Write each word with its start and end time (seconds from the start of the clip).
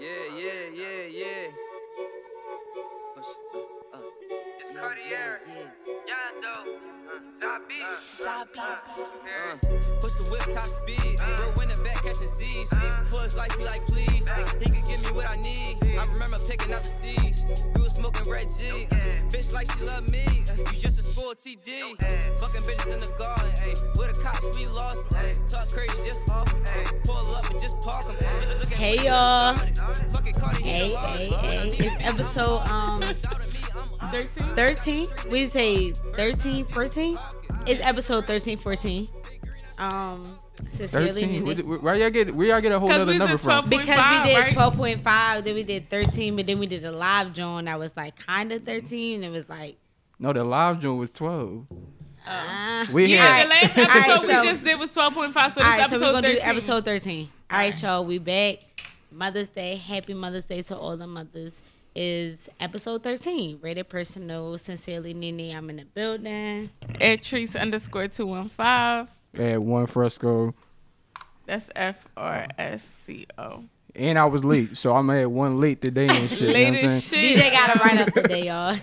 Yeah, 0.00 0.10
yeah, 0.36 0.52
yeah, 0.74 1.06
yeah. 1.10 1.48
Push, 3.16 3.26
uh, 3.52 3.96
uh. 3.96 4.00
It's 4.60 4.70
Cartier, 4.78 5.40
Yando, 6.06 6.54
Zabi. 7.40 7.82
Uh, 8.24 8.44
push 10.00 10.12
the 10.12 10.28
whip 10.30 10.54
top 10.54 10.66
speed. 10.66 11.18
We're 11.36 11.52
winning 11.56 11.82
back 11.82 12.04
catching 12.04 12.28
Z's. 12.28 12.70
For 13.10 13.22
his 13.22 13.36
life, 13.36 13.52
he 13.58 13.64
like 13.64 13.84
please. 13.86 14.30
He 14.60 14.70
could 14.70 14.86
give 14.86 15.02
me 15.04 15.10
what 15.16 15.28
I 15.28 15.34
need. 15.34 15.87
I 15.98 16.04
remember 16.12 16.36
picking 16.48 16.72
out 16.72 16.82
the 16.82 16.88
seeds. 16.88 17.44
We 17.74 17.82
was 17.82 17.94
smoking 17.96 18.30
Red 18.30 18.48
G. 18.48 18.86
Bitch 19.28 19.52
like 19.52 19.66
she 19.72 19.84
love 19.84 20.08
me. 20.10 20.24
You 20.56 20.64
just 20.64 20.98
a 20.98 21.02
school 21.02 21.34
TD. 21.34 21.98
Fucking 22.38 22.64
bitches 22.66 22.92
in 22.94 23.00
the 23.02 23.12
garden. 23.18 23.50
Ay. 23.62 23.74
With 23.98 24.14
the 24.14 24.20
cops, 24.22 24.46
we 24.56 24.66
lost 24.66 24.98
'em, 24.98 25.18
ay. 25.18 25.34
Talk 25.50 25.66
crazy, 25.74 26.08
just 26.08 26.28
off 26.30 26.48
'em, 26.54 26.62
ay. 26.66 26.84
Pull 27.04 27.34
up 27.36 27.50
and 27.50 27.60
just 27.60 27.76
park 27.80 28.06
'em. 28.06 28.16
ay. 28.20 28.46
Look 28.54 28.62
at 28.62 28.68
Hey, 28.78 28.96
you 28.98 29.04
y'all. 29.10 29.54
started. 29.56 30.10
Fucking 30.12 30.34
Cardi, 30.34 30.62
he 30.62 30.70
Hey, 30.70 30.94
hey, 30.94 31.28
hey. 31.30 31.66
It's 31.66 32.04
episode 32.04 32.60
um 32.70 33.02
13. 34.56 35.06
We 35.30 35.46
say 35.46 35.92
13, 36.14 36.64
14? 36.64 37.18
It's 37.66 37.80
episode 37.84 38.24
13, 38.26 38.56
14. 38.56 39.06
Um 39.78 40.26
sincerely 40.70 41.08
Thirteen. 41.12 41.44
Nene. 41.44 41.66
Where, 41.66 41.78
where 41.78 41.94
y'all 41.96 42.10
get? 42.10 42.34
Where 42.34 42.46
y'all 42.48 42.60
get 42.60 42.72
a 42.72 42.78
whole 42.80 42.90
other 42.92 43.14
number 43.14 43.38
from? 43.38 43.68
12 43.68 43.70
because 43.70 43.86
we 44.24 44.30
did 44.30 44.38
right? 44.38 44.50
12.5, 44.50 45.44
then 45.44 45.54
we 45.54 45.62
did 45.62 45.88
13, 45.88 46.36
but 46.36 46.46
then 46.46 46.58
we 46.58 46.66
did 46.66 46.84
a 46.84 46.92
live 46.92 47.32
joint 47.32 47.66
that 47.66 47.78
was 47.78 47.96
like 47.96 48.16
kind 48.16 48.52
of 48.52 48.62
13. 48.64 49.22
It 49.24 49.30
was 49.30 49.48
like, 49.48 49.76
No, 50.18 50.32
the 50.32 50.44
live 50.44 50.80
joint 50.80 50.98
was 50.98 51.12
twelve. 51.12 51.66
uh, 52.26 52.86
We 52.92 53.06
Yeah, 53.06 53.26
had 53.26 53.44
the 53.46 53.50
last 53.50 53.78
Alright, 53.78 54.08
episode 54.10 54.26
so- 54.26 54.40
we 54.42 54.46
just 54.48 54.64
did 54.64 54.78
was 54.78 54.90
12.5, 54.94 54.94
so 54.94 55.30
this 55.32 55.56
all 55.56 55.62
right, 55.62 55.78
so 55.88 55.96
episode 55.96 56.00
we're 56.00 56.10
going 56.12 56.22
to 56.24 56.28
13. 56.30 56.44
do 56.44 56.50
episode 56.50 56.84
13. 56.84 57.28
All 57.50 57.58
right, 57.58 57.82
y'all, 57.82 58.04
we 58.04 58.18
back. 58.18 58.58
Mother's 59.10 59.48
Day. 59.48 59.76
Happy 59.76 60.12
Mother's 60.14 60.44
Day 60.44 60.60
to 60.62 60.76
all 60.76 60.96
the 60.96 61.06
mothers. 61.06 61.62
Is 61.94 62.48
episode 62.60 63.02
13. 63.02 63.58
Rated 63.62 63.88
personal. 63.88 64.56
Sincerely, 64.58 65.14
Nene. 65.14 65.56
I'm 65.56 65.68
in 65.70 65.76
the 65.76 65.84
building. 65.86 66.70
At 67.00 67.22
Trees 67.22 67.56
underscore 67.56 68.06
215. 68.06 69.08
At 69.38 69.62
one 69.62 69.86
fresco, 69.86 70.54
That's 71.46 71.70
F 71.76 72.06
R 72.16 72.46
S 72.58 72.86
C 73.06 73.26
O. 73.38 73.64
and 73.94 74.18
I 74.18 74.24
was 74.26 74.44
late, 74.44 74.76
so 74.76 74.94
I'm 74.94 75.08
at 75.10 75.30
one 75.30 75.60
late 75.60 75.80
today 75.82 76.08
and 76.08 76.28
shit. 76.30 76.40
you 76.40 76.46
know 76.48 76.52
Late 76.52 76.70
what 76.70 76.78
I'm 76.80 76.84
as 76.90 77.04
saying? 77.04 77.34
shit. 77.36 77.44
DJ 77.44 77.52
got 77.52 77.72
to 77.74 77.78
write 77.84 77.98
up 78.00 78.14
today, 78.14 78.46
y'all. 78.48 78.76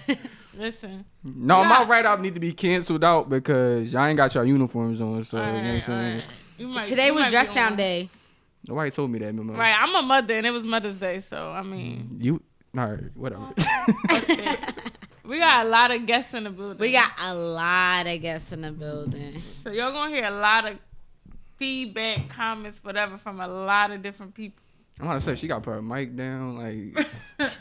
Listen. 0.57 1.03
No, 1.23 1.63
my 1.65 1.81
Yeah. 1.81 1.87
write 1.89 2.05
up 2.05 2.19
need 2.21 2.33
to 2.35 2.39
be 2.39 2.53
canceled 2.53 3.03
out 3.03 3.27
because 3.29 3.91
y'all 3.91 4.05
ain't 4.05 4.15
got 4.17 4.33
your 4.33 4.45
uniforms 4.45 5.01
on. 5.01 5.23
So 5.25 5.37
you 5.37 5.43
know 5.45 5.53
what 5.53 5.63
I'm 5.65 5.81
saying. 5.81 5.99
alright. 6.05 6.27
You 6.57 6.67
might- 6.69 6.85
Today 6.85 7.11
was 7.11 7.29
dress 7.29 7.49
down 7.49 7.71
one. 7.71 7.77
day. 7.77 8.09
Nobody 8.67 8.89
told 8.89 9.11
me 9.11 9.19
that, 9.19 9.33
man. 9.35 9.47
Right, 9.55 9.75
I'm 9.77 9.93
a 9.93 10.01
mother, 10.01 10.33
and 10.33 10.47
it 10.47 10.51
was 10.51 10.63
Mother's 10.63 10.97
Day, 10.97 11.19
so 11.19 11.51
I 11.51 11.61
mean, 11.61 12.17
You, 12.19 12.41
all 12.75 12.87
right, 12.87 13.03
whatever. 13.15 13.53
we 15.27 15.39
got 15.39 15.65
a 15.65 15.69
lot 15.69 15.91
of 15.91 16.05
guests 16.05 16.33
in 16.33 16.45
the 16.45 16.49
building. 16.49 16.77
We 16.77 16.91
got 16.91 17.11
a 17.21 17.33
lot 17.33 18.07
of 18.07 18.21
guests 18.21 18.51
in 18.51 18.61
the 18.61 18.71
building. 18.71 19.37
so 19.37 19.71
you're 19.71 19.91
gonna 19.91 20.13
hear 20.13 20.25
a 20.25 20.31
lot 20.31 20.65
of 20.65 20.77
feedback, 21.57 22.29
comments, 22.29 22.83
whatever, 22.83 23.17
from 23.17 23.39
a 23.39 23.47
lot 23.47 23.91
of 23.91 24.01
different 24.01 24.33
people. 24.33 24.61
I'm 24.99 25.07
gonna 25.07 25.19
say 25.19 25.35
she 25.35 25.47
got 25.47 25.55
to 25.55 25.61
put 25.61 25.71
her 25.71 25.81
mic 25.81 26.15
down, 26.15 26.57
like. 26.57 27.07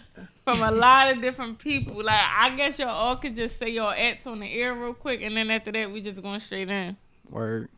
from 0.44 0.62
a 0.62 0.70
lot 0.70 1.10
of 1.10 1.20
different 1.20 1.58
people. 1.58 2.02
Like 2.04 2.20
I 2.20 2.50
guess 2.50 2.78
y'all 2.78 2.90
all 2.90 3.16
could 3.16 3.34
just 3.34 3.58
say 3.58 3.70
your 3.70 3.94
acts 3.94 4.26
on 4.26 4.40
the 4.40 4.52
air 4.52 4.74
real 4.74 4.94
quick, 4.94 5.22
and 5.22 5.36
then 5.36 5.50
after 5.50 5.72
that 5.72 5.90
we 5.90 6.00
just 6.00 6.22
going 6.22 6.40
straight 6.40 6.68
in. 6.68 6.96
Word. 7.28 7.70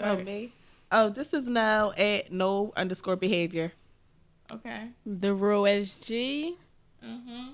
Oh, 0.00 0.16
me? 0.16 0.52
Oh, 0.90 1.08
this 1.08 1.32
is 1.32 1.48
now 1.48 1.92
at 1.92 2.32
no 2.32 2.72
underscore 2.76 3.16
behavior. 3.16 3.72
Okay. 4.50 4.88
The 5.06 5.32
Real 5.32 5.62
SG. 5.62 6.56
Mm-hmm. 7.04 7.48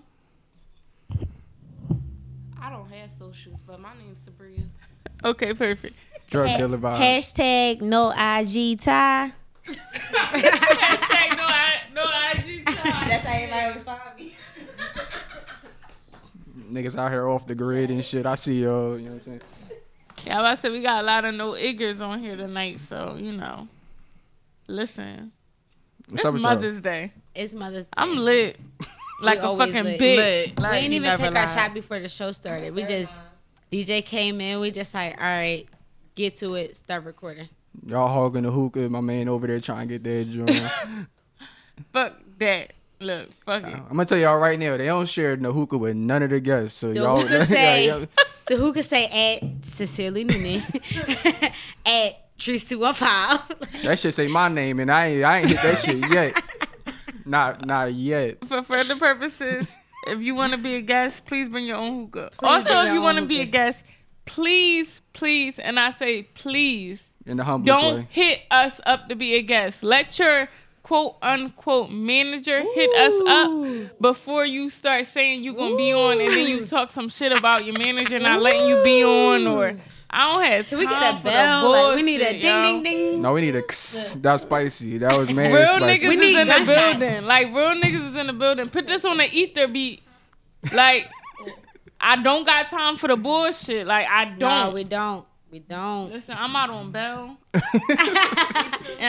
I 2.61 2.71
don't 2.71 2.91
have 2.91 3.13
socials, 3.13 3.61
but 3.67 3.81
my 3.81 3.91
name's 3.99 4.21
Sabria. 4.21 4.63
Okay, 5.25 5.55
perfect. 5.55 5.97
Drug 6.29 6.59
dealer 6.59 6.79
vibe. 6.79 6.99
Hashtag 6.99 7.81
no 7.81 8.11
IG 8.11 8.81
tie. 8.81 9.33
Hashtag 9.65 11.37
no, 11.37 11.45
I, 11.45 11.81
no 11.95 12.03
IG 12.33 12.67
time. 12.67 12.75
That's 13.09 13.25
how 13.27 13.33
everybody 13.35 13.67
always 13.67 13.83
find 13.83 14.01
me. 14.17 14.35
Niggas 16.71 16.97
out 16.97 17.11
here 17.11 17.29
off 17.29 17.47
the 17.47 17.55
grid 17.55 17.91
and 17.91 18.05
shit. 18.05 18.27
I 18.27 18.35
see 18.35 18.63
y'all. 18.63 18.99
You 18.99 19.07
know 19.07 19.15
what 19.15 19.21
I'm 19.21 19.25
saying? 19.25 19.41
Yeah, 20.27 20.43
I 20.43 20.55
said 20.55 20.73
we 20.73 20.83
got 20.83 21.03
a 21.03 21.07
lot 21.07 21.25
of 21.25 21.35
no 21.35 21.53
iggers 21.53 22.01
on 22.01 22.21
here 22.21 22.37
tonight, 22.37 22.81
so 22.81 23.17
you 23.19 23.33
know. 23.33 23.69
Listen, 24.67 25.33
What's 26.09 26.21
it's 26.21 26.25
up 26.27 26.33
with 26.35 26.43
y'all? 26.43 26.55
Mother's 26.55 26.81
Day. 26.81 27.13
It's 27.35 27.55
Mother's 27.55 27.85
Day. 27.85 27.91
I'm 27.97 28.17
lit, 28.17 28.59
like 29.21 29.39
a 29.41 29.57
fucking 29.57 29.85
lit. 29.85 30.01
bitch. 30.01 30.61
Like, 30.61 30.73
we 30.73 30.79
ain't 30.79 30.87
you 30.93 30.97
even 30.97 31.03
never 31.03 31.23
take 31.25 31.35
our 31.37 31.47
shot 31.47 31.75
before 31.75 31.99
the 32.01 32.09
show 32.09 32.31
started. 32.33 32.75
We 32.75 32.85
just 32.85 33.13
DJ 33.73 34.05
came 34.05 34.41
in. 34.41 34.61
We 34.61 34.71
just 34.71 34.95
like, 34.95 35.15
all 35.19 35.25
right, 35.27 35.67
get 36.15 36.37
to 36.39 36.55
it. 36.55 36.77
Start 36.77 37.05
recording. 37.05 37.49
Y'all 37.87 38.09
hogging 38.09 38.43
the 38.45 38.51
hookah. 38.51 38.89
My 38.89 39.01
man 39.01 39.29
over 39.29 39.47
there 39.47 39.61
trying 39.61 39.89
to 39.89 39.99
get 39.99 40.05
that 40.05 40.31
joint. 40.31 40.63
fuck 41.93 42.15
that. 42.39 42.73
Look, 43.01 43.33
fuck 43.45 43.63
it. 43.63 43.75
I'm 43.75 43.87
gonna 43.91 44.05
tell 44.07 44.19
y'all 44.19 44.39
right 44.39 44.59
now, 44.59 44.77
they 44.77 44.87
don't 44.87 45.09
share 45.09 45.37
no 45.37 45.53
hookah 45.53 45.79
with 45.79 45.95
none 45.97 46.23
of 46.25 46.31
the 46.31 46.41
guests. 46.41 46.79
So 46.81 46.89
The 46.89 46.95
y'all, 46.95 47.21
hookah 47.21 47.47
say- 47.47 47.87
y'all- 47.87 48.07
The 48.49 48.57
who 48.57 48.73
could 48.73 48.87
say 48.87 49.05
at 49.45 49.65
Sincerely 49.67 50.25
Nene 50.25 50.63
at 51.85 52.37
Trees 52.39 52.65
two 52.65 52.79
one 52.79 52.95
five. 52.95 53.41
that 53.83 53.99
shit 53.99 54.15
say 54.15 54.27
my 54.27 54.49
name, 54.49 54.81
and 54.81 54.91
I 54.91 55.07
ain't, 55.07 55.25
I 55.25 55.39
ain't 55.41 55.49
hit 55.49 55.61
that 55.63 55.77
shit 55.79 56.11
yet. 56.11 56.43
Not, 57.29 57.67
not 57.67 57.93
yet. 57.93 58.45
For 58.47 58.63
further 58.63 58.97
purposes, 58.97 59.69
if 60.07 60.23
you 60.23 60.35
want 60.35 60.53
to 60.53 60.59
be 60.59 60.77
a 60.77 60.81
guest, 60.81 61.27
please 61.27 61.49
bring 61.49 61.67
your 61.67 61.77
own 61.77 62.07
hookah. 62.07 62.31
Please 62.39 62.49
also, 62.49 62.81
if 62.83 62.95
you 62.95 63.03
want 63.03 63.19
to 63.19 63.27
be 63.27 63.41
a 63.41 63.45
guest, 63.45 63.85
please, 64.25 65.03
please, 65.13 65.59
and 65.59 65.79
I 65.79 65.91
say 65.91 66.23
please, 66.23 67.05
In 67.27 67.37
the 67.37 67.45
humblest 67.45 67.81
don't 67.81 67.95
way. 67.97 68.07
hit 68.11 68.41
us 68.51 68.81
up 68.87 69.09
to 69.11 69.15
be 69.15 69.35
a 69.35 69.43
guest. 69.43 69.83
Let 69.83 70.19
your 70.19 70.49
quote 70.83 71.17
unquote 71.21 71.91
manager 71.91 72.63
hit 72.63 72.91
us 72.97 73.21
up 73.27 74.01
before 74.01 74.47
you 74.47 74.71
start 74.71 75.05
saying 75.05 75.43
you're 75.43 75.55
gonna 75.55 75.77
be 75.77 75.93
on, 75.93 76.21
and 76.21 76.29
then 76.31 76.49
you 76.49 76.65
talk 76.65 76.91
some 76.91 77.11
shit 77.11 77.31
about 77.33 77.67
your 77.67 77.79
manager 77.79 78.19
not 78.19 78.41
letting 78.41 78.67
you 78.69 78.83
be 78.83 79.05
on, 79.05 79.47
or 79.47 79.77
I 80.11 80.33
don't 80.33 80.43
have 80.45 80.67
Can 80.67 80.79
time 80.79 80.79
we 80.79 80.87
get 80.87 81.15
a 81.15 81.17
for 81.19 81.23
bell? 81.25 81.63
the 81.63 81.69
Like, 81.69 81.83
bullshit. 81.83 81.97
we 81.97 82.03
need 82.03 82.21
a 82.23 82.33
ding 82.33 82.43
yo. 82.43 82.63
ding 82.63 82.83
ding. 82.83 83.23
No, 83.23 83.33
we 83.35 83.41
need 83.43 83.57
a. 83.57 83.63
kss. 83.63 84.23
That's 84.23 84.43
spicy. 84.43 84.99
That 84.99 85.17
was 85.17 85.31
mad 85.31 85.53
Real 85.53 85.67
spicy. 85.67 85.85
niggas 86.07 86.09
We 86.09 86.15
is 86.15 86.21
need 86.21 86.39
in 86.41 86.47
the 86.49 86.53
gunshots. 86.55 86.99
building. 86.99 87.25
Like 87.27 87.47
real 87.49 87.75
niggas 87.75 88.11
is 88.11 88.17
in 88.17 88.27
the 88.29 88.33
building. 88.33 88.69
Put 88.71 88.87
this 88.87 89.05
on 89.05 89.19
the 89.19 89.25
ether 89.31 89.69
beat. 89.69 90.03
Like 90.75 91.09
I 92.01 92.23
don't 92.23 92.45
got 92.47 92.69
time 92.71 92.97
for 92.97 93.09
the 93.09 93.17
bullshit. 93.17 93.87
Like 93.87 94.07
I 94.09 94.25
don't. 94.27 94.39
No, 94.41 94.71
we 94.75 94.85
don't. 94.85 95.25
We 95.51 95.59
don't. 95.61 96.13
Listen, 96.13 96.37
I'm 96.39 96.55
out 96.57 96.71
on 96.71 96.91
Bell. 96.91 97.37
and 97.55 97.63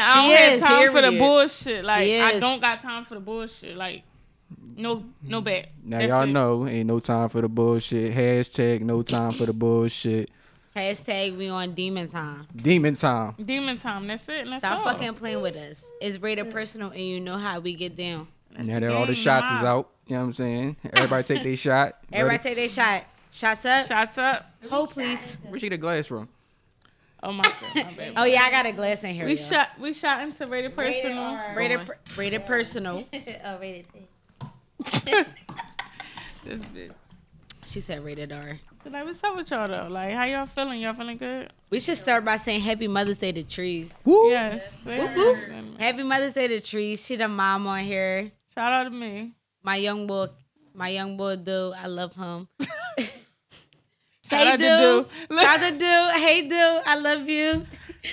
I 0.03 0.15
don't 0.15 0.37
have 0.37 0.53
is, 0.53 0.61
time 0.61 0.91
for 0.91 1.01
the 1.01 1.11
bullshit. 1.17 1.83
Like 1.83 2.09
I 2.09 2.39
don't 2.39 2.59
got 2.61 2.81
time 2.81 3.05
for 3.05 3.15
the 3.15 3.19
bullshit. 3.19 3.75
Like 3.77 4.03
no 4.75 5.03
no 5.23 5.41
bet. 5.41 5.69
Now 5.83 5.97
That's 5.99 6.09
y'all 6.09 6.23
it. 6.23 6.27
know, 6.27 6.67
ain't 6.67 6.87
no 6.87 6.99
time 6.99 7.29
for 7.29 7.41
the 7.41 7.49
bullshit. 7.49 8.13
Hashtag 8.13 8.81
no 8.81 9.01
time 9.01 9.33
for 9.33 9.45
the 9.45 9.53
bullshit. 9.53 10.29
Hashtag 10.75 11.35
we 11.35 11.49
on 11.49 11.73
demon 11.73 12.07
time. 12.09 12.47
Demon 12.55 12.93
time. 12.95 13.33
Demon 13.43 13.77
time. 13.77 14.07
That's 14.07 14.29
it. 14.29 14.41
And 14.41 14.51
that's 14.51 14.61
Stop 14.63 14.79
all. 14.85 14.93
fucking 14.93 15.15
playing 15.15 15.41
with 15.41 15.55
us. 15.55 15.85
It's 15.99 16.19
rated 16.19 16.51
personal, 16.51 16.91
and 16.91 17.01
you 17.01 17.19
know 17.19 17.37
how 17.37 17.59
we 17.59 17.73
get 17.73 17.95
down. 17.95 18.27
That's 18.55 18.67
Now 18.67 18.79
the 18.79 18.87
that 18.87 18.95
all 18.95 19.05
the 19.05 19.15
shots 19.15 19.47
I'm 19.49 19.57
is 19.57 19.63
out. 19.63 19.67
out, 19.67 19.89
you 20.07 20.15
know 20.15 20.21
what 20.21 20.25
I'm 20.27 20.33
saying? 20.33 20.77
Everybody 20.93 21.23
take 21.23 21.43
their 21.43 21.55
shot. 21.57 21.97
Everybody 22.11 22.37
Ready? 22.37 22.43
take 22.43 22.55
their 22.55 22.69
shot. 22.69 23.05
Shots 23.31 23.65
up. 23.65 23.87
Shots 23.87 24.17
up. 24.17 24.51
Hold 24.69 24.91
please. 24.91 25.37
Where'd 25.43 25.61
you 25.61 25.69
get 25.69 25.75
the 25.75 25.81
glass 25.81 26.07
from? 26.07 26.29
Oh 27.21 27.31
my 27.31 27.43
god. 27.43 27.97
My. 27.97 28.13
Oh 28.15 28.23
yeah, 28.23 28.43
I 28.43 28.49
got 28.51 28.65
a 28.65 28.71
glass 28.71 29.03
in 29.03 29.13
here. 29.13 29.25
We 29.25 29.31
yo. 29.35 29.43
shot 29.43 29.67
we 29.79 29.91
shot 29.93 30.21
into 30.23 30.45
rated 30.47 30.75
personal. 30.77 31.39
rated 31.55 31.85
per- 31.85 31.97
rated 32.17 32.45
personal. 32.45 33.03
Oh, 33.45 33.59
rated 33.59 33.87
thing. 33.87 34.07
this 36.45 36.61
bitch. 36.61 36.91
She 37.65 37.81
said 37.81 38.03
rated 38.03 38.31
R. 38.31 38.59
So 38.83 38.89
like, 38.89 39.03
what's 39.03 39.21
up 39.25 39.35
with 39.35 39.51
y'all 39.51 39.67
though? 39.67 39.87
Like, 39.89 40.13
how 40.13 40.23
y'all 40.23 40.45
feeling? 40.45 40.79
Y'all 40.79 40.93
feeling 40.93 41.17
good? 41.17 41.51
We 41.69 41.81
should 41.81 41.97
start 41.97 42.23
by 42.23 42.37
saying 42.37 42.61
Happy 42.61 42.87
Mother's 42.87 43.17
Day 43.17 43.33
to 43.33 43.43
Trees. 43.43 43.91
Woo! 44.05 44.29
Yes. 44.29 44.79
Whoop, 44.85 45.15
whoop. 45.15 45.37
Happy 45.77 46.03
Mother's 46.03 46.33
Day 46.33 46.47
to 46.47 46.61
Trees. 46.61 47.05
She 47.05 47.17
the 47.17 47.27
mom 47.27 47.67
on 47.67 47.79
here. 47.81 48.31
Shout 48.55 48.71
out 48.71 48.85
to 48.85 48.89
me. 48.89 49.33
My 49.63 49.75
young 49.75 50.07
boy, 50.07 50.27
my 50.73 50.87
young 50.87 51.17
boy, 51.17 51.35
dude. 51.35 51.73
I 51.73 51.87
love 51.87 52.15
him. 52.15 52.47
Shout 54.23 54.45
hey, 54.45 54.51
out 54.51 54.59
to 54.59 54.65
dude. 54.65 55.29
Dude. 55.29 55.39
Shout 55.39 55.59
out 55.59 55.65
to 55.65 55.71
dude. 55.71 56.21
Hey, 56.21 56.41
dude. 56.43 56.83
I 56.85 56.95
love 57.01 57.27
you. 57.27 57.65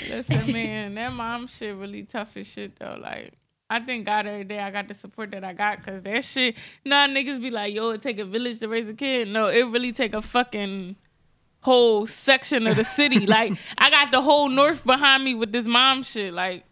Listen, 0.08 0.52
man, 0.52 0.94
that 0.96 1.12
mom 1.12 1.46
shit 1.46 1.76
really 1.76 2.02
tough 2.02 2.36
as 2.36 2.48
shit 2.48 2.74
though. 2.76 2.98
Like, 3.00 3.34
I 3.68 3.80
thank 3.80 4.06
God 4.06 4.26
every 4.26 4.44
day 4.44 4.60
I 4.60 4.70
got 4.70 4.86
the 4.86 4.94
support 4.94 5.32
that 5.32 5.42
I 5.42 5.52
got 5.52 5.78
because 5.78 6.02
that 6.02 6.22
shit. 6.24 6.56
Nah, 6.84 7.08
niggas 7.08 7.40
be 7.40 7.50
like, 7.50 7.74
yo, 7.74 7.90
it 7.90 8.02
take 8.02 8.18
a 8.18 8.24
village 8.24 8.60
to 8.60 8.68
raise 8.68 8.88
a 8.88 8.94
kid. 8.94 9.28
No, 9.28 9.48
it 9.48 9.62
really 9.64 9.92
take 9.92 10.14
a 10.14 10.22
fucking 10.22 10.94
whole 11.62 12.06
section 12.06 12.66
of 12.66 12.76
the 12.76 12.84
city. 12.84 13.26
like, 13.26 13.52
I 13.78 13.90
got 13.90 14.12
the 14.12 14.22
whole 14.22 14.48
north 14.48 14.84
behind 14.84 15.24
me 15.24 15.34
with 15.34 15.50
this 15.50 15.66
mom 15.66 16.04
shit. 16.04 16.32
Like, 16.32 16.64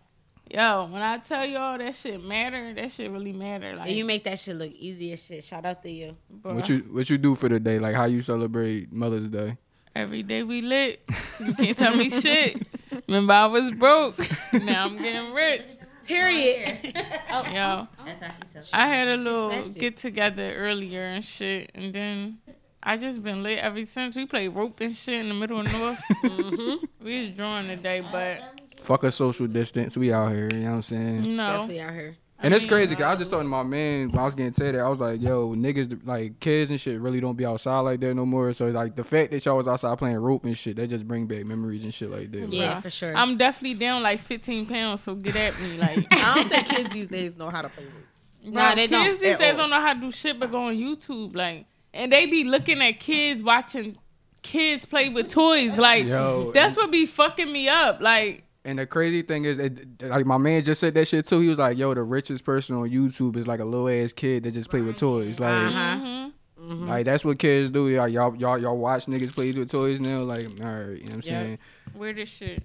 Yo, 0.50 0.88
when 0.92 1.00
I 1.02 1.18
tell 1.18 1.44
y'all 1.44 1.78
that 1.78 1.94
shit 1.94 2.22
matter, 2.22 2.74
that 2.74 2.92
shit 2.92 3.10
really 3.10 3.32
matter. 3.32 3.74
Like 3.74 3.88
And 3.88 3.96
you 3.96 4.04
make 4.04 4.24
that 4.24 4.38
shit 4.38 4.54
look 4.56 4.72
easy 4.72 5.10
as 5.10 5.24
shit. 5.24 5.42
Shout 5.42 5.64
out 5.64 5.82
to 5.82 5.90
you. 5.90 6.16
bruh, 6.42 6.54
What 6.54 6.68
you 6.68 6.78
what 6.92 7.08
you 7.10 7.18
do 7.18 7.34
for 7.34 7.48
the 7.48 7.58
day? 7.58 7.78
Like 7.78 7.94
how 7.94 8.04
you 8.04 8.22
celebrate 8.22 8.92
Mother's 8.92 9.28
Day? 9.28 9.56
every 9.96 10.22
day 10.22 10.42
we 10.42 10.60
lit. 10.60 11.00
You 11.40 11.54
can't 11.54 11.78
tell 11.78 11.96
me 11.96 12.10
shit. 12.10 12.66
Remember 13.08 13.32
I 13.32 13.46
was 13.46 13.70
broke. 13.70 14.18
Now 14.52 14.84
I'm 14.84 14.96
getting 14.98 15.32
rich. 15.32 15.62
Period. 16.06 16.78
Yo, 16.94 17.88
That's 18.04 18.20
how 18.20 18.30
she 18.32 18.42
said. 18.52 18.68
I 18.72 18.86
had 18.88 19.08
a 19.08 19.16
little 19.16 19.68
get 19.70 19.96
together 19.96 20.54
earlier 20.54 21.02
and 21.02 21.24
shit, 21.24 21.70
and 21.74 21.92
then 21.94 22.38
I 22.82 22.96
just 22.96 23.22
been 23.22 23.42
lit 23.42 23.58
ever 23.58 23.84
since. 23.84 24.14
We 24.16 24.26
played 24.26 24.48
rope 24.48 24.80
and 24.80 24.94
shit 24.96 25.14
in 25.20 25.28
the 25.28 25.34
middle 25.34 25.60
of 25.60 25.72
North. 25.72 26.00
Mm-hmm. 26.24 27.04
We 27.04 27.20
was 27.26 27.36
drawing 27.36 27.68
today, 27.68 28.02
but 28.10 28.38
Fuck 28.82 29.04
a 29.04 29.12
social 29.12 29.46
distance. 29.46 29.96
We 29.96 30.12
out 30.12 30.30
here. 30.32 30.48
You 30.52 30.60
know 30.60 30.70
what 30.70 30.76
I'm 30.76 30.82
saying? 30.82 31.36
no. 31.36 31.52
Definitely 31.52 31.80
out 31.80 31.92
here. 31.92 32.16
And 32.44 32.54
it's 32.54 32.64
crazy. 32.64 32.94
Cause 32.94 33.04
I 33.04 33.10
was 33.10 33.18
just 33.18 33.30
talking 33.30 33.46
to 33.46 33.48
my 33.50 33.62
man 33.62 34.10
when 34.10 34.18
I 34.18 34.24
was 34.24 34.34
getting 34.34 34.52
to 34.52 34.64
that. 34.72 34.76
I 34.76 34.88
was 34.88 35.00
like, 35.00 35.20
"Yo, 35.22 35.54
niggas, 35.54 36.06
like 36.06 36.38
kids 36.40 36.70
and 36.70 36.80
shit, 36.80 37.00
really 37.00 37.20
don't 37.20 37.36
be 37.36 37.44
outside 37.46 37.80
like 37.80 38.00
that 38.00 38.14
no 38.14 38.26
more." 38.26 38.52
So 38.52 38.66
like 38.68 38.96
the 38.96 39.04
fact 39.04 39.30
that 39.32 39.44
y'all 39.44 39.56
was 39.56 39.66
outside 39.66 39.96
playing 39.98 40.16
rope 40.18 40.44
and 40.44 40.56
shit, 40.56 40.76
that 40.76 40.88
just 40.88 41.08
bring 41.08 41.26
back 41.26 41.46
memories 41.46 41.84
and 41.84 41.92
shit 41.94 42.10
like 42.10 42.30
that. 42.32 42.48
Yeah, 42.50 42.74
Bruh. 42.74 42.82
for 42.82 42.90
sure. 42.90 43.16
I'm 43.16 43.36
definitely 43.36 43.78
down 43.78 44.02
like 44.02 44.20
15 44.20 44.66
pounds, 44.66 45.02
so 45.02 45.14
get 45.14 45.34
at 45.36 45.58
me. 45.60 45.78
Like, 45.78 46.06
I 46.12 46.34
don't 46.36 46.48
think 46.48 46.66
kids 46.68 46.90
these 46.90 47.08
days 47.08 47.36
know 47.36 47.50
how 47.50 47.62
to 47.62 47.68
play 47.70 47.84
rope. 47.84 48.52
bro, 48.52 48.62
Nah, 48.62 48.74
they 48.74 48.88
kids 48.88 48.90
don't 48.90 49.20
these 49.20 49.32
at 49.32 49.38
days 49.40 49.52
all. 49.52 49.56
don't 49.58 49.70
know 49.70 49.80
how 49.80 49.94
to 49.94 50.00
do 50.00 50.12
shit 50.12 50.38
but 50.38 50.50
go 50.50 50.64
on 50.68 50.74
YouTube. 50.76 51.34
Like, 51.34 51.66
and 51.92 52.12
they 52.12 52.26
be 52.26 52.44
looking 52.44 52.82
at 52.82 52.98
kids 53.00 53.42
watching 53.42 53.96
kids 54.42 54.84
play 54.84 55.08
with 55.08 55.28
toys. 55.28 55.78
Like, 55.78 56.04
Yo, 56.04 56.52
that's 56.52 56.76
what 56.76 56.90
be 56.90 57.06
fucking 57.06 57.50
me 57.50 57.68
up. 57.68 58.00
Like, 58.00 58.43
And 58.66 58.78
the 58.78 58.86
crazy 58.86 59.20
thing 59.22 59.44
is, 59.44 59.58
it, 59.58 60.02
like 60.02 60.24
my 60.24 60.38
man 60.38 60.62
just 60.64 60.80
said 60.80 60.94
that 60.94 61.06
shit 61.06 61.26
too. 61.26 61.40
He 61.40 61.48
was 61.50 61.58
like, 61.58 61.76
"Yo, 61.76 61.92
the 61.92 62.02
richest 62.02 62.44
person 62.44 62.76
on 62.76 62.88
YouTube 62.88 63.36
is 63.36 63.46
like 63.46 63.60
a 63.60 63.64
little 63.64 63.88
ass 63.90 64.12
kid 64.14 64.44
that 64.44 64.52
just 64.52 64.70
play 64.70 64.80
with 64.80 64.98
toys. 64.98 65.38
Like, 65.38 65.50
Uh-huh. 65.52 66.30
mhm. 66.60 66.88
like 66.88 67.04
that's 67.04 67.24
what 67.26 67.38
kids 67.38 67.70
do. 67.70 67.90
Y'all, 67.90 68.08
y'all, 68.08 68.34
y'all, 68.36 68.56
y'all 68.58 68.76
watch 68.78 69.04
niggas 69.06 69.34
play 69.34 69.52
with 69.52 69.70
toys 69.70 70.00
now. 70.00 70.20
Like, 70.20 70.44
all 70.62 70.66
right, 70.66 70.96
you 70.96 71.04
know 71.04 71.04
what 71.04 71.12
I'm 71.12 71.16
Yeah. 71.16 71.20
saying? 71.42 71.58
where 71.94 72.26
shit? 72.26 72.62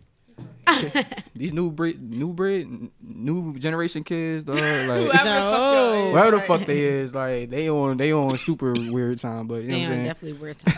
These 1.35 1.51
new 1.51 1.69
breed, 1.71 2.01
new 2.01 2.33
breed, 2.33 2.67
new 3.01 3.57
generation 3.59 4.03
kids, 4.05 4.45
dog. 4.45 4.57
Whoever 4.57 4.87
Like, 4.87 5.11
the 5.11 5.17
fuck 5.17 5.73
y'all 5.73 5.93
is, 6.07 6.13
whatever 6.13 6.31
the 6.37 6.41
fuck 6.43 6.65
they 6.65 6.79
is, 6.79 7.13
like 7.13 7.49
they 7.49 7.69
on, 7.69 7.97
they 7.97 8.13
on 8.13 8.37
super 8.37 8.71
weird 8.73 9.19
time. 9.19 9.47
But 9.47 9.63
you 9.63 9.69
know 9.69 9.77
what 9.79 9.85
I'm 9.87 9.91
saying? 9.91 10.05
definitely 10.05 10.39
weird 10.41 10.57
time. 10.59 10.75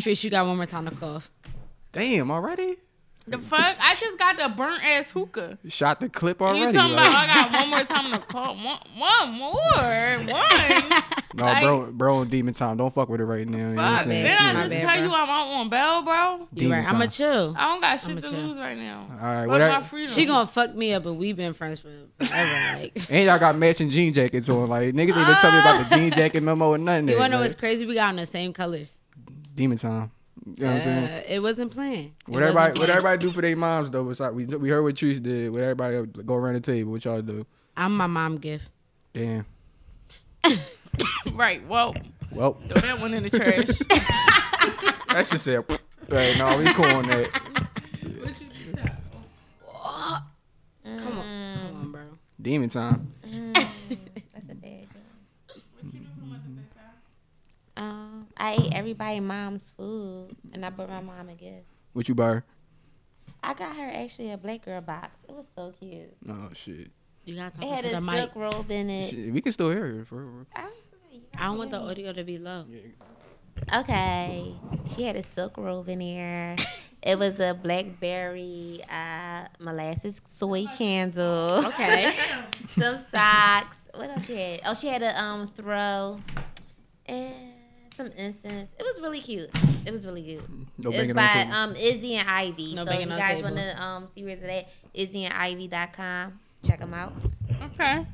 Trish, 0.00 0.24
you 0.24 0.30
got 0.30 0.46
one 0.46 0.56
more 0.56 0.64
time 0.64 0.86
to 0.86 0.94
cough. 0.94 1.30
Damn, 1.92 2.30
already 2.30 2.76
The 3.26 3.38
fuck? 3.38 3.76
I 3.80 3.94
just 3.94 4.18
got 4.18 4.36
the 4.36 4.48
burnt 4.48 4.84
ass 4.84 5.12
hookah. 5.12 5.58
shot 5.68 6.00
the 6.00 6.08
clip 6.08 6.42
already. 6.42 6.60
You 6.60 6.72
talking 6.72 6.94
like- 6.96 7.06
about 7.06 7.28
I 7.28 7.34
got 7.34 7.52
one 7.52 7.70
more 7.70 7.80
time 7.84 8.12
to 8.12 8.18
call? 8.18 8.54
One, 8.56 8.78
one 8.96 9.32
more? 9.38 10.18
One? 10.26 11.02
No, 11.34 11.44
like- 11.46 11.62
bro, 11.62 11.90
bro, 11.92 12.16
on 12.16 12.28
demon 12.28 12.52
time. 12.52 12.76
Don't 12.76 12.92
fuck 12.92 13.08
with 13.08 13.18
it 13.18 13.24
right 13.24 13.48
now. 13.48 13.56
You 13.56 13.64
know 13.68 13.74
what 13.76 13.84
I'm 13.84 13.96
Fuck. 13.96 14.04
saying? 14.06 14.24
Did 14.24 14.36
I 14.38 14.52
My 14.52 14.52
just 14.60 14.70
bad, 14.70 14.80
tell 14.82 14.98
bro. 14.98 15.06
you 15.08 15.14
I'm 15.14 15.28
out 15.30 15.46
on 15.60 15.68
bail, 15.70 16.02
bro? 16.02 16.48
You 16.52 16.60
Demon 16.60 16.78
right. 16.84 16.88
I'ma 16.92 17.06
chill. 17.06 17.54
I 17.56 17.68
don't 17.72 17.80
got 17.80 17.96
shit 18.00 18.10
I'ma 18.10 18.20
chill. 18.20 18.32
lose 18.38 18.58
right 18.58 18.76
now. 18.76 19.06
All 19.12 19.16
right, 19.16 19.38
What's 19.46 19.48
whatever. 19.48 19.72
my 19.72 19.82
freedom? 19.82 20.14
She 20.14 20.26
gonna 20.26 20.46
fuck 20.46 20.74
me 20.74 20.92
up, 20.92 21.04
but 21.04 21.14
we've 21.14 21.34
been 21.34 21.54
friends 21.54 21.78
for 21.80 21.88
forever. 22.22 22.78
Like, 22.82 23.10
And 23.10 23.24
y'all 23.24 23.38
got 23.38 23.56
matching 23.56 23.88
jean 23.88 24.12
jackets 24.12 24.50
on. 24.50 24.68
Like 24.68 24.92
niggas 24.94 24.98
ain't 24.98 25.08
even 25.16 25.34
tell 25.36 25.52
me 25.52 25.58
about 25.60 25.88
the 25.88 25.96
jean 25.96 26.10
jacket 26.14 26.42
memo 26.42 26.68
or 26.68 26.76
nothing. 26.76 27.08
you 27.08 27.16
wanna 27.16 27.30
know 27.30 27.36
like, 27.38 27.44
what's 27.46 27.54
crazy? 27.54 27.86
We 27.86 27.94
got 27.94 28.10
on 28.10 28.16
the 28.16 28.26
same 28.26 28.52
colors. 28.52 28.92
demon 29.54 29.78
time? 29.78 30.10
You 30.44 30.64
know 30.64 30.66
what 30.72 30.76
I'm 30.76 30.82
saying? 30.82 31.04
Uh, 31.04 31.22
it 31.28 31.38
wasn't 31.40 31.72
planned. 31.72 31.96
It 32.06 32.12
What 32.26 32.40
wasn't 32.42 32.48
everybody, 32.56 32.80
what 32.80 32.90
everybody 32.90 33.18
do 33.18 33.30
for 33.30 33.42
their 33.42 33.56
moms 33.56 33.90
though? 33.90 34.04
Besides, 34.04 34.34
we 34.34 34.44
we 34.44 34.68
heard 34.70 34.82
what 34.82 34.96
Trees 34.96 35.20
did. 35.20 35.52
What 35.52 35.62
everybody 35.62 36.04
go 36.24 36.34
around 36.34 36.54
the 36.54 36.60
table? 36.60 36.92
What 36.92 37.04
y'all 37.04 37.22
do? 37.22 37.46
I'm 37.76 37.96
my 37.96 38.06
mom 38.08 38.38
gift. 38.38 38.64
Damn. 39.12 39.46
right. 41.32 41.64
Well, 41.68 41.94
Well, 42.32 42.54
throw 42.68 42.80
that 42.82 43.00
one 43.00 43.14
in 43.14 43.22
the 43.22 43.30
trash. 43.30 43.78
that's 45.08 45.30
just 45.30 45.46
it. 45.46 45.64
Right, 46.08 46.36
no, 46.36 46.58
we 46.58 46.64
cool 46.74 46.84
on 46.86 47.06
that. 47.08 47.28
what 47.32 48.40
you 48.40 48.48
do? 48.48 48.82
Come 50.84 51.18
on, 51.18 51.58
come 51.68 51.76
on, 51.76 51.92
bro. 51.92 52.02
Demon 52.40 52.68
time. 52.68 53.12
That's 53.22 54.50
a 54.50 54.54
bad 54.54 54.86
one. 54.92 56.58
Um, 57.76 58.21
I 58.36 58.54
ate 58.54 58.74
everybody 58.74 59.20
mom's 59.20 59.72
food, 59.76 60.30
and 60.52 60.64
I 60.64 60.70
bought 60.70 60.88
my 60.88 61.00
mom 61.00 61.28
a 61.28 61.34
gift. 61.34 61.66
What 61.92 62.08
you 62.08 62.14
buy? 62.14 62.26
her? 62.26 62.44
I 63.42 63.54
got 63.54 63.76
her 63.76 63.90
actually 63.92 64.30
a 64.32 64.36
black 64.38 64.64
girl 64.64 64.80
box. 64.80 65.10
It 65.28 65.34
was 65.34 65.46
so 65.54 65.72
cute. 65.78 66.14
Oh 66.28 66.50
shit. 66.54 66.90
You 67.24 67.36
gotta 67.36 67.54
talk 67.56 67.64
It 67.64 67.68
had 67.68 67.84
to 67.84 67.90
a 67.90 67.94
the 67.94 68.00
mic. 68.00 68.16
silk 68.16 68.36
robe 68.36 68.70
in 68.70 68.88
it. 68.90 69.10
shit. 69.10 69.32
We 69.32 69.40
can 69.40 69.52
still 69.52 69.70
hear 69.70 69.86
it. 70.00 70.06
For, 70.06 70.46
I- 70.54 70.68
I 71.38 71.44
don't 71.46 71.58
want 71.58 71.70
the 71.70 71.78
audio 71.78 72.12
to 72.12 72.24
be 72.24 72.38
low. 72.38 72.64
Okay. 73.74 74.54
She 74.94 75.02
had 75.04 75.16
a 75.16 75.22
silk 75.22 75.56
robe 75.56 75.88
in 75.88 75.98
there. 76.00 76.56
it 77.02 77.18
was 77.18 77.40
a 77.40 77.54
blackberry 77.54 78.80
uh, 78.90 79.46
molasses 79.60 80.20
soy 80.26 80.66
candle. 80.76 81.64
Okay. 81.66 82.16
Some 82.78 82.96
socks. 82.96 83.88
What 83.94 84.10
else 84.10 84.26
she 84.26 84.36
had? 84.36 84.60
Oh, 84.66 84.74
she 84.74 84.88
had 84.88 85.02
a 85.02 85.22
um 85.22 85.46
throw 85.46 86.20
and 87.06 87.51
some 87.92 88.08
incense. 88.08 88.74
It 88.78 88.82
was 88.82 89.00
really 89.00 89.20
cute. 89.20 89.50
It 89.86 89.90
was 89.92 90.06
really 90.06 90.22
cute. 90.22 90.44
no 90.78 90.90
it's 90.90 90.98
banging 90.98 91.10
on 91.10 91.16
by 91.16 91.44
the 91.44 91.56
um 91.56 91.76
Izzy 91.76 92.16
and 92.16 92.28
Ivy. 92.28 92.74
No 92.74 92.84
so 92.84 92.92
if 92.92 93.00
you 93.00 93.06
guys 93.06 93.42
want 93.42 93.56
to 93.56 93.82
um 93.82 94.08
see 94.08 94.24
where's 94.24 94.42
it 94.42 94.48
at? 94.48 94.68
IzzyandIvy.com. 94.94 96.40
Check 96.64 96.80
them 96.80 96.94
out. 96.94 97.12
Okay. 97.62 98.06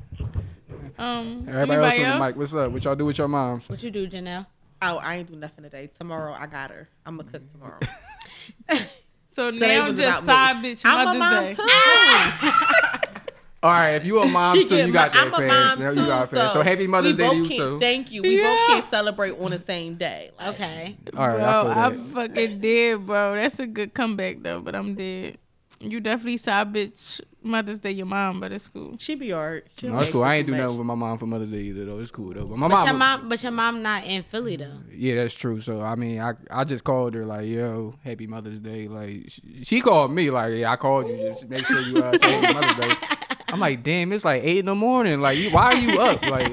Um. 0.97 1.45
Everybody 1.47 1.71
else 1.79 1.93
anybody 1.93 2.05
on 2.05 2.19
the 2.19 2.25
mic. 2.25 2.35
What's 2.35 2.53
up? 2.53 2.71
What 2.71 2.83
y'all 2.83 2.95
do 2.95 3.05
with 3.05 3.17
your 3.17 3.27
moms? 3.27 3.69
What 3.69 3.81
you 3.83 3.91
do, 3.91 4.07
Janelle? 4.07 4.45
Oh, 4.81 4.97
I 4.97 5.17
ain't 5.17 5.31
do 5.31 5.35
nothing 5.35 5.63
today. 5.63 5.89
Tomorrow 5.97 6.33
I 6.33 6.47
got 6.47 6.71
her. 6.71 6.89
I'm 7.05 7.17
gonna 7.17 7.29
cook 7.29 7.49
tomorrow. 7.51 7.79
So 9.31 9.51
Today 9.51 9.77
now 9.77 9.89
was 9.89 9.99
just 9.99 10.25
side 10.25 10.61
me. 10.61 10.75
bitch 10.75 10.81
I'm 10.83 11.15
a 11.15 11.19
Mother's 11.19 11.19
mom 11.19 11.45
Day. 11.45 11.53
too. 11.53 12.65
All 13.61 13.71
right, 13.71 13.91
if 13.95 14.05
you 14.05 14.19
a 14.19 14.25
mom 14.29 14.55
too, 14.55 14.67
get 14.69 14.87
you 14.87 14.93
got 14.93 15.13
my- 15.13 15.19
that 15.19 15.27
I'm 15.27 15.43
a 15.43 15.47
mom 15.47 15.79
Now 15.79 15.91
too, 15.93 15.99
you 15.99 16.05
got 16.07 16.31
a 16.31 16.35
pass. 16.35 16.53
So 16.53 16.61
happy 16.61 16.87
Mother's 16.87 17.15
Day 17.17 17.29
to 17.29 17.35
you 17.35 17.45
can't- 17.47 17.57
too. 17.59 17.79
Thank 17.79 18.11
you. 18.11 18.21
We 18.21 18.37
both 18.41 18.57
Yeah. 18.59 18.65
can't 18.67 18.85
celebrate 18.85 19.37
on 19.39 19.51
the 19.51 19.59
same 19.59 19.95
day. 19.95 20.31
Like, 20.39 20.47
Okay. 20.55 20.97
All 21.17 21.27
right, 21.27 21.37
bro, 21.37 21.45
I 21.45 21.61
feel 21.61 21.67
that. 21.69 21.77
I'm 21.77 21.99
fucking 22.13 22.59
dead, 22.59 23.05
bro. 23.05 23.35
That's 23.35 23.59
a 23.59 23.67
good 23.67 23.93
comeback 23.93 24.37
though, 24.41 24.61
but 24.61 24.75
I'm 24.75 24.95
dead. 24.95 25.37
You 25.81 26.01
definitely 26.01 26.35
side 26.37 26.73
bitch 26.73 27.21
Mother's 27.41 27.79
Day 27.79 27.91
your 27.91 28.05
mom, 28.05 28.41
but 28.41 28.51
it's 28.51 28.67
cool. 28.67 28.95
She 28.99 29.15
be 29.15 29.33
alright. 29.33 29.63
She 29.77 29.87
No, 29.87 29.93
don't 29.93 29.99
that's 29.99 30.11
cool. 30.11 30.23
I 30.25 30.35
ain't 30.35 30.45
do 30.47 30.51
much. 30.51 30.59
nothing 30.59 30.77
with 30.77 30.87
my 30.87 30.95
mom 30.95 31.17
for 31.17 31.25
Mother's 31.25 31.51
Day 31.51 31.59
either, 31.59 31.85
though. 31.85 31.99
It's 31.99 32.11
cool 32.11 32.33
though. 32.33 32.45
But 32.45 32.57
my 32.57 32.67
But 32.67 32.75
mom, 32.75 32.87
your 32.87 32.95
mom, 32.97 33.29
but 33.29 33.43
your 33.43 33.51
mom 33.53 33.81
not 33.81 34.03
in 34.05 34.23
Philly 34.23 34.57
though. 34.57 34.79
yeah, 34.93 35.15
that's 35.15 35.33
true. 35.33 35.61
So 35.61 35.81
I 35.81 35.95
mean, 35.95 36.19
I 36.19 36.33
I 36.51 36.65
just 36.65 36.83
called 36.83 37.13
her 37.13 37.25
like, 37.25 37.47
yo, 37.47 37.95
Happy 38.03 38.27
Mother's 38.27 38.59
Day. 38.59 38.89
Like 38.89 39.25
she, 39.29 39.41
she 39.63 39.79
called 39.81 40.11
me 40.11 40.29
like, 40.31 40.53
yeah, 40.55 40.71
I 40.71 40.75
called 40.75 41.07
you 41.09 41.15
just 41.17 41.47
make 41.47 41.65
sure 41.65 41.79
you 41.81 41.97
uh, 42.03 42.17
say 42.17 42.29
Happy 42.41 42.53
Mother's 42.53 42.77
Day. 42.89 43.07
I'm 43.51 43.59
like, 43.59 43.83
damn, 43.83 44.11
it's 44.13 44.25
like 44.25 44.43
eight 44.43 44.59
in 44.59 44.65
the 44.65 44.75
morning. 44.75 45.21
Like, 45.21 45.37
you, 45.37 45.49
why 45.51 45.65
are 45.73 45.75
you 45.75 45.99
up? 45.99 46.21
Like, 46.29 46.51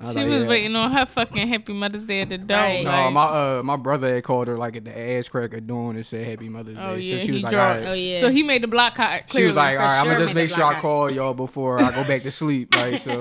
I 0.00 0.12
She 0.12 0.18
like, 0.18 0.28
was 0.28 0.42
yeah. 0.42 0.48
waiting 0.48 0.76
on 0.76 0.90
her 0.92 1.06
fucking 1.06 1.48
Happy 1.48 1.72
Mother's 1.72 2.04
Day 2.04 2.20
at 2.22 2.28
the 2.28 2.36
door. 2.36 2.58
Right. 2.58 2.82
No, 2.84 2.90
like, 2.90 3.12
my 3.12 3.24
uh 3.24 3.62
my 3.62 3.76
brother 3.76 4.14
had 4.16 4.24
called 4.24 4.48
her 4.48 4.58
like 4.58 4.76
at 4.76 4.84
the 4.84 4.98
ass 4.98 5.28
crack 5.28 5.54
of 5.54 5.66
dawn 5.66 5.94
and 5.96 6.04
said 6.04 6.26
Happy 6.26 6.48
Mother's 6.48 6.76
Day. 6.76 6.82
Oh, 6.82 6.94
yeah, 6.94 7.10
so 7.12 7.18
she 7.20 7.26
he 7.26 7.32
was 7.32 7.42
like, 7.44 7.52
dropped- 7.52 7.82
all 7.82 7.88
Oh 7.90 7.92
yeah. 7.94 8.20
So 8.20 8.28
he 8.28 8.42
made 8.42 8.62
the 8.62 8.66
block 8.68 8.96
hot. 8.96 9.22
She 9.30 9.44
was 9.44 9.54
like, 9.56 9.78
all 9.78 9.84
right, 9.84 10.00
I'm 10.00 10.06
gonna 10.06 10.18
just 10.18 10.34
make 10.34 10.50
sure 10.50 10.64
I 10.64 10.70
block 10.72 10.82
call 10.82 11.10
y'all 11.10 11.32
before 11.32 11.80
I 11.80 11.90
go 11.94 12.06
back 12.06 12.22
to 12.24 12.30
sleep. 12.30 12.74
Like, 12.74 13.00
so 13.00 13.12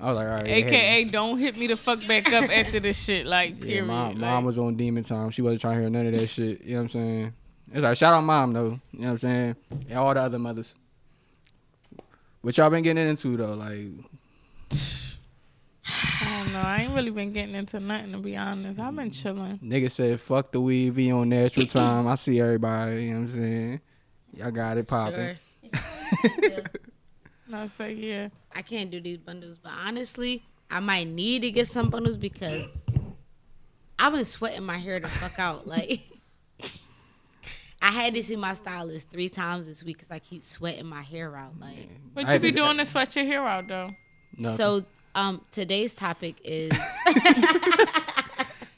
I 0.00 0.06
was 0.06 0.16
like, 0.16 0.26
all 0.26 0.34
right. 0.34 0.46
AKA, 0.46 1.04
don't 1.04 1.38
hit 1.38 1.56
me 1.58 1.66
the 1.66 1.76
fuck 1.76 2.04
back 2.08 2.32
up 2.32 2.48
after 2.50 2.80
this 2.80 2.98
shit. 2.98 3.26
Like, 3.26 3.56
Yeah, 3.58 3.60
period. 3.66 3.86
mom, 3.86 4.08
Like, 4.12 4.18
mom 4.18 4.44
was 4.46 4.56
on 4.58 4.76
demon 4.76 5.04
time. 5.04 5.28
She 5.30 5.42
wasn't 5.42 5.60
trying 5.60 5.76
to 5.76 5.80
hear 5.82 5.90
none 5.90 6.06
of 6.06 6.18
that 6.18 6.26
shit. 6.26 6.62
You 6.64 6.70
know 6.72 6.76
what 6.78 6.82
I'm 6.82 6.88
saying? 6.88 7.32
It's 7.72 7.82
like 7.84 7.96
shout 7.98 8.14
out 8.14 8.22
mom 8.24 8.52
though. 8.54 8.80
You 8.92 9.00
know 9.00 9.06
what 9.08 9.10
I'm 9.12 9.18
saying? 9.18 9.56
And 9.90 9.98
all 9.98 10.12
the 10.14 10.22
other 10.22 10.38
mothers. 10.40 10.74
What 12.42 12.56
y'all 12.56 12.70
been 12.70 12.82
getting 12.82 13.08
into 13.08 13.36
though? 13.36 13.54
Like 13.54 13.88
I 16.22 16.38
don't 16.38 16.52
know. 16.52 16.60
I 16.60 16.78
ain't 16.82 16.94
really 16.94 17.10
been 17.10 17.32
getting 17.32 17.54
into 17.54 17.80
nothing 17.80 18.12
to 18.12 18.18
be 18.18 18.36
honest. 18.36 18.80
I've 18.80 18.94
been 18.96 19.10
chilling. 19.10 19.58
nigga 19.58 19.90
said 19.90 20.20
fuck 20.20 20.52
the 20.52 20.60
weed, 20.60 20.94
be 20.94 21.10
on 21.10 21.28
natural 21.28 21.66
time. 21.66 22.06
I 22.06 22.14
see 22.14 22.40
everybody, 22.40 23.04
you 23.04 23.10
know 23.10 23.20
what 23.20 23.20
I'm 23.20 23.28
saying? 23.28 23.80
Y'all 24.36 24.50
got 24.50 24.78
it 24.78 24.86
popping. 24.86 25.36
Sure. 25.72 26.62
I 27.52 27.66
say 27.66 27.92
yeah. 27.94 28.28
I 28.54 28.62
can't 28.62 28.90
do 28.90 29.00
these 29.00 29.18
bundles, 29.18 29.58
but 29.58 29.72
honestly, 29.72 30.44
I 30.70 30.80
might 30.80 31.08
need 31.08 31.42
to 31.42 31.50
get 31.50 31.66
some 31.66 31.90
bundles 31.90 32.16
because 32.16 32.64
I've 33.98 34.12
been 34.12 34.24
sweating 34.24 34.64
my 34.64 34.78
hair 34.78 34.98
the 34.98 35.08
fuck 35.08 35.38
out. 35.38 35.66
Like, 35.66 36.00
I 37.82 37.90
had 37.90 38.14
to 38.14 38.22
see 38.22 38.36
my 38.36 38.54
stylist 38.54 39.10
three 39.10 39.28
times 39.30 39.66
this 39.66 39.82
week 39.82 39.96
because 39.98 40.10
I 40.10 40.18
keep 40.18 40.42
sweating 40.42 40.86
my 40.86 41.02
hair 41.02 41.34
out. 41.36 41.58
Like, 41.58 41.88
What 42.12 42.26
I 42.26 42.34
you 42.34 42.38
be 42.40 42.48
had 42.48 42.54
to- 42.56 42.60
doing 42.62 42.76
to 42.78 42.86
sweat 42.86 43.16
your 43.16 43.24
hair 43.24 43.44
out 43.46 43.68
though? 43.68 43.90
Nothing. 44.36 44.56
so 44.56 44.84
um, 45.14 45.44
today's 45.50 45.94
topic 45.94 46.36
is 46.44 46.70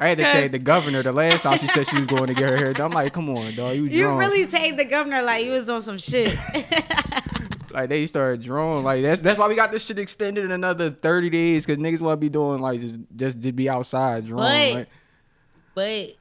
I 0.00 0.09
had 0.09 0.18
to 0.18 0.25
check 0.25 0.50
the 0.50 0.59
governor 0.59 1.02
the 1.02 1.12
last 1.12 1.42
time 1.42 1.59
she 1.59 1.68
said 1.68 1.87
she 1.87 1.97
was 1.99 2.06
going 2.06 2.26
to 2.26 2.35
get 2.35 2.49
her 2.49 2.56
hair 2.56 2.73
done. 2.73 2.87
I'm 2.87 2.92
like, 2.92 3.12
come 3.12 3.28
on, 3.30 3.54
dog, 3.54 3.76
you 3.76 3.85
you 3.85 4.02
drunk. 4.04 4.21
really 4.21 4.47
take 4.47 4.76
the 4.76 4.85
governor 4.85 5.23
like 5.23 5.44
you 5.44 5.52
was 5.52 5.71
on 5.71 5.80
some 5.80 5.99
shit. 5.99 6.35
like 7.71 7.88
they 7.88 8.06
started 8.06 8.42
drawing. 8.42 8.82
Like 8.85 9.02
that's 9.02 9.21
that's 9.21 9.38
why 9.38 9.47
we 9.47 9.54
got 9.54 9.71
this 9.71 9.85
shit 9.85 9.99
extended 10.00 10.44
in 10.44 10.50
another 10.50 10.90
thirty 10.90 11.30
days 11.30 11.64
because 11.64 11.78
niggas 11.80 12.00
want 12.00 12.18
to 12.18 12.21
be 12.25 12.28
doing 12.30 12.61
like 12.61 12.80
just 12.80 12.94
just 13.14 13.42
to 13.42 13.52
be 13.52 13.68
outside 13.68 14.26
drawing. 14.26 14.75
But- 14.75 14.78
like, 15.76 16.16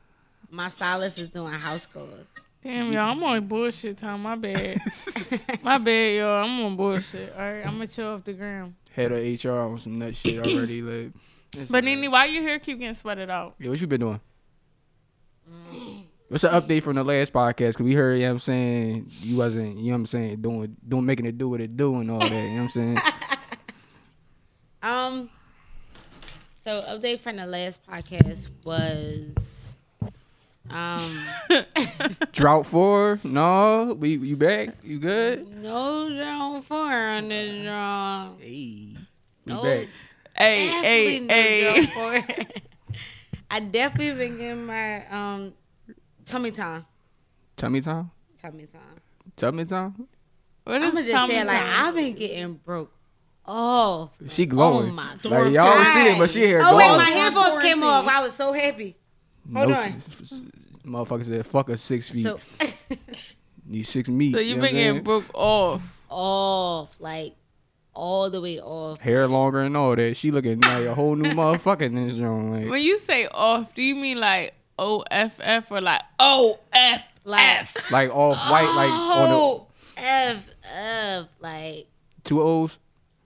But 0.50 0.56
my 0.56 0.70
stylist 0.70 1.18
is 1.18 1.30
doing 1.30 1.54
house 1.54 1.88
calls. 1.88 2.28
Damn, 2.62 2.92
y'all, 2.94 3.12
I'm 3.12 3.24
on 3.24 3.48
bullshit 3.48 3.98
time. 3.98 4.22
My 4.22 4.36
bad. 4.36 4.80
My 5.64 5.78
bad, 5.80 6.16
y'all. 6.16 6.44
I'm 6.44 6.62
on 6.62 6.76
bullshit. 6.76 7.34
All 7.34 7.40
right, 7.42 7.66
I'm 7.66 7.74
gonna 7.74 7.88
chill 7.88 8.08
off 8.10 8.24
the 8.24 8.34
gram. 8.34 8.76
head 8.92 9.12
of 9.12 9.18
HR 9.44 9.52
on 9.62 9.78
some 9.80 9.98
nut 10.00 10.16
shit 10.16 10.40
already. 10.46 10.82
Like, 11.54 11.70
But 11.70 11.84
Nene, 11.84 12.10
why 12.10 12.26
you 12.26 12.42
here 12.42 12.60
keep 12.60 12.80
getting 12.80 12.96
sweated 12.96 13.30
out? 13.30 13.56
Yeah, 13.60 13.70
what 13.72 13.82
you 13.82 13.88
been 13.88 14.00
doing? 14.00 14.22
What's 16.30 16.44
the 16.44 16.48
update 16.50 16.82
from 16.84 16.96
the 16.96 17.04
last 17.04 17.34
podcast? 17.34 17.76
Cause 17.76 17.84
we 17.84 17.94
heard, 17.94 18.14
you 18.14 18.22
know 18.22 18.28
what 18.28 18.32
I'm 18.36 18.40
saying, 18.40 19.06
you 19.20 19.36
wasn't, 19.36 19.78
you 19.78 19.88
know 19.88 19.92
what 19.92 19.96
I'm 19.96 20.06
saying, 20.06 20.42
doing 20.42 20.78
doing 20.88 21.06
making 21.06 21.26
it 21.26 21.38
do 21.38 21.50
what 21.50 21.60
it 21.60 21.76
do 21.76 21.98
and 22.00 22.10
all 22.10 22.20
that, 22.20 22.32
you 22.32 22.38
know 22.38 22.54
what 22.56 22.62
I'm 22.62 22.70
saying? 22.70 22.98
Um. 24.82 25.30
So 26.64 26.82
update 26.84 27.20
from 27.20 27.36
the 27.38 27.46
last 27.46 27.86
podcast 27.86 28.50
was, 28.64 29.71
um, 30.70 31.26
Drought 32.32 32.66
four? 32.66 33.20
No, 33.24 33.96
we 34.00 34.16
you 34.18 34.38
back? 34.38 34.70
You 34.84 35.00
good? 35.00 35.48
no 35.48 36.14
drought 36.16 36.64
Four 36.66 36.78
on 36.94 37.28
this 37.30 37.64
drum. 37.64 38.38
Hey. 38.40 38.96
We 39.46 39.54
No. 39.54 39.64
back. 39.64 39.88
Hey, 40.38 40.68
hey, 40.68 41.20
Definitely 41.20 41.90
no 42.00 42.12
hey. 42.12 42.48
I 43.52 43.60
definitely 43.60 44.14
been 44.28 44.38
getting 44.38 44.66
my 44.66 45.06
um 45.08 45.54
tummy 46.26 46.52
time. 46.52 46.86
Tummy 47.58 47.82
time? 47.82 48.12
Tummy 48.38 48.66
time. 48.66 48.96
Tummy 49.36 49.66
time? 49.66 50.08
What 50.64 50.82
I'ma 50.82 51.02
just 51.02 51.12
Tommy 51.12 51.34
say 51.34 51.44
like 51.44 51.62
I've 51.62 51.96
been 51.96 52.14
getting 52.14 52.54
broke. 52.54 52.94
Oh, 53.46 54.12
She 54.30 54.46
glowing. 54.46 54.90
Oh 54.90 54.94
my 54.94 55.12
like 55.26 55.52
y'all 55.52 55.76
don't 55.76 55.86
see 55.88 56.08
it, 56.12 56.18
but 56.18 56.30
she 56.30 56.42
here 56.42 56.62
Oh 56.64 56.70
glowing. 56.70 56.92
wait, 56.92 56.98
my 56.98 57.10
headphones 57.10 57.58
came 57.64 57.84
off. 57.84 58.06
I 58.08 58.22
was 58.22 58.34
so 58.34 58.54
happy. 58.54 58.96
Hold 59.54 59.70
No 59.70 59.76
on. 59.76 59.78
s- 59.78 60.22
s- 60.22 60.42
Motherfucker 60.86 61.26
said, 61.26 61.46
fuck 61.46 61.70
a 61.70 61.78
six 61.78 62.10
feet. 62.12 62.24
So 62.24 62.40
Need 63.66 63.84
six 63.84 64.10
meat. 64.10 64.34
So 64.34 64.40
you 64.40 64.50
you 64.50 64.56
know 64.56 64.62
been 64.64 64.74
getting 64.74 64.94
saying? 64.94 65.04
broke 65.04 65.26
off. 65.34 65.98
off, 66.10 66.96
like 67.00 67.36
all 67.94 68.30
the 68.30 68.42
way 68.42 68.60
off. 68.60 69.00
Hair 69.00 69.28
longer 69.28 69.62
and 69.62 69.78
all 69.78 69.96
that. 69.96 70.18
She 70.18 70.32
looking 70.32 70.60
like 70.62 70.86
a 70.86 70.94
whole 70.96 71.16
new 71.16 71.30
motherfucker 71.34 71.82
in 71.84 71.96
this 71.96 72.16
joint. 72.16 72.52
Like, 72.52 72.70
When 72.70 72.82
you 72.82 72.98
say 72.98 73.28
off, 73.28 73.74
do 73.76 73.84
you 73.84 73.96
mean 73.96 74.20
like 74.20 74.54
O 74.80 75.04
F 75.12 75.40
F 75.42 75.72
or 75.72 75.82
like 75.82 76.02
O 76.20 76.60
F 76.74 77.04
F? 77.28 77.92
Like 77.92 78.10
off 78.14 78.38
white, 78.50 78.74
like 78.76 78.90
on 78.92 79.30
oh, 79.32 79.68
F 79.98 80.50
F, 80.64 81.28
like 81.40 81.88
two 82.24 82.42
O's. 82.42 82.80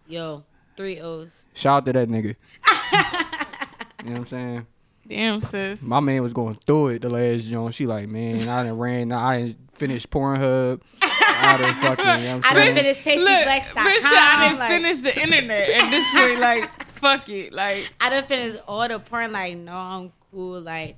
yo, 0.08 0.44
three 0.76 1.00
O's. 1.00 1.44
Shout 1.54 1.78
out 1.78 1.86
to 1.86 1.94
that 1.94 2.10
nigga. 2.10 2.36
you 4.04 4.10
know 4.10 4.12
what 4.12 4.20
I'm 4.20 4.26
saying? 4.28 4.68
Damn, 5.08 5.42
sis. 5.42 5.82
My 5.82 6.00
man 6.00 6.24
was 6.24 6.34
going 6.34 6.56
through 6.66 6.88
it 6.88 7.02
the 7.04 7.10
last 7.10 7.44
joint. 7.46 7.74
She 7.74 7.86
like, 7.86 8.08
man, 8.08 8.38
I 8.50 8.64
done 8.64 8.78
ran, 8.78 9.12
I 9.12 9.40
done 9.42 9.56
finished 9.74 10.10
Pornhub. 10.10 10.82
I 11.02 11.58
done 11.58 11.74
fucking, 11.82 12.06
you 12.06 12.28
know 12.30 12.38
what 12.38 12.46
I 12.46 12.54
didn't 12.54 12.76
finish 12.76 13.04
saying? 13.04 13.20
finished 13.20 13.26
Look, 13.26 13.76
tastyblacks.com. 13.76 13.88
bitch, 13.88 14.02
I 14.04 14.48
didn't 14.48 14.60
like, 14.60 14.70
finish 14.70 15.02
the 15.02 15.22
internet 15.22 15.70
at 15.70 15.90
this 15.92 16.12
point. 16.12 16.40
Like, 16.40 16.88
fuck 16.92 17.30
it. 17.30 17.54
Like, 17.54 17.94
I 18.02 18.10
done 18.10 18.24
finished 18.24 18.60
all 18.68 18.88
the 18.88 19.00
porn. 19.00 19.32
Like, 19.32 19.58
no, 19.58 19.76
I'm 19.76 20.12
cool. 20.32 20.62
Like, 20.62 20.98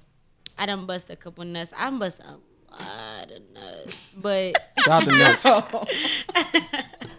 I 0.58 0.66
done 0.66 0.86
bust 0.86 1.10
a 1.10 1.16
couple 1.16 1.44
nuts. 1.44 1.74
I 1.78 1.90
done 1.90 2.00
bust 2.00 2.22
a 2.22 2.38
lot 2.72 3.32
of 3.32 3.42
nuts, 3.54 4.14
but 4.18 4.56
Shout 4.80 5.08
out 5.08 5.42
to 5.42 5.84
Nuts. 5.84 7.08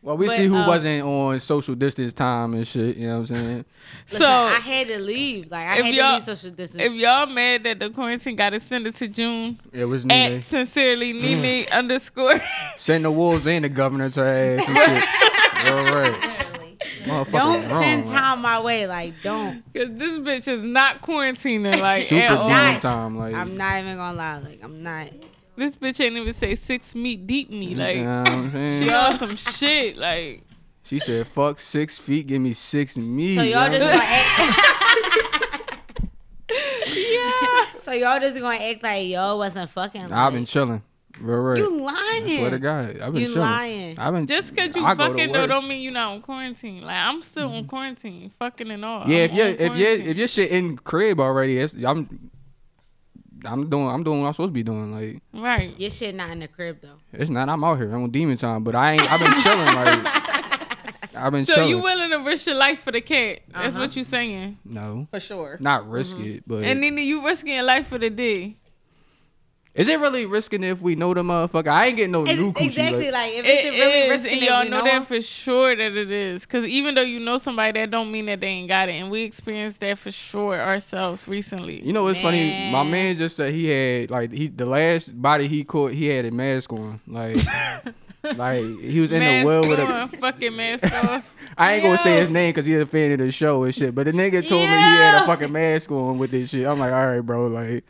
Well, 0.00 0.16
we 0.16 0.28
But, 0.28 0.36
see 0.36 0.46
who 0.46 0.56
um, 0.56 0.66
wasn't 0.66 1.02
on 1.04 1.40
social 1.40 1.74
distance 1.74 2.12
time 2.12 2.54
and 2.54 2.66
shit. 2.66 2.96
You 2.96 3.08
know 3.08 3.14
what 3.20 3.30
I'm 3.30 3.36
saying? 3.36 3.64
listen, 4.06 4.20
so 4.20 4.30
I 4.30 4.54
had 4.60 4.86
to 4.88 4.98
leave. 5.00 5.50
Like, 5.50 5.66
I 5.66 5.78
if 5.78 5.84
had 5.84 5.90
to 5.90 5.96
y'all- 5.96 6.12
leave 6.14 6.22
social 6.22 6.50
distance. 6.50 6.82
if 6.84 6.92
y'all 6.92 7.26
mad 7.26 7.64
that 7.64 7.80
the 7.80 7.90
quarantine 7.90 8.36
got 8.36 8.54
extended 8.54 8.94
to 8.94 9.08
June, 9.08 9.58
It 9.72 9.86
was 9.86 10.04
at 10.04 10.08
Nene. 10.08 10.40
sincerely 10.40 11.12
Nene 11.14 11.66
underscore. 11.72 12.40
Send 12.76 13.04
the 13.04 13.10
wolves 13.10 13.46
and 13.48 13.64
the 13.64 13.68
governor 13.68 14.08
to 14.08 14.20
her 14.20 14.54
ass 14.56 14.68
and 14.68 14.76
shit. 14.76 15.72
All 15.72 15.94
right. 15.94 16.44
Don't 17.06 17.32
wrong, 17.32 17.62
send 17.62 18.06
like, 18.06 18.14
time 18.14 18.42
my 18.42 18.60
way. 18.60 18.86
Like, 18.86 19.14
don't. 19.22 19.62
Cause 19.74 19.88
this 19.92 20.18
bitch 20.18 20.46
is 20.46 20.62
not 20.62 21.00
quarantining 21.00 21.80
like 21.80 22.02
Super 22.02 22.20
at 22.22 22.30
all. 22.32 22.48
demon 22.48 22.80
time. 22.80 23.16
Like, 23.18 23.34
I'm 23.34 23.56
not 23.56 23.78
even 23.80 23.96
gonna 23.96 24.16
lie. 24.16 24.38
Like, 24.38 24.60
I'm 24.62 24.82
not. 24.82 25.06
This 25.58 25.76
bitch 25.76 26.00
ain't 26.04 26.16
even 26.16 26.32
say 26.32 26.54
six 26.54 26.94
meat 26.94 27.26
deep 27.26 27.50
me. 27.50 27.74
Like 27.74 27.96
you 27.96 28.04
know 28.04 28.20
what 28.20 28.28
I'm 28.28 28.50
saying? 28.52 28.80
she 28.80 28.94
on 28.94 29.12
some 29.14 29.34
shit. 29.34 29.96
Like 29.96 30.44
She 30.84 31.00
said, 31.00 31.26
"Fuck 31.26 31.58
six 31.58 31.98
feet, 31.98 32.28
give 32.28 32.40
me 32.40 32.52
six 32.52 32.96
meat." 32.96 33.34
So 33.34 33.42
y'all 33.42 33.68
just 33.68 33.80
gonna 33.80 34.00
act. 34.00 34.60
yeah. 36.96 37.64
so 37.78 37.90
y'all 37.90 38.20
just 38.20 38.38
gonna 38.38 38.56
act 38.56 38.84
like 38.84 39.08
y'all 39.08 39.36
wasn't 39.36 39.68
fucking. 39.70 40.02
Like, 40.02 40.12
I've 40.12 40.32
been 40.32 40.44
chilling. 40.44 40.80
Real 41.20 41.38
right. 41.38 41.58
You 41.58 41.80
lying? 41.80 41.96
I 41.98 42.36
swear 42.36 42.50
to 42.50 42.58
God, 42.60 43.00
I've 43.00 43.12
been 43.12 43.22
You 43.22 43.26
chilling. 43.26 43.40
lying. 43.40 43.98
I've 43.98 44.14
been 44.14 44.26
Just 44.28 44.54
cause 44.54 44.76
you 44.76 44.84
I 44.84 44.94
fucking 44.94 45.32
though 45.32 45.48
don't 45.48 45.66
mean 45.66 45.82
you 45.82 45.90
not 45.90 46.12
on 46.12 46.22
quarantine. 46.22 46.82
Like 46.82 46.94
I'm 46.94 47.20
still 47.22 47.48
on 47.48 47.62
mm-hmm. 47.62 47.68
quarantine, 47.68 48.30
fucking 48.38 48.70
and 48.70 48.84
all. 48.84 49.08
Yeah, 49.08 49.24
I'm 49.24 49.30
if 49.30 49.32
you 49.34 49.42
on 49.42 49.48
if 49.50 49.76
you 49.76 50.10
if 50.10 50.16
your 50.16 50.28
shit 50.28 50.52
in 50.52 50.76
crib 50.76 51.18
already, 51.18 51.58
it's, 51.58 51.74
I'm 51.84 52.30
I'm 53.44 53.68
doing 53.70 53.86
I'm 53.88 54.02
doing 54.02 54.20
what 54.22 54.26
I'm 54.28 54.32
supposed 54.32 54.50
to 54.50 54.54
be 54.54 54.62
doing. 54.62 54.92
Like 54.92 55.22
right. 55.32 55.78
Your 55.78 55.90
shit 55.90 56.14
not 56.14 56.30
in 56.30 56.40
the 56.40 56.48
crib 56.48 56.78
though. 56.82 56.98
it's 57.12 57.30
not. 57.30 57.48
I'm 57.48 57.62
out 57.64 57.76
here. 57.78 57.94
I'm 57.94 58.02
on 58.02 58.10
demon 58.10 58.36
time, 58.36 58.64
but 58.64 58.74
I 58.74 58.92
ain't. 58.92 59.12
I've 59.12 59.20
been 59.20 59.42
chilling. 59.42 59.74
Like 59.74 61.14
I've 61.16 61.32
been 61.32 61.46
So 61.46 61.54
chilling. 61.54 61.68
you 61.70 61.82
willing 61.82 62.10
to 62.10 62.18
risk 62.18 62.46
your 62.46 62.54
life 62.56 62.80
for 62.80 62.92
the 62.92 63.00
cat? 63.00 63.40
That's 63.52 63.74
Uh-huh. 63.74 63.84
what 63.86 63.96
you 63.96 64.04
saying. 64.04 64.58
no, 64.64 65.08
For 65.10 65.18
sure. 65.20 65.56
not 65.60 65.88
risk 65.90 66.16
Mm-hmm. 66.16 66.26
it, 66.36 66.42
but 66.46 66.62
And 66.64 66.82
then 66.82 66.96
you 66.98 67.24
risking 67.26 67.54
your 67.54 67.64
life 67.64 67.88
for 67.88 67.98
the 67.98 68.08
D. 68.10 68.56
is 69.74 69.88
it 69.88 70.00
really 70.00 70.26
risking 70.26 70.64
it 70.64 70.70
if 70.70 70.80
we 70.82 70.96
know 70.96 71.14
the 71.14 71.22
motherfucker? 71.22 71.68
I 71.68 71.86
ain't 71.86 71.96
getting 71.96 72.10
no 72.12 72.24
new 72.24 72.52
coochie. 72.52 72.66
exactly 72.66 73.10
like- 73.10 73.12
like 73.12 73.32
if 73.34 73.44
It 73.44 73.48
it's 73.66 73.76
really 73.76 73.98
is, 74.00 74.10
risking 74.10 74.32
and 74.34 74.42
it, 74.42 74.48
y'all 74.48 74.64
know 74.64 74.78
know 74.78 74.84
that 74.84 75.06
for 75.06 75.20
sure 75.20 75.76
that 75.76 75.96
it 75.96 76.10
is. 76.10 76.46
Cause 76.46 76.64
even 76.64 76.94
though 76.94 77.02
you 77.02 77.20
know 77.20 77.38
somebody, 77.38 77.78
that 77.80 77.90
don't 77.90 78.10
mean 78.10 78.26
that 78.26 78.40
they 78.40 78.48
ain't 78.48 78.68
got 78.68 78.88
it, 78.88 78.92
and 78.92 79.10
we 79.10 79.22
experienced 79.22 79.80
that 79.80 79.98
for 79.98 80.10
sure 80.10 80.60
ourselves 80.60 81.28
recently. 81.28 81.80
You 81.84 81.92
know 81.92 82.04
what's 82.04 82.18
funny? 82.20 82.70
My 82.72 82.82
Man. 82.82 82.90
man 82.90 83.16
just 83.16 83.36
said 83.36 83.52
he 83.54 83.68
had 83.68 84.10
like 84.10 84.32
he 84.32 84.48
the 84.48 84.66
last 84.66 85.20
body 85.20 85.46
he 85.48 85.62
caught 85.64 85.92
he 85.92 86.06
had 86.06 86.24
a 86.24 86.30
mask 86.32 86.72
on. 86.72 87.00
Like 87.06 87.36
like 88.36 88.64
he 88.80 89.00
was 89.00 89.12
in 89.12 89.20
mask 89.20 89.42
the 89.44 89.46
well 89.46 89.60
with 89.68 89.78
a 89.78 90.08
fucking 90.18 90.56
mask 90.56 90.92
off. 91.04 91.34
I 91.56 91.74
ain't 91.74 91.82
gonna 91.82 91.98
say 91.98 92.18
his 92.20 92.30
name 92.30 92.50
because 92.50 92.66
he's 92.66 92.80
a 92.80 92.86
fan 92.86 93.12
of 93.12 93.18
the 93.18 93.30
show 93.30 93.64
and 93.64 93.74
shit. 93.74 93.94
But 93.94 94.04
the 94.06 94.12
nigga 94.12 94.46
told 94.46 94.62
me 94.62 94.66
he 94.68 94.72
had 94.72 95.22
a 95.22 95.26
fucking 95.26 95.52
mask 95.52 95.90
on 95.92 96.18
with 96.18 96.30
this 96.30 96.50
shit. 96.50 96.66
I'm 96.66 96.78
like, 96.78 96.92
all 96.92 97.06
right, 97.06 97.20
bro, 97.20 97.46
like 97.46 97.84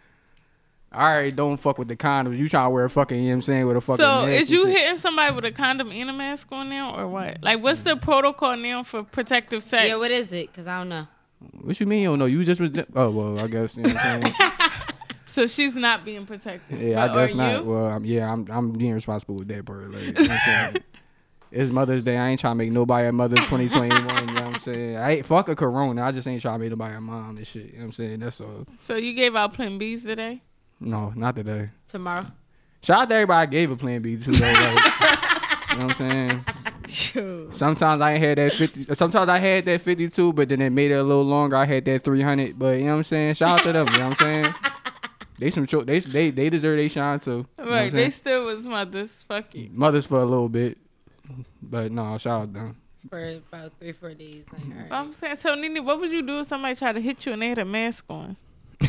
all 0.93 1.03
right, 1.03 1.35
don't 1.35 1.57
fuck 1.59 1.79
with 1.79 1.89
the 1.89 1.97
condoms. 1.97 2.39
You 2.39 2.49
trying 2.49 2.67
to 2.67 2.71
wear 2.71 2.85
a 2.85 2.91
fucking, 2.91 3.17
you 3.19 3.25
know 3.25 3.29
what 3.31 3.35
I'm 3.35 3.43
saying, 3.43 3.67
with 3.67 3.77
a 3.77 3.81
fucking 3.81 4.05
So 4.05 4.27
mask 4.27 4.43
is 4.43 4.51
you 4.51 4.67
shit. 4.67 4.77
hitting 4.79 4.99
somebody 4.99 5.35
with 5.35 5.45
a 5.45 5.53
condom 5.53 5.93
and 5.93 6.11
a 6.11 6.13
mask 6.13 6.49
on 6.51 6.71
now, 6.71 6.95
or 6.99 7.07
what? 7.09 7.43
Like, 7.43 7.63
what's 7.63 7.83
the 7.83 7.97
protocol 7.97 8.57
now 8.57 8.83
for 8.83 9.03
protective 9.03 9.63
sex? 9.63 9.89
Yeah, 9.89 9.97
what 9.97 10.11
is 10.11 10.33
it? 10.33 10.53
Cause 10.55 10.67
I 10.67 10.79
don't 10.79 10.89
know. 10.89 11.07
What 11.61 11.79
you 11.79 11.87
mean 11.87 12.03
you 12.03 12.09
don't 12.09 12.19
know? 12.19 12.27
You 12.27 12.43
just 12.43 12.61
was 12.61 12.71
oh 12.97 13.11
well, 13.11 13.39
I 13.39 13.47
guess 13.49 13.77
you 13.77 13.85
know 13.85 13.91
what 13.91 14.05
I'm 14.05 14.23
saying. 14.23 14.53
So 15.27 15.47
she's 15.47 15.75
not 15.75 16.05
being 16.05 16.27
protected. 16.27 16.81
Yeah, 16.81 17.05
I 17.05 17.15
guess 17.15 17.33
are 17.33 17.37
not. 17.37 17.63
You? 17.63 17.71
Well, 17.71 17.85
I'm, 17.87 18.05
yeah, 18.05 18.33
I'm 18.33 18.47
I'm 18.51 18.73
being 18.73 18.95
responsible 18.95 19.37
with 19.37 19.47
that 19.49 19.65
part. 19.65 19.89
Like, 19.93 20.03
you 20.03 20.13
know 20.13 20.21
what 20.35 20.49
I'm? 20.49 20.77
It's 21.51 21.71
Mother's 21.71 22.03
Day. 22.03 22.19
I 22.19 22.29
ain't 22.29 22.41
trying 22.41 22.53
to 22.53 22.57
make 22.57 22.73
nobody 22.73 23.09
a 23.09 23.13
mother 23.13 23.37
2021. 23.37 23.89
you 24.29 24.35
know 24.35 24.43
what 24.43 24.55
I'm 24.55 24.61
saying? 24.61 24.97
I 24.97 25.11
ain't 25.13 25.27
fuck 25.27 25.49
a 25.49 25.57
corona. 25.57 26.03
I 26.05 26.13
just 26.13 26.29
ain't 26.29 26.43
trying 26.43 26.57
to 26.57 26.59
make 26.59 26.71
nobody 26.71 26.95
a 26.95 27.01
mom 27.01 27.39
and 27.39 27.47
shit. 27.47 27.67
You 27.67 27.73
know 27.73 27.79
what 27.79 27.85
I'm 27.85 27.93
saying? 27.93 28.21
That's 28.21 28.41
all. 28.41 28.67
So 28.81 28.97
you 28.97 29.15
gave 29.15 29.35
out 29.35 29.55
Plan 29.55 29.79
Bs 29.79 30.03
today? 30.03 30.43
No, 30.81 31.13
not 31.17 31.37
today. 31.37 31.71
Tomorrow. 31.89 32.27
Shout 32.83 33.03
out 33.03 33.09
to 33.09 33.15
everybody 33.17 33.43
I 33.43 33.47
gave 33.51 33.71
a 33.71 33.77
plan 33.77 34.01
B 34.03 34.17
to 34.17 34.31
though. 34.31 34.47
Like, 34.47 35.73
you 35.73 35.79
know 35.79 35.87
what 35.87 36.01
I'm 36.01 36.45
saying? 36.89 37.51
Sometimes 37.53 38.01
I 38.01 38.13
ain't 38.13 38.23
had 38.23 38.39
that 38.39 38.53
50. 38.55 38.95
Sometimes 38.95 39.29
I 39.29 39.39
had 39.39 39.65
that 39.67 39.81
52, 39.81 40.33
but 40.33 40.49
then 40.49 40.61
it 40.63 40.71
made 40.71 40.91
it 40.91 40.95
a 40.95 41.03
little 41.03 41.25
longer. 41.25 41.57
I 41.57 41.65
had 41.67 41.85
that 41.87 42.05
300. 42.05 42.59
But 42.59 42.79
you 42.79 42.85
know 42.85 42.93
what 42.93 42.97
I'm 42.99 43.03
saying? 43.05 43.35
Shout 43.35 43.61
out 43.61 43.65
to 43.65 43.73
them. 43.73 43.87
You 43.89 43.99
know 43.99 44.09
what 44.11 44.23
I'm 44.23 44.43
saying? 44.45 44.55
They 45.41 45.51
some 45.51 45.69
cho- 45.69 45.85
they 45.85 46.01
they 46.01 46.31
they 46.33 46.51
deserve 46.51 46.79
they 46.79 46.89
shine 46.89 47.21
too. 47.21 47.47
You 47.61 47.65
know 47.65 47.71
Right, 47.71 47.93
they 47.93 48.11
still 48.11 48.47
was 48.47 48.67
mothers. 48.67 49.23
Fuck 49.29 49.55
it. 49.55 49.73
mothers 49.73 50.05
for 50.05 50.19
a 50.19 50.25
little 50.25 50.49
bit, 50.49 50.77
but 51.63 51.93
no, 51.93 52.19
shout 52.19 52.43
out 52.43 52.53
them. 52.53 52.77
For 53.09 53.37
about 53.37 53.71
three, 53.79 53.93
four 53.93 54.15
days. 54.15 54.47
Like, 54.53 54.63
all 54.65 54.83
right. 54.83 54.89
I'm 54.91 55.13
saying, 55.13 55.37
so 55.37 55.55
Nene, 55.55 55.85
what 55.85 56.01
would 56.01 56.11
you 56.11 56.23
do 56.23 56.41
if 56.41 56.49
somebody 56.49 56.75
tried 56.75 56.95
to 56.95 57.01
hit 57.01 57.25
you 57.25 57.33
and 57.35 57.41
they 57.41 57.51
had 57.51 57.59
a 57.59 57.65
mask 57.65 58.05
on? 58.11 58.37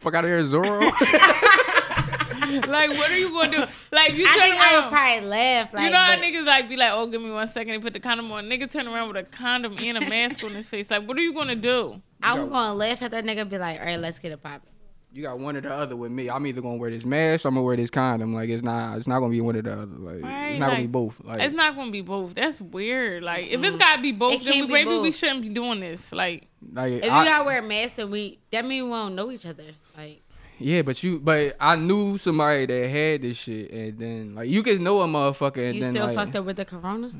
Fuck 0.00 0.14
out 0.14 0.24
of 0.24 0.30
here, 0.30 0.42
Zorro. 0.42 0.80
like, 2.68 2.90
what 2.90 3.10
are 3.10 3.16
you 3.18 3.30
gonna 3.30 3.50
do? 3.50 3.64
Like, 3.90 4.14
you 4.14 4.26
I 4.26 4.32
turn 4.34 4.42
think 4.42 4.56
I 4.56 4.74
would 4.74 4.80
around. 4.82 4.90
probably 4.90 5.28
laugh. 5.28 5.72
Like, 5.74 5.84
you 5.84 5.90
know 5.90 5.96
how 5.98 6.16
but- 6.16 6.24
niggas 6.24 6.44
like 6.46 6.68
be 6.68 6.76
like, 6.76 6.90
oh, 6.92 7.06
give 7.06 7.20
me 7.22 7.30
one 7.30 7.46
second. 7.46 7.72
They 7.72 7.78
put 7.78 7.92
the 7.92 8.00
condom 8.00 8.30
on. 8.32 8.44
Nigga 8.48 8.70
turn 8.70 8.86
around 8.88 9.08
with 9.08 9.16
a 9.16 9.22
condom 9.24 9.76
and 9.80 9.98
a 9.98 10.00
mask 10.08 10.42
on 10.44 10.52
his 10.52 10.68
face. 10.68 10.90
Like, 10.90 11.06
what 11.06 11.16
are 11.16 11.20
you 11.22 11.32
gonna 11.34 11.54
do? 11.56 12.00
I'm 12.22 12.48
gonna 12.48 12.74
laugh 12.74 13.02
at 13.02 13.10
that 13.12 13.24
nigga. 13.24 13.48
Be 13.48 13.58
like, 13.58 13.80
all 13.80 13.86
right, 13.86 13.98
let's 13.98 14.18
get 14.18 14.32
it 14.32 14.42
poppin'. 14.42 14.68
You 15.12 15.22
got 15.22 15.38
one 15.38 15.56
or 15.56 15.60
the 15.60 15.72
other 15.72 15.96
with 15.96 16.10
me. 16.10 16.30
I'm 16.30 16.46
either 16.46 16.60
gonna 16.60 16.76
wear 16.76 16.90
this 16.90 17.04
mask, 17.04 17.44
or 17.44 17.48
I'm 17.48 17.54
gonna 17.54 17.64
wear 17.64 17.76
this 17.76 17.90
condom. 17.90 18.34
Like 18.34 18.48
it's 18.48 18.62
not, 18.62 18.96
it's 18.96 19.06
not 19.06 19.20
gonna 19.20 19.30
be 19.30 19.40
one 19.40 19.56
or 19.56 19.62
the 19.62 19.72
other. 19.72 19.86
Like 19.86 20.22
Right, 20.22 20.50
it's 20.50 20.60
not 20.60 20.70
gonna 20.70 20.82
be 20.82 20.86
both. 20.86 21.20
Like 21.24 21.42
It's 21.42 21.54
not 21.54 21.76
gonna 21.76 21.90
be 21.90 22.00
both. 22.00 22.34
That's 22.34 22.60
weird. 22.60 23.22
Like 23.22 23.48
if 23.48 23.62
it's 23.62 23.76
gotta 23.76 24.00
be 24.00 24.12
both, 24.12 24.34
It 24.34 24.44
then 24.44 24.46
we, 24.46 24.52
can't 24.52 24.68
be 24.68 24.72
maybe 24.72 24.98
we 24.98 25.12
shouldn't 25.12 25.42
be 25.42 25.48
doing 25.50 25.80
this. 25.80 26.12
Like 26.12 26.48
like 26.72 26.92
If 26.92 27.04
you 27.04 27.10
gotta 27.10 27.44
wear 27.44 27.58
a 27.58 27.62
mask, 27.62 27.96
then 27.96 28.10
we 28.10 28.38
that 28.50 28.64
mean 28.64 28.84
we 28.84 28.90
won't 28.90 29.14
know 29.14 29.30
each 29.30 29.46
other. 29.46 29.66
Like 29.96 30.22
yeah, 30.58 30.82
but 30.82 31.02
you, 31.02 31.18
but 31.18 31.56
I 31.58 31.76
knew 31.76 32.18
somebody 32.18 32.66
that 32.66 32.88
had 32.88 33.22
this 33.22 33.36
shit, 33.36 33.70
and 33.72 33.98
then 33.98 34.34
like 34.36 34.48
you 34.48 34.62
can 34.62 34.82
know 34.82 35.00
a 35.00 35.06
motherfucker, 35.06 35.66
and 35.66 35.74
you 35.74 35.80
then 35.82 35.94
still 35.94 36.06
like, 36.06 36.14
fucked 36.14 36.36
up 36.36 36.44
with 36.44 36.56
the 36.56 36.64
corona. 36.64 37.10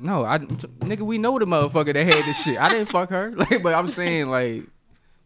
No, 0.00 0.24
I 0.24 0.38
nigga, 0.38 1.00
we 1.00 1.18
know 1.18 1.38
the 1.38 1.46
motherfucker 1.46 1.94
that 1.94 2.04
had 2.04 2.24
this 2.24 2.42
shit. 2.42 2.60
I 2.60 2.68
didn't 2.68 2.86
fuck 2.86 3.10
her. 3.10 3.30
Like, 3.36 3.62
but 3.62 3.74
I'm 3.74 3.86
saying 3.88 4.28
like, 4.30 4.64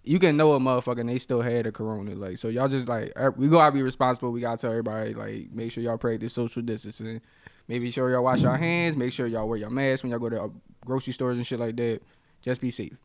you 0.05 0.19
can 0.19 0.37
know 0.37 0.55
a 0.55 0.59
motherfucker 0.59 1.01
and 1.01 1.09
they 1.09 1.19
still 1.19 1.41
had 1.41 1.67
a 1.67 1.73
corona. 1.73 2.15
Like, 2.15 2.39
so 2.39 2.49
y'all 2.49 2.69
just 2.69 2.89
like 2.89 3.13
er- 3.17 3.35
we 3.37 3.49
gotta 3.49 3.73
be 3.73 3.83
responsible. 3.83 4.33
We 4.33 4.41
gotta 4.41 4.61
tell 4.61 4.71
everybody 4.71 5.15
like, 5.15 5.53
make 5.53 5.71
sure 5.71 5.83
y'all 5.83 5.99
practice 5.99 6.33
social 6.33 6.63
distancing. 6.63 7.21
Maybe 7.69 7.91
sure 7.91 8.11
y'all 8.11 8.25
wash 8.25 8.43
your 8.43 8.57
hands. 8.57 8.97
Make 8.97 9.13
sure 9.13 9.27
y'all 9.27 9.49
wear 9.49 9.59
your 9.59 9.71
mask 9.71 10.03
when 10.03 10.11
y'all 10.11 10.19
go 10.19 10.29
to 10.29 10.43
uh, 10.43 10.49
grocery 10.85 11.13
stores 11.13 11.37
and 11.37 11.47
shit 11.47 11.61
like 11.61 11.77
that. 11.77 12.01
Just 12.41 12.61
be 12.61 12.71
safe. 12.71 12.97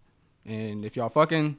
And 0.45 0.83
if 0.83 0.95
y'all 0.95 1.09
fucking, 1.09 1.57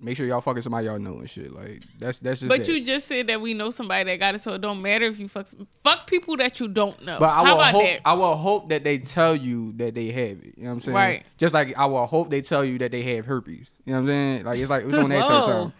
make 0.00 0.16
sure 0.16 0.26
y'all 0.26 0.40
fucking 0.40 0.62
somebody 0.62 0.86
y'all 0.86 0.98
know 0.98 1.18
and 1.18 1.28
shit. 1.28 1.52
Like 1.52 1.82
that's 1.98 2.18
that's 2.18 2.40
just. 2.40 2.48
But 2.48 2.60
that. 2.64 2.68
you 2.68 2.84
just 2.84 3.06
said 3.06 3.26
that 3.28 3.40
we 3.40 3.54
know 3.54 3.70
somebody 3.70 4.04
that 4.10 4.16
got 4.18 4.34
it, 4.34 4.40
so 4.40 4.52
it 4.54 4.60
don't 4.60 4.80
matter 4.82 5.04
if 5.04 5.18
you 5.18 5.28
fuck 5.28 5.46
fuck 5.84 6.06
people 6.06 6.36
that 6.38 6.58
you 6.60 6.68
don't 6.68 7.04
know. 7.04 7.18
But 7.18 7.28
I 7.30 7.34
How 7.34 7.44
will 7.44 7.52
about 7.54 7.72
hope 7.74 7.82
that? 7.84 8.00
I 8.04 8.12
will 8.14 8.36
hope 8.36 8.68
that 8.70 8.84
they 8.84 8.98
tell 8.98 9.36
you 9.36 9.72
that 9.78 9.94
they 9.94 10.06
have 10.08 10.38
it. 10.42 10.54
You 10.56 10.64
know 10.64 10.68
what 10.70 10.74
I'm 10.74 10.80
saying? 10.80 10.94
Right. 10.96 11.24
Just 11.38 11.54
like 11.54 11.76
I 11.78 11.86
will 11.86 12.06
hope 12.06 12.30
they 12.30 12.40
tell 12.40 12.64
you 12.64 12.78
that 12.78 12.92
they 12.92 13.02
have 13.16 13.26
herpes. 13.26 13.70
You 13.84 13.92
know 13.92 13.98
what 13.98 14.02
I'm 14.02 14.06
saying? 14.06 14.44
Like 14.44 14.58
it's 14.58 14.70
like 14.70 14.84
it's 14.84 14.98
on 14.98 15.10
that 15.10 15.26
type 15.26 15.30
of 15.30 15.46
Whoa. 15.46 15.52
time. 15.52 15.56
You 15.56 15.62
know 15.62 15.72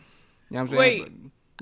what 0.48 0.60
I'm 0.60 0.68
saying? 0.68 0.78
Wait, 0.80 1.02
But- 1.04 1.12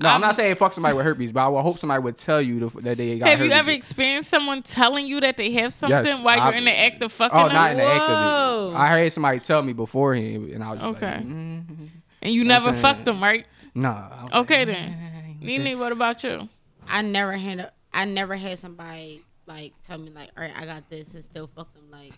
no, 0.01 0.07
I'm, 0.07 0.13
I'm- 0.13 0.21
not 0.21 0.35
saying 0.37 0.55
fuck 0.55 0.71
somebody 0.71 0.95
with 0.95 1.05
herpes, 1.05 1.33
but 1.33 1.41
I 1.41 1.47
will 1.49 1.61
hope 1.61 1.77
somebody 1.77 2.01
would 2.01 2.15
tell 2.15 2.41
you 2.41 2.69
the, 2.69 2.81
that 2.83 2.97
they 2.97 3.19
got 3.19 3.27
Have 3.27 3.41
you 3.41 3.51
ever 3.51 3.69
experienced 3.69 4.29
someone 4.29 4.63
telling 4.63 5.05
you 5.05 5.19
that 5.19 5.35
they 5.35 5.51
have 5.51 5.73
something 5.73 6.05
Yes, 6.05 6.21
while 6.21 6.37
you're 6.37 6.53
in 6.57 6.63
the 6.63 6.79
act 6.79 7.03
of 7.03 7.11
fucking 7.11 7.37
Oh, 7.37 7.43
them? 7.47 7.53
not 7.53 7.71
in 7.71 7.77
the 7.79 7.83
act 7.83 8.01
of 8.09 8.73
it. 8.73 8.77
I 8.77 8.87
heard 8.87 9.11
somebody 9.11 9.39
tell 9.41 9.61
me 9.61 9.73
beforehand, 9.73 10.51
and 10.51 10.63
I 10.63 10.71
was 10.71 10.79
just 10.79 10.95
Okay. 10.95 11.15
like, 11.17 11.25
mm, 11.27 11.89
and 12.21 12.33
you 12.33 12.43
never 12.43 12.71
saying- 12.71 12.81
fucked 12.81 13.05
them, 13.05 13.21
right? 13.21 13.45
nah. 13.75 14.27
Okay 14.33 14.59
like, 14.65 14.67
then. 14.67 15.37
"Nah, 15.41 15.45
Nene, 15.45 15.79
what 15.79 15.91
about 15.91 16.23
you? 16.23 16.49
I 16.87 17.01
never 17.01 17.33
had 17.37 17.59
a, 17.59 17.71
I 17.93 18.05
never 18.05 18.35
had 18.35 18.57
somebody 18.59 19.21
like 19.45 19.73
tell 19.83 19.97
me 19.97 20.09
like, 20.11 20.29
all 20.37 20.43
right, 20.43 20.53
I 20.55 20.65
got 20.65 20.89
this 20.89 21.13
and 21.15 21.23
still 21.23 21.47
fuck 21.47 21.73
them. 21.73 21.83
Like 21.91 22.13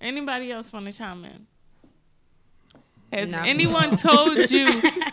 Anybody 0.00 0.50
else 0.50 0.72
want 0.72 0.86
to 0.86 0.92
chime 0.92 1.24
in? 1.24 1.46
Has 3.12 3.32
No. 3.32 3.40
anyone 3.40 3.96
told 3.96 4.36
you 4.50 4.66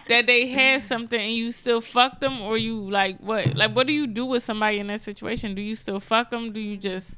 that 0.08 0.26
they 0.28 0.48
had 0.48 0.82
something 0.84 1.20
and 1.20 1.34
you 1.34 1.50
still 1.52 1.82
fuck 1.82 2.20
them, 2.20 2.42
or 2.42 2.58
you 2.58 2.90
like 2.90 3.20
what? 3.20 3.56
Like, 3.56 3.76
what 3.76 3.88
do 3.88 3.94
you 3.94 4.06
do 4.08 4.26
with 4.26 4.44
somebody 4.44 4.78
in 4.80 4.88
that 4.88 5.02
situation? 5.02 5.56
Do 5.56 5.62
you 5.62 5.76
still 5.76 6.00
fuck 6.00 6.30
them? 6.30 6.52
Do 6.52 6.60
you 6.62 6.78
just 6.78 7.18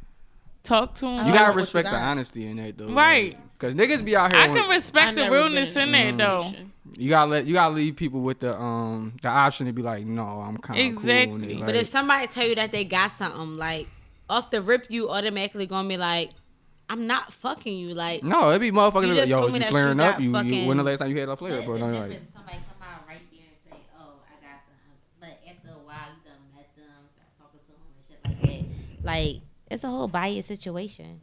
talk 0.64 0.96
to 0.96 1.02
them? 1.06 1.28
You 1.28 1.34
gotta 1.34 1.40
oh, 1.40 1.48
what 1.48 1.52
you 1.52 1.58
respect 1.60 1.90
the 1.90 1.98
honesty 1.98 2.48
in 2.48 2.58
that 2.58 2.78
though. 2.78 2.94
Right. 2.94 3.38
Cause 3.60 3.76
niggas 3.76 4.04
be 4.06 4.16
out 4.16 4.32
here. 4.32 4.40
I 4.40 4.48
on- 4.48 4.56
can 4.56 4.70
respect 4.70 5.12
I 5.12 5.14
the 5.16 5.22
never 5.24 5.30
been 5.30 5.52
realness 5.54 5.76
in 5.76 5.92
that 5.92 6.18
that 6.18 6.18
though. 6.18 6.54
You 6.98 7.10
gotta 7.10 7.30
let 7.30 7.46
you 7.46 7.54
gotta 7.54 7.74
leave 7.74 7.98
people 7.98 8.22
with 8.22 8.40
the 8.40 8.58
um 8.60 9.14
the 9.22 9.28
option 9.28 9.68
to 9.68 9.74
be 9.74 9.82
like, 9.82 10.06
no, 10.06 10.24
I'm 10.24 10.58
kind 10.58 10.80
of 10.80 10.86
Exactly. 10.86 11.26
Cool 11.26 11.34
on 11.36 11.44
it. 11.44 11.60
But 11.60 11.66
But 11.68 11.76
if 11.76 11.88
somebody 11.88 12.28
tell 12.28 12.48
you 12.48 12.56
that 12.56 12.72
they 12.72 12.86
got 12.86 13.12
something, 13.12 13.58
like 13.58 13.88
off 14.30 14.50
the 14.50 14.62
rip, 14.62 14.86
you 14.90 15.10
automatically 15.10 15.66
gonna 15.66 15.88
be 15.90 15.98
like, 15.98 16.32
I'm 16.90 17.06
not 17.06 17.34
fucking 17.34 17.78
you. 17.78 17.94
Like 17.94 18.24
no, 18.24 18.50
it 18.52 18.60
be 18.60 18.72
motherfucking 18.72 19.02
You 19.04 19.08
like, 19.10 19.18
just 19.18 19.30
yo, 19.30 19.40
told 19.42 19.50
is 19.50 19.54
me 19.54 19.58
you 19.60 19.64
that 19.66 19.70
flaring 19.72 19.98
you 20.00 20.04
up? 20.06 20.16
got 20.16 20.22
You, 20.46 20.56
you 20.62 20.68
when 20.68 20.78
the 20.78 20.84
last 20.84 21.00
time 21.00 21.10
you 21.12 21.20
had 21.20 21.28
a 21.28 21.32
But 21.34 21.40
flare 21.40 21.52
it's 21.58 21.64
up? 21.64 21.70
Or 21.70 21.76
a 21.76 21.80
nothing 21.80 21.94
like. 22.00 22.22
Somebody 22.34 22.58
come 22.58 22.88
out 22.88 23.08
right 23.08 23.22
there 23.30 23.42
and 23.44 23.58
say, 23.78 23.78
"Oh, 24.00 24.14
I 24.26 24.42
got 24.42 24.62
something," 24.64 24.96
but 25.20 25.30
after 25.48 25.70
a 25.70 25.84
while, 25.86 26.10
you 26.16 26.32
done 26.32 26.42
met 26.56 26.76
them, 26.78 27.04
start 27.12 27.30
talking 27.38 27.60
to 27.60 27.72
them 27.76 27.84
and 27.94 28.04
shit 28.08 28.20
like 28.24 28.42
that. 28.42 29.06
Like 29.06 29.42
it's 29.70 29.84
a 29.84 29.90
whole 29.90 30.08
bias 30.08 30.46
situation. 30.48 31.22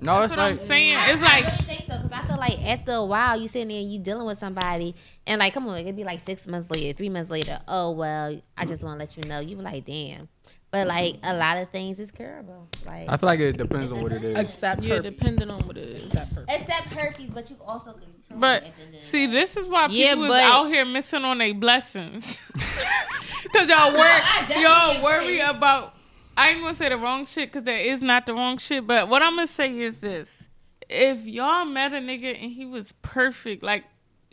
No, 0.00 0.20
That's 0.20 0.32
it's 0.32 0.36
what 0.36 0.44
I'm 0.44 0.56
like 0.56 0.58
saying. 0.58 0.96
I, 0.96 1.10
It's 1.12 1.22
I 1.22 1.24
like 1.24 1.44
really 1.44 1.56
think 1.58 1.80
so 1.90 1.96
because 2.02 2.12
I 2.12 2.26
feel 2.26 2.36
like 2.36 2.66
after 2.66 2.92
a 2.92 3.04
while, 3.04 3.40
you 3.40 3.48
sitting 3.48 3.68
there, 3.68 3.80
you 3.80 3.98
dealing 3.98 4.26
with 4.26 4.38
somebody, 4.38 4.94
and 5.26 5.38
like, 5.38 5.54
come 5.54 5.66
on, 5.68 5.78
it'd 5.78 5.96
be 5.96 6.04
like 6.04 6.20
six 6.20 6.46
months 6.46 6.70
later, 6.70 6.96
three 6.96 7.08
months 7.08 7.30
later. 7.30 7.60
Oh 7.68 7.92
well, 7.92 8.38
I 8.56 8.66
just 8.66 8.82
want 8.82 8.98
to 9.00 9.04
let 9.06 9.16
you 9.16 9.28
know. 9.28 9.40
You 9.40 9.56
be 9.56 9.62
like, 9.62 9.84
damn. 9.84 10.28
But 10.70 10.88
like 10.88 11.16
a 11.22 11.36
lot 11.36 11.56
of 11.58 11.70
things 11.70 12.00
is 12.00 12.10
curable. 12.10 12.66
Like 12.84 13.08
I 13.08 13.16
feel 13.16 13.28
like 13.28 13.38
it 13.38 13.56
depends 13.56 13.92
on 13.92 14.02
what 14.02 14.10
it 14.12 14.24
is. 14.24 14.36
Except 14.40 14.82
Yeah, 14.82 14.96
herpes. 14.96 15.12
depending 15.12 15.48
on 15.50 15.60
what 15.68 15.76
it 15.76 15.88
is. 15.88 16.06
Except 16.12 16.34
herpes. 16.34 16.56
except 16.60 16.86
herpes, 16.88 17.30
but 17.32 17.48
you 17.48 17.56
also 17.64 17.92
can. 17.92 18.00
control 18.02 18.40
But 18.40 18.64
it 18.64 18.66
at 18.66 18.76
the 18.76 18.82
end 18.82 18.94
of 18.96 19.00
the 19.00 19.06
see, 19.06 19.26
this 19.26 19.56
is 19.56 19.68
why 19.68 19.86
people 19.86 19.96
Yeah, 19.98 20.14
is 20.24 20.30
out 20.32 20.64
here 20.66 20.84
missing 20.84 21.24
on 21.24 21.38
their 21.38 21.54
blessings. 21.54 22.40
Cause 23.54 23.68
y'all 23.68 23.92
work, 23.92 24.00
I 24.02 24.44
definitely 24.48 24.62
y'all 24.62 25.04
worry 25.04 25.24
agree. 25.38 25.40
about. 25.40 25.94
I 26.36 26.50
ain't 26.50 26.60
gonna 26.62 26.74
say 26.74 26.88
the 26.88 26.96
wrong 26.98 27.26
shit 27.26 27.48
because 27.50 27.64
that 27.64 27.80
is 27.80 28.02
not 28.02 28.26
the 28.26 28.34
wrong 28.34 28.58
shit. 28.58 28.86
But 28.86 29.08
what 29.08 29.22
I'm 29.22 29.36
gonna 29.36 29.46
say 29.46 29.78
is 29.78 30.00
this: 30.00 30.44
if 30.88 31.24
y'all 31.26 31.64
met 31.64 31.92
a 31.92 31.96
nigga 31.98 32.40
and 32.42 32.50
he 32.52 32.66
was 32.66 32.92
perfect, 33.02 33.62
like 33.62 33.84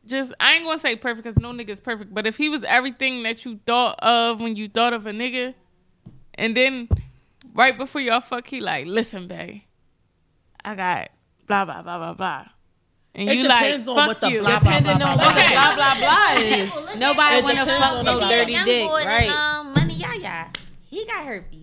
just 0.05 0.33
I 0.39 0.55
ain't 0.55 0.65
gonna 0.65 0.79
say 0.79 0.95
perfect 0.95 1.23
because 1.23 1.39
no 1.39 1.51
nigga's 1.51 1.79
perfect, 1.79 2.13
but 2.13 2.25
if 2.25 2.37
he 2.37 2.49
was 2.49 2.63
everything 2.63 3.23
that 3.23 3.45
you 3.45 3.59
thought 3.65 3.99
of 4.01 4.39
when 4.41 4.55
you 4.55 4.67
thought 4.67 4.93
of 4.93 5.05
a 5.05 5.11
nigga, 5.11 5.53
and 6.35 6.57
then 6.57 6.89
right 7.53 7.77
before 7.77 8.01
y'all 8.01 8.19
fuck, 8.21 8.47
he 8.47 8.61
like, 8.61 8.87
listen, 8.87 9.27
babe, 9.27 9.61
I 10.65 10.75
got 10.75 11.09
blah 11.45 11.65
blah 11.65 11.81
blah 11.83 11.97
blah 11.99 12.13
blah. 12.13 12.45
And 13.13 13.29
It 13.29 13.35
you 13.39 13.43
like, 13.43 13.65
depends 13.65 13.87
on 13.89 13.95
fuck 13.95 14.07
what 14.07 14.21
the 14.21 14.31
you. 14.31 14.39
blah, 14.39 14.59
blah, 14.61 14.79
depending 14.79 14.97
blah, 14.97 15.07
on 15.11 15.17
blah, 15.17 15.25
what 15.27 15.35
the 15.35 15.41
Okay. 15.41 15.53
blah 15.53 15.75
blah 15.75 15.95
blah 15.99 16.33
is. 16.37 16.95
Nobody 16.95 17.41
wanna 17.43 17.65
fuck 17.65 17.93
on 17.97 18.05
no 18.05 18.11
the 18.11 18.11
Look 18.11 18.19
blah. 18.21 18.29
at 18.29 18.39
dirty 18.39 18.51
Young 18.53 18.65
dick, 18.65 18.89
right? 18.89 19.29
Um, 19.29 19.73
Money 19.73 19.93
Yaya, 19.95 20.47
he 20.89 21.05
got 21.05 21.25
herpes. 21.25 21.60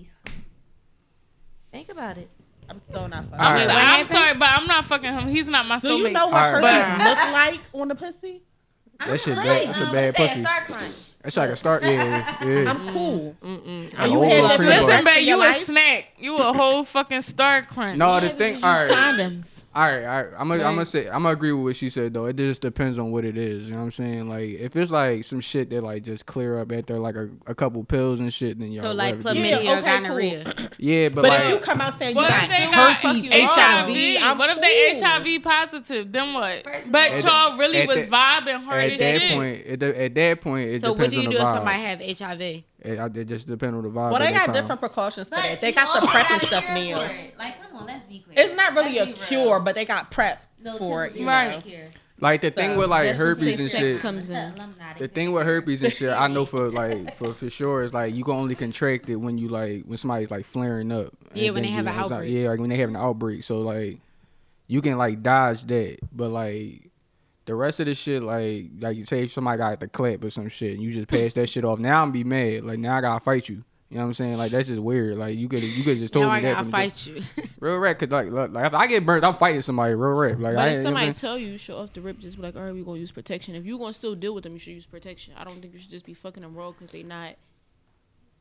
Think 1.72 1.88
about 1.90 2.18
it. 2.18 2.28
I'm 2.70 2.80
still 2.80 3.08
not 3.08 3.24
fucking. 3.24 3.40
All 3.40 3.52
right. 3.52 3.66
Wait, 3.68 3.74
I'm 3.74 4.06
sorry, 4.06 4.34
but 4.34 4.48
I'm 4.50 4.66
not 4.66 4.84
fucking 4.84 5.12
him. 5.12 5.26
He's 5.28 5.48
not 5.48 5.66
my 5.66 5.78
Do 5.78 5.88
soulmate. 5.88 5.98
you 6.08 6.10
know 6.10 6.26
what 6.26 6.34
All 6.36 6.50
herpes 6.52 6.62
right. 6.62 7.04
look 7.08 7.32
like 7.32 7.60
on 7.72 7.88
the 7.88 7.94
pussy? 7.94 8.42
That 9.06 9.20
shit 9.20 9.38
I'm 9.38 9.44
bad- 9.44 9.64
like, 9.64 9.66
that's 9.66 9.80
a 9.80 9.92
bad 9.92 10.14
let's 10.18 10.34
pussy. 10.34 11.16
That's 11.22 11.36
like 11.36 11.50
a 11.50 11.56
start. 11.56 11.82
Yeah, 11.84 12.44
yeah. 12.44 12.70
I'm 12.70 12.88
cool. 12.88 13.36
Mm-mm. 13.42 13.94
And 13.96 14.12
you 14.12 14.20
had 14.22 14.44
that 14.44 14.58
Listen, 14.60 14.86
Listen, 14.86 15.04
babe, 15.04 15.24
you 15.24 15.36
a 15.36 15.38
life? 15.38 15.56
snack. 15.62 16.04
You 16.18 16.36
a 16.36 16.52
whole 16.52 16.84
fucking 16.84 17.22
star 17.22 17.62
crunch. 17.62 17.98
No, 17.98 18.18
the 18.20 18.30
thing. 18.30 18.56
All 18.56 18.70
right. 18.84 18.90
Condoms. 18.90 19.57
All 19.78 19.84
right, 19.84 20.04
all 20.04 20.22
right. 20.24 20.32
I'm 20.36 20.48
gonna, 20.48 20.64
I'm 20.64 20.74
gonna 20.74 20.84
say, 20.84 21.06
I'm 21.06 21.22
gonna 21.22 21.28
agree 21.28 21.52
with 21.52 21.62
what 21.62 21.76
she 21.76 21.88
said 21.88 22.12
though. 22.12 22.24
It 22.24 22.34
just 22.36 22.62
depends 22.62 22.98
on 22.98 23.12
what 23.12 23.24
it 23.24 23.38
is. 23.38 23.66
You 23.68 23.74
know 23.74 23.78
what 23.78 23.84
I'm 23.84 23.90
saying? 23.92 24.28
Like, 24.28 24.48
if 24.58 24.74
it's 24.74 24.90
like 24.90 25.22
some 25.22 25.38
shit 25.38 25.70
that 25.70 25.84
like 25.84 26.02
just 26.02 26.26
clear 26.26 26.58
up 26.58 26.72
after 26.72 26.98
like 26.98 27.14
a, 27.14 27.28
a 27.46 27.54
couple 27.54 27.84
pills 27.84 28.18
and 28.18 28.34
shit, 28.34 28.58
then 28.58 28.72
y'all. 28.72 28.82
So 28.82 28.92
like 28.92 29.20
chlamydia 29.20 29.62
Yeah, 29.62 29.74
or 29.74 29.78
okay, 29.78 29.86
gonorrhea. 29.86 30.54
Yeah, 30.78 31.10
but, 31.10 31.22
But 31.22 31.28
like, 31.28 31.44
if 31.44 31.50
you 31.54 31.58
come 31.60 31.80
out 31.80 31.96
saying 31.96 32.10
you 32.10 32.16
What 32.16 32.28
got 32.28 32.42
if 32.42 32.48
they 32.50 32.64
got 32.64 32.96
herpes, 32.96 33.26
HIV? 33.32 33.50
HIV, 33.50 34.22
I'm 34.22 34.38
what 34.38 34.50
if 34.50 34.60
they 34.60 34.98
cool. 34.98 35.08
HIV 35.08 35.42
positive? 35.44 36.12
Then 36.12 36.34
what? 36.34 36.64
But 36.90 37.12
of 37.12 37.24
all- 37.24 37.48
y'all 37.50 37.58
really 37.58 37.86
was 37.86 38.08
that- 38.08 38.44
vibing 38.46 38.64
hard 38.64 38.82
at 38.92 38.98
that 38.98 39.20
shit. 39.20 39.32
point, 39.32 39.66
at, 39.66 39.78
the, 39.80 40.02
at 40.02 40.14
that 40.16 40.40
point, 40.40 40.70
it 40.70 40.80
So 40.80 40.92
what 40.92 41.10
do 41.10 41.16
you 41.20 41.26
on 41.26 41.30
do 41.30 41.36
if 41.38 41.46
somebody 41.48 41.82
have 41.82 42.00
HIV? 42.00 42.64
It, 42.80 43.16
it 43.16 43.24
just 43.24 43.48
depends 43.48 43.74
on 43.76 43.82
the 43.82 43.88
vibe. 43.88 44.10
Well, 44.12 44.20
they 44.20 44.30
got 44.32 44.46
time. 44.46 44.54
different 44.54 44.80
precautions 44.80 45.28
for 45.28 45.34
But 45.36 45.42
that. 45.42 45.60
They 45.60 45.72
got 45.72 45.94
the 45.94 46.00
also 46.00 46.06
PrEP 46.12 46.30
and 46.30 46.42
stuff 46.42 46.64
care 46.64 46.74
now. 46.74 46.98
Like, 47.38 47.60
come 47.60 47.76
on, 47.76 47.86
let's 47.86 48.04
be 48.04 48.20
clear. 48.20 48.36
It's 48.38 48.54
not 48.56 48.74
really 48.74 48.94
Let's 49.00 49.10
a 49.10 49.14
be 49.28 49.36
real. 49.36 49.44
cure, 49.46 49.60
but 49.60 49.74
they 49.74 49.84
got 49.84 50.10
PrEP 50.12 50.40
No, 50.62 50.78
for 50.78 51.04
it. 51.06 51.16
You 51.16 51.26
Right. 51.26 51.48
know? 51.48 51.54
not 51.56 51.66
a 51.66 51.68
cure. 51.68 51.88
Like 52.20 52.40
the 52.40 52.50
thing 52.50 52.76
with 52.76 52.88
like 52.90 53.14
herpes 53.16 53.60
and 53.60 53.70
shit. 53.70 54.00
comes 54.00 54.28
in. 54.30 54.54
The 54.98 55.06
thing 55.06 55.30
with 55.32 55.44
herpes 55.46 55.82
and 55.84 55.92
shit, 55.92 56.10
I 56.12 56.26
know 56.26 56.44
for 56.46 56.68
like 56.70 57.16
for 57.16 57.32
for 57.32 57.48
sure 57.48 57.82
is 57.84 57.94
like 57.94 58.12
you 58.14 58.24
can 58.24 58.34
only 58.34 58.56
contract 58.56 59.08
it 59.08 59.16
when 59.16 59.38
you 59.38 59.48
like 59.48 59.84
when 59.84 59.96
somebody's 59.98 60.28
like 60.30 60.44
flaring 60.44 60.90
up. 60.90 61.12
Yeah, 61.34 61.50
when 61.50 61.62
they 61.62 61.68
have 61.70 61.84
you- 61.84 61.90
an 61.92 61.96
it's 62.00 62.10
like- 62.10 62.12
outbreak. 62.12 62.32
yeah, 62.32 62.48
like 62.50 62.58
when 62.60 62.70
they 62.70 62.76
have 62.76 62.88
an 62.88 62.96
outbreak. 62.96 63.44
So 63.44 63.60
like 63.60 64.00
you 64.66 64.82
can 64.82 64.98
like 64.98 65.22
dodge 65.22 65.64
that, 65.66 65.98
but 66.12 66.30
like 66.30 66.90
the 67.48 67.54
rest 67.56 67.80
of 67.80 67.86
the 67.86 67.94
shit, 67.94 68.22
like 68.22 68.66
like 68.78 68.96
you 68.96 69.04
say 69.04 69.24
if 69.24 69.32
somebody 69.32 69.58
got 69.58 69.80
the 69.80 69.88
clip 69.88 70.22
or 70.22 70.30
some 70.30 70.48
shit, 70.48 70.74
and 70.74 70.82
you 70.82 70.92
just 70.92 71.08
pass 71.08 71.32
that 71.32 71.48
shit 71.48 71.64
off. 71.64 71.78
Now 71.80 72.02
I'm 72.02 72.12
be 72.12 72.22
mad. 72.22 72.62
Like 72.64 72.78
now 72.78 72.96
I 72.96 73.00
gotta 73.00 73.18
fight 73.24 73.48
you. 73.48 73.64
You 73.90 73.96
know 73.96 74.02
what 74.02 74.08
I'm 74.08 74.14
saying? 74.14 74.36
Like 74.36 74.50
that's 74.50 74.68
just 74.68 74.80
weird. 74.80 75.16
Like 75.16 75.38
you 75.38 75.48
could 75.48 75.62
you 75.62 75.82
could 75.82 75.96
just 75.96 76.12
told 76.12 76.26
Now 76.26 76.32
me 76.32 76.46
I 76.46 76.54
that. 76.54 76.64
the 76.64 76.70
fight 76.70 77.06
you. 77.06 77.22
Real 77.60 77.78
rap, 77.78 77.98
cause 77.98 78.10
like 78.10 78.28
look, 78.28 78.52
like 78.52 78.66
if 78.66 78.74
I 78.74 78.86
get 78.86 79.06
burnt, 79.06 79.24
I'm 79.24 79.32
fighting 79.34 79.62
somebody. 79.62 79.94
Real 79.94 80.12
rap. 80.12 80.38
Like 80.38 80.54
But 80.56 80.68
I 80.68 80.72
if 80.72 80.82
somebody 80.82 81.06
you 81.06 81.12
know 81.12 81.14
tell 81.14 81.38
you, 81.38 81.56
show 81.56 81.78
off 81.78 81.92
the 81.94 82.02
rip, 82.02 82.18
just 82.18 82.36
be 82.36 82.42
like, 82.42 82.54
all 82.54 82.62
right, 82.62 82.74
we're 82.74 82.84
gonna 82.84 82.98
use 83.00 83.10
protection. 83.12 83.54
If 83.54 83.64
you're 83.64 83.78
gonna 83.78 83.94
still 83.94 84.14
deal 84.14 84.34
with 84.34 84.44
them, 84.44 84.52
you 84.52 84.58
should 84.58 84.74
use 84.74 84.86
protection. 84.86 85.32
I 85.38 85.44
don't 85.44 85.54
think 85.60 85.72
you 85.72 85.78
should 85.78 85.90
just 85.90 86.04
be 86.04 86.12
fucking 86.14 86.42
them 86.42 86.54
raw 86.54 86.70
because 86.72 86.90
they 86.90 87.02
not 87.02 87.36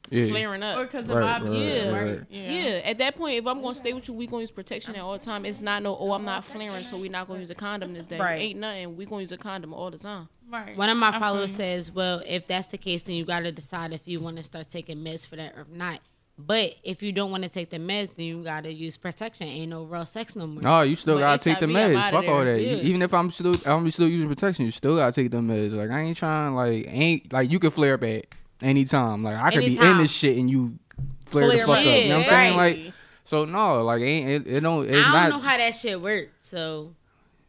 yeah. 0.10 0.28
flaring 0.28 0.64
up. 0.64 0.78
Or 0.78 0.86
because 0.86 1.06
the 1.06 1.16
Right, 1.16 1.42
vibe 1.42 1.50
right, 1.50 1.60
Yeah. 1.60 1.92
right. 1.92 2.22
Yeah. 2.30 2.82
at 2.86 2.98
that 3.00 3.16
point, 3.16 3.38
if 3.38 3.48
I'm 3.48 3.62
gonna 3.62 3.76
stay 3.76 3.94
with 3.94 4.08
you, 4.08 4.14
we 4.14 4.28
gonna 4.28 4.42
use 4.42 4.52
protection 4.52 4.96
at 4.96 5.02
all 5.02 5.18
time. 5.20 5.46
It's 5.46 5.62
not 5.62 5.84
no, 5.84 5.98
oh, 5.98 6.12
I'm 6.14 6.26
not 6.26 6.44
flaring, 6.44 6.84
so 6.84 6.98
we're 6.98 7.12
not 7.12 7.28
gonna 7.28 7.40
use 7.40 7.52
a 7.52 7.56
condom 7.56 7.94
this 7.94 8.06
day. 8.06 8.20
Right. 8.20 8.42
Ain't 8.42 8.60
nothing. 8.60 8.96
We 8.98 9.06
gonna 9.06 9.22
use 9.22 9.32
a 9.32 9.38
condom 9.38 9.74
all 9.74 9.92
the 9.92 9.98
time. 9.98 10.28
Right. 10.50 10.78
One 10.78 10.90
of 10.90 10.98
my 10.98 11.10
I 11.16 11.20
followers 11.20 11.52
you. 11.52 11.58
says, 11.58 11.92
"Well, 11.92 12.22
if 12.26 12.48
that's 12.48 12.68
the 12.68 12.78
case, 12.78 13.02
then 13.02 13.16
you 13.16 13.26
got 13.26 13.42
to 13.42 13.52
decide 13.52 13.92
if 13.92 14.08
you 14.08 14.20
want 14.22 14.38
to 14.38 14.44
start 14.44 14.70
taking 14.70 14.98
meds 15.00 15.28
for 15.28 15.36
that 15.36 15.54
or 15.58 15.66
not." 15.74 16.00
But 16.40 16.76
if 16.84 17.02
you 17.02 17.12
don't 17.12 17.32
want 17.32 17.44
to 17.44 17.50
take 17.50 17.72
the 17.72 17.80
meds, 17.80 18.16
then 18.16 18.28
you 18.28 18.44
gotta 18.44 18.72
use 18.72 18.96
protection. 18.96 19.48
Ain't 19.48 19.72
no 19.72 19.84
real 19.86 20.06
sex 20.06 20.36
no 20.36 20.46
more. 20.46 20.62
No, 20.62 20.82
you 20.84 20.96
still 20.96 21.16
But 21.16 21.22
gotta 21.22 21.44
take 21.44 21.60
the 21.60 21.66
meds. 21.66 21.98
outta 21.98 22.12
Fuck 22.12 22.28
all 22.28 22.44
there. 22.46 22.54
that. 22.58 22.62
Yeah. 22.62 22.74
Even 22.76 23.02
if 23.02 23.12
I'm 23.12 23.32
still 23.32 23.56
I'm 23.66 23.90
still 23.90 24.08
using 24.08 24.30
protection, 24.30 24.64
you 24.66 24.72
still 24.72 24.98
gotta 24.98 25.12
take 25.12 25.32
the 25.32 25.38
meds. 25.40 25.74
Like 25.74 25.90
I 25.90 26.00
ain't 26.02 26.16
trying 26.16 26.54
like 26.54 26.86
ain't 26.88 27.34
like 27.34 27.50
you 27.50 27.58
can 27.58 27.72
flare 27.72 27.96
up 27.96 28.04
at 28.04 28.26
any 28.62 28.86
time. 28.86 29.24
Like 29.24 29.38
I 29.38 29.52
could 29.52 29.62
be 29.62 29.78
in 29.78 29.98
this 29.98 30.12
shit 30.12 30.38
and 30.38 30.50
you 30.50 30.78
flare, 31.26 31.50
Flare 31.50 31.66
the 31.66 31.74
fuck 31.74 31.78
up. 31.78 31.78
up. 31.78 31.86
You 31.86 32.10
know 32.10 32.18
what 32.18 32.24
I'm 32.24 32.30
saying? 32.30 32.58
Right. 32.58 32.86
Like 32.86 32.94
so 33.24 33.46
no, 33.46 33.84
like 33.84 34.02
ain't 34.02 34.48
it, 34.48 34.58
it 34.58 34.60
don't 34.62 34.88
it's 34.88 34.98
I 34.98 35.02
don't 35.02 35.12
not 35.12 35.30
know 35.30 35.40
how 35.40 35.58
that 35.58 35.76
shit 35.76 36.02
works. 36.02 36.48
So 36.48 36.96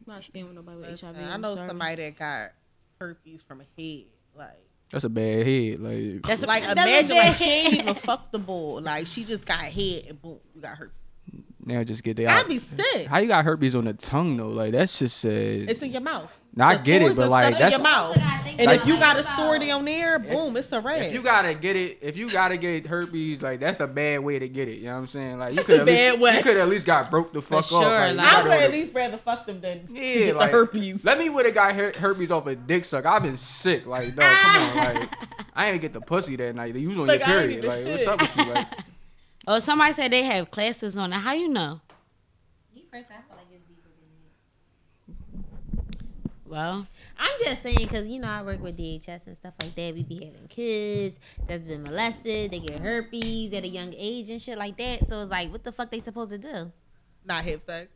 I'm 0.06 0.14
not 0.14 0.24
staying 0.24 0.46
with 0.46 0.56
nobody 0.56 0.78
with 0.80 1.00
HIV. 1.00 1.16
I 1.16 1.36
know 1.36 1.54
sorry. 1.54 1.68
somebody 1.68 2.02
that 2.02 2.18
got 2.18 2.50
herpes 2.98 3.42
from 3.42 3.60
a 3.60 3.80
head. 3.80 4.06
Like, 4.36 4.66
that's 4.90 5.04
a 5.04 5.08
bad 5.08 5.46
head. 5.46 5.80
Like 5.80 6.22
that's 6.22 6.44
like 6.46 6.64
that's 6.64 6.80
a 6.80 6.82
imagine 6.82 7.16
bad 7.16 7.26
like 7.26 7.34
she 7.34 7.50
ain't 7.50 7.74
even 7.74 7.94
fucked 7.94 8.32
the 8.32 8.38
bull. 8.38 8.80
Like 8.80 9.06
she 9.06 9.24
just 9.24 9.46
got 9.46 9.60
head 9.60 10.06
and 10.08 10.20
boom, 10.20 10.38
you 10.54 10.60
got 10.60 10.76
herpes. 10.78 10.94
now 11.64 11.84
just 11.84 12.02
get 12.02 12.16
the 12.16 12.26
I'd 12.26 12.48
be 12.48 12.58
sick. 12.58 13.06
How 13.06 13.18
you 13.18 13.28
got 13.28 13.44
herpes 13.44 13.74
on 13.74 13.84
the 13.84 13.94
tongue 13.94 14.36
though? 14.36 14.48
Like 14.48 14.72
that's 14.72 14.98
just 14.98 15.18
sad. 15.18 15.30
It's 15.32 15.82
in 15.82 15.92
your 15.92 16.00
mouth. 16.00 16.30
Now, 16.54 16.68
I 16.68 16.76
get 16.76 17.02
it, 17.02 17.14
but 17.14 17.28
like 17.28 17.56
that's 17.58 17.76
your 17.76 17.82
mouth. 17.82 18.16
And 18.58 18.66
Like- 18.66 18.80
if 18.80 18.86
you 18.88 18.98
got 18.98 19.16
a 19.16 19.22
sore 19.22 19.56
down 19.60 19.84
there, 19.84 20.18
boom, 20.18 20.56
it's 20.56 20.72
a 20.72 20.80
red. 20.80 21.02
If 21.04 21.12
you 21.12 21.22
gotta 21.22 21.54
get 21.54 21.76
it, 21.76 21.98
if 22.02 22.16
you 22.16 22.28
gotta 22.28 22.56
get 22.56 22.86
herpes, 22.88 23.40
like 23.40 23.60
that's 23.60 23.78
a 23.78 23.86
bad 23.86 24.18
way 24.20 24.40
to 24.40 24.48
get 24.48 24.66
it. 24.66 24.78
You 24.78 24.86
know 24.86 24.94
what 24.94 24.98
I'm 25.02 25.06
saying? 25.06 25.38
Like 25.38 25.54
you 25.54 25.62
could 25.62 25.78
at 25.80 25.86
least, 25.86 25.96
bad 25.96 26.20
way. 26.20 26.36
you 26.38 26.42
could 26.42 26.56
at 26.56 26.68
least 26.68 26.84
got 26.84 27.08
broke 27.08 27.32
the 27.32 27.40
fuck 27.40 27.66
sure, 27.66 27.78
off. 27.78 27.84
Like, 27.84 28.16
like- 28.16 28.26
I 28.26 28.30
gotta 28.32 28.48
would 28.48 28.52
at 28.58 28.62
order- 28.64 28.72
least 28.76 28.94
rather 28.94 29.16
fuck 29.16 29.46
them 29.46 29.60
than 29.60 29.86
yeah, 29.92 30.02
get 30.02 30.36
like 30.36 30.50
the 30.50 30.56
herpes. 30.56 31.04
Let 31.04 31.18
me 31.18 31.28
would 31.28 31.44
have 31.46 31.54
got 31.54 31.74
her- 31.76 31.92
herpes 31.96 32.32
off 32.32 32.48
a 32.48 32.56
dick 32.56 32.84
suck. 32.84 33.06
I've 33.06 33.22
been 33.22 33.36
sick. 33.36 33.86
Like 33.86 34.16
no, 34.16 34.22
come 34.22 34.62
on. 34.62 34.76
Like 34.96 35.08
I 35.54 35.70
ain't 35.70 35.80
get 35.80 35.92
the 35.92 36.00
pussy 36.00 36.34
that 36.34 36.56
night. 36.56 36.74
You 36.74 36.88
was 36.88 36.98
on 36.98 37.06
Like, 37.06 37.20
your 37.20 37.28
period. 37.28 37.64
Like 37.64 37.84
what's 37.86 38.06
up 38.08 38.20
with 38.20 38.36
you? 38.36 38.44
Like 38.44 38.66
oh, 39.46 39.58
somebody 39.60 39.92
said 39.92 40.10
they 40.12 40.24
have 40.24 40.50
classes 40.50 40.96
on 40.96 41.12
it. 41.12 41.16
How 41.16 41.32
you 41.34 41.46
know? 41.48 41.80
Well, 46.48 46.86
I'm 47.18 47.30
just 47.44 47.62
saying 47.62 47.78
because 47.82 48.06
you 48.08 48.20
know 48.20 48.28
I 48.28 48.42
work 48.42 48.62
with 48.62 48.76
DHS 48.78 49.26
and 49.26 49.36
stuff 49.36 49.54
like 49.62 49.74
that. 49.74 49.94
We 49.94 50.02
be 50.02 50.16
having 50.16 50.48
kids 50.48 51.18
that's 51.46 51.64
been 51.64 51.82
molested. 51.82 52.50
They 52.50 52.60
get 52.60 52.80
herpes 52.80 53.52
at 53.52 53.64
a 53.64 53.68
young 53.68 53.92
age 53.96 54.30
and 54.30 54.40
shit 54.40 54.58
like 54.58 54.76
that. 54.78 55.06
So 55.06 55.20
it's 55.20 55.30
like, 55.30 55.52
what 55.52 55.64
the 55.64 55.72
fuck 55.72 55.90
they 55.90 56.00
supposed 56.00 56.30
to 56.30 56.38
do? 56.38 56.72
Not 57.24 57.44
have 57.44 57.62
sex. 57.62 57.90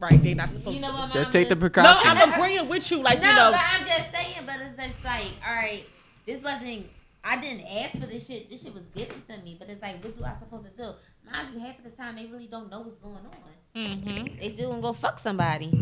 Right, 0.00 0.22
they 0.22 0.34
not 0.34 0.48
supposed 0.48 0.76
You 0.76 0.80
know 0.80 0.92
to. 0.92 0.96
what? 0.96 1.12
just 1.12 1.32
take 1.32 1.48
the 1.48 1.56
No. 1.56 1.70
I'm 2.04 2.32
agreeing 2.32 2.68
with 2.68 2.88
you. 2.90 2.98
Like 3.02 3.20
No, 3.20 3.28
you 3.28 3.34
know, 3.34 3.50
but 3.50 3.60
I'm 3.74 3.84
just 3.86 4.12
saying. 4.12 4.46
But 4.46 4.56
it's 4.60 4.76
just 4.76 5.04
like, 5.04 5.26
all 5.46 5.54
right, 5.54 5.84
this 6.24 6.42
wasn't. 6.42 6.86
I 7.24 7.40
didn't 7.40 7.66
ask 7.66 7.98
for 7.98 8.06
this 8.06 8.26
shit. 8.26 8.48
This 8.48 8.62
shit 8.62 8.72
was 8.72 8.84
given 8.94 9.20
to 9.28 9.38
me. 9.42 9.56
But 9.58 9.68
it's 9.68 9.82
like, 9.82 10.02
what 10.02 10.16
do 10.16 10.24
I 10.24 10.34
supposed 10.38 10.64
to 10.66 10.70
do? 10.70 10.90
Mind 11.30 11.48
you, 11.52 11.60
half 11.60 11.78
of 11.78 11.84
the 11.84 11.90
time 11.90 12.14
they 12.14 12.26
really 12.26 12.46
don't 12.46 12.70
know 12.70 12.80
what's 12.80 12.98
going 12.98 13.16
on. 13.16 13.32
Mm-hmm. 13.76 14.38
They 14.38 14.48
still 14.50 14.70
gonna 14.70 14.82
go 14.82 14.92
fuck 14.92 15.18
somebody. 15.18 15.72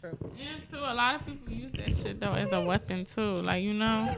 True. 0.00 0.16
Yeah, 0.36 0.46
too. 0.70 0.78
A 0.78 0.94
lot 0.94 1.16
of 1.16 1.26
people 1.26 1.52
use 1.52 1.72
that 1.72 1.96
shit 1.96 2.20
though 2.20 2.34
as 2.34 2.52
a 2.52 2.60
weapon 2.60 3.04
too. 3.04 3.40
Like 3.40 3.62
you 3.62 3.74
know, 3.74 4.14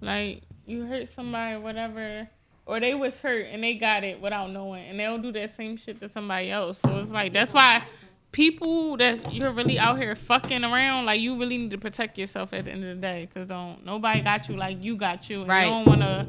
like 0.00 0.42
you 0.66 0.86
hurt 0.86 1.08
somebody, 1.08 1.56
whatever, 1.58 2.28
or 2.66 2.80
they 2.80 2.94
was 2.94 3.18
hurt 3.18 3.46
and 3.50 3.62
they 3.62 3.74
got 3.74 4.04
it 4.04 4.20
without 4.20 4.50
knowing, 4.50 4.84
and 4.86 4.98
they'll 4.98 5.18
do 5.18 5.32
that 5.32 5.54
same 5.54 5.76
shit 5.76 6.00
to 6.00 6.08
somebody 6.08 6.50
else. 6.50 6.78
So 6.78 6.98
it's 6.98 7.10
like 7.10 7.32
that's 7.32 7.52
why 7.52 7.84
people 8.30 8.96
that 8.96 9.32
you're 9.32 9.52
really 9.52 9.78
out 9.78 9.96
here 9.96 10.14
fucking 10.14 10.64
around, 10.64 11.06
like 11.06 11.20
you 11.20 11.38
really 11.38 11.58
need 11.58 11.70
to 11.70 11.78
protect 11.78 12.18
yourself 12.18 12.52
at 12.52 12.64
the 12.64 12.72
end 12.72 12.84
of 12.84 12.96
the 12.96 13.00
day, 13.00 13.28
cause 13.32 13.48
don't 13.48 13.84
nobody 13.84 14.20
got 14.20 14.48
you 14.48 14.56
like 14.56 14.82
you 14.82 14.96
got 14.96 15.30
you, 15.30 15.40
and 15.40 15.48
Right. 15.48 15.64
you 15.64 15.70
don't 15.70 15.86
wanna 15.86 16.26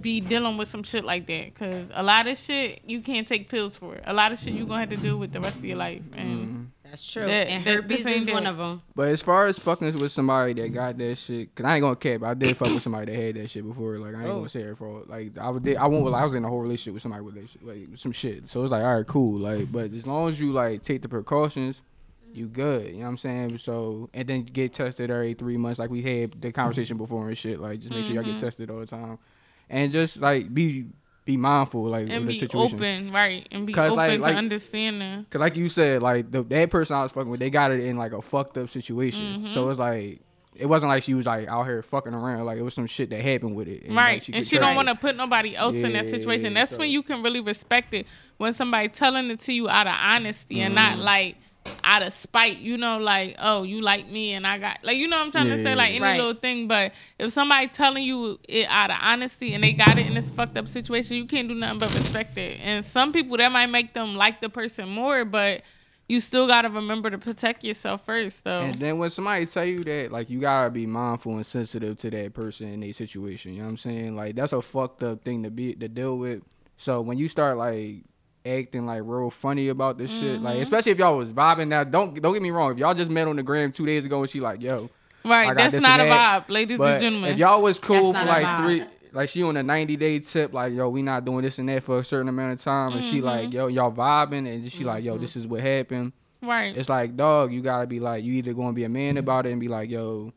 be 0.00 0.20
dealing 0.20 0.56
with 0.56 0.68
some 0.68 0.82
shit 0.82 1.04
like 1.04 1.26
that, 1.26 1.54
cause 1.54 1.90
a 1.94 2.02
lot 2.02 2.26
of 2.26 2.36
shit 2.36 2.82
you 2.86 3.00
can't 3.00 3.26
take 3.26 3.48
pills 3.48 3.76
for. 3.76 4.00
A 4.04 4.12
lot 4.12 4.32
of 4.32 4.38
shit 4.38 4.52
you 4.52 4.66
gonna 4.66 4.80
have 4.80 4.90
to 4.90 4.96
deal 4.96 5.16
with 5.16 5.32
the 5.32 5.40
rest 5.40 5.56
of 5.56 5.64
your 5.64 5.76
life, 5.78 6.02
and 6.12 6.38
mm-hmm. 6.40 6.62
That's 6.92 7.10
true. 7.10 7.24
That- 7.24 7.48
and 7.48 7.64
that- 7.64 7.74
herpes 7.76 8.04
this 8.04 8.06
ain't 8.06 8.28
is 8.28 8.34
one 8.34 8.46
of 8.46 8.58
them. 8.58 8.82
But 8.94 9.08
as 9.08 9.22
far 9.22 9.46
as 9.46 9.58
fucking 9.58 9.98
with 9.98 10.12
somebody 10.12 10.52
that 10.52 10.68
got 10.74 10.98
that 10.98 11.16
shit, 11.16 11.54
cause 11.54 11.64
I 11.64 11.76
ain't 11.76 11.80
gonna 11.82 11.96
cap. 11.96 12.22
I 12.22 12.34
did 12.34 12.54
fuck 12.54 12.68
with 12.68 12.82
somebody 12.82 13.10
that 13.10 13.18
had 13.18 13.36
that 13.36 13.48
shit 13.48 13.66
before. 13.66 13.96
Like 13.96 14.14
I 14.14 14.18
ain't 14.18 14.28
Oh. 14.28 14.36
gonna 14.36 14.48
say 14.50 14.60
it 14.60 14.76
for 14.76 15.02
like 15.06 15.38
I 15.38 15.48
would. 15.48 15.66
I 15.74 15.86
won't. 15.86 16.14
I 16.14 16.22
was 16.22 16.34
in 16.34 16.44
a 16.44 16.48
whole 16.50 16.60
relationship 16.60 16.92
with 16.92 17.02
somebody 17.02 17.22
with 17.22 17.36
that 17.36 17.48
shit, 17.48 17.66
like 17.66 17.88
some 17.96 18.12
shit. 18.12 18.46
So 18.46 18.62
it's 18.62 18.72
like 18.72 18.84
all 18.84 18.98
right, 18.98 19.06
cool. 19.06 19.38
Like, 19.38 19.72
but 19.72 19.90
as 19.94 20.06
long 20.06 20.28
as 20.28 20.38
you 20.38 20.52
like 20.52 20.82
take 20.82 21.00
the 21.00 21.08
precautions, 21.08 21.80
you 22.30 22.46
good. 22.46 22.88
You 22.88 22.92
know 22.92 23.04
what 23.04 23.08
I'm 23.08 23.16
saying? 23.16 23.56
So 23.56 24.10
and 24.12 24.28
then 24.28 24.42
get 24.42 24.74
tested 24.74 25.10
every 25.10 25.32
three 25.32 25.56
months, 25.56 25.78
like 25.78 25.88
we 25.88 26.02
had 26.02 26.42
the 26.42 26.52
conversation 26.52 26.98
before 26.98 27.26
and 27.26 27.38
shit. 27.38 27.58
Like 27.58 27.80
just 27.80 27.90
make 27.94 28.04
sure 28.04 28.12
y'all 28.16 28.22
get 28.22 28.34
mm-hmm. 28.34 28.40
tested 28.40 28.70
all 28.70 28.80
the 28.80 28.86
time, 28.86 29.18
and 29.70 29.90
just 29.92 30.18
like 30.18 30.52
be 30.52 30.88
be 31.24 31.36
mindful 31.36 31.84
like 31.84 32.08
and 32.10 32.26
be 32.26 32.38
situation. 32.38 32.78
open, 32.78 33.12
right? 33.12 33.46
And 33.52 33.66
be 33.66 33.74
open 33.74 33.94
like- 33.96 34.20
to 34.20 34.26
like- 34.26 34.36
understanding. 34.36 35.26
Cause 35.30 35.40
like 35.40 35.56
you 35.56 35.68
said, 35.68 36.02
like 36.02 36.30
the, 36.30 36.42
that 36.42 36.70
person 36.70 36.96
I 36.96 37.02
was 37.02 37.12
fucking 37.12 37.30
with, 37.30 37.40
they 37.40 37.50
got 37.50 37.70
it 37.70 37.80
in 37.80 37.96
like 37.96 38.12
a 38.12 38.20
fucked 38.22 38.58
up 38.58 38.68
situation. 38.68 39.36
Mm-hmm. 39.42 39.46
So 39.48 39.70
it's 39.70 39.78
like 39.78 40.20
it 40.54 40.66
wasn't 40.66 40.90
like 40.90 41.02
she 41.02 41.14
was 41.14 41.24
like 41.26 41.48
out 41.48 41.64
here 41.64 41.80
fucking 41.82 42.12
around. 42.12 42.44
Like 42.44 42.58
it 42.58 42.62
was 42.62 42.74
some 42.74 42.86
shit 42.86 43.08
that 43.10 43.20
happened 43.22 43.54
with 43.54 43.68
it. 43.68 43.84
And, 43.84 43.94
right. 43.96 44.20
like, 44.26 44.36
and 44.36 44.46
she 44.46 44.58
don't 44.58 44.74
want 44.76 44.88
to 44.88 44.94
put 44.94 45.16
nobody 45.16 45.56
else 45.56 45.76
in 45.76 45.92
that 45.92 46.06
situation. 46.06 46.54
That's 46.54 46.72
so- 46.72 46.78
when 46.78 46.90
you 46.90 47.02
can 47.02 47.22
really 47.22 47.40
respect 47.40 47.94
it. 47.94 48.06
When 48.38 48.52
somebody 48.52 48.88
telling 48.88 49.30
it 49.30 49.38
to 49.40 49.52
you 49.52 49.68
out 49.68 49.86
of 49.86 49.94
honesty 49.96 50.60
and 50.60 50.74
not 50.74 50.94
Mm-hmm. 50.94 51.02
like 51.02 51.36
out 51.84 52.02
of 52.02 52.12
spite, 52.12 52.58
you 52.58 52.76
know, 52.76 52.98
like, 52.98 53.36
oh, 53.38 53.64
you 53.64 53.80
like 53.80 54.08
me 54.08 54.34
and 54.34 54.46
I 54.46 54.58
got 54.58 54.78
like 54.82 54.96
you 54.96 55.08
know 55.08 55.18
what 55.18 55.26
I'm 55.26 55.32
trying 55.32 55.48
to 55.48 55.62
say, 55.62 55.74
like 55.74 55.90
any 55.90 56.00
Right. 56.00 56.16
little 56.16 56.34
thing. 56.34 56.68
But 56.68 56.92
if 57.18 57.32
somebody 57.32 57.66
telling 57.68 58.04
you 58.04 58.38
it 58.48 58.66
out 58.68 58.90
of 58.90 58.96
honesty 59.00 59.54
and 59.54 59.62
they 59.64 59.72
got 59.72 59.98
it 59.98 60.06
in 60.06 60.14
this 60.14 60.28
fucked 60.28 60.56
up 60.56 60.68
situation, 60.68 61.16
you 61.16 61.26
can't 61.26 61.48
do 61.48 61.54
nothing 61.54 61.78
but 61.80 61.94
respect 61.94 62.36
it. 62.38 62.58
And 62.62 62.84
some 62.84 63.12
people 63.12 63.36
that 63.36 63.50
might 63.50 63.66
make 63.66 63.94
them 63.94 64.14
like 64.16 64.40
the 64.40 64.48
person 64.48 64.88
more, 64.88 65.24
but 65.24 65.62
you 66.08 66.20
still 66.20 66.46
gotta 66.46 66.68
remember 66.68 67.10
to 67.10 67.18
protect 67.18 67.64
yourself 67.64 68.04
first 68.04 68.44
though. 68.44 68.60
And 68.60 68.74
then 68.74 68.98
when 68.98 69.10
somebody 69.10 69.46
tell 69.46 69.64
you 69.64 69.78
that, 69.84 70.12
like 70.12 70.30
you 70.30 70.40
gotta 70.40 70.70
be 70.70 70.86
mindful 70.86 71.34
and 71.36 71.46
sensitive 71.46 71.96
to 71.98 72.10
that 72.10 72.32
person 72.34 72.68
in 72.68 72.80
their 72.80 72.92
situation. 72.92 73.54
You 73.54 73.60
know 73.60 73.64
what 73.64 73.70
I'm 73.70 73.76
saying? 73.78 74.16
Like 74.16 74.34
that's 74.36 74.52
a 74.52 74.62
fucked 74.62 75.02
up 75.02 75.24
thing 75.24 75.42
to 75.44 75.50
be 75.50 75.74
to 75.74 75.88
deal 75.88 76.16
with. 76.18 76.42
So 76.76 77.00
when 77.00 77.18
you 77.18 77.28
start 77.28 77.56
like 77.56 78.04
acting 78.44 78.86
like 78.86 79.02
real 79.04 79.30
funny 79.30 79.68
about 79.68 79.98
this 79.98 80.10
shit, 80.10 80.40
like 80.40 80.54
Mm-hmm. 80.54 80.62
especially 80.62 80.92
if 80.92 80.98
y'all 80.98 81.16
was 81.16 81.32
vibing 81.32 81.68
now, 81.68 81.84
don't 81.84 82.20
don't 82.20 82.32
get 82.32 82.42
me 82.42 82.50
wrong. 82.50 82.72
If 82.72 82.78
y'all 82.78 82.94
just 82.94 83.10
met 83.10 83.28
on 83.28 83.36
the 83.36 83.42
gram 83.42 83.72
two 83.72 83.86
days 83.86 84.04
ago 84.04 84.20
and 84.20 84.28
she 84.30 84.40
like, 84.40 84.60
yo, 84.62 84.90
right, 85.24 85.56
that's 85.56 85.72
this 85.72 85.82
not 85.82 86.00
a 86.00 86.04
and 86.04 86.12
that. 86.12 86.46
vibe, 86.46 86.50
ladies 86.52 86.78
But 86.78 86.90
and 86.92 87.00
gentlemen. 87.00 87.30
if 87.32 87.38
y'all 87.38 87.62
was 87.62 87.78
cool 87.78 88.12
for 88.12 88.24
like 88.24 88.62
three, 88.64 88.84
like 89.12 89.28
she 89.28 89.42
on 89.42 89.56
a 89.56 89.62
ninety 89.62 89.96
day 89.96 90.18
tip, 90.18 90.52
like 90.52 90.72
yo, 90.72 90.88
we 90.88 91.02
not 91.02 91.24
doing 91.24 91.42
this 91.42 91.58
and 91.58 91.68
that 91.68 91.82
for 91.82 91.98
a 92.00 92.04
certain 92.04 92.28
amount 92.28 92.52
of 92.54 92.60
time, 92.60 92.92
and 92.94 93.04
she 93.04 93.18
Mm-hmm. 93.18 93.26
like 93.26 93.52
yo, 93.52 93.66
y'all 93.68 93.92
vibing, 93.92 94.52
and 94.52 94.70
she 94.70 94.84
like 94.84 95.04
yo, 95.04 95.18
this 95.18 95.36
is 95.36 95.46
what 95.46 95.60
happened. 95.60 96.12
right. 96.42 96.76
It's 96.76 96.88
like 96.88 97.16
dog, 97.16 97.52
you 97.52 97.60
gotta 97.62 97.86
be 97.86 98.00
like, 98.00 98.24
you 98.24 98.32
either 98.34 98.52
gonna 98.54 98.72
be 98.72 98.84
a 98.84 98.88
man 98.88 99.16
about 99.18 99.46
it 99.46 99.50
and 99.52 99.60
be 99.60 99.68
like, 99.68 99.88
yo, 99.90 100.32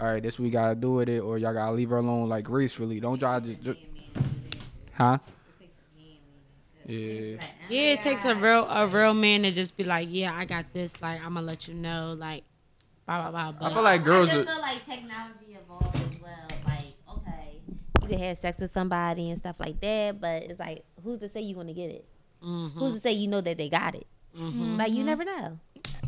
all 0.00 0.06
right, 0.06 0.22
this 0.22 0.36
we 0.38 0.50
gotta 0.50 0.74
do 0.74 0.94
with 0.94 1.08
it, 1.08 1.20
or 1.20 1.38
y'all 1.38 1.52
gotta 1.54 1.72
leave 1.72 1.90
her 1.90 1.98
alone 1.98 2.28
like 2.28 2.44
gracefully. 2.44 2.98
Don't 2.98 3.18
try 3.20 3.38
to, 3.38 3.54
ju- 3.54 3.76
huh? 4.94 5.18
Yeah, 6.86 7.42
Yeah, 7.68 7.80
it 7.94 8.02
takes 8.02 8.24
a 8.24 8.34
real 8.34 8.66
a 8.68 8.86
real 8.86 9.12
man 9.12 9.42
to 9.42 9.50
just 9.50 9.76
be 9.76 9.84
like, 9.84 10.08
yeah, 10.10 10.34
I 10.34 10.44
got 10.44 10.66
this. 10.72 11.00
Like, 11.02 11.20
I'm 11.20 11.34
gonna 11.34 11.46
let 11.46 11.66
you 11.66 11.74
know. 11.74 12.14
Like, 12.16 12.44
blah 13.06 13.30
blah 13.30 13.52
blah. 13.52 13.68
I 13.68 13.72
feel 13.74 13.82
like 13.82 14.04
girls. 14.04 14.30
I 14.30 14.38
Are, 14.38 14.44
feel 14.44 14.60
like 14.60 14.86
technology 14.86 15.56
evolved 15.60 15.96
as 15.96 16.20
well. 16.22 16.48
Like, 16.64 16.94
okay, 17.10 17.60
you 18.02 18.08
can 18.08 18.18
have 18.20 18.38
sex 18.38 18.60
with 18.60 18.70
somebody 18.70 19.30
and 19.30 19.38
stuff 19.38 19.58
like 19.58 19.80
that, 19.80 20.20
but 20.20 20.44
it's 20.44 20.60
like, 20.60 20.84
who's 21.02 21.18
to 21.20 21.28
say 21.28 21.40
you're 21.40 21.56
gonna 21.56 21.74
get 21.74 21.90
it? 21.90 22.04
Mm-hmm. 22.42 22.78
Who's 22.78 22.94
to 22.94 23.00
say 23.00 23.12
you 23.12 23.26
know 23.28 23.40
that 23.40 23.58
they 23.58 23.68
got 23.68 23.94
it? 23.96 24.06
Like, 24.38 24.92
you 24.92 25.04
never 25.04 25.24
know. 25.24 25.58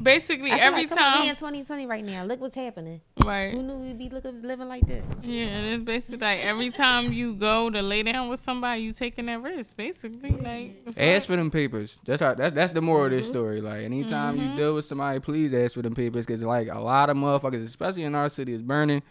Basically, 0.01 0.53
I 0.53 0.57
feel 0.59 0.65
every 0.65 0.81
like, 0.83 0.91
come 0.91 0.99
on, 0.99 1.13
we 1.13 1.19
time, 1.27 1.31
in 1.31 1.35
2020 1.37 1.87
right 1.87 2.05
now. 2.05 2.23
Look 2.25 2.41
what's 2.41 2.55
happening. 2.55 3.01
right? 3.25 3.53
Who 3.53 3.63
knew 3.65 3.79
we'd 3.79 3.99
be 3.99 4.09
looking, 4.09 4.43
living 4.43 4.69
like 4.69 4.87
this? 4.87 5.03
Yeah, 5.25 5.47
and 5.47 5.75
it's 5.75 5.83
basically 5.83 6.19
like 6.19 6.45
every 6.45 6.71
time 6.71 7.13
you 7.13 7.35
go 7.35 7.69
to 7.69 7.83
lay 7.83 8.05
down 8.05 8.29
with 8.29 8.39
somebody, 8.39 8.83
you 8.83 8.93
taking 8.93 9.27
that 9.27 9.43
risk. 9.43 9.77
Basically, 9.77 10.31
like 10.31 10.85
the? 10.95 11.03
Ask 11.03 11.27
for 11.27 11.35
them 11.35 11.51
papers. 11.51 11.97
That's 12.07 12.23
how. 12.23 12.35
That's 12.35 12.55
that's 12.55 12.73
the 12.73 12.81
moral 12.81 13.07
of 13.07 13.11
Mm-hmm. 13.13 13.19
this 13.19 13.27
story. 13.27 13.61
Like 13.61 13.83
anytime 13.83 14.37
you 14.37 14.57
deal 14.57 14.75
with 14.77 14.85
somebody, 14.85 15.19
please 15.19 15.53
ask 15.53 15.75
for 15.75 15.83
them 15.83 15.97
papers 15.97 16.27
because 16.27 16.43
like 16.43 16.69
a 16.69 16.79
lot 16.79 17.11
of 17.11 17.17
motherfuckers, 17.17 17.63
especially 17.65 18.05
in 18.05 18.15
our 18.15 18.29
city, 18.29 18.53
is 18.53 18.63
burning. 18.63 19.03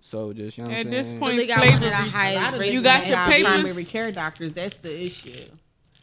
So 0.00 0.32
just 0.32 0.56
you 0.56 0.64
know 0.64 0.70
what 0.70 0.78
At 0.80 0.86
I'm 0.86 0.90
this 0.90 1.08
saying? 1.08 1.20
point, 1.20 1.34
really 1.36 1.46
got 1.46 1.60
the 1.60 1.68
slavery. 1.68 1.90
highest 1.90 2.54
of 2.54 2.60
rates. 2.60 2.74
You 2.74 2.82
got 2.82 3.06
your 3.06 3.18
papers? 3.24 3.52
Primary 3.62 3.84
care 3.84 4.10
doctors. 4.10 4.52
That's 4.52 4.80
the 4.80 5.04
issue. 5.04 5.32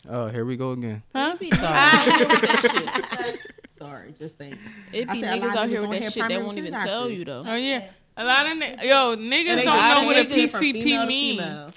Oh, 0.09 0.27
here 0.27 0.45
we 0.45 0.55
go 0.57 0.71
again. 0.71 1.03
Huh? 1.13 1.35
Sorry, 1.37 1.49
that. 1.51 3.35
Sorry, 3.79 4.13
just 4.19 4.37
saying. 4.37 4.57
It 4.93 5.09
I 5.09 5.13
be 5.13 5.21
said 5.21 5.37
a 5.37 5.41
lot 5.45 5.49
niggas 5.51 5.55
out 5.57 5.67
here 5.69 5.87
with 5.87 5.99
that 6.01 6.13
shit 6.13 6.27
They 6.27 6.37
won't 6.37 6.55
care 6.55 6.65
even 6.65 6.79
tell 6.79 7.09
you 7.09 7.25
though. 7.25 7.43
Oh 7.47 7.55
yeah. 7.55 7.89
A 8.17 8.23
lot 8.25 8.45
of 8.45 8.57
ni- 8.57 8.75
yo 8.87 9.15
niggas 9.15 9.47
And 9.49 9.63
don't 9.63 9.65
know 9.65 9.71
got 9.71 10.05
what 10.05 10.15
a 10.17 10.19
it 10.19 10.51
from 10.51 10.61
PCP 10.61 10.83
female 10.83 11.67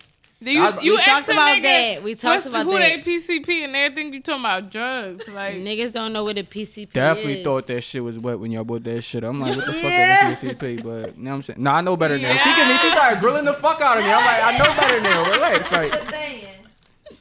to 0.42 0.50
You, 0.50 0.68
you 0.82 0.96
we 0.96 1.02
talked 1.02 1.28
a 1.28 1.32
about 1.32 1.56
nigga, 1.58 1.62
that. 1.62 2.02
We 2.02 2.14
talked 2.14 2.44
about 2.44 2.64
who 2.66 2.72
that. 2.78 3.02
they 3.04 3.10
PCP 3.12 3.48
and 3.64 3.74
they 3.74 3.88
think 3.94 4.12
you 4.12 4.20
talking 4.20 4.40
about 4.40 4.70
drugs. 4.70 5.26
Like 5.28 5.54
Niggas 5.54 5.94
don't 5.94 6.12
know 6.12 6.24
what 6.24 6.36
a 6.36 6.42
PCP 6.42 6.92
Definitely 6.92 7.38
is. 7.38 7.44
thought 7.44 7.66
that 7.68 7.80
shit 7.82 8.04
was 8.04 8.18
wet 8.18 8.38
when 8.38 8.50
y'all 8.50 8.64
bought 8.64 8.84
that 8.84 9.00
shit. 9.02 9.24
I'm 9.24 9.40
like, 9.40 9.56
what 9.56 9.64
the 9.66 9.72
fuck 9.72 9.84
is 9.84 10.42
a 10.42 10.46
PCP? 10.54 10.82
But 10.82 11.16
you 11.16 11.22
know 11.24 11.30
what 11.30 11.36
I'm 11.36 11.42
saying? 11.42 11.62
No, 11.62 11.70
I 11.70 11.80
know 11.80 11.96
better 11.96 12.18
now. 12.18 12.36
She 12.36 12.54
give 12.54 12.68
me, 12.68 12.76
she 12.76 12.90
started 12.90 13.20
grilling 13.20 13.44
the 13.46 13.54
fuck 13.54 13.80
out 13.80 13.96
of 13.96 14.04
me. 14.04 14.10
I'm 14.10 14.24
like, 14.24 14.44
I 14.44 14.58
know 14.58 14.74
better 14.76 15.00
now. 15.00 15.30
Relax, 15.32 15.72
like. 15.72 15.92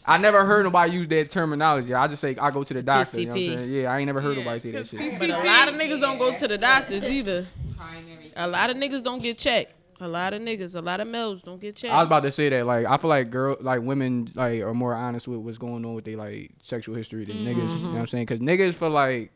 I 0.05 0.17
never 0.17 0.43
heard 0.45 0.63
nobody 0.65 0.93
use 0.93 1.07
that 1.07 1.29
terminology. 1.29 1.93
I 1.93 2.07
just 2.07 2.21
say 2.21 2.35
I 2.39 2.51
go 2.51 2.63
to 2.63 2.73
the 2.73 2.81
doctor. 2.81 3.19
You 3.19 3.27
know 3.27 3.33
what 3.33 3.41
I'm 3.41 3.57
saying? 3.57 3.73
Yeah, 3.73 3.91
I 3.91 3.99
ain't 3.99 4.07
never 4.07 4.21
heard 4.21 4.37
Yeah, 4.37 4.43
nobody 4.43 4.59
say 4.59 4.71
that 4.71 4.87
shit. 4.87 5.19
But 5.19 5.29
a 5.29 5.43
lot 5.43 5.67
of 5.69 5.75
niggas 5.75 6.01
don't 6.01 6.17
go 6.17 6.33
to 6.33 6.47
the 6.47 6.57
doctors 6.57 7.03
either. 7.05 7.45
A 8.35 8.47
lot 8.47 8.69
of 8.69 8.77
niggas 8.77 9.03
don't 9.03 9.21
get 9.21 9.37
checked. 9.37 9.73
A 10.01 10.07
lot 10.07 10.33
of 10.33 10.41
niggas, 10.41 10.75
a 10.75 10.81
lot 10.81 10.99
of 10.99 11.07
males 11.07 11.41
don't 11.43 11.61
get 11.61 11.77
checked. 11.77 11.93
I 11.93 11.99
was 11.99 12.07
about 12.07 12.23
to 12.23 12.31
say 12.31 12.49
that. 12.49 12.65
Like, 12.65 12.85
I 12.85 12.97
feel 12.97 13.09
like 13.09 13.29
girl, 13.29 13.55
like 13.61 13.81
women, 13.81 14.29
like 14.35 14.61
are 14.61 14.73
more 14.73 14.93
honest 14.93 15.27
with 15.27 15.39
what's 15.39 15.57
going 15.57 15.85
on 15.85 15.93
with 15.93 16.03
their 16.03 16.17
like 16.17 16.51
sexual 16.61 16.95
history 16.95 17.23
than 17.23 17.37
niggas. 17.37 17.69
You 17.69 17.79
know 17.79 17.91
what 17.91 17.99
I'm 17.99 18.07
saying? 18.07 18.25
Because 18.25 18.41
niggas 18.41 18.73
feel 18.73 18.89
like, 18.89 19.31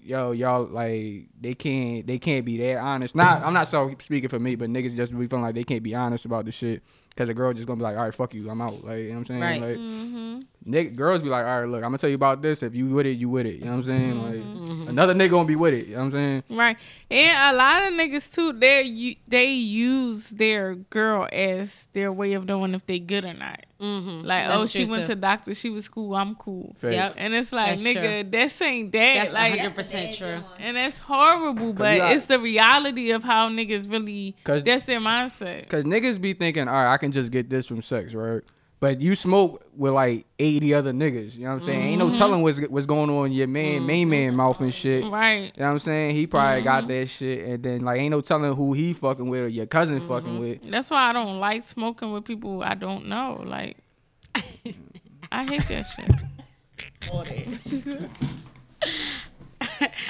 yo, 0.00 0.32
y'all 0.32 0.64
like 0.64 1.28
they 1.40 1.54
can't, 1.54 2.06
they 2.06 2.18
can't 2.18 2.44
be 2.44 2.56
that 2.58 2.78
honest. 2.78 3.14
Not, 3.14 3.42
I'm 3.44 3.52
not 3.52 3.68
so 3.68 3.94
speaking 4.00 4.30
for 4.30 4.40
me, 4.40 4.56
but 4.56 4.70
niggas 4.70 4.96
just 4.96 5.16
be 5.16 5.28
feeling 5.28 5.44
like 5.44 5.54
they 5.54 5.64
can't 5.64 5.82
be 5.82 5.94
honest 5.94 6.24
about 6.24 6.46
the 6.46 6.52
shit. 6.52 6.82
Cause 7.16 7.28
a 7.28 7.34
girl 7.34 7.52
just 7.52 7.66
gonna 7.66 7.76
be 7.76 7.82
like, 7.82 7.96
all 7.98 8.04
right, 8.04 8.14
fuck 8.14 8.32
you, 8.34 8.48
I'm 8.48 8.62
out. 8.62 8.82
Like, 8.84 8.98
you 9.00 9.08
know 9.08 9.14
what 9.14 9.18
I'm 9.18 9.24
saying? 9.26 9.40
Right. 9.40 9.60
Like, 9.60 9.76
Mm-hmm. 9.76 10.72
nigga, 10.72 10.96
girls 10.96 11.20
be 11.22 11.28
like, 11.28 11.44
all 11.44 11.60
right, 11.60 11.68
look, 11.68 11.78
I'm 11.82 11.88
gonna 11.90 11.98
tell 11.98 12.08
you 12.08 12.14
about 12.16 12.40
this. 12.40 12.62
If 12.62 12.74
you 12.74 12.86
with 12.88 13.04
it, 13.06 13.18
you 13.18 13.28
with 13.28 13.46
it. 13.46 13.56
You 13.56 13.64
know 13.66 13.72
what 13.72 13.76
I'm 13.78 13.82
saying? 13.82 14.22
Like, 14.22 14.88
another 14.88 15.12
nigga 15.14 15.30
gonna 15.30 15.44
be 15.48 15.56
with 15.56 15.74
it. 15.74 15.86
You 15.88 15.94
know 15.96 15.98
what 15.98 16.04
I'm 16.06 16.10
saying? 16.12 16.42
Right. 16.50 16.78
And 17.10 17.54
a 17.54 17.58
lot 17.58 17.82
of 17.82 17.92
niggas 17.92 18.32
too, 18.34 18.52
they 18.54 19.16
they 19.28 19.50
use 19.52 20.30
their 20.30 20.76
girl 20.76 21.28
as 21.32 21.88
their 21.92 22.12
way 22.12 22.32
of 22.34 22.46
knowing 22.46 22.74
if 22.74 22.86
they 22.86 22.98
good 23.00 23.24
or 23.24 23.34
not. 23.34 23.66
Mm-hmm. 23.80 24.26
Like, 24.26 24.46
That's 24.46 24.62
oh, 24.62 24.66
she 24.66 24.84
went 24.84 25.02
too. 25.06 25.14
to 25.14 25.14
doctor, 25.16 25.54
she 25.54 25.70
was 25.70 25.88
cool, 25.88 26.14
I'm 26.14 26.34
cool. 26.34 26.74
Facts. 26.78 26.94
Yep. 26.94 27.14
And 27.16 27.34
it's 27.34 27.52
like, 27.52 27.70
That's 27.70 27.82
nigga, 27.82 28.30
that's 28.30 28.60
ain't 28.60 28.92
that. 28.92 29.14
That's 29.14 29.32
like 29.32 29.52
100 29.52 29.74
percent 29.74 30.16
true. 30.16 30.40
and 30.58 30.76
that's 30.76 30.98
horrible, 30.98 31.72
but 31.72 31.96
got- 31.98 32.12
it's 32.12 32.26
the 32.26 32.38
reality 32.38 33.10
of 33.12 33.22
how 33.24 33.48
niggas 33.48 33.90
really 33.90 34.36
'Cause- 34.44 34.64
that's 34.64 34.84
their 34.84 35.00
mindset. 35.00 35.68
Cause 35.68 35.84
niggas 35.84 36.20
be 36.20 36.34
thinking, 36.34 36.68
all 36.68 36.74
right, 36.74 36.92
I 36.92 36.96
can 36.98 37.10
just 37.12 37.32
get 37.32 37.48
this 37.48 37.66
from 37.66 37.80
sex, 37.82 38.12
right? 38.14 38.42
But 38.80 39.02
you 39.02 39.14
smoke 39.14 39.62
with 39.76 39.92
like 39.92 40.24
80 40.38 40.72
other 40.74 40.92
niggas. 40.92 41.34
You 41.34 41.42
know 41.42 41.50
what 41.50 41.54
I'm 41.56 41.60
saying? 41.66 41.82
Ain't 41.82 41.98
no 41.98 42.08
mm-hmm. 42.08 42.16
telling 42.16 42.40
what's 42.40 42.58
what's 42.62 42.86
going 42.86 43.10
on 43.10 43.26
in 43.26 43.32
your 43.32 43.46
man, 43.46 43.82
mm. 43.82 43.86
main 43.86 44.08
man 44.08 44.34
mouth 44.34 44.58
and 44.62 44.72
shit. 44.72 45.04
Right. 45.04 45.52
You 45.54 45.60
know 45.60 45.66
what 45.66 45.72
I'm 45.72 45.78
saying? 45.80 46.16
He 46.16 46.26
probably 46.26 46.62
got 46.62 46.84
mm-hmm. 46.84 47.00
that 47.00 47.06
shit, 47.08 47.46
and 47.46 47.62
then 47.62 47.82
like 47.82 48.00
ain't 48.00 48.12
no 48.12 48.22
telling 48.22 48.54
who 48.54 48.72
he 48.72 48.94
fucking 48.94 49.28
with 49.28 49.44
or 49.44 49.48
your 49.48 49.66
cousin 49.66 49.98
mm-hmm. 49.98 50.08
fucking 50.08 50.38
with. 50.38 50.70
That's 50.70 50.88
why 50.88 51.10
I 51.10 51.12
don't 51.12 51.38
like 51.40 51.62
smoking 51.62 52.10
with 52.12 52.24
people 52.24 52.62
I 52.62 52.74
don't 52.74 53.06
know. 53.06 53.42
Like 53.44 53.76
I 55.30 55.44
hate 55.44 55.68
that 55.68 55.82
shit. 55.82 56.10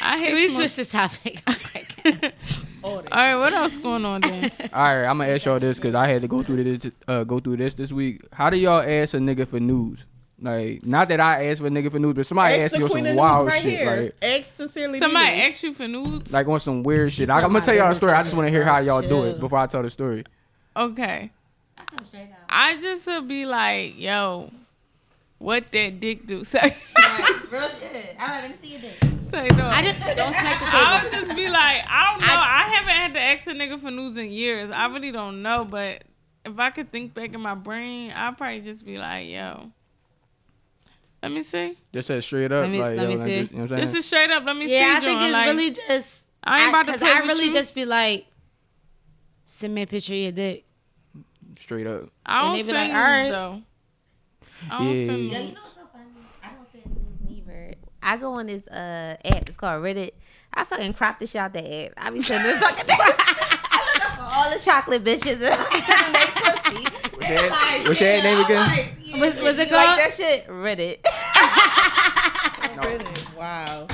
I 0.01 0.19
hate 0.19 0.29
Can 0.29 0.35
we 0.35 0.49
smoking. 0.49 0.69
switch 0.69 0.75
the 0.77 0.85
topic? 0.85 1.43
Oh 2.45 2.67
All 2.83 3.03
right, 3.11 3.35
what 3.37 3.53
else 3.53 3.77
going 3.79 4.05
on 4.05 4.21
then? 4.23 4.51
All 4.73 4.83
right, 4.83 5.05
I'm 5.05 5.19
gonna 5.19 5.31
ask 5.31 5.45
y'all 5.45 5.59
this 5.59 5.79
because 5.79 5.95
I 5.95 6.07
had 6.07 6.23
to 6.23 6.29
go 6.29 6.43
through 6.43 6.65
this 6.65 6.91
uh, 7.07 7.25
go 7.25 7.41
through 7.41 7.59
this 7.59 7.75
this 7.75 7.93
week. 7.93 8.23
How 8.33 8.51
do 8.51 8.57
y'all 8.57 8.81
ask 8.81 9.15
a 9.15 9.19
nigga 9.19 9.47
for 9.47 9.61
news? 9.61 10.07
Like, 10.43 10.87
not 10.87 11.09
that 11.11 11.21
I 11.21 11.47
asked 11.49 11.61
for 11.61 11.67
a 11.67 11.71
nigga 11.71 11.91
for 11.91 11.99
news, 11.99 12.15
but 12.15 12.25
somebody 12.25 12.55
Ask 12.55 12.63
asked 12.65 12.73
the 12.75 12.79
you 12.81 12.89
queen 12.89 13.05
some 13.05 13.17
wild 13.17 13.45
news 13.45 13.53
right 13.55 13.63
shit, 13.63 13.79
here. 13.79 14.03
like 14.03 14.15
Ask 14.23 14.57
sincerely. 14.57 14.99
Somebody 14.99 15.37
Nene. 15.37 15.51
ask 15.51 15.63
you 15.63 15.75
for 15.75 15.87
nudes? 15.87 16.33
like 16.33 16.49
on 16.49 16.61
some 16.61 16.83
weird 16.83 17.13
shit. 17.13 17.29
I, 17.29 17.43
I'm 17.43 17.53
gonna 17.53 17.61
tell 17.65 17.75
y'all 17.75 17.91
a 17.91 17.95
story. 17.95 18.13
I 18.13 18.23
just 18.23 18.35
want 18.35 18.47
to 18.47 18.51
hear 18.51 18.65
how 18.65 18.79
y'all 18.79 19.03
do 19.03 19.25
it 19.25 19.39
before 19.39 19.59
I 19.59 19.67
tell 19.67 19.83
the 19.83 19.91
story. 19.91 20.25
Okay. 20.77 21.31
I 21.77 21.85
I 22.49 22.81
just 22.81 23.07
would 23.07 23.29
be 23.29 23.45
like, 23.45 23.99
yo, 23.99 24.51
what 25.39 25.71
that 25.73 26.01
dick 26.01 26.27
do? 26.27 26.43
Say, 26.45 26.75
Real 27.51 27.69
shit. 27.69 28.17
All 28.19 28.27
right, 28.27 28.43
let 28.43 28.51
me 28.51 28.57
see 28.63 28.69
your 28.73 28.81
dick. 28.81 29.20
Say 29.31 29.49
no. 29.57 29.67
I 29.67 29.83
just 29.83 29.99
don't 30.17 30.35
smack 30.35 30.61
the 30.61 30.67
I 30.67 30.99
table. 31.01 31.05
would 31.05 31.13
just 31.27 31.37
be 31.37 31.49
like, 31.49 31.79
I 31.89 32.11
don't 32.13 32.21
know. 32.21 32.27
I, 32.35 32.71
haven't 32.75 32.95
had 32.95 33.15
to 33.15 33.21
ask 33.21 33.47
a 33.47 33.51
nigga 33.59 33.79
for 33.81 33.91
news 33.91 34.17
in 34.17 34.31
years. 34.31 34.71
I 34.71 34.87
really 34.87 35.11
don't 35.13 35.43
know, 35.43 35.65
but 35.65 36.05
if 36.45 36.59
I 36.59 36.71
could 36.71 36.91
think 36.93 37.15
back 37.15 37.35
in 37.35 37.41
my 37.41 37.55
brain, 37.55 38.13
I'd 38.13 38.37
probably 38.39 38.61
just 38.61 38.85
be 38.85 38.99
like, 38.99 39.29
yo, 39.29 39.71
let 41.23 41.33
me 41.33 41.43
see. 41.43 41.77
Just 41.93 42.09
said 42.09 42.23
straight 42.25 42.51
up, 42.53 42.63
Let 42.63 42.71
me- 42.71 42.81
like, 42.81 42.97
let 42.97 43.03
yo, 43.03 43.09
me 43.09 43.17
like, 43.17 43.27
see. 43.29 43.39
just- 43.41 43.51
you 43.53 43.57
know 43.57 43.63
what 43.63 43.73
I'm 43.73 43.77
saying? 43.77 43.81
This 43.81 43.95
is 43.95 44.05
straight 44.07 44.31
up. 44.31 44.45
Let 44.45 44.57
me 44.57 44.67
see. 44.67 44.75
Yeah, 44.79 44.95
I 44.97 45.01
think 45.01 45.21
John. 45.21 45.29
it's 45.29 45.33
Like, 45.33 45.47
really 45.47 45.71
just. 45.71 46.25
I 46.43 46.61
ain't 46.63 46.69
about 46.71 46.87
to 46.87 46.93
'cause 46.93 47.01
play 47.01 47.11
I 47.13 47.21
with 47.21 47.29
really 47.29 47.47
you. 47.47 47.53
just 47.53 47.75
be 47.75 47.85
like, 47.85 48.27
send 49.45 49.75
me 49.75 49.83
a 49.83 49.87
picture 49.87 50.15
of 50.15 50.19
your 50.19 50.33
dick. 50.33 50.65
straight 51.59 51.87
up. 51.87 52.09
I 52.25 52.43
don't 52.43 52.53
they 52.53 52.63
be 52.63 52.69
send 52.71 52.89
like, 52.89 52.97
alright. 52.97 53.29
though. 53.31 53.63
I 54.71 54.79
don't 54.79 54.95
Yeah. 54.97 55.07
send 55.07 55.19
Yo, 55.31 55.39
you 55.41 55.53
know 55.55 55.61
what's 55.61 55.75
so 55.75 55.87
funny? 55.93 56.05
I 56.43 56.49
don't 56.55 56.73
send 56.73 56.87
news 56.87 57.29
neither. 57.47 57.75
I 58.03 58.17
go 58.17 58.33
on 58.35 58.47
this 58.47 58.67
uh 58.69 59.17
app. 59.25 59.49
It's 59.49 59.57
called 59.57 59.83
Reddit. 59.83 60.13
I 60.55 60.65
fucking 60.65 60.95
crop 60.95 61.19
the 61.19 61.27
shit 61.27 61.41
out 61.41 61.53
the 61.53 61.87
app. 61.87 61.93
I 61.97 62.11
be 62.11 62.23
sending 62.23 62.51
this 62.51 62.61
fucking. 62.61 62.85
I 62.91 63.93
look 63.95 64.05
up 64.07 64.17
for 64.17 64.23
all 64.23 64.51
the 64.51 64.59
chocolate 64.59 65.05
bitches 65.05 65.35
and 65.37 65.45
I 65.53 65.81
send 65.81 66.15
them 66.15 66.85
pussy. 66.85 66.85
What's 67.17 67.29
that, 67.29 67.85
what's 67.87 68.01
that 68.01 68.23
name 68.25 68.41
again? 68.45 69.21
What's- 69.21 69.37
what's 69.37 69.59
it 69.59 69.69
You 69.71 69.75
Like 69.77 69.87
called? 69.87 69.99
that 69.99 70.13
shit. 70.15 70.47
Reddit. 70.49 71.03
Reddit. 72.81 73.37
Wow. 73.37 73.87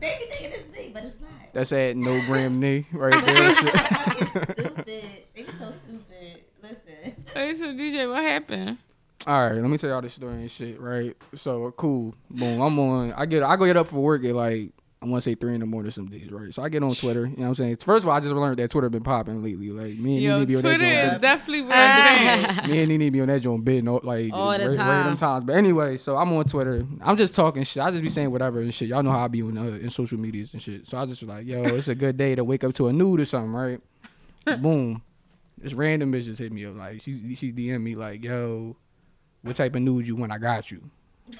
they 0.00 0.18
be 0.18 0.30
thinking 0.30 0.60
it's 0.60 0.76
me, 0.76 0.90
but 0.92 1.04
it's 1.04 1.20
not. 1.20 1.30
That's 1.52 1.72
at 1.72 1.96
no 1.96 2.20
gram 2.26 2.58
knee 2.60 2.86
right 2.92 3.24
there. 3.24 3.54
Stupid. 3.54 4.84
They 4.86 5.24
be 5.34 5.44
so 5.58 5.72
stupid. 5.72 6.42
Listen. 6.62 7.24
Hey, 7.32 7.54
so 7.54 7.66
DJ, 7.74 8.08
what 8.10 8.22
happened? 8.22 8.78
All 9.26 9.48
right, 9.48 9.54
let 9.54 9.70
me 9.70 9.78
tell 9.78 9.88
y'all 9.90 10.02
this 10.02 10.14
story 10.14 10.34
and 10.34 10.50
shit. 10.50 10.78
Right, 10.80 11.16
so 11.34 11.70
cool. 11.72 12.14
Boom, 12.30 12.60
I'm 12.60 12.78
on. 12.78 13.12
I 13.14 13.24
get 13.26 13.42
I 13.42 13.56
go 13.56 13.64
get 13.66 13.76
up 13.76 13.86
for 13.86 13.96
work 13.96 14.22
at 14.24 14.34
like 14.34 14.70
I 15.00 15.06
want 15.06 15.22
to 15.24 15.30
say 15.30 15.34
three 15.34 15.54
in 15.54 15.60
the 15.60 15.66
morning 15.66 15.90
some 15.90 16.08
days. 16.08 16.30
Right, 16.30 16.52
so 16.52 16.62
I 16.62 16.68
get 16.68 16.82
on 16.82 16.94
Twitter. 16.94 17.24
You 17.26 17.36
know 17.36 17.42
what 17.44 17.48
I'm 17.48 17.54
saying? 17.54 17.76
First 17.76 18.04
of 18.04 18.08
all, 18.10 18.14
I 18.16 18.20
just 18.20 18.34
learned 18.34 18.58
that 18.58 18.70
Twitter 18.70 18.90
been 18.90 19.02
popping 19.02 19.42
lately. 19.42 19.70
Like 19.70 19.98
me 19.98 20.14
and 20.16 20.22
Yo, 20.22 20.38
Nene 20.38 20.46
be 20.46 20.56
on 20.56 20.62
Twitter 20.62 20.78
that 20.78 21.04
is 21.04 21.10
joint. 21.12 21.22
definitely 21.22 21.62
where. 21.62 22.62
Me 22.68 22.82
and 22.82 22.88
Nene 22.98 23.12
be 23.12 23.20
on 23.22 23.28
that 23.28 23.40
joint 23.40 23.64
bid 23.64 23.82
no 23.84 24.00
like 24.02 24.30
All 24.32 24.58
the 24.58 24.68
ra- 24.70 24.76
time. 24.76 24.88
random 24.88 25.16
times. 25.16 25.44
But 25.44 25.56
anyway, 25.56 25.96
so 25.96 26.16
I'm 26.18 26.30
on 26.34 26.44
Twitter. 26.44 26.86
I'm 27.00 27.16
just 27.16 27.34
talking 27.34 27.62
shit. 27.62 27.82
I 27.82 27.90
just 27.90 28.02
be 28.02 28.10
saying 28.10 28.30
whatever 28.30 28.60
and 28.60 28.74
shit. 28.74 28.88
Y'all 28.88 29.02
know 29.02 29.10
how 29.10 29.24
I 29.24 29.28
be 29.28 29.40
on 29.42 29.56
uh, 29.56 29.62
in 29.62 29.88
social 29.88 30.18
medias 30.18 30.52
and 30.52 30.60
shit. 30.60 30.86
So 30.86 30.98
I 30.98 31.06
just 31.06 31.22
was 31.22 31.28
like, 31.30 31.46
yo, 31.46 31.62
it's 31.64 31.88
a 31.88 31.94
good 31.94 32.16
day 32.18 32.34
to 32.34 32.44
wake 32.44 32.62
up 32.64 32.74
to 32.74 32.88
a 32.88 32.92
nude 32.92 33.20
or 33.20 33.24
something, 33.24 33.52
right? 33.52 33.80
Boom. 34.62 35.02
This 35.58 35.72
random 35.72 36.12
bitch 36.12 36.24
just 36.24 36.38
hit 36.38 36.52
me 36.52 36.66
up 36.66 36.76
like 36.76 37.00
she 37.00 37.34
she 37.34 37.52
DM 37.52 37.82
me 37.82 37.94
like, 37.94 38.22
yo, 38.22 38.76
what 39.44 39.54
type 39.56 39.76
of 39.76 39.82
nude 39.82 40.08
you 40.08 40.16
want? 40.16 40.32
I 40.32 40.38
got 40.38 40.70
you. 40.70 40.82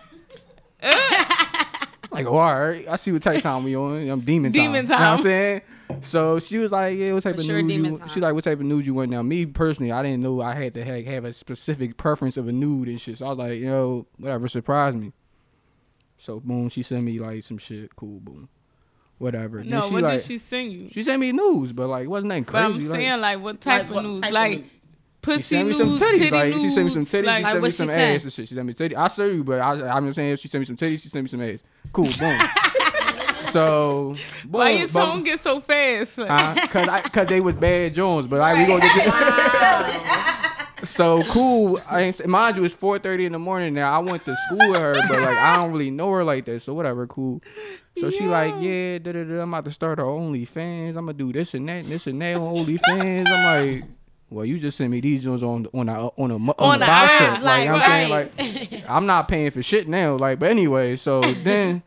Uh. 0.82 2.16
like, 2.18 2.26
oh, 2.26 2.36
all 2.36 2.54
right. 2.68 2.86
I 2.88 2.96
see 2.96 3.10
what 3.10 3.22
type 3.22 3.38
of 3.38 3.42
time 3.42 3.64
we 3.64 3.74
on. 3.74 4.06
I'm 4.08 4.20
demon 4.20 4.52
time. 4.52 4.60
Demon 4.62 4.86
time. 4.86 4.98
You 4.98 5.04
know 5.04 5.10
what 5.10 5.18
I'm 5.18 5.22
saying? 5.24 5.60
So 6.00 6.38
she 6.38 6.58
was 6.58 6.70
like, 6.70 6.96
yeah, 6.96 7.12
what 7.12 7.22
type 7.22 7.34
For 7.36 7.40
of 7.40 7.46
sure, 7.46 7.62
nude 7.62 7.68
demon 7.68 7.92
you 7.92 7.98
time. 7.98 8.08
She 8.08 8.20
like, 8.20 8.34
what 8.34 8.44
type 8.44 8.60
of 8.60 8.66
nude 8.66 8.86
you 8.86 8.94
want 8.94 9.10
now? 9.10 9.22
Me 9.22 9.46
personally, 9.46 9.90
I 9.90 10.02
didn't 10.02 10.22
know 10.22 10.40
I 10.42 10.54
had 10.54 10.74
to 10.74 10.84
have, 10.84 11.04
have 11.06 11.24
a 11.24 11.32
specific 11.32 11.96
preference 11.96 12.36
of 12.36 12.46
a 12.46 12.52
nude 12.52 12.88
and 12.88 13.00
shit. 13.00 13.18
So 13.18 13.26
I 13.26 13.28
was 13.30 13.38
like, 13.38 13.58
you 13.58 13.66
know, 13.66 14.06
whatever, 14.18 14.46
surprise 14.46 14.94
me. 14.94 15.12
So 16.18 16.38
boom, 16.38 16.68
she 16.68 16.82
sent 16.82 17.02
me 17.02 17.18
like 17.18 17.42
some 17.42 17.58
shit. 17.58 17.96
Cool, 17.96 18.20
boom. 18.20 18.48
Whatever. 19.18 19.64
No, 19.64 19.80
she 19.80 19.94
what 19.94 20.02
like, 20.02 20.18
did 20.18 20.26
she 20.26 20.38
send 20.38 20.70
you? 20.72 20.88
She 20.90 21.02
sent 21.02 21.18
me 21.20 21.32
news, 21.32 21.72
but 21.72 21.88
like 21.88 22.04
it 22.04 22.08
wasn't 22.08 22.28
nothing 22.28 22.44
But 22.44 22.52
crazy. 22.52 22.64
I'm 22.84 22.88
like, 22.90 22.98
saying, 23.00 23.20
like, 23.20 23.40
what 23.40 23.60
type 23.60 23.82
Like, 23.82 23.88
of 23.88 23.94
what 23.94 24.04
news? 24.04 24.20
type 24.22 24.32
like, 24.32 24.58
news? 24.58 24.70
Pussy 25.24 25.38
she 25.42 25.54
sent 25.56 25.68
me 25.68 25.74
some 25.74 25.98
titties. 25.98 26.18
titty 26.18 26.30
like 26.30 26.52
she 26.54 26.70
sent 26.70 26.84
me 26.86 26.90
some 26.90 27.02
titties. 27.06 27.24
Like, 27.24 27.38
she 27.38 27.44
sent 27.44 27.54
me 27.56 27.60
what 27.62 27.72
some 27.72 27.86
she 27.88 27.92
ass 27.92 27.98
sent? 27.98 28.22
and 28.24 28.32
shit. 28.32 28.48
She 28.48 28.54
sent 28.54 28.66
me 28.66 28.74
titties. 28.74 28.96
I 28.96 29.08
saw 29.08 29.24
you, 29.24 29.44
but 29.44 29.60
I, 29.60 29.88
I'm 29.96 30.06
just 30.06 30.16
saying 30.16 30.36
she 30.36 30.48
sent 30.48 30.60
me 30.60 30.66
some 30.66 30.76
titties. 30.76 31.00
She 31.02 31.08
sent 31.08 31.24
me 31.24 31.28
some 31.28 31.42
ass. 31.42 31.60
Cool, 31.92 32.08
boom. 32.18 32.38
so, 33.46 34.14
boom. 34.44 34.50
why 34.50 34.70
your 34.70 34.88
but- 34.88 35.04
tone 35.06 35.22
get 35.22 35.40
so 35.40 35.60
fast? 35.60 36.18
Uh, 36.18 36.66
cause 36.68 36.88
I, 36.88 37.00
cause 37.02 37.26
they 37.28 37.40
was 37.40 37.54
bad 37.54 37.94
Jones, 37.94 38.26
but 38.26 38.40
I 38.40 38.54
we 38.54 38.66
gonna 38.66 38.80
get 38.80 39.04
to, 40.80 40.86
so 40.86 41.22
cool. 41.24 41.80
I 41.88 42.00
ain't- 42.02 42.26
mind 42.26 42.56
you, 42.56 42.64
it's 42.64 42.74
four 42.74 42.98
thirty 42.98 43.26
in 43.26 43.32
the 43.32 43.38
morning 43.38 43.74
now. 43.74 43.92
I 43.94 43.98
went 43.98 44.24
to 44.24 44.36
school 44.46 44.70
with 44.70 44.80
her, 44.80 44.94
but 45.08 45.20
like 45.20 45.36
I 45.36 45.56
don't 45.56 45.72
really 45.72 45.90
know 45.90 46.10
her 46.12 46.24
like 46.24 46.44
that. 46.46 46.60
So 46.60 46.74
whatever, 46.74 47.06
cool. 47.06 47.42
So 47.96 48.10
she 48.10 48.24
like, 48.26 48.54
yeah, 48.58 48.98
da, 48.98 49.12
da, 49.12 49.22
da, 49.22 49.40
I'm 49.42 49.54
about 49.54 49.66
to 49.66 49.70
start 49.70 49.98
her 49.98 50.04
OnlyFans. 50.04 50.90
I'm 50.96 51.06
gonna 51.06 51.12
do 51.12 51.32
this 51.32 51.54
and 51.54 51.68
that, 51.68 51.84
and 51.84 51.92
this 51.92 52.06
and 52.08 52.20
that 52.20 52.36
on 52.36 52.56
OnlyFans. 52.56 53.28
I'm 53.28 53.44
like, 53.78 53.84
well, 54.34 54.44
you 54.44 54.58
just 54.58 54.76
sent 54.76 54.90
me 54.90 55.00
these 55.00 55.22
Jones 55.22 55.42
on 55.42 55.66
on 55.72 55.88
a 55.88 56.08
on 56.08 56.30
a 56.32 56.34
on, 56.34 56.50
On 56.58 56.82
a 56.82 56.84
app, 56.84 57.42
Like, 57.42 57.62
you 57.62 57.68
know 57.68 57.74
I'm 57.76 57.80
saying, 57.80 58.10
like 58.10 58.84
I'm 58.88 59.06
not 59.06 59.28
paying 59.28 59.50
for 59.52 59.62
shit 59.62 59.88
now. 59.88 60.16
Like, 60.16 60.40
but 60.40 60.50
anyway, 60.50 60.96
so 60.96 61.20
then 61.22 61.82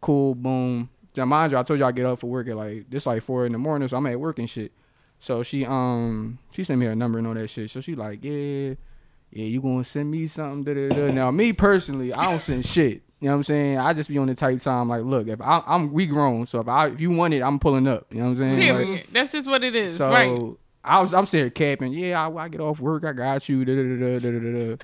cool, 0.00 0.34
boom. 0.34 0.90
Now 1.16 1.26
mind 1.26 1.52
you, 1.52 1.58
I 1.58 1.62
told 1.62 1.78
you 1.78 1.86
I 1.86 1.92
get 1.92 2.06
up 2.06 2.18
for 2.18 2.26
work 2.26 2.48
at 2.48 2.56
like 2.56 2.90
this 2.90 3.06
like 3.06 3.22
four 3.22 3.46
in 3.46 3.52
the 3.52 3.58
morning, 3.58 3.86
so 3.86 3.96
I'm 3.96 4.06
at 4.06 4.18
work 4.18 4.38
and 4.40 4.50
shit. 4.50 4.72
So 5.20 5.44
she 5.44 5.64
um 5.64 6.38
she 6.52 6.64
sent 6.64 6.80
me 6.80 6.86
her 6.86 6.96
number 6.96 7.18
and 7.18 7.26
all 7.28 7.34
that 7.34 7.48
shit. 7.48 7.70
So 7.70 7.80
she 7.80 7.94
like, 7.94 8.24
yeah, 8.24 8.74
yeah, 9.30 9.44
you 9.44 9.60
gonna 9.60 9.84
send 9.84 10.10
me 10.10 10.26
something? 10.26 10.64
Da, 10.64 10.88
da, 10.88 11.06
da. 11.06 11.14
Now 11.14 11.30
me 11.30 11.52
personally, 11.52 12.12
I 12.12 12.30
don't 12.30 12.42
send 12.42 12.66
shit. 12.66 13.02
You 13.20 13.28
know 13.28 13.34
what 13.34 13.36
I'm 13.36 13.42
saying? 13.44 13.78
I 13.78 13.92
just 13.92 14.08
be 14.08 14.18
on 14.18 14.26
the 14.26 14.34
type 14.34 14.60
time 14.60 14.88
like, 14.88 15.04
look, 15.04 15.28
if 15.28 15.40
I, 15.40 15.62
I'm 15.64 15.92
we 15.92 16.06
grown, 16.06 16.46
so 16.46 16.58
if 16.58 16.66
I 16.66 16.88
if 16.88 17.00
you 17.00 17.12
want 17.12 17.32
it, 17.32 17.42
I'm 17.42 17.60
pulling 17.60 17.86
up. 17.86 18.06
You 18.10 18.18
know 18.18 18.24
what 18.24 18.30
I'm 18.30 18.36
saying? 18.36 18.52
Like, 18.54 18.86
Period. 18.86 19.06
That's 19.12 19.30
just 19.30 19.46
what 19.46 19.62
it 19.62 19.76
is, 19.76 19.98
so 19.98 20.10
right? 20.10 20.56
I 20.84 21.00
was 21.00 21.14
I'm 21.14 21.26
sitting 21.26 21.44
here 21.44 21.50
capping. 21.50 21.92
Yeah, 21.92 22.26
I, 22.26 22.44
I 22.44 22.48
get 22.48 22.60
off 22.60 22.80
work. 22.80 23.04
I 23.04 23.12
got 23.12 23.48
you. 23.48 23.64
Da, 23.64 23.74
da, 23.76 23.82
da, 23.82 24.18
da, 24.18 24.18
da, 24.18 24.38
da, 24.38 24.74
da. 24.74 24.76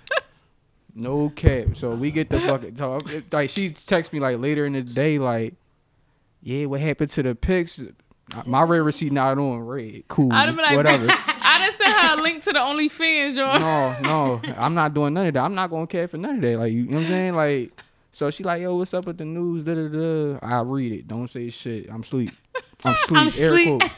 no 0.95 1.29
cap. 1.31 1.77
So 1.77 1.95
we 1.95 2.11
get 2.11 2.31
the 2.31 2.41
fucking 2.41 2.77
talk. 2.77 3.03
Like 3.33 3.51
she 3.51 3.71
texts 3.71 4.13
me 4.13 4.21
like 4.21 4.39
later 4.39 4.65
in 4.67 4.75
the 4.75 4.83
day, 4.83 5.19
like, 5.19 5.55
yeah, 6.43 6.67
what 6.67 6.81
happened 6.81 7.11
to 7.11 7.23
the 7.23 7.35
pics? 7.35 7.83
My 8.47 8.63
read 8.63 8.81
receipt 8.81 9.11
not 9.13 9.39
on 9.39 9.61
read. 9.61 10.05
Cool. 10.09 10.33
I'd 10.33 10.55
be 10.55 10.63
like, 10.63 10.77
whatever. 10.77 11.07
I 11.11 11.59
done 11.67 11.73
sent 11.77 11.97
her 11.99 12.19
a 12.19 12.23
link 12.23 12.45
to 12.45 12.53
the 12.53 12.59
OnlyFans, 12.59 13.37
John. 13.37 13.61
no, 14.03 14.41
no, 14.43 14.55
I'm 14.59 14.75
not 14.75 14.93
doing 14.93 15.15
none 15.15 15.27
of 15.27 15.35
that. 15.35 15.41
I'm 15.43 15.55
not 15.55 15.71
gonna 15.71 15.87
care 15.87 16.07
for 16.07 16.19
none 16.19 16.37
of 16.37 16.43
that. 16.43 16.59
Like 16.59 16.73
you 16.73 16.85
know 16.85 16.97
what 16.99 17.03
I'm 17.05 17.09
saying? 17.09 17.35
Like, 17.35 17.83
so 18.13 18.31
she 18.31 18.45
like, 18.45 18.61
yo, 18.63 18.77
what's 18.77 18.93
up 18.95 19.07
with 19.07 19.17
the 19.19 19.25
news? 19.25 19.65
Da 19.65 19.75
da 19.75 19.89
da. 19.89 20.39
I 20.43 20.61
read 20.61 20.93
it. 20.93 21.09
Don't 21.09 21.29
say 21.29 21.49
shit. 21.51 21.89
I'm 21.91 22.05
sleep. 22.05 22.33
I'm 22.85 22.95
sleep. 22.97 23.19
I'm 23.19 23.27
Air 23.27 23.31
sleep. 23.31 23.81
quotes. 23.81 23.95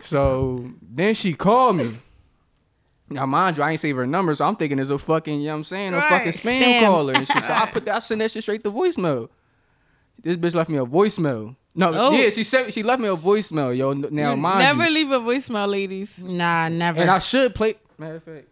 So 0.00 0.70
then 0.82 1.14
she 1.14 1.34
called 1.34 1.76
me. 1.76 1.92
Now, 3.10 3.24
mind 3.24 3.56
you, 3.56 3.62
I 3.62 3.70
ain't 3.70 3.80
save 3.80 3.96
her 3.96 4.06
number, 4.06 4.34
so 4.34 4.44
I'm 4.44 4.54
thinking 4.56 4.78
it's 4.78 4.90
a 4.90 4.98
fucking, 4.98 5.40
you 5.40 5.46
know 5.46 5.52
what 5.52 5.56
I'm 5.58 5.64
saying, 5.64 5.94
a 5.94 5.96
Right. 5.96 6.08
fucking 6.10 6.32
spam, 6.32 6.60
Spam. 6.62 6.80
caller 6.80 7.14
and 7.14 7.26
shit. 7.26 7.42
So 7.42 7.52
I 7.54 7.64
put 7.66 7.84
that, 7.86 7.94
I 7.96 7.98
sent 8.00 8.18
that 8.18 8.30
shit 8.30 8.42
straight 8.42 8.62
to 8.64 8.70
voicemail. 8.70 9.30
This 10.22 10.36
bitch 10.36 10.54
left 10.54 10.68
me 10.68 10.76
a 10.76 10.84
voicemail. 10.84 11.56
No, 11.74 11.92
Oh. 11.94 12.10
yeah, 12.10 12.28
she 12.28 12.44
sent, 12.44 12.74
she 12.74 12.82
left 12.82 13.00
me 13.00 13.08
a 13.08 13.16
voicemail, 13.16 13.74
yo. 13.74 13.92
Now, 13.94 14.34
mind 14.34 14.60
you 14.60 14.66
Never 14.66 14.84
you, 14.84 14.90
leave 14.90 15.10
a 15.12 15.20
voicemail, 15.20 15.68
ladies. 15.70 16.22
Nah, 16.22 16.68
never. 16.68 17.00
and 17.00 17.10
I 17.10 17.18
should 17.18 17.54
play. 17.54 17.76
Matter 17.96 18.16
of 18.16 18.24
fact, 18.24 18.46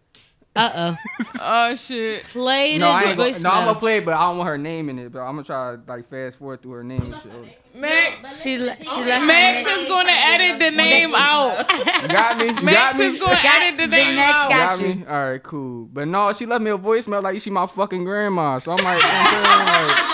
uh 0.57 0.71
oh. 0.75 0.97
Oh 1.41 1.75
shit. 1.75 2.23
Play 2.25 2.77
no, 2.77 2.89
I 2.89 3.03
the 3.03 3.09
ain't 3.09 3.17
gonna, 3.17 3.29
voicemail. 3.29 3.43
no, 3.43 3.49
I'm 3.51 3.65
gonna 3.67 3.79
play 3.79 3.97
it, 3.97 4.05
but 4.05 4.13
I 4.15 4.21
don't 4.27 4.37
want 4.37 4.47
her 4.49 4.57
name 4.57 4.89
in 4.89 4.99
it. 4.99 5.11
But 5.11 5.19
I'm 5.21 5.33
gonna 5.35 5.43
try 5.43 5.75
to 5.75 5.81
like 5.87 6.09
fast 6.09 6.37
forward 6.39 6.61
through 6.61 6.71
her 6.73 6.83
name 6.83 7.01
and 7.01 7.15
shit. 7.21 7.31
Max, 7.75 8.41
She 8.41 8.57
le- 8.57 8.75
she 8.83 9.03
left 9.03 9.25
Max 9.25 9.67
is 9.69 9.87
gonna 9.87 10.11
edit 10.11 10.59
the 10.59 10.71
name 10.71 11.13
out. 11.13 11.59
You 12.01 12.07
got 12.07 12.37
me? 12.39 12.45
You 12.47 12.53
got 12.53 12.63
Max 12.63 12.97
me? 12.97 13.05
is 13.05 13.19
gonna 13.19 13.39
edit 13.43 13.77
the 13.77 13.85
the 13.85 13.95
name 13.95 14.15
next 14.15 14.35
out. 14.39 14.49
Got 14.49 14.79
Got 14.79 14.81
you. 14.87 14.95
me? 14.95 15.05
All 15.07 15.29
right, 15.29 15.43
cool. 15.43 15.85
But 15.93 16.07
no, 16.07 16.33
she 16.33 16.45
left 16.47 16.63
me 16.63 16.71
a 16.71 16.77
voicemail 16.77 17.21
like 17.21 17.39
she 17.39 17.49
my 17.51 17.65
fucking 17.67 18.03
grandma. 18.03 18.57
So 18.57 18.71
I'm 18.71 18.83
like, 18.83 19.01
you 19.01 19.09
I'm 19.09 19.87
saying? 19.87 20.13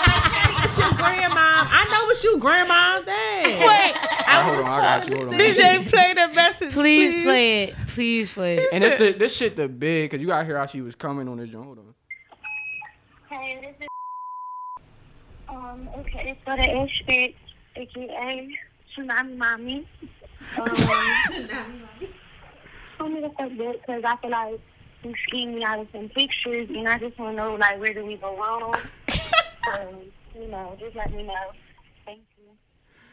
It's 0.64 0.78
your 0.78 0.90
grandma. 0.92 1.36
I 1.68 1.86
know 1.92 2.08
it's 2.10 2.24
you, 2.24 2.38
grandma. 2.38 3.00
Dang. 3.02 3.44
Wait, 3.44 3.92
like 3.94 4.13
hold 4.42 4.60
on, 4.60 4.70
I 4.70 4.80
got 4.80 5.08
you. 5.08 5.16
Hold 5.16 5.28
on. 5.28 5.34
DJ, 5.34 5.88
play 5.88 6.14
the 6.14 6.28
message. 6.34 6.72
please 6.72 7.24
play 7.24 7.64
it. 7.64 7.74
Please 7.88 8.32
play 8.32 8.58
it. 8.58 8.68
And 8.72 8.82
this 8.82 8.94
the 8.94 9.12
this 9.12 9.34
shit 9.34 9.56
the 9.56 9.68
big 9.68 10.10
because 10.10 10.20
you 10.20 10.28
gotta 10.28 10.44
hear 10.44 10.58
how 10.58 10.66
she 10.66 10.80
was 10.80 10.94
coming 10.94 11.28
on 11.28 11.38
the 11.38 11.46
joint. 11.46 11.64
Hold 11.64 11.78
on. 11.78 11.94
Hey, 13.28 13.58
this 13.60 13.74
is 13.80 13.88
um 15.48 15.88
okay, 15.98 16.38
so 16.46 16.56
the 16.56 16.70
Ashford, 16.70 17.34
aka 17.76 18.58
Tsunami 18.96 19.36
Mommy. 19.36 19.88
Um, 20.58 20.66
Tell 22.98 23.08
me 23.08 23.20
the 23.20 23.30
fuck 23.30 23.50
good 23.56 23.80
because 23.80 24.02
I 24.04 24.16
feel 24.16 24.30
like 24.30 24.60
you 25.02 25.14
schemed 25.28 25.56
me 25.56 25.64
out 25.64 25.80
of 25.80 25.88
some 25.92 26.08
pictures 26.10 26.68
and 26.70 26.88
I 26.88 26.98
just 26.98 27.18
want 27.18 27.36
to 27.36 27.42
know 27.42 27.54
like 27.54 27.80
where 27.80 27.92
do 27.92 28.04
we 28.06 28.16
go 28.16 28.36
wrong. 28.36 28.74
um, 29.72 29.96
you 30.34 30.48
know, 30.48 30.76
just 30.78 30.94
let 30.96 31.12
me 31.12 31.24
know. 31.24 31.34
Thank 32.04 32.20
you. 32.38 32.44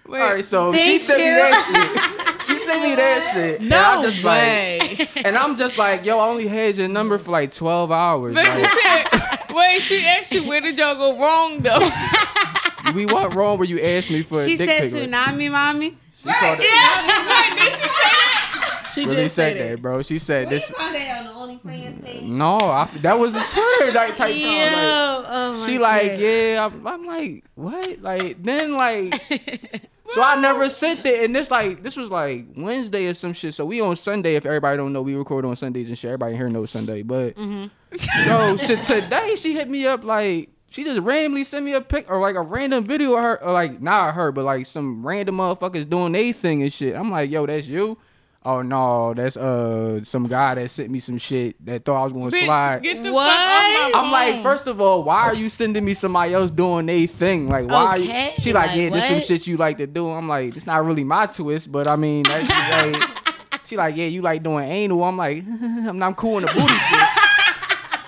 Wait, 0.07 0.21
All 0.21 0.29
right, 0.33 0.43
so 0.45 0.73
she 0.73 0.97
Thank 0.97 1.01
sent 1.01 1.19
me 1.19 1.25
that 1.25 2.15
shit. 2.17 2.27
She 2.41 2.57
sent 2.57 2.81
me 2.83 2.95
that 2.95 3.21
shit. 3.31 3.61
and 3.61 3.71
I 3.71 3.95
No 3.97 4.01
just 4.01 4.23
way. 4.23 4.87
like, 4.89 5.25
and 5.25 5.37
I'm 5.37 5.55
just 5.55 5.77
like, 5.77 6.03
yo, 6.03 6.17
I 6.17 6.27
only 6.27 6.47
had 6.47 6.75
your 6.75 6.87
number 6.87 7.19
for 7.19 7.29
like 7.31 7.53
12 7.53 7.91
hours. 7.91 8.33
but 8.33 8.45
she 8.45 8.65
said, 8.65 9.55
wait, 9.55 9.79
she 9.81 10.03
asked 10.07 10.31
you 10.31 10.47
where 10.47 10.59
did 10.59 10.75
y'all 10.77 10.95
go 10.95 11.19
wrong 11.21 11.59
though? 11.61 11.79
we 12.95 13.05
what 13.05 13.35
wrong 13.35 13.59
where 13.59 13.67
you 13.67 13.79
asked 13.79 14.09
me 14.09 14.23
for 14.23 14.41
a 14.41 14.45
She 14.45 14.57
dick 14.57 14.67
said 14.69 14.81
pic? 14.91 14.93
Like, 14.93 15.03
tsunami, 15.03 15.51
mommy. 15.51 15.97
She 16.17 16.33
called 16.33 16.57
it, 16.59 16.65
Wait, 16.65 17.55
did 17.55 17.71
she 17.71 17.77
say 17.77 17.87
that? 17.87 18.91
She 18.93 19.01
really 19.05 19.15
did 19.15 19.29
say 19.29 19.53
said 19.53 19.57
that, 19.57 19.69
that. 19.75 19.81
bro. 19.81 20.01
She 20.01 20.17
said 20.19 20.49
this. 20.49 20.71
on 20.77 20.91
the 20.93 20.99
OnlyFans 20.99 22.03
page. 22.03 22.23
No, 22.23 22.57
I, 22.57 22.89
that 23.01 23.17
was 23.19 23.33
the 23.33 23.39
Twitter 23.39 23.91
like 23.95 24.15
type 24.15 24.35
Yo. 24.35 24.47
Like, 24.47 25.25
oh 25.27 25.53
my 25.53 25.65
she 25.65 25.77
like, 25.79 26.17
yeah, 26.17 26.65
I'm, 26.69 26.85
I'm 26.87 27.05
like, 27.05 27.45
what? 27.55 28.01
Like, 28.01 28.41
then 28.43 28.73
like, 28.75 29.13
so 30.13 30.21
I 30.21 30.39
never 30.39 30.69
sent 30.69 31.05
it, 31.05 31.23
and 31.23 31.35
this 31.35 31.51
like, 31.51 31.83
this 31.83 31.95
was 31.95 32.09
like 32.09 32.45
Wednesday 32.55 33.07
or 33.07 33.13
some 33.13 33.33
shit. 33.33 33.53
So 33.53 33.65
we 33.65 33.81
on 33.81 33.95
Sunday. 33.95 34.35
If 34.35 34.45
everybody 34.45 34.77
don't 34.77 34.93
know, 34.93 35.01
we 35.01 35.15
record 35.15 35.45
on 35.45 35.55
Sundays 35.55 35.89
and 35.89 35.97
shit. 35.97 36.09
Everybody 36.09 36.35
here 36.35 36.49
knows 36.49 36.71
Sunday, 36.71 37.01
but 37.01 37.35
mm-hmm. 37.35 38.27
yo, 38.29 38.57
shit, 38.57 38.83
today 38.85 39.35
she 39.35 39.53
hit 39.53 39.69
me 39.69 39.85
up 39.85 40.03
like. 40.03 40.49
She 40.69 40.85
just 40.85 41.01
randomly 41.01 41.43
sent 41.43 41.65
me 41.65 41.73
a 41.73 41.81
pic 41.81 42.09
or 42.09 42.21
like 42.21 42.35
a 42.35 42.41
random 42.41 42.85
video 42.85 43.17
of 43.17 43.23
her, 43.25 43.43
or 43.43 43.51
like 43.51 43.81
not 43.81 44.13
her, 44.13 44.31
but 44.31 44.45
like 44.45 44.65
some 44.65 45.05
random 45.05 45.35
motherfuckers 45.35 45.89
doing 45.89 46.13
they 46.13 46.31
thing 46.31 46.61
and 46.61 46.71
shit. 46.71 46.95
I'm 46.95 47.11
like, 47.11 47.29
yo, 47.29 47.45
that's 47.45 47.67
you. 47.67 47.97
Oh 48.43 48.63
no, 48.63 49.13
that's 49.13 49.37
uh 49.37 50.03
some 50.03 50.25
guy 50.27 50.55
that 50.55 50.69
sent 50.71 50.89
me 50.89 50.97
some 50.97 51.19
shit 51.19 51.63
that 51.63 51.85
thought 51.85 52.01
I 52.01 52.03
was 52.05 52.13
gonna 52.13 52.25
Bitch, 52.31 52.45
slide. 52.45 52.81
get 52.81 53.03
the 53.03 53.11
What? 53.13 53.27
fuck 53.27 53.37
off 53.37 53.91
my 53.93 53.99
I'm 53.99 54.11
like, 54.11 54.41
first 54.43 54.65
of 54.65 54.81
all, 54.81 55.03
why 55.03 55.21
are 55.27 55.35
you 55.35 55.47
sending 55.47 55.85
me 55.85 55.93
somebody 55.93 56.33
else 56.33 56.49
doing 56.49 56.89
a 56.89 57.05
thing? 57.05 57.49
Like, 57.49 57.67
why? 57.67 57.85
Are 57.85 57.99
you? 57.99 58.31
She 58.39 58.51
like, 58.51 58.69
like, 58.71 58.77
yeah, 58.77 58.89
this 58.89 59.07
some 59.07 59.19
shit 59.21 59.45
you 59.45 59.57
like 59.57 59.77
to 59.77 59.85
do. 59.85 60.09
I'm 60.09 60.27
like, 60.27 60.55
it's 60.57 60.65
not 60.65 60.83
really 60.83 61.03
my 61.03 61.27
twist, 61.27 61.71
but 61.71 61.87
I 61.87 61.95
mean, 61.95 62.23
that's 62.23 62.49
like, 62.93 63.67
she 63.67 63.77
like, 63.77 63.95
yeah, 63.95 64.07
you 64.07 64.23
like 64.23 64.41
doing 64.41 64.67
anal. 64.67 65.03
I'm 65.03 65.17
like, 65.17 65.43
I'm 65.61 65.99
not 65.99 66.15
cool 66.15 66.37
on 66.37 66.41
the 66.41 66.47
booty 66.47 66.61
shit. 66.67 66.99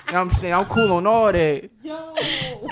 You 0.08 0.12
know 0.12 0.24
what 0.24 0.32
I'm 0.34 0.40
saying? 0.40 0.54
I'm 0.54 0.64
cool 0.66 0.92
on 0.94 1.06
all 1.06 1.30
that. 1.32 1.70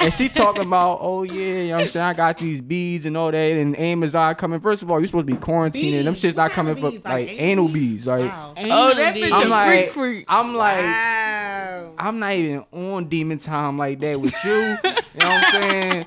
And 0.01 0.13
she's 0.13 0.33
talking 0.35 0.63
about, 0.63 0.99
oh 1.01 1.23
yeah, 1.23 1.33
you 1.35 1.69
know 1.69 1.75
what 1.77 1.83
I'm 1.83 1.89
saying? 1.89 2.07
I 2.07 2.15
got 2.15 2.39
these 2.39 2.61
beads 2.61 3.07
and 3.07 3.17
all 3.17 3.31
that, 3.31 3.37
and 3.37 3.79
Amazon 3.79 4.35
coming. 4.35 4.61
First 4.61 4.83
of 4.83 4.91
all, 4.91 4.99
you're 4.99 5.07
supposed 5.07 5.27
to 5.27 5.35
be 5.35 5.39
quarantining. 5.41 6.05
Them 6.05 6.15
shit's 6.15 6.37
What 6.37 6.45
not 6.45 6.51
coming 6.53 6.73
of 6.73 6.81
for 6.81 6.91
like, 6.91 7.05
Like 7.05 7.29
anal 7.31 7.43
anal 7.45 7.69
beads. 7.69 8.07
Like, 8.07 8.29
Wow. 8.29 8.55
Oh, 8.57 8.95
that 8.95 9.15
bitch 9.15 9.33
I'm 9.33 9.47
a 9.47 9.51
like, 9.51 9.79
freak 9.85 9.91
freak. 9.91 10.25
I'm 10.29 10.55
like, 10.55 10.85
Wow. 10.85 11.93
I'm 11.99 12.19
not 12.19 12.33
even 12.33 12.65
on 12.73 13.05
demon 13.07 13.39
time 13.39 13.79
like 13.79 14.01
that 14.01 14.21
with 14.21 14.35
you. 14.45 14.51
you 14.51 14.59
know 14.61 14.77
what 14.77 15.55
I'm 15.55 15.63
saying? 15.63 16.07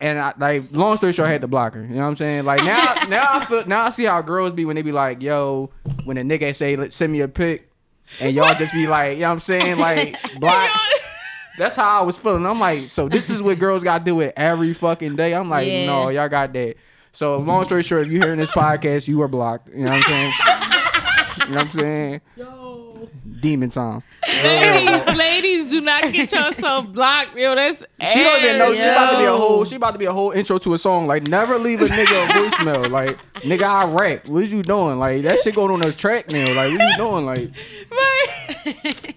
And 0.00 0.18
I 0.18 0.32
like 0.36 0.64
long 0.72 0.96
story 0.96 1.12
short, 1.12 1.28
I 1.28 1.32
had 1.32 1.42
to 1.42 1.48
block 1.48 1.74
her. 1.74 1.82
You 1.82 1.88
know 1.94 2.00
what 2.00 2.06
I'm 2.08 2.16
saying? 2.16 2.44
Like 2.44 2.64
now, 2.64 2.94
now 3.08 3.24
I 3.28 3.44
feel 3.44 3.64
now 3.66 3.84
I 3.84 3.90
see 3.90 4.04
how 4.04 4.20
girls 4.20 4.50
be 4.50 4.64
when 4.64 4.74
they 4.74 4.82
be 4.82 4.90
like, 4.90 5.22
"Yo," 5.22 5.70
when 6.04 6.16
a 6.18 6.22
nigga 6.22 6.52
say, 6.56 6.90
"Send 6.90 7.12
me 7.12 7.20
a 7.20 7.28
pic," 7.28 7.70
and 8.18 8.34
y'all 8.34 8.52
just 8.56 8.72
be 8.72 8.88
like, 8.88 9.12
you 9.14 9.20
know 9.22 9.28
what 9.28 9.32
I'm 9.34 9.40
saying? 9.40 9.78
Like 9.78 10.16
block. 10.40 10.70
That's 11.58 11.76
how 11.76 12.00
I 12.00 12.02
was 12.02 12.16
feeling. 12.18 12.46
I'm 12.46 12.58
like, 12.60 12.88
so 12.90 13.08
this 13.08 13.28
is 13.30 13.42
what 13.42 13.58
girls 13.58 13.84
got 13.84 13.98
to 13.98 14.04
do 14.04 14.20
it 14.20 14.32
every 14.36 14.72
fucking 14.74 15.16
day. 15.16 15.34
I'm 15.34 15.48
like, 15.50 15.66
Yeah. 15.68 15.86
no, 15.86 16.08
y'all 16.08 16.28
got 16.28 16.52
that. 16.54 16.76
So 17.12 17.38
long 17.38 17.64
story 17.64 17.82
short, 17.82 18.06
if 18.06 18.12
you're 18.12 18.22
hearing 18.22 18.38
this 18.38 18.50
podcast, 18.50 19.06
you 19.06 19.20
are 19.22 19.28
blocked. 19.28 19.68
You 19.68 19.84
know 19.84 19.90
what 19.92 19.96
I'm 19.96 20.02
saying? 20.02 20.32
you 21.38 21.54
know 21.54 21.56
what 21.56 21.60
I'm 21.64 21.68
saying? 21.70 22.20
Demon 23.40 23.68
song. 23.70 24.02
ladies, 24.44 25.16
ladies, 25.16 25.66
do 25.66 25.80
not 25.80 26.02
get 26.12 26.30
yourself 26.32 26.86
blocked, 26.88 27.36
yo. 27.36 27.54
That's 27.54 27.84
She 28.12 28.22
don't 28.22 28.42
even 28.42 28.58
know. 28.58 28.72
She 28.74 28.82
about 28.82 29.12
to 29.12 29.18
be 29.18 29.24
a 29.24 29.32
whole. 29.34 29.64
She 29.64 29.74
about 29.76 29.90
to 29.92 29.98
be 29.98 30.04
a 30.04 30.12
whole 30.12 30.30
intro 30.30 30.58
to 30.58 30.74
a 30.74 30.78
song. 30.78 31.06
Like 31.06 31.26
never 31.26 31.58
leave 31.58 31.82
a 31.82 31.86
nigga 31.86 32.24
a 32.24 32.32
voicemail. 32.32 32.90
Like 32.90 33.18
nigga, 33.40 33.62
I 33.64 33.84
rap. 33.92 34.26
What 34.26 34.46
you 34.46 34.62
doing? 34.62 34.98
Like 34.98 35.22
that 35.22 35.40
shit 35.40 35.54
going 35.54 35.70
on 35.72 35.80
the 35.80 35.92
track 35.92 36.30
now. 36.30 36.46
Like 36.54 36.78
what 36.78 36.88
you 36.88 36.96
doing? 36.96 37.26
Like 37.26 37.50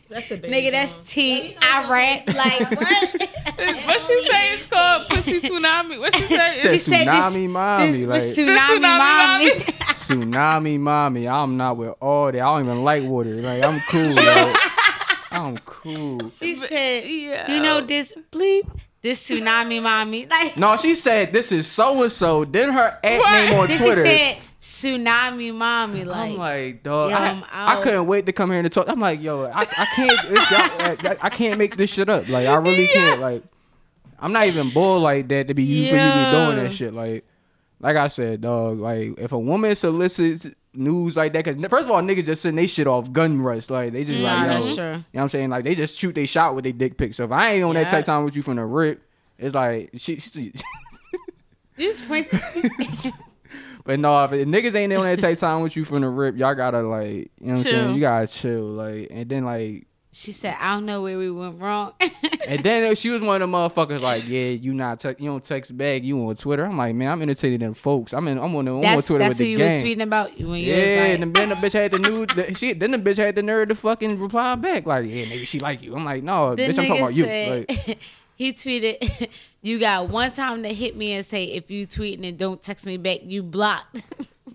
That's 0.10 0.32
a 0.32 0.38
baby 0.38 0.50
Nigga, 0.54 0.72
that's 0.72 0.98
T. 1.00 1.56
I 1.60 1.90
rap 1.92 2.28
like 2.36 2.72
what? 2.82 3.86
what 3.86 4.02
she 4.02 4.28
say 4.30 4.54
is 4.54 4.66
called 4.66 5.08
pussy 5.10 5.42
tsunami. 5.42 6.00
What 6.00 6.16
she 6.16 6.24
say? 6.26 6.56
Said 6.56 6.72
She 6.72 6.78
said 6.78 7.08
this- 7.08 7.36
tsunami 7.36 7.50
mommy. 7.50 7.92
this 7.92 8.00
like 8.02 8.10
was 8.10 8.36
This 8.36 8.48
tsunami, 8.48 8.82
mommy. 8.82 9.50
tsunami 9.90 10.80
mommy. 10.80 11.28
I'm 11.28 11.58
not 11.58 11.78
with 11.78 11.94
all 12.00 12.32
that. 12.32 12.36
I 12.42 12.58
don't 12.58 12.66
even 12.66 12.84
like 12.84 13.04
water. 13.04 13.36
Like 13.36 13.64
I'm 13.64 13.75
cool. 13.90 14.12
yo. 14.14 14.54
I'm 15.32 15.58
cool. 15.60 16.30
she 16.40 16.56
said, 16.56 17.06
Yeah. 17.08 17.52
you 17.52 17.60
know 17.62 17.82
this 17.82 18.14
bleep, 18.32 18.70
this 19.02 19.28
tsunami, 19.28 19.82
mommy. 19.82 20.26
Like 20.30 20.56
No, 20.58 20.78
she 20.78 20.96
said 20.96 21.34
this 21.34 21.52
is 21.52 21.68
so 21.68 22.02
and 22.04 22.12
so. 22.12 22.46
Then 22.46 22.72
her 22.72 22.98
at 23.04 23.20
What? 23.20 23.32
name 23.32 23.60
on 23.60 23.68
then 23.68 23.78
Twitter. 23.78 24.06
she 24.06 24.18
said 24.18 24.38
tsunami, 24.62 25.54
mommy. 25.54 26.06
Like, 26.06 26.32
I'm 26.32 26.38
like, 26.38 26.84
dog. 26.84 27.12
yo, 27.12 27.18
I, 27.18 27.28
I'm 27.30 27.44
I 27.52 27.74
out. 27.76 27.84
couldn't 27.84 28.08
wait 28.08 28.26
to 28.28 28.32
come 28.32 28.52
here 28.52 28.60
and 28.60 28.72
talk. 28.72 28.88
I'm 28.88 29.00
like, 29.00 29.22
yo, 29.22 29.46
I, 29.46 29.62
I 29.62 29.86
can't. 29.96 30.20
It's, 30.30 31.06
I, 31.06 31.18
I 31.22 31.30
can't 31.30 31.58
make 31.58 31.76
this 31.78 31.92
shit 31.92 32.10
up. 32.10 32.28
Like, 32.30 32.48
I 32.48 32.56
really 32.56 32.88
can't. 32.88 33.20
Like, 33.22 33.44
I'm 34.20 34.32
not 34.32 34.48
even 34.48 34.70
bull 34.72 35.02
like 35.02 35.28
that 35.28 35.48
to 35.50 35.54
be 35.54 35.64
you 35.64 35.90
for 35.90 35.96
you 35.96 36.02
be 36.02 36.32
doing 36.32 36.56
that 36.64 36.72
shit. 36.72 36.94
Like, 36.94 37.26
like 37.82 37.98
I 37.98 38.08
said, 38.08 38.42
dog. 38.42 38.80
Like, 38.80 39.20
if 39.20 39.34
a 39.34 39.38
woman 39.40 39.76
solicits 39.76 40.48
news 40.78 41.16
like 41.18 41.34
that, 41.34 41.44
because 41.46 41.64
first 41.70 41.86
of 41.86 41.92
all, 41.92 42.02
niggas 42.02 42.26
just 42.26 42.42
send 42.42 42.58
they 42.58 42.68
shit 42.68 42.88
off 42.88 43.12
gun 43.12 43.42
rush. 43.42 43.70
Like, 43.70 43.94
they 43.94 44.04
just 44.04 44.20
Nah, 44.20 44.44
like, 44.44 44.46
yo, 44.48 44.68
you 44.70 44.76
know 44.76 45.04
what 45.12 45.22
I'm 45.22 45.30
saying? 45.30 45.50
Like, 45.50 45.64
they 45.64 45.76
just 45.76 45.98
shoot 45.98 46.14
they 46.16 46.26
shot 46.26 46.56
with 46.56 46.64
their 46.64 46.74
dick 46.74 46.98
pic. 46.98 47.14
So 47.14 47.24
if 47.26 47.32
I 47.32 47.52
ain't 47.52 47.64
on 47.64 47.76
that 47.76 47.86
Yeah. 47.88 47.92
type 47.92 48.06
time 48.06 48.24
with 48.24 48.36
you 48.36 48.42
from 48.44 48.56
the 48.58 48.66
rip, 48.66 49.02
it's 49.38 49.56
like 49.56 49.92
she. 49.98 50.20
she 50.20 50.54
just 51.78 52.08
wait. 52.10 52.30
But 53.86 54.00
no, 54.00 54.24
if 54.24 54.32
niggas 54.32 54.74
ain't 54.74 54.92
on 54.94 55.04
that 55.06 55.20
type 55.20 55.38
time 55.38 55.62
with 55.62 55.76
you 55.76 55.86
from 55.86 56.02
the 56.02 56.10
rip, 56.10 56.36
y'all 56.38 56.56
gotta 56.56 56.82
like, 56.82 57.06
you 57.08 57.30
know 57.42 57.52
what 57.52 57.58
I'm 57.60 57.64
saying? 57.66 57.94
You 57.96 58.02
gotta 58.02 58.26
chill, 58.26 58.64
like, 58.64 59.10
and 59.12 59.30
then 59.30 59.46
like, 59.46 59.86
she 60.16 60.32
said, 60.32 60.56
I 60.62 60.74
don't 60.74 60.86
know 60.86 61.02
where 61.02 61.18
we 61.18 61.30
went 61.30 61.60
wrong. 61.60 61.92
and 62.48 62.64
then 62.64 62.96
she 62.96 63.10
was 63.10 63.22
one 63.22 63.42
of 63.42 63.52
the 63.52 63.58
motherfuckers 63.58 64.00
like, 64.00 64.26
yeah, 64.26 64.48
you 64.48 64.74
not, 64.74 65.02
te- 65.02 65.10
you 65.20 65.30
don't 65.30 65.44
text 65.44 65.78
back, 65.78 66.04
you 66.04 66.18
on 66.30 66.38
Twitter. 66.38 66.64
I'm 66.66 66.78
like, 66.78 66.96
man, 66.96 67.12
I'm 67.12 67.22
entertaining 67.22 67.60
them 67.60 67.74
folks. 67.74 68.14
I'm 68.14 68.26
in, 68.30 68.38
I'm 68.38 68.56
on, 68.56 68.64
the, 68.64 68.72
I'm 68.72 68.78
on 68.78 68.82
that's 68.82 69.08
Twitter 69.08 69.26
that's 69.26 69.38
with 69.38 69.40
who 69.40 69.44
the 69.44 69.50
you 69.50 69.58
gang. 69.58 69.74
was 69.74 69.82
tweeting 69.82 70.04
about 70.04 70.30
when 70.40 70.48
you 70.52 70.74
yeah, 70.74 70.78
was 70.78 71.20
and 71.20 71.20
like, 71.22 71.34
then 71.34 71.50
the 71.50 71.56
bitch 71.56 71.74
had 71.74 71.92
the 71.92 72.00
new, 72.00 72.26
the, 72.28 72.54
she, 72.56 72.72
then 72.72 72.92
the 72.92 72.98
bitch 72.98 73.18
had 73.18 73.36
the 73.36 73.44
nerve 73.44 73.68
to 73.68 73.76
fucking 73.76 74.18
reply 74.18 74.56
back 74.56 74.86
like, 74.86 75.06
yeah, 75.06 75.26
maybe 75.26 75.44
she 75.44 75.60
like 75.60 75.82
you. 75.82 75.94
I'm 75.94 76.06
like, 76.06 76.24
no, 76.24 76.56
the 76.56 76.64
bitch, 76.64 76.80
I'm 76.80 76.88
talking 76.88 77.02
about 77.02 77.14
you. 77.14 77.24
said, 77.26 77.66
Like, 77.68 77.98
he 78.36 78.54
tweeted, 78.54 79.30
you 79.62 79.80
got 79.80 80.08
one 80.08 80.32
time 80.32 80.64
to 80.64 80.74
hit 80.74 80.96
me 80.96 81.12
and 81.12 81.26
say, 81.26 81.44
if 81.44 81.70
you 81.70 81.86
tweeting 81.86 82.26
and 82.26 82.38
don't 82.38 82.64
text 82.64 82.86
me 82.86 82.96
back, 82.96 83.20
you 83.24 83.44
blocked. 83.44 84.02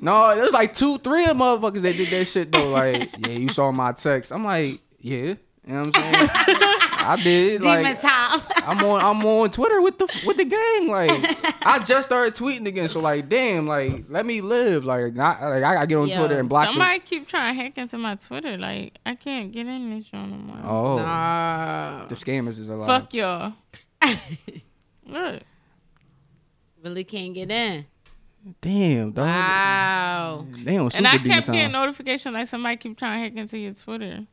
No, 0.01 0.35
there's 0.35 0.53
like 0.55 0.75
two, 0.75 0.97
three 0.97 1.27
of 1.27 1.37
motherfuckers 1.37 1.83
that 1.83 1.99
did 1.99 2.09
that 2.09 2.25
shit 2.25 2.51
though. 2.51 2.71
Like, 2.71 3.15
yeah, 3.19 3.35
you 3.35 3.51
saw 3.51 3.71
my 3.71 3.93
text. 3.93 4.33
I'm 4.33 4.47
like, 4.47 4.81
yeah. 5.01 5.35
You 5.71 5.77
know 5.77 5.83
what 5.83 5.97
I'm 5.99 6.03
saying? 6.03 6.29
I 7.03 7.21
did. 7.23 7.63
Demon 7.63 7.83
Like, 7.85 8.01
time. 8.01 8.41
I'm 8.67 8.85
on 8.85 9.01
I'm 9.01 9.25
on 9.25 9.51
Twitter 9.51 9.81
with 9.81 9.99
the 9.99 10.09
with 10.27 10.37
the 10.37 10.45
gang. 10.45 10.89
Like 10.89 11.13
I 11.65 11.79
just 11.79 12.09
started 12.09 12.35
tweeting 12.35 12.67
again, 12.67 12.89
so 12.89 12.99
like 12.99 13.29
damn, 13.29 13.69
like 13.69 14.07
let 14.09 14.27
me 14.27 14.41
live. 14.41 14.85
Like 14.85 15.15
not 15.15 15.41
like 15.41 15.63
I 15.63 15.75
gotta 15.75 15.87
get 15.87 15.97
on 15.97 16.09
Yo, 16.09 16.17
Twitter 16.19 16.41
and 16.41 16.49
block 16.49 16.65
them. 16.67 16.75
Somebody 16.75 16.99
keep 17.01 17.29
trying 17.29 17.55
to 17.57 17.63
hack 17.63 17.79
into 17.79 17.99
my 17.99 18.17
Twitter. 18.17 18.59
Like 18.59 18.99
I 19.07 19.15
can't 19.15 19.53
get 19.53 19.67
in 19.69 19.91
this 19.97 20.07
show 20.07 20.19
no 20.27 20.37
more. 20.37 20.59
Oh, 20.65 20.97
Nah. 20.99 22.07
the 22.09 22.17
scammers 22.17 22.59
is 22.59 22.69
alive. 22.69 22.87
Fuck 22.89 23.15
y'all. 23.15 23.53
Look. 25.07 25.43
Really 26.83 27.05
can't 27.05 27.33
get 27.35 27.51
in. 27.51 27.87
Damn, 28.61 29.13
dog. 29.13 29.27
Wow. 29.27 30.47
They 30.65 30.77
on 30.79 30.91
super 30.91 30.99
And 30.99 31.07
I 31.07 31.19
kept 31.19 31.47
getting 31.47 31.63
time. 31.63 31.73
notification 31.73 32.33
like 32.33 32.47
somebody 32.49 32.77
keep 32.77 32.99
trying 32.99 33.19
to 33.19 33.23
hack 33.29 33.39
into 33.39 33.59
your 33.59 33.73
Twitter. 33.73 34.27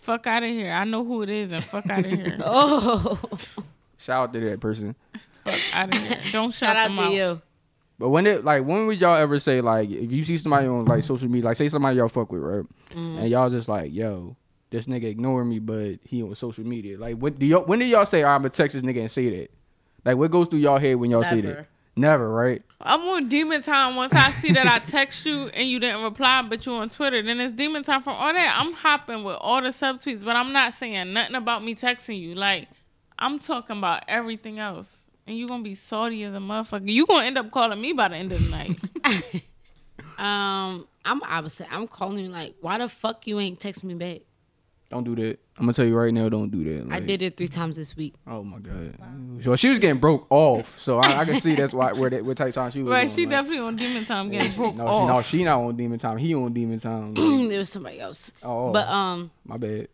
Fuck 0.00 0.26
out 0.26 0.42
of 0.42 0.48
here. 0.50 0.72
I 0.72 0.84
know 0.84 1.04
who 1.04 1.22
it 1.22 1.28
is 1.30 1.52
and 1.52 1.62
fuck 1.64 1.88
out 1.90 2.04
of 2.04 2.10
here. 2.10 2.38
Oh. 2.44 3.18
Shout 3.98 4.22
out 4.28 4.32
to 4.32 4.40
that 4.40 4.60
person. 4.60 4.94
fuck 5.44 5.60
out 5.74 5.94
of 5.94 6.00
here. 6.00 6.18
Don't 6.32 6.52
Shout 6.52 6.74
shout 6.74 6.76
out 6.76 6.88
them 6.88 6.96
to 6.96 7.02
out. 7.02 7.12
you. 7.12 7.42
But 7.98 8.08
when 8.08 8.26
it 8.26 8.44
like 8.44 8.64
when 8.64 8.86
would 8.86 8.98
y'all 8.98 9.16
ever 9.16 9.38
say 9.38 9.60
like 9.60 9.90
if 9.90 10.10
you 10.10 10.24
see 10.24 10.38
somebody 10.38 10.66
on 10.66 10.86
like 10.86 11.02
social 11.02 11.28
media 11.28 11.44
like 11.44 11.56
say 11.58 11.68
somebody 11.68 11.96
y'all 11.98 12.08
fuck 12.08 12.32
with 12.32 12.40
right 12.40 12.64
Mm-hmm. 12.90 13.18
and 13.18 13.28
y'all 13.30 13.50
just 13.50 13.68
like 13.68 13.92
yo 13.92 14.34
this 14.70 14.86
nigga 14.86 15.04
ignoring 15.04 15.48
me 15.50 15.58
but 15.58 15.98
he 16.04 16.22
on 16.22 16.34
social 16.34 16.64
media 16.64 16.98
like 16.98 17.16
what 17.18 17.38
do 17.38 17.44
y'all 17.44 17.62
when 17.64 17.78
do 17.78 17.84
y'all 17.84 18.06
say 18.06 18.24
I'm 18.24 18.44
a 18.46 18.48
Texas 18.50 18.80
nigga 18.80 19.00
and 19.00 19.10
say 19.10 19.28
that 19.40 19.50
like 20.04 20.16
what 20.16 20.30
goes 20.30 20.48
through 20.48 20.60
y'all 20.60 20.78
head 20.78 20.96
when 20.96 21.10
y'all 21.10 21.22
say 21.24 21.42
that 21.42 21.66
Never. 22.00 22.24
never 22.24 22.30
right 22.30 22.62
I'm 22.80 23.00
on 23.02 23.28
demon 23.28 23.62
time 23.62 23.96
once 23.96 24.12
I 24.14 24.30
see 24.32 24.52
that 24.52 24.66
I 24.66 24.78
text 24.78 25.26
you 25.26 25.48
and 25.48 25.68
you 25.68 25.78
didn't 25.78 26.02
reply, 26.02 26.42
but 26.42 26.64
you 26.64 26.72
on 26.72 26.88
Twitter. 26.88 27.22
Then 27.22 27.38
it's 27.40 27.52
demon 27.52 27.82
time 27.82 28.02
from 28.02 28.14
all 28.14 28.32
that. 28.32 28.56
I'm 28.58 28.72
hopping 28.72 29.22
with 29.22 29.36
all 29.40 29.60
the 29.60 29.68
subtweets, 29.68 30.24
but 30.24 30.34
I'm 30.34 30.52
not 30.52 30.72
saying 30.72 31.12
nothing 31.12 31.36
about 31.36 31.62
me 31.62 31.74
texting 31.74 32.18
you. 32.18 32.34
Like 32.34 32.68
I'm 33.18 33.38
talking 33.38 33.76
about 33.78 34.04
everything 34.08 34.58
else. 34.58 35.08
And 35.26 35.36
you 35.36 35.46
gonna 35.46 35.62
be 35.62 35.74
salty 35.74 36.24
as 36.24 36.34
a 36.34 36.38
motherfucker. 36.38 36.90
You 36.90 37.06
gonna 37.06 37.26
end 37.26 37.38
up 37.38 37.50
calling 37.50 37.80
me 37.80 37.92
by 37.92 38.08
the 38.08 38.16
end 38.16 38.32
of 38.32 38.42
the 38.42 38.50
night. 38.50 38.80
Um, 40.20 40.86
I'm 41.02 41.22
opposite. 41.22 41.66
I'm 41.70 41.88
calling 41.88 42.18
you 42.18 42.28
like, 42.28 42.54
why 42.60 42.76
the 42.76 42.90
fuck 42.90 43.26
you 43.26 43.40
ain't 43.40 43.58
text 43.58 43.82
me 43.82 43.94
back? 43.94 44.20
Don't 44.90 45.04
do 45.04 45.14
that 45.14 45.38
I'm 45.56 45.64
gonna 45.64 45.72
tell 45.72 45.84
you 45.84 45.96
right 45.96 46.12
now 46.12 46.28
don't 46.28 46.50
do 46.50 46.64
that 46.64 46.92
I 46.92 47.00
did 47.00 47.22
it 47.22 47.36
three 47.36 47.48
times 47.48 47.76
this 47.76 47.96
week. 47.96 48.14
oh 48.26 48.42
my 48.42 48.58
god 48.58 48.96
so 49.40 49.54
she 49.56 49.68
was 49.68 49.78
getting 49.78 50.00
broke 50.00 50.26
off 50.30 50.78
so 50.78 50.98
I, 50.98 51.20
I 51.20 51.24
can 51.24 51.38
see 51.40 51.54
that's 51.54 51.72
why 51.72 51.92
where 51.92 52.10
that 52.10 52.24
what 52.24 52.36
type 52.36 52.48
of 52.48 52.54
time 52.54 52.70
she 52.72 52.82
was 52.82 52.90
right, 52.90 53.08
on, 53.08 53.14
she 53.14 53.22
like, 53.22 53.30
definitely 53.30 53.60
on 53.60 53.76
demon 53.76 54.04
time 54.04 54.30
getting 54.30 54.52
broke 54.52 54.74
no, 54.76 54.86
off. 54.86 55.02
she, 55.02 55.06
no 55.06 55.22
she 55.22 55.44
not 55.44 55.60
on 55.60 55.76
demon 55.76 55.98
time 55.98 56.18
he 56.18 56.34
on 56.34 56.52
demon 56.52 56.80
time 56.80 57.14
like, 57.14 57.50
it 57.52 57.58
was 57.58 57.68
somebody 57.70 58.00
else. 58.00 58.32
oh 58.42 58.72
But 58.72 58.88
um, 58.88 59.30
my 59.44 59.56
bad 59.56 59.88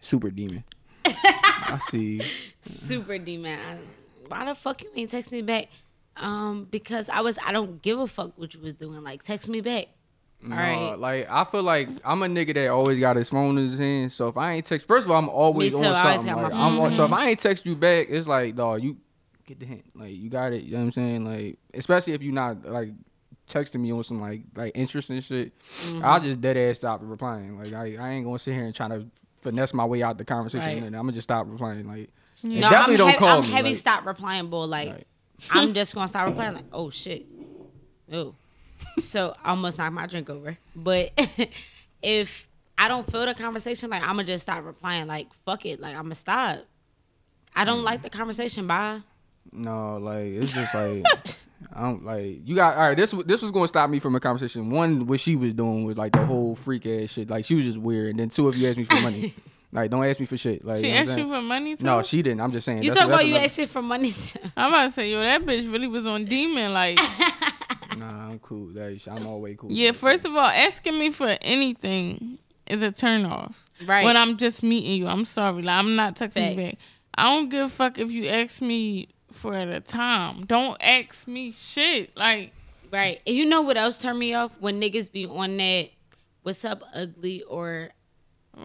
super 0.00 0.30
demon 0.30 0.64
I 1.04 1.78
see 1.90 2.22
super 2.60 3.18
demon. 3.18 3.58
I- 3.58 3.78
Why 4.28 4.44
the 4.46 4.54
fuck 4.54 4.82
you 4.82 4.90
ain't 4.96 5.10
text 5.10 5.30
me 5.32 5.42
back? 5.42 5.68
Um, 6.16 6.66
because 6.70 7.08
I 7.08 7.20
was 7.20 7.38
I 7.44 7.52
don't 7.52 7.80
give 7.82 7.98
a 7.98 8.06
fuck 8.06 8.32
what 8.36 8.54
you 8.54 8.60
was 8.60 8.74
doing. 8.74 9.02
Like 9.02 9.22
text 9.22 9.48
me 9.48 9.60
back. 9.60 9.86
All 10.42 10.48
No, 10.50 10.56
right. 10.56 10.94
like 10.98 11.30
I 11.30 11.44
feel 11.44 11.62
like 11.62 11.88
I'm 12.04 12.22
a 12.22 12.26
nigga 12.26 12.54
that 12.54 12.68
always 12.68 12.98
got 12.98 13.16
his 13.16 13.28
phone 13.30 13.58
in 13.58 13.68
his 13.68 13.78
hand. 13.78 14.10
So 14.12 14.28
if 14.28 14.36
I 14.36 14.52
ain't 14.54 14.66
text, 14.66 14.86
first 14.86 15.04
of 15.04 15.10
all, 15.10 15.18
I'm 15.18 15.28
always 15.28 15.74
on 15.74 15.84
I 15.84 15.88
always 15.88 16.24
something. 16.24 16.42
Like, 16.42 16.52
phone. 16.52 16.80
I'm, 16.86 16.92
so 16.92 17.04
if 17.04 17.12
I 17.12 17.28
ain't 17.28 17.38
text 17.40 17.66
you 17.66 17.76
back, 17.76 18.06
it's 18.08 18.26
like, 18.26 18.56
dog, 18.56 18.82
you 18.82 18.96
get 19.46 19.60
the 19.60 19.66
hint. 19.66 19.84
Like 19.94 20.12
you 20.12 20.30
got 20.30 20.52
it. 20.52 20.62
You 20.62 20.72
know 20.72 20.78
what 20.78 20.84
I'm 20.84 20.90
saying? 20.92 21.24
Like 21.26 21.58
especially 21.74 22.14
if 22.14 22.22
you're 22.22 22.32
not 22.32 22.64
like 22.64 22.90
texting 23.50 23.80
me 23.80 23.92
on 23.92 24.02
some 24.04 24.20
like 24.20 24.42
like 24.56 24.72
interesting 24.74 25.20
shit, 25.20 25.52
Mm-hmm. 25.58 26.04
I'll 26.04 26.20
just 26.20 26.40
dead 26.40 26.56
ass 26.56 26.76
stop 26.76 27.00
replying. 27.02 27.58
Like 27.58 27.72
I, 27.72 27.96
I 28.00 28.10
ain't 28.12 28.24
gonna 28.24 28.38
sit 28.38 28.54
here 28.54 28.64
and 28.64 28.74
try 28.74 28.88
to 28.88 29.06
finesse 29.42 29.74
my 29.74 29.84
way 29.84 30.02
out 30.02 30.16
the 30.18 30.24
conversation. 30.24 30.66
Right. 30.68 30.82
And 30.84 30.96
I'm 30.96 31.02
gonna 31.02 31.12
just 31.12 31.24
stop 31.26 31.46
replying. 31.50 31.86
Like 31.86 32.08
No, 32.42 32.60
definitely 32.70 32.94
I'm 32.94 32.98
don't 32.98 33.06
heavy, 33.08 33.18
call 33.18 33.38
I'm 33.38 33.42
me. 33.42 33.50
heavy 33.50 33.68
like, 33.70 33.78
stop 33.78 34.06
replying, 34.06 34.46
bull. 34.48 34.66
Like 34.68 34.88
Right. 34.90 35.06
I'm 35.50 35.74
just 35.74 35.94
gonna 35.94 36.08
stop 36.08 36.28
replying. 36.28 36.54
Like 36.54 36.64
oh 36.72 36.88
shit, 36.90 37.26
oh. 38.12 38.34
So 38.98 39.34
I 39.44 39.50
almost 39.50 39.78
knocked 39.78 39.92
my 39.92 40.06
drink 40.06 40.30
over. 40.30 40.56
But 40.74 41.12
if 42.02 42.48
I 42.78 42.88
don't 42.88 43.10
feel 43.10 43.26
the 43.26 43.34
conversation, 43.34 43.90
like 43.90 44.02
I'm 44.02 44.10
gonna 44.10 44.24
just 44.24 44.42
stop 44.42 44.64
replying. 44.64 45.06
Like 45.06 45.28
fuck 45.44 45.66
it. 45.66 45.80
Like 45.80 45.94
I'm 45.94 46.04
gonna 46.04 46.14
stop. 46.14 46.60
I 47.54 47.64
don't 47.64 47.82
like 47.82 48.00
mm. 48.00 48.04
the 48.04 48.10
conversation. 48.10 48.66
Bye. 48.66 49.00
No, 49.52 49.98
like 49.98 50.26
it's 50.26 50.52
just 50.52 50.74
like 50.74 51.04
I 51.72 51.82
don't 51.82 52.04
like 52.04 52.40
you 52.44 52.54
got 52.54 52.76
all 52.76 52.88
right. 52.88 52.96
This 52.96 53.10
this 53.26 53.42
was 53.42 53.50
gonna 53.50 53.68
stop 53.68 53.90
me 53.90 53.98
from 53.98 54.14
a 54.14 54.20
conversation. 54.20 54.70
One, 54.70 55.06
what 55.06 55.20
she 55.20 55.36
was 55.36 55.54
doing 55.54 55.84
was 55.84 55.96
like 55.96 56.12
the 56.12 56.24
whole 56.24 56.56
freak 56.56 56.86
ass 56.86 57.10
shit. 57.10 57.30
Like 57.30 57.44
she 57.44 57.54
was 57.54 57.64
just 57.64 57.78
weird. 57.78 58.10
And 58.10 58.18
then 58.18 58.30
two, 58.30 58.48
if 58.48 58.56
you 58.56 58.68
asked 58.68 58.78
me 58.78 58.84
for 58.84 59.00
money, 59.02 59.34
like 59.72 59.90
don't 59.90 60.04
ask 60.04 60.20
me 60.20 60.26
for 60.26 60.36
shit. 60.36 60.64
Like 60.64 60.80
she 60.80 60.88
you 60.88 60.94
know 60.94 61.00
asked 61.00 61.18
you 61.18 61.28
for 61.28 61.42
money 61.42 61.76
too? 61.76 61.84
No, 61.84 62.02
she 62.02 62.22
didn't. 62.22 62.40
I'm 62.40 62.52
just 62.52 62.64
saying. 62.64 62.82
You 62.82 62.94
talk 62.94 63.06
about 63.06 63.24
you 63.24 63.32
another- 63.32 63.44
asking 63.44 63.66
for 63.66 63.82
money. 63.82 64.12
Too. 64.12 64.38
I'm 64.56 64.72
about 64.72 64.84
to 64.84 64.90
say, 64.92 65.10
yo, 65.10 65.20
that 65.20 65.42
bitch 65.42 65.70
really 65.70 65.88
was 65.88 66.06
on 66.06 66.26
demon. 66.26 66.72
Like, 66.72 66.98
Nah, 67.98 68.28
I'm 68.28 68.38
cool. 68.38 68.68
That 68.68 68.92
is- 68.92 69.08
I'm 69.08 69.26
always 69.26 69.56
cool. 69.58 69.70
yeah, 69.72 69.92
first 69.92 70.24
of 70.24 70.34
all, 70.34 70.44
asking 70.46 70.98
me 70.98 71.10
for 71.10 71.36
anything 71.42 72.38
is 72.66 72.82
a 72.82 72.92
turn 72.92 73.24
off. 73.24 73.66
Right. 73.84 74.04
When 74.04 74.16
I'm 74.16 74.36
just 74.36 74.62
meeting 74.62 74.92
you, 74.92 75.06
I'm 75.08 75.24
sorry. 75.24 75.62
Like, 75.62 75.76
I'm 75.76 75.96
not 75.96 76.14
texting 76.16 76.50
you 76.56 76.64
back. 76.64 76.74
I 77.14 77.24
don't 77.34 77.48
give 77.48 77.66
a 77.66 77.68
fuck 77.68 77.98
if 77.98 78.12
you 78.12 78.28
ask 78.28 78.62
me 78.62 79.08
for 79.32 79.54
at 79.54 79.68
a 79.68 79.80
time. 79.80 80.44
Don't 80.46 80.80
ask 80.82 81.26
me 81.26 81.50
shit. 81.52 82.16
Like, 82.16 82.52
Right. 82.92 83.20
And 83.24 83.36
you 83.36 83.46
know 83.46 83.62
what 83.62 83.76
else 83.76 83.98
turned 83.98 84.18
me 84.18 84.34
off? 84.34 84.50
When 84.58 84.80
niggas 84.80 85.12
be 85.12 85.24
on 85.24 85.56
that 85.58 85.90
what's 86.42 86.64
up 86.64 86.82
ugly 86.92 87.42
or 87.44 87.90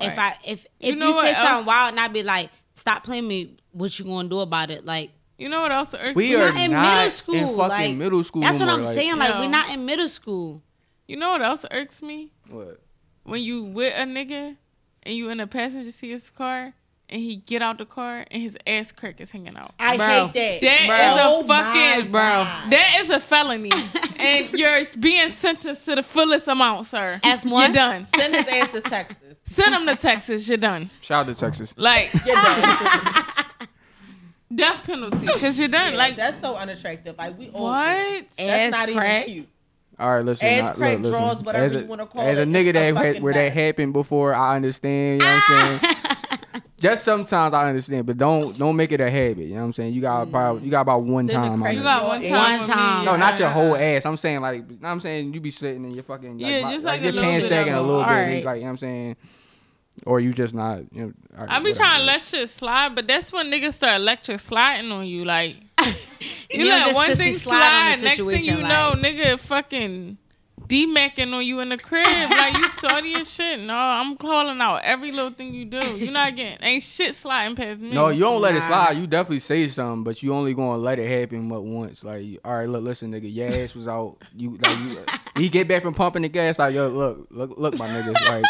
if. 0.02 0.18
I 0.18 0.36
if 0.44 0.66
You 0.80 0.94
if 0.94 0.98
know 0.98 1.08
you, 1.10 1.14
say 1.14 1.28
what 1.34 1.36
something 1.36 1.66
wild 1.68 1.92
and 1.92 2.00
I 2.00 2.08
be 2.08 2.24
like, 2.24 2.50
stop 2.74 3.04
playing 3.04 3.28
me, 3.28 3.56
what 3.72 3.98
you 4.00 4.06
gonna 4.06 4.28
do 4.28 4.40
about 4.40 4.72
it? 4.72 4.84
Like 4.84 5.12
you 5.38 5.50
know 5.50 5.62
what 5.62 5.72
else 5.72 5.94
irks 5.94 6.16
We 6.16 6.30
me? 6.30 6.36
are 6.36 6.52
not 6.52 6.60
in 6.62 6.72
not 6.72 6.98
middle 6.98 7.12
school. 7.12 7.36
in 7.36 7.48
fucking 7.48 7.60
like, 7.70 7.96
middle 7.96 8.24
school 8.24 8.42
That's 8.42 8.60
no 8.60 8.66
what 8.66 8.72
more, 8.72 8.80
I'm 8.80 8.86
like- 8.86 8.96
saying. 8.96 9.18
Like 9.18 9.30
Yo. 9.34 9.40
we're 9.42 9.50
not 9.50 9.70
in 9.70 9.86
middle 9.86 10.08
school. 10.08 10.62
You 11.08 11.18
know 11.18 11.32
what 11.32 11.42
else 11.42 11.66
irks 11.72 12.02
me? 12.02 12.32
What? 12.50 12.80
When 13.24 13.42
you 13.42 13.64
with 13.64 13.94
a 13.96 14.04
nigga 14.04 14.56
and 15.04 15.16
you 15.16 15.30
in 15.30 15.40
a 15.40 15.48
passenger 15.48 15.92
seat 15.92 16.12
of 16.14 16.20
his 16.20 16.30
car 16.30 16.74
and 17.10 17.22
he 17.22 17.36
get 17.36 17.62
out 17.62 17.78
the 17.78 17.86
car 17.86 18.26
and 18.32 18.42
his 18.42 18.58
ass 18.66 18.92
crack 18.92 19.22
is 19.22 19.32
hanging 19.32 19.56
out. 19.56 19.72
I 19.80 19.98
Bro. 19.98 20.28
hate 20.30 20.62
that. 20.62 20.62
That 20.62 20.82
is 20.82 20.88
Bro. 20.88 20.98
a 20.98 21.38
Oh 21.38 21.44
fucking 21.48 22.12
bro. 22.12 22.22
God. 22.22 22.72
That 22.72 22.98
is 23.02 23.10
a 23.12 23.20
felony, 23.20 23.72
and 24.20 24.50
you're 24.54 24.82
being 25.00 25.30
sentenced 25.30 25.86
to 25.86 25.94
the 25.96 26.02
fullest 26.04 26.48
amount, 26.48 26.88
sir. 26.88 27.20
F1? 27.24 27.44
You're 27.66 27.74
done. 27.74 28.08
Send 28.16 28.34
his 28.36 28.48
ass 28.48 28.72
to 28.72 28.82
Texas. 28.82 29.18
Send 29.44 29.76
him 29.76 29.86
to 29.86 29.96
Texas. 29.96 30.48
You're 30.50 30.58
done. 30.58 30.90
Shout 31.02 31.28
out 31.30 31.36
to 31.36 31.40
Texas. 31.40 31.74
Like 31.78 32.12
You're 32.26 32.36
done. 32.36 33.26
death 34.56 34.84
penalty, 34.84 35.28
cause 35.40 35.60
you're 35.60 35.68
done. 35.68 35.94
Yeah, 35.94 35.98
like 35.98 36.16
that's 36.16 36.40
so 36.40 36.56
unattractive. 36.56 37.18
Like 37.18 37.38
we 37.38 37.50
all 37.50 37.64
what? 37.64 38.26
That's 38.38 38.40
Ass 38.40 38.72
not 38.72 38.96
crack. 38.96 39.28
even 39.28 39.34
cute. 39.34 39.50
All 39.98 40.16
right, 40.16 40.26
listen. 40.26 40.48
Ass 40.48 40.72
I- 40.72 40.74
crack, 40.74 41.00
look, 41.00 41.14
draws, 41.14 41.44
whatever 41.44 41.66
as 41.66 41.74
a, 41.74 41.80
you 41.80 41.86
wanna 41.86 42.06
call 42.06 42.22
as 42.22 42.38
a 42.38 42.42
it, 42.42 42.50
nigga 42.50 42.68
it's 42.68 42.70
a 42.70 42.72
that 42.74 42.84
had, 42.86 42.96
fucking 42.96 43.24
where 43.24 43.34
that 43.34 43.54
happened 43.54 43.94
before, 43.94 44.34
I 44.34 44.56
understand. 44.56 45.22
You 45.22 45.28
know 45.28 45.34
what 45.34 45.44
I'm 45.50 45.80
saying? 45.80 45.80
Ah! 45.84 46.62
Just 46.78 47.06
sometimes 47.06 47.54
I 47.54 47.70
understand, 47.70 48.06
but 48.06 48.18
don't 48.18 48.58
don't 48.58 48.76
make 48.76 48.92
it 48.92 49.00
a 49.00 49.10
habit. 49.10 49.46
You 49.46 49.54
know 49.54 49.62
what 49.62 49.66
I'm 49.68 49.74
saying? 49.74 49.94
You 49.94 50.02
got 50.02 50.24
about 50.24 50.60
mm. 50.60 50.66
you 50.66 50.72
got 50.72 50.82
about 50.82 51.04
one 51.04 51.26
Then 51.26 51.38
time. 51.38 51.62
crack 51.62 51.74
You 51.74 51.82
got 51.82 52.06
one 52.06 52.22
time. 52.22 52.60
One 52.60 52.70
time. 52.70 53.06
No, 53.06 53.16
not 53.16 53.40
your 53.40 53.50
whole 53.50 53.74
ah. 53.74 53.78
ass. 53.80 54.06
I'm 54.06 54.18
saying 54.18 54.42
like, 54.42 54.58
you 54.58 54.76
know 54.76 54.78
what 54.82 54.90
I'm 54.90 55.00
saying 55.00 55.34
you 55.34 55.40
be 55.40 55.52
sitting 55.52 55.86
and 55.86 55.96
you're 55.96 56.04
fucking 56.04 56.38
like, 56.38 56.42
Yeah, 56.42 56.62
my- 56.62 56.74
just 56.74 56.86
like 56.86 57.00
like 57.00 57.02
a 57.02 57.04
your 57.06 57.14
little 57.14 57.30
pants 57.30 57.46
bit 57.46 57.50
sagging 57.50 57.74
a 57.74 57.82
little 57.82 58.02
bit, 58.02 58.10
and 58.10 58.20
Alright. 58.20 58.46
like 58.46 58.56
you 58.58 58.62
know 58.62 58.66
what 58.66 58.72
I'm 58.72 58.78
saying, 58.78 59.16
or 60.06 60.20
you 60.20 60.34
just 60.34 60.54
not. 60.54 60.84
You 60.92 61.08
know, 61.08 61.14
all 61.38 61.46
right, 61.46 61.52
I 61.52 61.60
be 61.60 61.66
whatever. 61.66 61.78
trying 61.78 62.00
to 62.00 62.06
let 62.06 62.22
shit 62.22 62.48
slide, 62.50 62.96
but 62.96 63.08
that's 63.08 63.32
when 63.34 63.52
niggas 63.52 63.74
start 63.74 63.96
electric 63.96 64.40
sliding 64.40 64.92
on 64.92 65.06
you. 65.06 65.26
Like 65.26 65.58
you 65.82 65.94
You 66.52 66.70
let 66.70 66.86
just 66.86 66.96
one 66.96 67.16
thing 67.16 67.34
slide, 67.34 67.58
slide 67.60 67.94
on 67.96 68.02
next 68.02 68.02
thing 68.04 68.16
situation, 68.16 68.58
you 68.58 68.64
know, 68.64 68.94
like- 68.94 69.00
nigga 69.04 69.40
fucking 69.40 70.18
D-macking 70.68 71.32
on 71.32 71.46
you 71.46 71.60
in 71.60 71.70
the 71.70 71.78
crib. 71.78 72.06
like 72.08 72.58
you 72.58 72.68
salty 72.70 73.14
as 73.16 73.32
shit. 73.32 73.60
No, 73.60 73.76
I'm 73.76 74.18
calling 74.18 74.60
out 74.62 74.82
every 74.84 75.12
little 75.12 75.30
thing 75.32 75.54
you 75.54 75.66
do. 75.66 75.80
You 75.98 76.10
not 76.10 76.36
getting 76.36 76.58
ain't 76.64 76.82
shit 76.82 77.14
sliding 77.14 77.56
past 77.56 77.82
me. 77.82 77.90
No, 77.92 78.10
you 78.10 78.22
don't 78.22 78.42
let 78.42 78.56
it 78.56 78.64
slide. 78.64 78.94
You 78.98 79.06
definitely 79.06 79.42
say 79.42 79.68
something, 79.68 80.04
but 80.04 80.24
you 80.24 80.34
only 80.34 80.54
gonna 80.56 80.78
let 80.78 80.98
it 80.98 81.08
happen 81.08 81.50
but 81.50 81.62
once. 81.62 82.04
Like, 82.04 82.40
all 82.44 82.56
right, 82.56 82.68
look, 82.70 82.84
listen, 82.84 83.12
nigga, 83.12 83.32
your 83.32 83.48
ass 83.48 83.76
was 83.76 83.88
out. 83.88 84.18
You 84.36 84.58
like 84.58 84.78
you. 84.80 84.98
he 85.44 85.50
get 85.50 85.68
back 85.68 85.84
from 85.84 85.94
pumping 85.94 86.24
the 86.24 86.30
gas. 86.30 86.58
Like, 86.58 86.74
yo, 86.74 86.88
look, 86.88 87.28
look, 87.30 87.54
look, 87.58 87.78
my 87.78 87.88
nigga, 87.88 88.14
like 88.28 88.46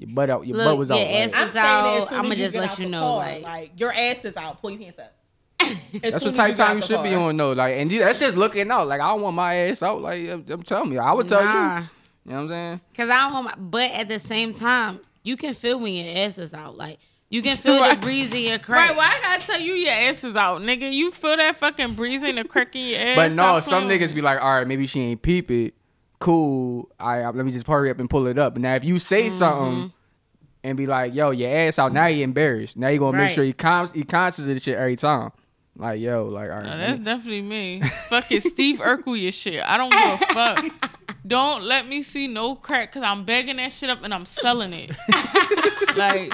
your 0.00 0.14
butt 0.14 0.30
out. 0.30 0.46
Your 0.46 0.56
Look, 0.56 0.66
butt 0.66 0.78
was 0.78 0.88
your 0.88 0.98
out. 0.98 1.06
ass 1.06 1.32
like- 1.32 1.36
I'm 1.36 1.42
was 1.44 1.52
saying 1.52 1.66
out, 1.66 1.82
that 1.82 2.02
as 2.02 2.08
soon 2.08 2.18
I'ma 2.18 2.34
just 2.34 2.54
let 2.54 2.78
you 2.78 2.88
know, 2.88 3.00
car, 3.00 3.38
like- 3.40 3.72
your 3.76 3.92
ass 3.92 4.24
is 4.24 4.36
out. 4.36 4.60
Pull 4.60 4.70
your 4.70 4.80
pants 4.80 4.98
up. 4.98 5.12
That's 6.00 6.18
soon 6.22 6.28
what 6.28 6.34
type 6.34 6.56
get 6.56 6.66
time 6.66 6.76
you 6.76 6.82
should 6.82 6.98
the 6.98 7.02
be 7.02 7.14
on 7.14 7.36
though. 7.36 7.52
Like, 7.52 7.74
and 7.76 7.92
you- 7.92 8.00
that's 8.00 8.18
just 8.18 8.34
looking 8.36 8.70
out. 8.70 8.88
Like, 8.88 9.00
I 9.00 9.08
don't 9.08 9.20
want 9.20 9.36
my 9.36 9.54
ass 9.54 9.82
out. 9.82 10.00
Like, 10.00 10.26
I'm, 10.28 10.44
I'm 10.48 10.62
telling 10.62 10.92
you, 10.92 10.98
I 11.00 11.12
would 11.12 11.28
tell 11.28 11.44
Nah. 11.44 11.78
you. 11.80 11.84
You 12.24 12.30
know 12.32 12.36
what 12.36 12.42
I'm 12.42 12.48
saying? 12.48 12.80
Cause 12.96 13.08
I 13.10 13.16
don't 13.20 13.32
want 13.32 13.44
my, 13.46 13.54
but 13.56 13.90
at 13.92 14.08
the 14.08 14.18
same 14.18 14.54
time, 14.54 15.00
you 15.22 15.36
can 15.36 15.54
feel 15.54 15.78
when 15.78 15.92
your 15.92 16.16
ass 16.26 16.38
is 16.38 16.54
out. 16.54 16.76
Like 16.76 16.98
you 17.28 17.42
can 17.42 17.56
feel 17.58 17.80
Right. 17.80 17.98
the 18.00 18.04
breeze 18.06 18.32
in 18.32 18.42
your 18.42 18.58
crack. 18.58 18.88
Right, 18.90 18.96
why 18.96 19.06
I 19.18 19.20
gotta 19.22 19.46
tell 19.46 19.60
you 19.60 19.72
your 19.74 19.92
ass 19.92 20.22
is 20.24 20.36
out, 20.36 20.60
nigga? 20.60 20.92
You 20.92 21.10
feel 21.12 21.36
that 21.36 21.56
fucking 21.56 21.94
breeze 21.94 22.22
in 22.22 22.36
the 22.36 22.44
crack 22.44 22.74
in 22.76 22.86
your 22.86 23.00
ass? 23.00 23.16
But 23.16 23.32
no, 23.32 23.60
some 23.60 23.88
niggas 23.88 24.14
be 24.14 24.20
like, 24.22 24.40
all 24.42 24.54
right, 24.56 24.66
maybe 24.66 24.86
she 24.86 25.00
ain't 25.00 25.22
peep 25.22 25.50
it, 25.50 25.74
cool. 26.20 26.90
I 27.00 27.24
let 27.24 27.44
me 27.44 27.50
just 27.50 27.66
hurry 27.66 27.90
up 27.90 27.98
and 27.98 28.08
pull 28.08 28.26
it 28.28 28.38
up. 28.38 28.56
Now 28.56 28.74
if 28.76 28.84
you 28.84 28.98
say 28.98 29.24
Mm-hmm. 29.28 29.38
something 29.38 29.92
and 30.62 30.76
be 30.76 30.86
like, 30.86 31.14
yo, 31.14 31.30
your 31.30 31.50
ass 31.50 31.78
out, 31.78 31.92
now 31.92 32.06
you 32.06 32.22
embarrassed. 32.22 32.76
Now 32.76 32.88
you 32.88 32.98
gonna 32.98 33.16
make 33.16 33.30
sure 33.30 33.42
you 33.44 33.54
con- 33.54 33.90
you 33.94 34.04
conscious 34.04 34.40
of 34.46 34.54
the 34.54 34.60
shit 34.60 34.76
every 34.78 34.96
time. 34.96 35.32
Like 35.76 36.00
yo, 36.00 36.26
like 36.26 36.50
all 36.50 36.56
right. 36.56 36.64
No, 36.66 36.76
that's 36.78 36.98
me- 36.98 37.04
definitely 37.04 37.42
me. 37.42 37.80
Fucking 38.08 38.40
Steve 38.40 38.78
Urkel 38.80 39.20
your 39.20 39.32
shit. 39.32 39.62
I 39.64 39.76
don't 39.76 39.90
give 39.92 40.28
a 40.30 40.34
fuck. 40.34 40.90
Don't 41.26 41.62
let 41.62 41.86
me 41.88 42.02
see 42.02 42.26
no 42.26 42.54
crack 42.56 42.90
because 42.92 43.02
I'm 43.06 43.24
begging 43.24 43.56
that 43.56 43.72
shit 43.72 43.88
up 43.90 44.02
and 44.02 44.12
I'm 44.12 44.26
selling 44.26 44.72
it. 44.72 44.90
like, 45.96 46.32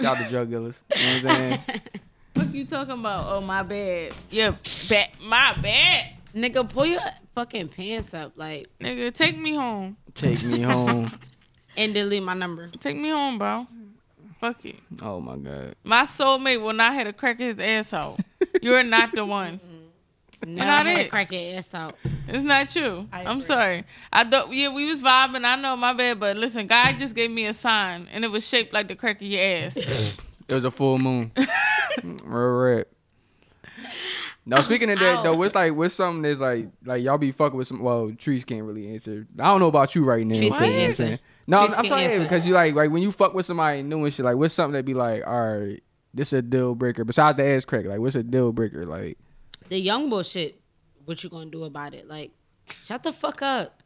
Shout 0.00 0.16
out 0.16 0.22
to 0.24 0.28
drug 0.30 0.50
dealers. 0.50 0.82
You 0.96 1.02
know 1.02 1.12
what 1.12 1.32
I'm 1.32 1.38
saying? 1.38 1.80
what 2.34 2.54
you 2.54 2.64
talking 2.66 2.94
about? 2.98 3.26
Oh, 3.28 3.40
my 3.40 3.62
bad. 3.62 4.14
Yeah, 4.30 4.54
bad. 4.88 5.10
My 5.22 5.54
bad. 5.62 6.06
Nigga, 6.34 6.68
pull 6.68 6.86
your 6.86 7.00
fucking 7.34 7.68
pants 7.68 8.14
up, 8.14 8.32
like, 8.36 8.68
Nigga, 8.80 9.12
take 9.12 9.38
me 9.38 9.54
home. 9.54 9.96
Take 10.14 10.42
me 10.44 10.60
home. 10.60 11.12
and 11.76 11.94
delete 11.94 12.22
my 12.22 12.34
number. 12.34 12.68
Take 12.80 12.96
me 12.96 13.08
home, 13.10 13.38
bro. 13.38 13.66
Fuck 14.40 14.64
it. 14.64 14.76
Oh 15.02 15.20
my 15.20 15.36
god. 15.36 15.74
My 15.84 16.02
soulmate 16.04 16.62
will 16.62 16.72
not 16.72 16.94
have 16.94 17.06
to 17.06 17.12
crack 17.12 17.38
his 17.38 17.60
ass 17.60 17.92
out. 17.92 18.18
You're 18.62 18.82
not 18.82 19.12
the 19.14 19.24
one. 19.24 19.60
Now 20.46 20.64
not 20.64 20.86
I 20.86 20.88
had 20.88 20.96
to 20.96 21.00
it. 21.02 21.10
crack 21.10 21.32
your 21.32 21.58
ass 21.58 21.74
out. 21.74 21.96
It's 22.26 22.42
not 22.42 22.74
you. 22.74 23.06
I 23.12 23.24
I'm 23.26 23.42
sorry. 23.42 23.84
I 24.10 24.24
thought 24.24 24.50
yeah, 24.50 24.72
we 24.72 24.86
was 24.86 25.02
vibing. 25.02 25.44
I 25.44 25.56
know 25.56 25.76
my 25.76 25.92
bad, 25.92 26.18
but 26.18 26.34
listen, 26.38 26.66
God 26.66 26.98
just 26.98 27.14
gave 27.14 27.30
me 27.30 27.44
a 27.44 27.52
sign, 27.52 28.08
and 28.10 28.24
it 28.24 28.28
was 28.28 28.46
shaped 28.48 28.72
like 28.72 28.88
the 28.88 28.94
crack 28.96 29.16
of 29.16 29.26
your 29.26 29.42
ass. 29.42 29.76
It 30.48 30.54
was 30.54 30.64
a 30.64 30.70
full 30.70 30.96
moon. 30.98 31.30
right, 31.36 32.24
right. 32.24 32.86
Now 34.46 34.62
speaking 34.62 34.90
of 34.90 34.98
that 34.98 35.22
though, 35.22 35.34
what's 35.36 35.54
like 35.54 35.74
what's 35.74 35.94
something 35.94 36.22
that's 36.22 36.40
like 36.40 36.68
like 36.84 37.02
y'all 37.02 37.18
be 37.18 37.30
fucking 37.30 37.56
with 37.56 37.68
some 37.68 37.80
well, 37.80 38.10
trees 38.12 38.44
can't 38.44 38.64
really 38.64 38.92
answer. 38.92 39.26
I 39.38 39.44
don't 39.44 39.60
know 39.60 39.66
about 39.68 39.94
you 39.94 40.04
right 40.04 40.26
now. 40.26 40.36
Trees 40.36 40.52
can't 40.56 40.66
you 40.66 40.70
know 40.70 40.76
what 40.76 40.82
I'm 41.00 41.06
answer. 41.06 41.18
No, 41.46 41.56
I'm, 41.58 41.66
Trees 41.66 41.78
I'm 41.78 41.84
saying 41.86 42.10
answer. 42.12 42.22
because 42.24 42.46
you 42.46 42.54
like 42.54 42.74
like 42.74 42.90
when 42.90 43.02
you 43.02 43.12
fuck 43.12 43.34
with 43.34 43.46
somebody 43.46 43.82
new 43.82 44.04
and 44.04 44.12
shit, 44.14 44.24
like 44.24 44.36
what's 44.36 44.54
something 44.54 44.72
that 44.74 44.84
be 44.84 44.94
like, 44.94 45.26
all 45.26 45.58
right, 45.58 45.82
this 46.14 46.32
a 46.32 46.40
deal 46.42 46.74
breaker. 46.74 47.04
Besides 47.04 47.36
the 47.36 47.44
ass 47.44 47.64
crack, 47.64 47.84
like 47.84 47.98
what's 48.00 48.16
a 48.16 48.22
deal 48.22 48.52
breaker? 48.52 48.86
Like 48.86 49.18
The 49.68 49.78
young 49.78 50.08
bullshit, 50.10 50.60
what 51.04 51.22
you 51.22 51.30
gonna 51.30 51.50
do 51.50 51.64
about 51.64 51.94
it? 51.94 52.08
Like, 52.08 52.32
shut 52.82 53.02
the 53.02 53.12
fuck 53.12 53.42
up. 53.42 53.82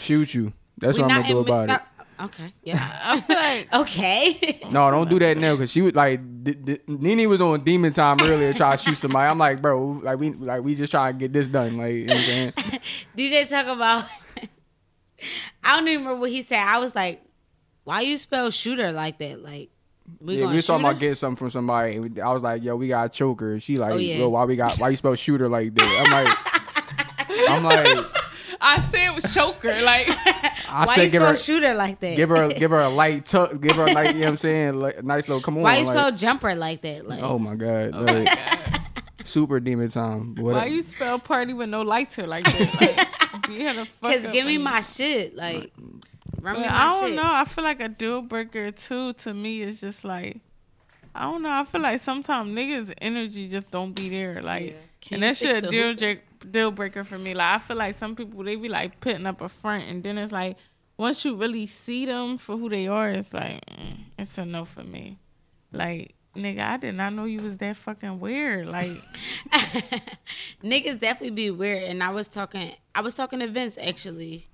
shoot 0.00 0.32
you. 0.34 0.52
That's 0.78 0.96
We 0.96 1.02
what 1.02 1.12
I'm 1.12 1.22
gonna 1.22 1.34
do 1.34 1.38
about 1.40 1.64
it. 1.64 1.66
not- 1.68 1.88
Okay, 2.22 2.52
yeah. 2.62 3.00
I'm 3.02 3.22
like, 3.28 3.68
okay. 3.74 4.60
No, 4.70 4.90
don't 4.90 5.10
do 5.10 5.18
that 5.18 5.36
now 5.36 5.54
because 5.56 5.72
she 5.72 5.82
was 5.82 5.94
like, 5.94 6.20
d- 6.44 6.54
d- 6.54 6.78
Nene 6.86 7.28
was 7.28 7.40
on 7.40 7.60
demon 7.64 7.92
time 7.92 8.18
earlier 8.22 8.52
trying 8.52 8.78
to 8.78 8.84
shoot 8.90 8.96
somebody. 8.98 9.28
I'm 9.28 9.38
like, 9.38 9.60
bro, 9.60 10.00
like 10.02 10.18
we 10.18 10.30
like 10.30 10.62
we 10.62 10.74
just 10.76 10.92
trying 10.92 11.14
to 11.14 11.18
get 11.18 11.32
this 11.32 11.48
done. 11.48 11.76
Like, 11.78 11.92
you 11.94 12.06
know 12.06 12.14
what 12.14 12.20
I'm 12.20 12.26
saying? 12.26 12.52
DJ 13.16 13.48
talk 13.48 13.66
about. 13.66 14.04
I 15.64 15.76
don't 15.78 15.88
even 15.88 16.04
remember 16.04 16.20
what 16.20 16.30
he 16.30 16.42
said. 16.42 16.58
I 16.60 16.78
was 16.78 16.94
like, 16.94 17.22
"Why 17.84 18.00
you 18.02 18.16
spell 18.16 18.50
shooter 18.50 18.92
like 18.92 19.18
that?" 19.18 19.42
Like, 19.42 19.70
we 20.20 20.34
yeah, 20.34 20.40
gonna 20.42 20.50
we 20.52 20.56
was 20.56 20.66
talking 20.66 20.80
shoot 20.84 20.88
about 20.88 21.00
getting 21.00 21.14
something 21.16 21.36
from 21.36 21.50
somebody. 21.50 22.20
I 22.20 22.32
was 22.32 22.42
like, 22.42 22.62
yo, 22.62 22.76
we 22.76 22.88
got 22.88 23.06
a 23.06 23.08
choker. 23.08 23.58
She 23.60 23.76
like, 23.76 23.92
Oh, 23.92 23.96
yeah. 23.96 24.16
yo, 24.18 24.28
why 24.28 24.44
we 24.44 24.56
got 24.56 24.78
why 24.78 24.88
you 24.90 24.96
spell 24.96 25.14
shooter 25.14 25.48
like 25.48 25.74
that? 25.74 26.04
I'm 26.06 26.12
like, 26.12 27.48
I'm 27.50 27.64
like, 27.64 28.06
I 28.62 28.80
said 28.80 29.08
it 29.08 29.14
was 29.14 29.34
choker. 29.34 29.82
Like, 29.82 30.06
I 30.68 30.84
Why 30.86 30.94
said 30.94 31.02
you 31.04 31.10
give 31.10 31.22
spell 31.22 31.30
her. 31.30 31.36
shooter 31.36 31.74
like 31.74 31.98
that? 32.00 32.16
Give 32.16 32.28
her, 32.28 32.48
give 32.54 32.70
her 32.70 32.80
a 32.80 32.88
light 32.88 33.26
tuck. 33.26 33.60
Give 33.60 33.74
her 33.76 33.86
a 33.86 33.92
light. 33.92 34.14
You 34.14 34.20
know 34.20 34.26
what 34.26 34.30
I'm 34.30 34.36
saying? 34.36 34.74
Like, 34.74 34.98
a 34.98 35.02
nice 35.02 35.28
little. 35.28 35.42
Come 35.42 35.56
on. 35.56 35.64
Why 35.64 35.78
you 35.78 35.86
like- 35.86 35.96
spell 35.96 36.12
jumper 36.12 36.54
like 36.54 36.80
that? 36.82 37.08
Like, 37.08 37.22
Oh 37.22 37.38
my 37.38 37.56
god. 37.56 37.90
Oh 37.92 38.04
like, 38.04 38.28
Super 39.24 39.60
demon 39.60 39.88
time. 39.88 40.34
What 40.36 40.54
why 40.54 40.66
you 40.66 40.82
spell 40.82 41.18
party 41.18 41.52
with 41.52 41.68
no 41.68 41.82
lighter 41.82 42.26
like 42.26 42.44
that? 42.44 42.80
Like, 42.80 43.48
you 43.48 43.66
had 43.66 43.76
a 43.76 43.84
fuck 43.84 44.12
cause 44.12 44.26
give 44.26 44.46
me 44.46 44.58
my 44.58 44.80
shit. 44.80 45.36
Like, 45.36 45.72
mm. 45.76 46.02
run 46.40 46.56
me 46.56 46.66
my 46.66 46.86
I 46.86 46.88
don't 46.88 47.06
shit. 47.08 47.16
know. 47.16 47.22
I 47.24 47.44
feel 47.44 47.64
like 47.64 47.80
a 47.80 47.88
deal 47.88 48.22
breaker 48.22 48.70
too. 48.70 49.12
To 49.12 49.34
me, 49.34 49.62
is 49.62 49.80
just 49.80 50.04
like 50.04 50.40
I 51.14 51.24
don't 51.24 51.42
know. 51.42 51.50
I 51.50 51.64
feel 51.64 51.80
like 51.80 52.00
sometimes 52.00 52.50
niggas' 52.56 52.92
energy 53.00 53.48
just 53.48 53.70
don't 53.70 53.92
be 53.92 54.08
there. 54.08 54.40
Like, 54.42 54.76
Can 55.00 55.16
and 55.16 55.22
that 55.24 55.36
fix 55.36 55.54
shit 55.54 55.64
a 55.64 55.68
deal 55.68 55.88
hookah? 55.88 56.20
Deal 56.50 56.70
breaker 56.70 57.04
for 57.04 57.18
me. 57.18 57.34
Like, 57.34 57.56
I 57.56 57.58
feel 57.58 57.76
like 57.76 57.96
some 57.96 58.16
people 58.16 58.42
they 58.44 58.56
be 58.56 58.68
like 58.68 59.00
putting 59.00 59.26
up 59.26 59.40
a 59.40 59.48
front, 59.48 59.84
and 59.84 60.02
then 60.02 60.18
it's 60.18 60.32
like 60.32 60.56
once 60.96 61.24
you 61.24 61.34
really 61.34 61.66
see 61.66 62.06
them 62.06 62.38
for 62.38 62.56
who 62.56 62.68
they 62.68 62.86
are, 62.86 63.10
it's 63.10 63.34
like 63.34 63.64
mm, 63.66 63.98
it's 64.18 64.38
a 64.38 64.44
no 64.44 64.64
for 64.64 64.84
me. 64.84 65.18
Like, 65.72 66.14
nigga, 66.36 66.60
I 66.60 66.76
did 66.76 66.94
not 66.94 67.12
know 67.14 67.24
you 67.24 67.42
was 67.42 67.56
that 67.58 67.76
fucking 67.76 68.20
weird. 68.20 68.66
Like, 68.68 68.90
Niggas 70.62 71.00
definitely 71.00 71.30
be 71.30 71.50
weird. 71.50 71.84
And 71.84 72.02
I 72.02 72.10
was 72.10 72.28
talking, 72.28 72.72
I 72.94 73.00
was 73.00 73.14
talking 73.14 73.40
to 73.40 73.48
Vince 73.48 73.78
actually. 73.78 74.46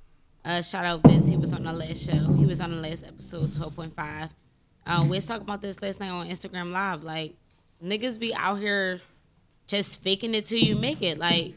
Uh, 0.45 0.63
shout 0.63 0.87
out 0.87 1.03
Vince. 1.03 1.27
He 1.27 1.37
was 1.37 1.53
on 1.53 1.65
the 1.65 1.73
last 1.73 2.07
show. 2.07 2.33
He 2.33 2.47
was 2.47 2.61
on 2.61 2.71
the 2.71 2.81
last 2.81 3.05
episode, 3.05 3.53
twelve 3.55 3.75
point 3.77 3.95
five. 3.95 4.31
Um, 4.87 5.09
we 5.09 5.17
was 5.17 5.27
talking 5.27 5.43
about 5.43 5.61
this 5.61 5.83
last 5.83 6.01
night 6.01 6.09
on 6.09 6.29
Instagram 6.29 6.71
Live. 6.71 7.05
Like, 7.05 7.35
niggas 7.85 8.19
be 8.19 8.35
out 8.35 8.59
here 8.59 9.01
just 9.67 10.03
faking 10.03 10.35
it 10.35 10.47
till 10.47 10.59
you 10.59 10.77
make 10.77 11.03
it. 11.03 11.19
Like, 11.19 11.55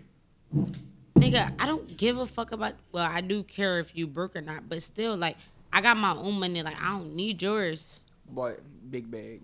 nigga, 1.15 1.53
I 1.59 1.65
don't 1.65 1.97
give 1.97 2.17
a 2.17 2.25
fuck 2.25 2.51
about. 2.51 2.73
Well, 2.91 3.07
I 3.09 3.21
do 3.21 3.43
care 3.43 3.79
if 3.79 3.95
you 3.95 4.07
broke 4.07 4.35
or 4.35 4.41
not, 4.41 4.67
but 4.67 4.81
still, 4.81 5.15
like, 5.15 5.37
I 5.71 5.81
got 5.81 5.97
my 5.97 6.13
own 6.13 6.39
money. 6.39 6.61
Like, 6.63 6.81
I 6.81 6.89
don't 6.89 7.15
need 7.15 7.41
yours. 7.41 8.01
Boy, 8.29 8.55
big 8.89 9.09
bag. 9.09 9.41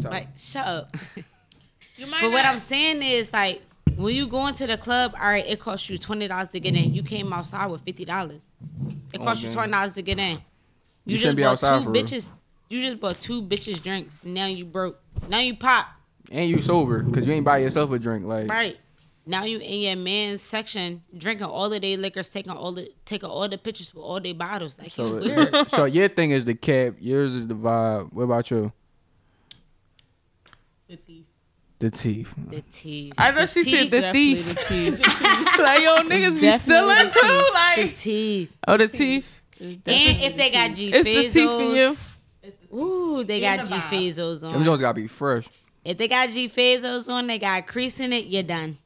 So, 0.00 0.08
Like, 0.10 0.28
shut 0.36 0.66
up. 0.66 0.96
you 1.96 2.06
might. 2.06 2.22
But 2.22 2.32
what 2.32 2.44
I'm 2.46 2.58
saying 2.58 3.02
is 3.02 3.32
like 3.32 3.62
when 3.96 4.14
you 4.14 4.26
go 4.26 4.46
into 4.46 4.66
the 4.66 4.78
club, 4.78 5.14
all 5.20 5.28
right, 5.28 5.44
it 5.46 5.60
costs 5.60 5.88
you 5.90 5.98
twenty 5.98 6.28
dollars 6.28 6.48
to 6.48 6.60
get 6.60 6.74
in. 6.74 6.94
You 6.94 7.02
came 7.02 7.32
outside 7.32 7.66
with 7.66 7.82
fifty 7.82 8.04
dollars. 8.04 8.50
It 9.12 9.20
oh, 9.20 9.24
costs 9.24 9.44
you 9.44 9.50
twenty 9.52 9.72
dollars 9.72 9.94
to 9.94 10.02
get 10.02 10.18
in. 10.18 10.38
You 11.04 11.16
You, 11.16 11.18
just 11.18 11.36
be 11.36 11.42
bought 11.42 11.52
outside 11.52 11.78
two 11.78 11.84
for 11.84 11.90
real. 11.90 12.02
bitches. 12.04 12.30
You 12.70 12.80
just 12.80 13.00
bought 13.00 13.20
two 13.20 13.42
bitches 13.42 13.82
drinks. 13.82 14.24
Now 14.24 14.46
you 14.46 14.64
broke. 14.64 14.98
Now 15.28 15.40
you 15.40 15.54
pop. 15.56 15.88
and 16.30 16.48
you 16.48 16.62
sober 16.62 17.02
because 17.02 17.26
you 17.26 17.34
ain't 17.34 17.44
buy 17.44 17.58
yourself 17.58 17.92
a 17.92 17.98
drink. 17.98 18.24
Like, 18.24 18.48
Right. 18.48 18.78
Now 19.24 19.44
you 19.44 19.58
in 19.58 19.80
your 19.80 19.96
man's 19.96 20.42
section 20.42 21.02
drinking 21.16 21.46
all 21.46 21.72
of 21.72 21.80
their 21.80 21.96
liquors, 21.96 22.28
taking 22.28 22.52
all 22.52 22.72
the 22.72 22.90
taking 23.04 23.28
all 23.28 23.48
the 23.48 23.58
pictures 23.58 23.94
with 23.94 24.02
all 24.02 24.20
their 24.20 24.34
bottles. 24.34 24.78
Like 24.78 24.90
so, 24.90 25.20
you 25.20 25.34
weird. 25.34 25.70
so 25.70 25.84
your 25.84 26.08
thing 26.08 26.30
is 26.30 26.44
the 26.44 26.54
cap. 26.54 26.94
Yours 26.98 27.34
is 27.34 27.46
the 27.46 27.54
vibe. 27.54 28.12
What 28.12 28.24
about 28.24 28.50
you? 28.50 28.72
The 30.88 30.96
teeth. 30.96 31.26
The 31.78 31.90
teeth. 31.90 32.34
the 32.48 32.60
teeth. 32.62 33.12
I 33.18 33.32
thought 33.32 33.48
she 33.48 33.62
said 33.64 33.90
the 33.90 34.00
Definitely 34.02 34.34
thief. 34.36 34.54
the 34.54 34.64
teeth. 34.68 35.00
like, 35.58 35.80
yo, 35.82 35.96
niggas 35.96 36.34
be 36.36 36.40
definitely 36.42 36.58
stealing 36.58 36.98
the 36.98 37.10
too. 37.10 37.82
The 37.88 37.92
teeth. 37.96 38.56
oh, 38.68 38.76
the 38.76 38.88
teeth. 38.88 39.42
And 39.60 39.80
if 39.86 40.36
they 40.36 40.50
got 40.50 40.74
G 40.74 40.92
It's 40.92 41.04
the 41.04 41.40
teeth 41.40 41.50
for 41.50 41.62
you. 41.62 41.90
Fazos. 41.92 42.10
Ooh, 42.74 43.24
they 43.24 43.44
And 43.44 43.60
got 43.60 43.68
the 43.68 43.74
G 43.74 43.80
vibe. 43.80 44.12
Fazos 44.14 44.44
on. 44.46 44.52
Them 44.52 44.64
joints 44.64 44.80
gotta 44.80 44.94
be 44.94 45.06
fresh. 45.06 45.48
If 45.84 45.98
they 45.98 46.06
got 46.08 46.30
G 46.30 46.48
Fazos 46.48 47.08
on, 47.12 47.26
they 47.26 47.38
got 47.38 47.66
crease 47.66 47.98
in 48.00 48.12
it, 48.12 48.26
you're 48.26 48.42
done. 48.44 48.78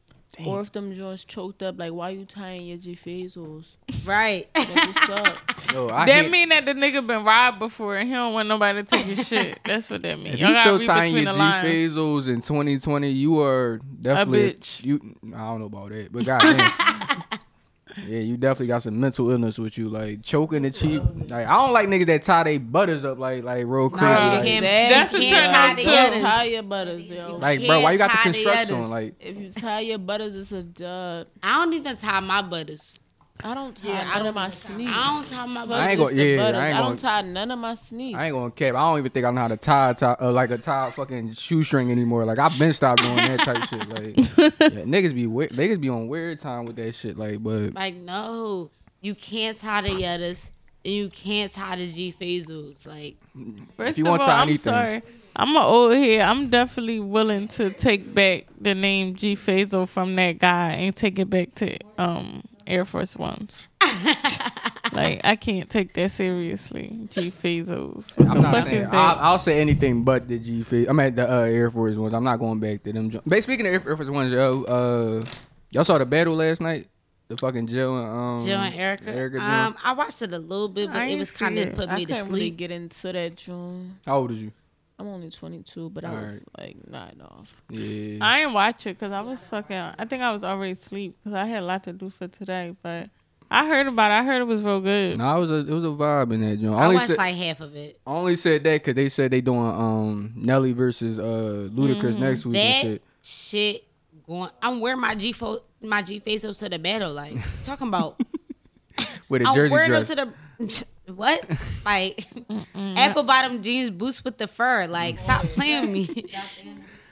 Or 0.44 0.60
if 0.60 0.70
them 0.72 0.92
joints 0.92 1.24
choked 1.24 1.62
up, 1.62 1.78
like 1.78 1.92
why 1.92 2.10
you 2.10 2.26
tying 2.26 2.66
your 2.66 2.76
G 2.76 2.94
Fazos? 2.94 3.64
Right. 4.04 4.48
Like, 4.54 4.68
what's 4.74 5.08
up? 5.08 5.38
Yo, 5.72 5.88
I 5.88 6.04
That 6.06 6.24
hate- 6.24 6.30
mean 6.30 6.50
that 6.50 6.64
the 6.66 6.74
nigga 6.74 7.06
been 7.06 7.24
robbed 7.24 7.58
before 7.58 7.96
and 7.96 8.06
he 8.08 8.14
don't 8.14 8.32
want 8.34 8.46
nobody 8.48 8.82
to 8.82 8.88
take 8.88 9.06
his 9.06 9.26
shit. 9.26 9.58
That's 9.64 9.88
what 9.90 10.02
that 10.02 10.18
mean. 10.18 10.34
If 10.34 10.38
Y'all 10.38 10.50
you 10.50 10.56
still 10.56 10.80
tying 10.80 11.14
your 11.14 11.24
the 11.24 11.30
G 11.32 11.38
lines. 11.38 12.28
In 12.28 12.40
2020, 12.42 13.08
you 13.10 13.40
are 13.40 13.80
definitely 14.02 14.50
a 14.50 14.54
bitch. 14.54 14.84
You, 14.84 15.00
I 15.34 15.38
don't 15.38 15.60
know 15.60 15.66
about 15.66 15.90
that, 15.90 16.12
but 16.12 16.24
goddamn, 16.24 16.70
yeah, 18.06 18.18
you 18.18 18.36
definitely 18.36 18.66
got 18.68 18.82
some 18.82 18.98
mental 19.00 19.30
illness 19.30 19.58
with 19.58 19.78
you, 19.78 19.88
like 19.88 20.22
choking 20.22 20.62
the 20.62 20.70
cheek. 20.70 21.02
Like 21.28 21.46
I 21.46 21.52
don't 21.56 21.72
like 21.72 21.88
niggas 21.88 22.06
that 22.06 22.22
tie 22.22 22.42
they 22.44 22.58
butters 22.58 23.04
up 23.04 23.18
like 23.18 23.44
like 23.44 23.64
real 23.66 23.88
crazy. 23.90 24.04
Nah, 24.12 24.32
like, 24.34 24.44
can't- 24.44 24.62
That's 24.64 25.14
a 25.14 25.24
you 25.24 25.30
turn 25.30 25.50
can't 25.50 25.78
tie 25.78 26.10
too. 26.12 26.20
Tie 26.20 26.44
your 26.44 26.62
butters, 26.62 27.02
yo. 27.02 27.36
like, 27.36 27.64
bro, 27.66 27.80
why 27.80 27.92
you 27.92 27.98
got 27.98 28.10
the 28.10 28.16
Can't 28.18 28.24
tie 28.24 28.30
the 28.32 28.44
construction. 28.44 28.90
Like, 28.90 29.14
if 29.20 29.36
you 29.36 29.50
tie 29.52 29.80
your 29.80 29.98
butters, 29.98 30.34
it's 30.34 30.52
a 30.52 30.62
dub. 30.62 31.26
I 31.42 31.56
don't 31.56 31.72
even 31.74 31.96
tie 31.96 32.20
my 32.20 32.42
butters. 32.42 32.98
I 33.44 33.54
don't 33.54 33.76
tie 33.76 33.88
Yeah, 33.88 34.00
I 34.00 34.04
none 34.04 34.18
don't 34.18 34.26
of 34.28 34.34
my 34.34 34.46
even 34.46 34.52
sneaks. 34.58 34.92
I 34.94 35.10
don't 35.12 35.30
tie 35.30 35.46
my 35.46 35.60
Fuck 35.66 35.70
I 35.70 35.90
ain't 35.90 35.98
butters. 35.98 35.98
gonna- 35.98 36.08
just 36.08 36.16
the 36.16 36.24
yeah, 36.24 36.42
I 36.42 36.46
ain't 36.46 36.76
gonna- 36.76 36.88
don't 36.88 36.96
tie 36.98 37.20
none 37.22 37.50
of 37.50 37.58
my 37.58 37.74
sneaks. 37.74 38.18
I 38.18 38.24
ain't 38.26 38.34
gonna 38.34 38.50
cap. 38.50 38.74
I 38.74 38.78
don't 38.80 38.98
even 38.98 39.10
think 39.12 39.26
I 39.26 39.30
know 39.30 39.40
how 39.42 39.48
to 39.48 39.56
tie, 39.56 39.92
tie 39.92 40.16
uh, 40.20 40.32
like 40.32 40.50
a 40.50 40.58
tie 40.58 40.90
fucking 40.90 41.32
shoestring 41.34 41.90
anymore. 41.92 42.24
Like 42.24 42.38
I've 42.38 42.58
been 42.58 42.72
stopped 42.72 43.02
doing 43.02 43.16
that 43.16 43.40
type 43.40 43.62
shit. 43.68 43.88
Like 43.88 44.16
yeah, 44.72 44.82
niggas 44.84 45.14
be 45.14 45.26
weird. 45.26 45.52
Niggas 45.52 45.80
be 45.80 45.88
on 45.88 46.08
weird 46.08 46.40
time 46.40 46.64
with 46.64 46.76
that 46.76 46.94
shit. 46.94 47.16
Like, 47.18 47.42
but 47.42 47.74
Like, 47.74 47.94
no. 47.94 48.70
You 49.02 49.14
can't 49.14 49.58
tie 49.58 49.82
the 49.82 50.04
others. 50.06 50.50
And 50.84 50.94
you 50.94 51.08
can't 51.10 51.52
tie 51.52 51.76
the 51.76 51.86
G 51.88 52.14
Fazos. 52.18 52.86
Like, 52.86 53.16
First 53.76 53.98
you 53.98 54.04
of 54.04 54.10
want 54.10 54.22
all, 54.22 54.26
to 54.28 54.32
tie 54.32 54.38
I'm 54.42 54.48
anything. 54.48 54.72
sorry. 54.72 55.02
I'm 55.38 55.50
an 55.54 55.62
old 55.62 55.92
head. 55.92 56.20
I'm 56.22 56.48
definitely 56.48 56.98
willing 57.00 57.48
to 57.48 57.68
take 57.70 58.14
back 58.14 58.46
the 58.58 58.74
name 58.74 59.14
G 59.16 59.34
Fazo 59.36 59.86
from 59.86 60.16
that 60.16 60.38
guy 60.38 60.72
and 60.72 60.96
take 60.96 61.18
it 61.18 61.28
back 61.28 61.54
to 61.56 61.76
um 61.98 62.42
Air 62.66 62.84
Force 62.84 63.16
Ones. 63.16 63.68
like 64.92 65.20
I 65.24 65.36
can't 65.36 65.68
take 65.68 65.92
that 65.94 66.10
seriously. 66.10 67.06
G 67.10 67.30
Fazos. 67.30 68.16
What 68.18 68.28
I'm 68.36 68.42
the 68.42 68.48
fuck 68.50 68.64
saying, 68.64 68.76
is 68.82 68.90
that? 68.90 68.96
I'll, 68.96 69.18
I'll 69.32 69.38
say 69.38 69.60
anything 69.60 70.02
but 70.04 70.28
the 70.28 70.38
G 70.38 70.62
Fezos. 70.64 70.86
I'm 70.88 71.00
at 71.00 71.16
the 71.16 71.30
uh, 71.30 71.40
Air 71.42 71.70
Force 71.70 71.96
ones. 71.96 72.14
I'm 72.14 72.24
not 72.24 72.38
going 72.38 72.58
back 72.60 72.82
to 72.84 72.92
them. 72.92 73.10
jo- 73.10 73.22
But 73.26 73.42
speaking 73.42 73.66
of 73.66 73.72
Air 73.72 73.82
Air 73.90 73.96
Force 73.96 74.10
ones, 74.10 74.32
yo, 74.32 74.62
uh, 74.64 75.24
y'all 75.70 75.84
saw 75.84 75.98
the 75.98 76.06
battle 76.06 76.34
last 76.36 76.60
night. 76.60 76.88
The 77.28 77.36
fucking 77.36 77.66
Jill 77.66 77.98
and 77.98 78.06
um 78.06 78.40
Jill 78.46 78.56
and 78.60 78.72
Erykah. 78.74 79.12
Erykah 79.32 79.40
um, 79.66 79.76
I 79.82 79.94
watched 79.94 80.22
it 80.22 80.32
a 80.32 80.38
little 80.38 80.68
bit, 80.68 80.86
but 80.86 80.96
I 81.02 81.06
it 81.06 81.18
was 81.18 81.32
kind 81.32 81.58
of 81.58 81.74
put 81.74 81.88
I 81.88 81.96
me 81.96 82.06
to 82.06 82.12
couldn't 82.12 82.28
really 82.28 82.40
sleep. 82.42 82.56
get 82.56 82.70
into 82.70 83.12
that 83.12 83.34
June. 83.36 83.98
How 84.06 84.18
old 84.18 84.30
is 84.30 84.40
you? 84.42 84.52
I'm 84.98 85.08
only 85.08 85.28
22, 85.30 85.90
but 85.90 86.04
I 86.04 86.10
was 86.20 86.28
Alright. 86.28 86.42
like 86.58 86.88
nine 86.88 87.20
off. 87.20 87.54
Yeah. 87.68 88.18
I 88.22 88.40
ain't 88.42 88.52
watch 88.54 88.86
it 88.86 88.98
because 88.98 89.12
I 89.12 89.20
was 89.20 89.42
fucking. 89.44 89.76
I 89.76 90.04
think 90.06 90.22
I 90.22 90.32
was 90.32 90.42
already 90.42 90.72
asleep 90.72 91.16
because 91.22 91.36
I 91.36 91.44
had 91.44 91.62
a 91.62 91.66
lot 91.66 91.84
to 91.84 91.92
do 91.92 92.08
for 92.08 92.28
today. 92.28 92.74
But 92.82 93.10
I 93.50 93.66
heard 93.66 93.86
about 93.88 94.10
it. 94.10 94.14
I 94.14 94.24
heard 94.24 94.40
it 94.40 94.46
was 94.46 94.62
real 94.62 94.80
good. 94.80 95.18
No, 95.18 95.36
it 95.36 95.40
was 95.40 95.50
a 95.50 95.54
it 95.58 95.68
was 95.68 95.84
a 95.84 95.88
vibe 95.88 96.34
in 96.34 96.40
that 96.48 96.60
joint. 96.60 96.74
I 96.74 96.84
Only 96.84 96.94
watched 96.96 97.08
said, 97.08 97.18
like 97.18 97.36
half 97.36 97.60
of 97.60 97.76
it. 97.76 98.00
I 98.06 98.10
only 98.10 98.36
said 98.36 98.64
that 98.64 98.72
because 98.72 98.94
they 98.94 99.10
said 99.10 99.30
they 99.30 99.42
doing 99.42 99.58
um 99.60 100.32
Nelly 100.34 100.72
versus 100.72 101.18
uh 101.18 101.68
Ludacris 101.72 102.18
next 102.18 102.46
week 102.46 102.54
That 102.54 102.60
and 102.62 102.82
shit. 102.94 103.02
shit 103.22 103.84
going. 104.26 104.50
I'm 104.62 104.80
wearing 104.80 105.00
my 105.00 105.14
G 105.14 105.32
fo- 105.32 105.62
my 105.82 106.00
G 106.00 106.20
facials 106.20 106.58
to 106.60 106.70
the 106.70 106.78
battle. 106.78 107.12
Like 107.12 107.34
talking 107.64 107.88
about. 107.88 108.18
With 109.28 109.42
a 109.42 109.46
I'm 109.48 109.54
jersey 109.54 109.72
wearing 109.72 109.90
dress. 109.90 110.08
them 110.08 110.32
to 110.58 110.64
the. 110.80 110.86
What? 111.14 111.44
Like 111.84 112.26
apple 112.74 113.22
bottom 113.22 113.62
jeans, 113.62 113.90
boots 113.90 114.24
with 114.24 114.38
the 114.38 114.48
fur. 114.48 114.88
Like 114.88 115.20
stop 115.20 115.44
playing 115.46 115.92
me. 115.92 116.04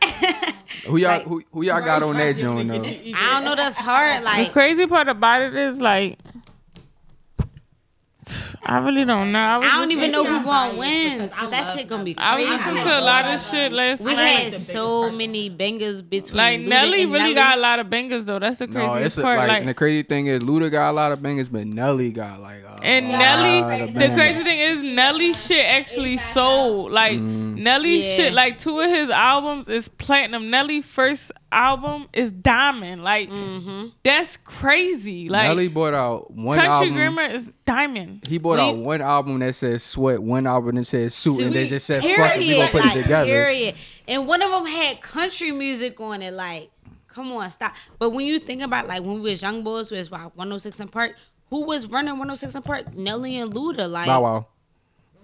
who 0.87 0.97
y'all 0.97 1.11
like- 1.11 1.23
who, 1.27 1.43
who 1.53 1.63
y'all 1.65 1.81
got 1.81 2.03
on 2.03 2.17
that 2.17 2.37
joint 2.37 2.69
though? 2.69 2.75
I 2.83 3.35
don't 3.35 3.45
know. 3.45 3.55
That's 3.55 3.77
hard. 3.77 4.23
Like 4.25 4.49
the 4.49 4.53
crazy 4.53 4.87
part 4.89 5.09
about 5.09 5.43
it 5.43 5.55
is 5.55 5.81
like. 5.81 6.19
I 8.65 8.79
really 8.79 9.05
don't 9.05 9.33
know. 9.33 9.39
I, 9.39 9.59
I 9.59 9.81
don't 9.81 9.91
even 9.91 10.11
know 10.11 10.25
who 10.25 10.43
gonna 10.45 10.79
win. 10.79 11.31
That 11.51 11.73
shit 11.75 11.89
gonna 11.89 12.05
be 12.05 12.15
crazy. 12.15 12.27
I 12.27 12.39
was 12.41 12.49
listening 12.49 12.83
to 12.85 12.99
a 12.99 13.03
lot 13.03 13.25
of 13.27 13.41
shit 13.41 13.73
last 13.73 14.01
We 14.03 14.15
night. 14.15 14.23
had 14.45 14.53
so 14.55 15.11
many 15.11 15.49
bangers 15.49 16.01
between 16.03 16.37
Like 16.37 16.61
Luda 16.61 16.69
Nelly 16.69 17.03
and 17.03 17.13
really 17.13 17.23
Nelly. 17.25 17.35
got 17.35 17.59
a 17.59 17.61
lot 17.61 17.79
of 17.79 17.91
bangers 17.91 18.25
though. 18.25 18.39
That's 18.39 18.59
the 18.59 18.67
No, 18.67 18.73
craziest 18.81 19.07
it's 19.07 19.19
a, 19.19 19.23
part. 19.23 19.39
like, 19.39 19.49
Like, 19.49 19.61
and 19.61 19.69
the 19.69 19.75
crazy 19.75 20.03
thing 20.03 20.27
is 20.27 20.43
Luda 20.43 20.71
got 20.71 20.91
a 20.91 20.93
lot 20.93 21.13
of 21.13 21.23
bangers, 21.23 21.49
but 21.49 21.67
Nelly 21.67 22.11
got 22.11 22.41
like 22.41 22.63
a 22.63 22.81
and 22.83 23.09
lot 23.09 23.19
Nelly, 23.19 23.83
of 23.83 23.95
the 23.95 24.09
crazy 24.15 24.43
thing 24.45 24.59
is 24.59 24.83
Nelly 24.83 25.33
shit 25.33 25.65
actually 25.67 26.17
sold. 26.17 26.93
Like 26.93 27.19
Mm. 27.19 27.57
Nelly 27.59 27.99
Yeah. 27.99 28.17
shit, 28.17 28.33
like 28.33 28.59
two 28.59 28.79
of 28.81 28.91
his 28.91 29.11
albums 29.11 29.69
is 29.69 29.89
platinum. 29.89 30.51
Nelly 30.51 30.81
first 30.81 31.31
album 31.55 32.09
is 32.13 32.31
diamond. 32.33 33.03
Like 33.05 33.31
Mm-hmm. 33.31 33.87
that's 34.03 34.37
crazy. 34.39 35.29
Like 35.29 35.45
Nelly 35.49 35.69
bought 35.69 35.95
out 35.95 36.31
one 36.33 36.59
Country 36.59 36.73
album. 36.89 36.95
Grammar 36.95 37.23
is 37.35 37.53
diamond. 37.65 38.27
He 38.27 38.39
bought 38.39 38.55
We- 38.57 38.61
out 38.63 38.77
one 38.77 39.01
album 39.01 39.39
that 39.41 39.55
says 39.55 39.83
sweat, 39.83 40.23
one 40.23 40.47
album 40.47 40.77
that 40.77 40.85
says 40.87 41.15
suit, 41.15 41.41
and 41.41 41.55
they 41.55 41.67
just 41.67 41.87
said 41.87 42.03
fuck 42.03 42.11
it, 42.37 42.39
we 42.39 42.45
Period. 42.47 42.59
gonna 42.59 42.71
put 42.73 42.85
like, 42.85 42.97
it 42.97 43.03
together. 43.03 43.27
Period. 43.27 43.75
And 44.09 44.27
one 44.27 44.43
of 44.43 44.51
them 44.51 44.67
had 44.67 45.01
country 45.01 45.53
music 45.53 46.01
on 46.01 46.21
it. 46.23 46.35
Like, 46.35 46.71
come 47.09 47.31
on, 47.33 47.49
stop. 47.51 47.73
But 47.99 48.11
when 48.11 48.27
you 48.27 48.39
think 48.39 48.63
about 48.63 48.89
like 48.89 49.03
when 49.03 49.15
we 49.15 49.21
was 49.31 49.41
young 49.41 49.63
boys, 49.63 49.91
we 49.91 49.99
was 49.99 50.11
like 50.11 50.37
106 50.37 50.81
& 50.85 50.91
Park. 50.91 51.15
Who 51.51 51.65
was 51.65 51.87
running 51.89 52.11
106 52.19 52.57
& 52.61 52.65
Park? 52.65 52.95
Nelly 52.97 53.37
and 53.39 53.53
Luda. 53.55 53.89
Like, 53.89 54.07
Bow 54.07 54.23
Wow. 54.23 54.47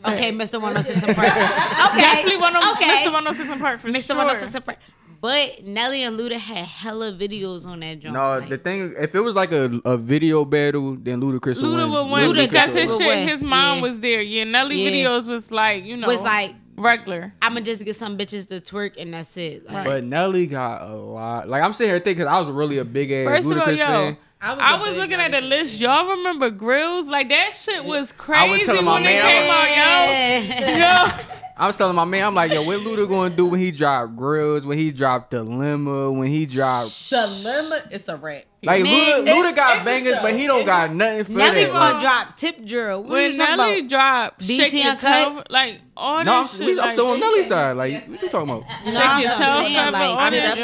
okay, 0.05 0.31
Mr. 0.33 0.61
106 0.61 1.01
& 1.01 1.15
Park. 1.15 1.29
Okay, 1.91 2.01
Definitely 2.03 2.37
one 2.37 2.55
of 2.55 2.63
okay. 2.77 3.05
Mr. 3.05 3.13
106 3.13 3.51
& 3.51 3.59
Park 3.61 3.81
for 3.81 3.89
Mr. 3.89 4.07
sure. 4.09 4.17
106 4.17 4.65
& 4.65 4.65
Park. 4.65 4.79
But 5.21 5.65
Nelly 5.67 6.03
and 6.03 6.19
Luda 6.19 6.39
had 6.39 6.65
hella 6.65 7.13
videos 7.13 7.67
on 7.67 7.81
that 7.81 7.99
joint. 8.01 8.15
No, 8.15 8.39
like, 8.39 8.49
the 8.49 8.57
thing, 8.57 8.95
if 8.99 9.15
it 9.15 9.21
was 9.21 9.35
like 9.35 9.53
a, 9.53 9.81
a 9.85 9.99
video 9.99 10.47
battle, 10.47 10.97
then 10.97 11.21
Ludacris 11.21 11.57
would 11.57 11.65
Luda 11.65 11.77
win. 11.85 11.91
would 11.91 12.11
win 12.11 12.31
Luda 12.31 12.49
because 12.49 12.73
his 12.73 12.91
shit, 12.97 13.07
win. 13.07 13.29
his 13.29 13.43
mom 13.43 13.77
Yeah. 13.77 13.83
was 13.83 14.01
there. 14.01 14.23
Yeah, 14.23 14.45
Nelly 14.45 14.83
Yeah. 14.83 14.91
videos 14.91 15.27
was 15.27 15.51
like 15.53 15.85
you 15.85 15.97
know 15.99 16.07
was 16.07 16.23
like 16.23 16.55
regular. 16.77 17.35
I'ma 17.43 17.61
just 17.61 17.85
get 17.85 17.97
some 17.97 18.17
bitches 18.17 18.49
to 18.49 18.61
twerk 18.63 18.97
and 18.99 19.13
that's 19.13 19.37
it. 19.37 19.71
Like, 19.71 19.85
But 19.85 20.05
Nelly 20.05 20.47
got 20.47 20.83
a 20.91 20.95
lot. 20.95 21.47
Like 21.51 21.63
I'm 21.63 21.75
sitting 21.75 21.91
here 21.93 22.01
thinking, 22.01 22.27
I 22.27 22.41
was 22.41 22.49
really 22.49 22.79
a 22.79 22.85
big 22.87 23.11
ass 23.13 23.27
First 23.29 23.51
of 23.51 23.59
all, 23.59 23.67
Ludacris 23.67 23.77
yo, 23.77 23.85
fan. 23.87 24.17
I 24.43 24.79
was 24.81 24.97
looking 24.97 25.21
at 25.21 25.33
the 25.33 25.43
list. 25.43 25.79
Y'all 25.79 26.09
remember 26.09 26.49
grills? 26.49 27.09
Like 27.09 27.29
that 27.29 27.53
shit 27.53 27.85
was 27.85 28.11
crazy 28.13 28.65
telling 28.65 28.87
my 28.87 28.95
when 28.95 29.03
man, 29.03 29.17
it 29.17 29.23
I 29.23 30.47
came 30.49 30.79
out, 30.79 31.17
yo. 31.19 31.21
Yo, 31.21 31.30
I 31.61 31.67
was 31.67 31.77
telling 31.77 31.95
my 31.95 32.07
man, 32.07 32.25
I'm 32.25 32.35
like, 32.35 32.51
yo, 32.53 32.63
what 32.63 32.81
Luda 32.81 33.07
gonna 33.07 33.37
do 33.37 33.45
when 33.45 33.61
he 33.61 33.71
drop 33.71 34.17
grills, 34.17 34.65
when 34.65 34.79
he 34.79 34.91
drop 34.91 35.29
Dilemma, 35.29 36.11
when 36.11 36.29
he 36.29 36.47
drop 36.47 36.89
Dilemma 37.11 37.83
is 37.91 38.09
a 38.09 38.17
rap. 38.17 38.45
like 38.63 38.83
Man, 38.83 39.27
Luda, 39.27 39.29
Luda 39.31 39.55
got 39.57 39.85
bangers, 39.85 40.17
but 40.23 40.35
he 40.35 40.47
don't 40.47 40.65
got 40.65 40.95
nothing 40.95 41.25
for 41.25 41.33
Nelly 41.33 41.65
that. 41.65 41.73
gonna 41.73 41.93
like- 41.93 42.01
drop 42.01 42.37
tip 42.39 42.65
drill. 42.65 43.03
What 43.03 43.11
when 43.13 43.33
you 43.33 43.37
talking 43.37 43.57
Nelly 43.59 43.79
about? 43.81 43.89
dropped 43.91 44.39
BT 44.39 44.57
Shake 44.57 44.73
Your 44.73 44.83
Uncut? 44.93 45.01
Tail, 45.03 45.43
like 45.51 45.81
all 45.99 46.25
no, 46.25 46.37
I'm, 46.37 46.43
that 46.45 46.49
shit. 46.51 46.69
I'm 46.71 46.77
like, 46.77 46.93
still 46.93 47.07
on 47.09 47.21
Nelly's 47.21 47.49
side. 47.49 47.77
Like, 47.77 48.09
what 48.09 48.23
you 48.23 48.29
talking 48.31 48.51
about? 48.51 48.63
No, 48.87 48.91
Shake 48.93 49.01
I'm 49.05 49.21
Your 49.21 49.31
just 49.31 49.43
Tail 49.43 49.61
saying, 49.61 49.93
like, 49.93 50.11
all 50.11 50.31
that 50.31 50.57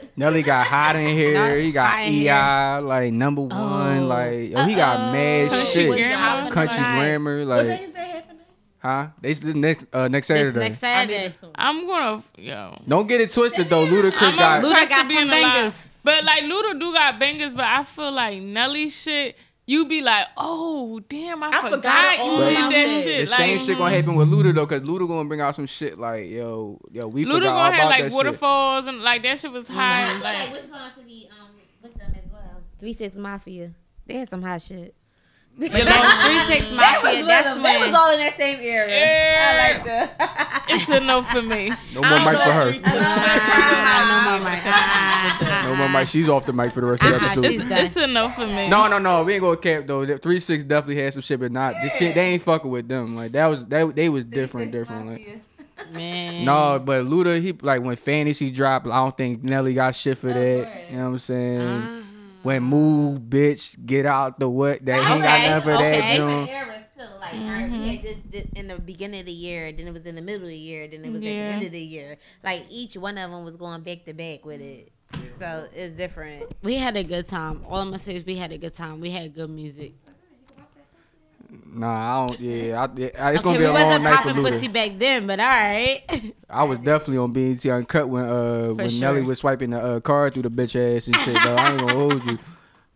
shit. 0.00 0.12
Nelly 0.16 0.42
got 0.42 0.66
hot 0.66 0.96
in 0.96 1.06
here. 1.16 1.34
Not 1.34 1.56
He 1.56 1.70
got 1.72 1.98
EI, 2.00 2.78
like 2.80 3.12
number 3.12 3.42
one. 3.42 4.02
Oh, 4.02 4.06
like, 4.06 4.50
yo, 4.50 4.64
he 4.64 4.74
got 4.74 5.12
mad 5.12 5.52
shit. 5.52 6.50
Country 6.50 6.78
grammar, 6.78 7.44
like, 7.44 7.66
is 7.82 7.92
that 7.92 8.06
happening? 8.06 8.13
Huh? 8.84 9.08
They 9.20 9.32
this 9.32 9.54
next 9.54 9.86
uh, 9.92 10.08
next 10.08 10.28
This 10.28 10.38
Saturday. 10.38 10.58
next 10.58 10.78
Saturday. 10.78 11.32
I'm 11.56 11.86
gonna 11.86 12.22
yo. 12.38 12.78
Don't 12.86 13.06
get 13.06 13.20
it 13.20 13.32
twisted 13.32 13.68
though. 13.70 13.86
Ludacris 13.86 14.32
I'm 14.32 14.36
got. 14.36 14.62
Luda 14.62 14.66
impressed 14.68 14.90
got 14.90 15.06
some 15.06 15.16
in 15.16 15.26
the 15.26 15.30
bangers. 15.32 15.86
But 16.04 16.22
like 16.24 16.42
Luda 16.44 16.78
do 16.78 16.92
got 16.92 17.18
bangers, 17.18 17.54
but 17.54 17.64
I 17.64 17.82
feel 17.84 18.12
like 18.12 18.40
Nelly 18.42 18.88
shit. 18.90 19.36
You 19.66 19.86
be 19.86 20.02
like, 20.02 20.26
oh 20.36 21.00
damn, 21.08 21.42
I, 21.42 21.48
I 21.48 21.52
forgot, 21.52 21.70
forgot 21.70 22.18
you 22.18 22.22
all 22.24 22.38
did 22.38 22.56
that 22.56 22.70
that. 22.70 23.02
shit. 23.04 23.26
The 23.26 23.30
like, 23.30 23.38
same 23.38 23.58
shit 23.58 23.78
gonna 23.78 23.94
happen 23.96 24.14
with 24.14 24.28
Luda 24.28 24.54
though, 24.54 24.66
cause 24.66 24.82
Luda 24.82 25.08
gonna 25.08 25.26
bring 25.26 25.40
out 25.40 25.54
some 25.54 25.64
shit 25.64 25.96
like, 25.98 26.28
yo, 26.28 26.78
yo, 26.92 27.08
we 27.08 27.24
Luda 27.24 27.36
forgot 27.36 27.42
gonna 27.44 27.62
have 27.72 27.74
about 27.74 27.86
like 27.88 28.02
that 28.02 28.10
shit. 28.10 28.12
waterfalls 28.14 28.86
and 28.88 29.00
like 29.00 29.22
that 29.22 29.38
shit 29.38 29.50
was 29.50 29.70
I 29.70 29.72
high. 29.72 30.06
feel 30.12 30.22
Like, 30.22 30.38
like 30.38 30.52
which 30.52 30.64
one 30.70 30.90
should 30.94 31.06
be 31.06 31.30
um 31.40 31.48
with 31.82 31.94
them 31.94 32.12
as 32.14 32.30
well. 32.30 32.60
Three 32.78 32.92
Six 32.92 33.16
Mafia. 33.16 33.70
They 34.06 34.18
had 34.18 34.28
some 34.28 34.42
hot 34.42 34.60
shit. 34.60 34.94
But 35.56 35.70
that 35.70 36.46
three 36.46 36.54
six 36.56 36.72
mafia. 36.76 37.24
That's 37.24 37.54
They 37.54 37.62
when 37.62 37.80
was 37.86 37.94
all 37.94 38.12
in 38.12 38.18
that 38.18 38.34
same 38.36 38.58
area. 38.60 38.94
Yeah. 38.98 39.70
I 39.70 39.72
like 39.74 39.84
that. 39.84 40.64
it's 40.68 40.88
a 40.88 41.00
no 41.00 41.22
for 41.22 41.42
me. 41.42 41.70
No 41.94 42.00
more 42.02 42.18
mic 42.32 42.40
for 42.42 42.52
her. 42.52 42.74
No 44.04 44.38
more 44.38 44.50
mic. 44.50 45.64
No 45.64 45.76
more 45.76 45.88
mic. 45.88 46.08
She's 46.08 46.28
off 46.28 46.44
the 46.46 46.52
mic 46.52 46.72
for 46.72 46.80
the 46.80 46.86
rest 46.88 47.02
of 47.02 47.10
the 47.10 47.16
Ah, 47.16 47.24
episode. 47.32 47.44
It's, 47.44 47.58
done. 47.68 47.72
it's 47.84 47.96
a 47.96 48.06
no 48.06 48.28
for 48.28 48.46
me. 48.46 48.68
No, 48.68 48.88
no, 48.88 48.98
no. 48.98 49.22
We 49.24 49.34
ain't 49.34 49.42
gonna 49.42 49.56
cap 49.56 49.86
though. 49.86 50.04
The 50.04 50.18
Three 50.18 50.40
Six 50.40 50.64
definitely 50.64 51.02
had 51.02 51.12
some 51.12 51.22
shit, 51.22 51.38
but 51.40 51.52
not 51.52 51.74
this 51.82 51.94
shit. 51.96 52.14
They 52.14 52.20
ain't 52.32 52.42
fucking 52.42 52.70
with 52.70 52.88
them. 52.88 53.16
Like 53.16 53.32
that 53.32 53.46
was 53.46 53.64
they 53.64 53.84
they 53.84 54.08
was 54.08 54.24
different, 54.24 54.72
different. 54.72 55.06
Like, 55.08 55.40
Man. 55.92 56.44
no, 56.44 56.78
but 56.84 57.04
Luda, 57.06 57.40
he 57.40 57.52
like 57.52 57.82
when 57.82 57.96
Fantasy 57.96 58.50
dropped. 58.50 58.86
I 58.86 58.96
don't 58.96 59.16
think 59.16 59.42
Nelly 59.42 59.74
got 59.74 59.94
shit 59.94 60.18
for 60.18 60.32
that. 60.32 60.90
You 60.90 60.96
know 60.96 61.04
what 61.04 61.08
I'm 61.10 61.18
saying? 61.18 62.03
When 62.44 62.62
Move, 62.62 63.22
bitch, 63.22 63.84
get 63.84 64.06
out 64.06 64.38
the 64.38 64.48
what? 64.48 64.84
That 64.84 65.02
he 65.04 65.12
ain't 65.12 65.22
got 65.22 65.38
Okay, 65.38 65.48
nothing 65.48 65.62
for 65.62 65.74
okay. 65.76 66.00
that. 66.00 66.12
Different 66.12 66.48
Joint. 66.48 66.50
eras. 66.50 66.80
Like 67.20 67.34
alright, 67.34 67.70
we 67.70 67.88
had 67.88 67.98
mm-hmm. 67.98 68.02
this, 68.02 68.18
this 68.30 68.46
in 68.54 68.68
the 68.68 68.78
beginning 68.78 69.20
of 69.20 69.26
the 69.26 69.32
year, 69.32 69.72
then 69.72 69.88
it 69.88 69.92
was 69.92 70.06
in 70.06 70.14
the 70.14 70.22
middle 70.22 70.42
of 70.42 70.48
the 70.48 70.56
year, 70.56 70.86
then 70.86 71.04
it 71.04 71.08
was 71.08 71.16
at 71.16 71.22
the 71.22 71.28
end 71.28 71.62
of 71.62 71.72
the 71.72 71.80
year. 71.80 72.18
Like 72.44 72.66
each 72.70 72.96
one 72.96 73.18
of 73.18 73.30
them 73.30 73.44
was 73.44 73.56
going 73.56 73.82
back 73.82 74.04
to 74.04 74.14
back 74.14 74.44
with 74.44 74.60
it. 74.60 74.92
So 75.38 75.66
it's 75.74 75.94
different. 75.94 76.52
We 76.62 76.76
had 76.76 76.96
a 76.96 77.02
good 77.02 77.26
time. 77.26 77.62
All 77.66 77.80
I'm 77.80 77.88
gonna 77.88 77.98
say 77.98 78.16
is 78.16 78.26
we 78.26 78.36
had 78.36 78.52
a 78.52 78.58
good 78.58 78.74
time. 78.74 79.00
We 79.00 79.10
had 79.10 79.34
good 79.34 79.50
music. 79.50 79.94
Nah, 81.72 82.24
I 82.24 82.26
don't. 82.26 82.40
Yeah, 82.40 82.82
I, 82.82 82.88
yeah, 82.98 83.30
it's 83.30 83.42
gonna 83.42 83.58
be 83.58 83.64
a 83.64 83.72
long 83.72 83.82
wasn't 83.82 84.04
night 84.04 84.16
for 84.16 84.28
popping 84.28 84.42
Luda. 84.42 84.50
pussy 84.50 84.68
back 84.68 84.98
then, 84.98 85.26
but 85.26 85.40
all 85.40 85.46
right. 85.46 86.02
I 86.50 86.62
was 86.64 86.78
definitely 86.78 87.18
on 87.18 87.32
BET 87.32 87.64
Uncut 87.66 88.08
when 88.08 88.24
uh 88.24 88.68
when 88.70 88.88
sure. 88.88 89.00
Nelly 89.00 89.22
was 89.22 89.38
swiping 89.40 89.70
the 89.70 89.80
uh, 89.80 90.00
card 90.00 90.34
through 90.34 90.42
the 90.42 90.50
bitch 90.50 90.76
ass 90.76 91.06
and 91.06 91.16
shit. 91.16 91.34
though 91.42 91.56
I 91.56 91.70
ain't 91.70 91.80
gonna 91.80 91.92
hold 91.92 92.24
you. 92.24 92.38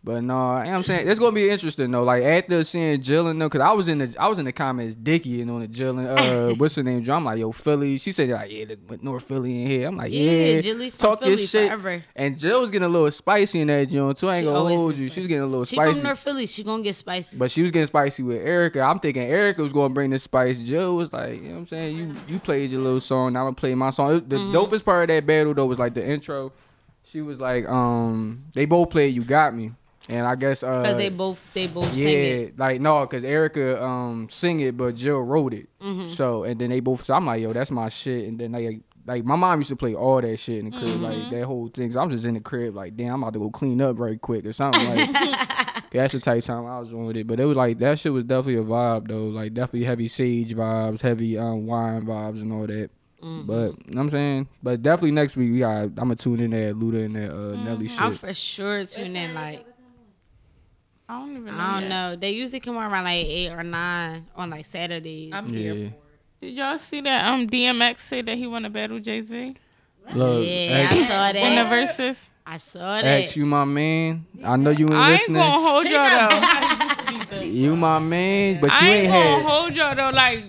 But 0.01 0.23
no, 0.23 0.59
you 0.59 0.63
know 0.63 0.69
what 0.71 0.75
I'm 0.77 0.83
saying 0.83 1.09
it's 1.09 1.19
gonna 1.19 1.33
be 1.33 1.49
interesting 1.49 1.91
though. 1.91 2.03
Like 2.03 2.23
after 2.23 2.63
seeing 2.63 3.01
Jill 3.01 3.27
and 3.27 3.41
them, 3.41 3.49
cause 3.49 3.59
I 3.59 3.73
was 3.73 3.89
in 3.89 3.97
the 3.97 4.15
I 4.17 4.29
was 4.29 4.39
in 4.39 4.45
the 4.45 4.53
comments 4.53 4.95
Dickie 4.95 5.41
and 5.41 5.51
on 5.51 5.59
the 5.59 5.67
Jill 5.67 5.99
and 5.99 6.07
uh 6.07 6.53
what's 6.57 6.75
her 6.75 6.83
name? 6.83 7.07
I'm 7.09 7.25
like 7.25 7.37
yo 7.37 7.51
Philly. 7.51 7.97
She 7.97 8.13
said 8.13 8.29
like 8.29 8.49
yeah, 8.49 8.63
the- 8.63 8.79
with 8.87 9.03
North 9.03 9.23
Philly 9.27 9.61
in 9.61 9.67
here. 9.67 9.87
I'm 9.89 9.97
like 9.97 10.13
Yeah, 10.13 10.61
yeah, 10.61 10.89
talk 10.91 11.19
Philly 11.19 11.35
shit. 11.45 11.67
forever. 11.67 12.01
And 12.15 12.39
Jill 12.39 12.61
was 12.61 12.71
getting 12.71 12.85
a 12.85 12.89
little 12.89 13.11
spicy 13.11 13.59
in 13.59 13.67
that 13.67 13.89
joint 13.89 14.17
too. 14.17 14.29
I 14.29 14.37
ain't 14.37 14.43
She 14.43 14.45
gonna 14.45 14.59
hold 14.77 14.95
you. 14.95 15.01
She 15.03 15.07
spicy. 15.09 15.19
was 15.19 15.27
getting 15.27 15.43
a 15.43 15.47
little 15.47 15.65
She 15.65 15.75
spicy. 15.75 15.93
from 15.95 16.03
North 16.03 16.19
Philly. 16.19 16.45
She 16.47 16.63
gonna 16.63 16.81
get 16.83 16.95
spicy. 16.95 17.35
But 17.37 17.51
she 17.51 17.61
was 17.61 17.71
getting 17.71 17.87
spicy 17.87 18.23
with 18.23 18.41
Erykah. 18.41 18.89
I'm 18.89 18.99
thinking 18.99 19.23
Erykah 19.23 19.57
was 19.57 19.73
gonna 19.73 19.93
bring 19.93 20.11
the 20.11 20.19
spice. 20.19 20.59
Jill 20.59 20.95
was 20.95 21.11
like, 21.11 21.33
you 21.33 21.49
know 21.49 21.55
what 21.55 21.57
I'm 21.59 21.67
saying? 21.67 21.97
You 21.97 22.15
you 22.25 22.39
played 22.39 22.71
your 22.71 22.79
little 22.81 23.01
song, 23.01 23.33
now 23.33 23.41
I'm 23.41 23.45
gonna 23.47 23.55
play 23.55 23.75
my 23.75 23.89
song. 23.89 24.13
It- 24.15 24.29
The 24.29 24.37
Mm-hmm. 24.37 24.55
dopest 24.55 24.85
part 24.85 25.09
of 25.09 25.13
that 25.13 25.25
battle 25.25 25.53
though 25.53 25.65
was 25.65 25.77
like 25.77 25.93
the 25.93 26.07
intro. 26.07 26.53
She 27.03 27.19
was 27.21 27.39
like, 27.41 27.67
um, 27.67 28.45
they 28.53 28.65
both 28.65 28.91
played 28.91 29.13
You 29.13 29.25
Got 29.25 29.53
Me. 29.55 29.71
And 30.09 30.25
I 30.25 30.35
guess 30.35 30.63
uh 30.63 30.81
Because 30.81 30.97
they 30.97 31.09
both 31.09 31.39
they 31.53 31.67
both 31.67 31.93
yeah, 31.93 32.47
like 32.57 32.81
no, 32.81 33.05
cause 33.05 33.23
Erykah 33.23 33.81
um 33.81 34.27
sing 34.29 34.59
it, 34.59 34.75
but 34.75 34.95
Jill 34.95 35.19
wrote 35.21 35.53
it. 35.53 35.69
Mm-hmm. 35.79 36.07
So 36.07 36.43
and 36.43 36.59
then 36.59 36.71
they 36.71 36.79
both. 36.79 37.05
So 37.05 37.13
I'm 37.13 37.25
like, 37.25 37.41
yo, 37.41 37.53
that's 37.53 37.69
my 37.71 37.89
shit. 37.89 38.27
And 38.27 38.39
then 38.39 38.51
like, 38.53 38.81
like 39.05 39.23
my 39.23 39.35
mom 39.35 39.59
used 39.59 39.69
to 39.69 39.75
play 39.75 39.93
all 39.95 40.19
that 40.21 40.37
shit 40.37 40.59
in 40.59 40.71
the 40.71 40.77
crib, 40.77 40.89
Mm-hmm. 40.89 41.03
like 41.03 41.29
that 41.31 41.45
whole 41.45 41.67
thing. 41.69 41.91
So 41.91 41.99
I'm 41.99 42.09
just 42.09 42.25
in 42.25 42.33
the 42.33 42.39
crib, 42.39 42.75
like, 42.75 42.97
damn, 42.97 43.13
I'm 43.13 43.21
about 43.23 43.33
to 43.33 43.39
go 43.39 43.49
clean 43.51 43.81
up 43.81 43.99
right 43.99 44.19
quick 44.19 44.45
or 44.45 44.53
something. 44.53 44.83
Like, 44.95 45.09
that's 45.91 46.13
the 46.13 46.19
type 46.19 46.39
of 46.39 46.43
time 46.43 46.65
I 46.65 46.79
was 46.79 46.89
on 46.91 47.05
with 47.05 47.17
it. 47.17 47.27
But 47.27 47.39
it 47.39 47.45
was 47.45 47.57
like 47.57 47.77
that 47.79 47.99
shit 47.99 48.11
was 48.11 48.23
definitely 48.23 48.57
a 48.57 48.63
vibe 48.63 49.07
though, 49.07 49.25
like 49.27 49.53
definitely 49.53 49.83
heavy 49.85 50.07
sage 50.07 50.55
vibes, 50.55 51.01
heavy 51.01 51.37
um 51.37 51.67
wine 51.67 52.05
vibes 52.05 52.41
and 52.41 52.51
all 52.51 52.65
that. 52.67 52.89
Mm-hmm. 53.21 53.47
But 53.47 53.53
you 53.53 53.61
know 53.65 53.73
what 53.97 53.97
I'm 53.99 54.09
saying, 54.11 54.47
but 54.63 54.81
definitely 54.81 55.11
next 55.11 55.35
week 55.35 55.51
we 55.51 55.59
got. 55.59 55.81
I'm 55.83 55.93
gonna 55.95 56.15
tune 56.15 56.39
in 56.39 56.51
that 56.51 56.75
Luda 56.75 57.03
and 57.05 57.15
that 57.17 57.31
uh, 57.31 57.63
Nelly 57.63 57.89
shit. 57.89 58.01
I'm 58.01 58.13
for 58.13 58.33
sure 58.33 58.85
tuning 58.85 59.15
in. 59.15 59.33
Like 59.33 59.65
I 61.09 61.19
don't 61.19 61.31
even 61.31 61.45
know. 61.45 61.53
I 61.57 61.73
don't 61.73 61.81
yet. 61.83 61.89
know. 61.89 62.15
They 62.15 62.31
usually 62.31 62.59
come 62.59 62.77
on 62.77 62.91
around 62.91 63.03
like 63.05 63.25
eight 63.25 63.49
or 63.49 63.63
nine 63.63 64.27
on 64.35 64.51
like 64.51 64.65
Saturdays. 64.65 65.33
I'm 65.33 65.47
here 65.47 65.73
Yeah. 65.73 65.89
for 65.89 65.95
it. 65.95 66.01
Did 66.41 66.53
y'all 66.53 66.77
see 66.77 67.01
that? 67.01 67.25
Um, 67.25 67.47
DMX 67.49 67.99
said 67.99 68.27
that 68.27 68.37
he 68.37 68.45
want 68.47 68.63
to 68.65 68.69
battle 68.69 68.99
Jay 68.99 69.21
Z 69.21 69.53
Look, 70.13 70.45
yeah, 70.45 70.87
I 70.91 70.95
X, 70.95 71.07
saw 71.07 71.31
that. 71.31 71.35
in 71.35 71.55
the 71.55 71.63
Verzuz. 71.75 72.29
I 72.45 72.57
saw 72.57 72.79
that. 73.01 73.05
X, 73.05 73.35
you 73.35 73.45
my 73.45 73.65
man. 73.65 74.25
I 74.43 74.55
know 74.55 74.69
you 74.69 74.85
ain't 74.85 74.93
I 74.95 75.11
ain't 75.11 75.19
listening. 75.29 75.41
gonna 75.41 75.67
hold 75.69 75.85
y'all 75.85 77.29
though. 77.29 77.41
You 77.41 77.75
my 77.75 77.99
man, 77.99 78.59
but 78.61 78.67
you 78.67 78.75
I 78.87 78.87
ain't 78.89 78.97
ain't 79.05 79.07
gonna 79.07 79.23
had. 79.23 79.45
hold 79.45 79.75
y'all 79.75 79.95
though. 79.95 80.09
Like, 80.15 80.45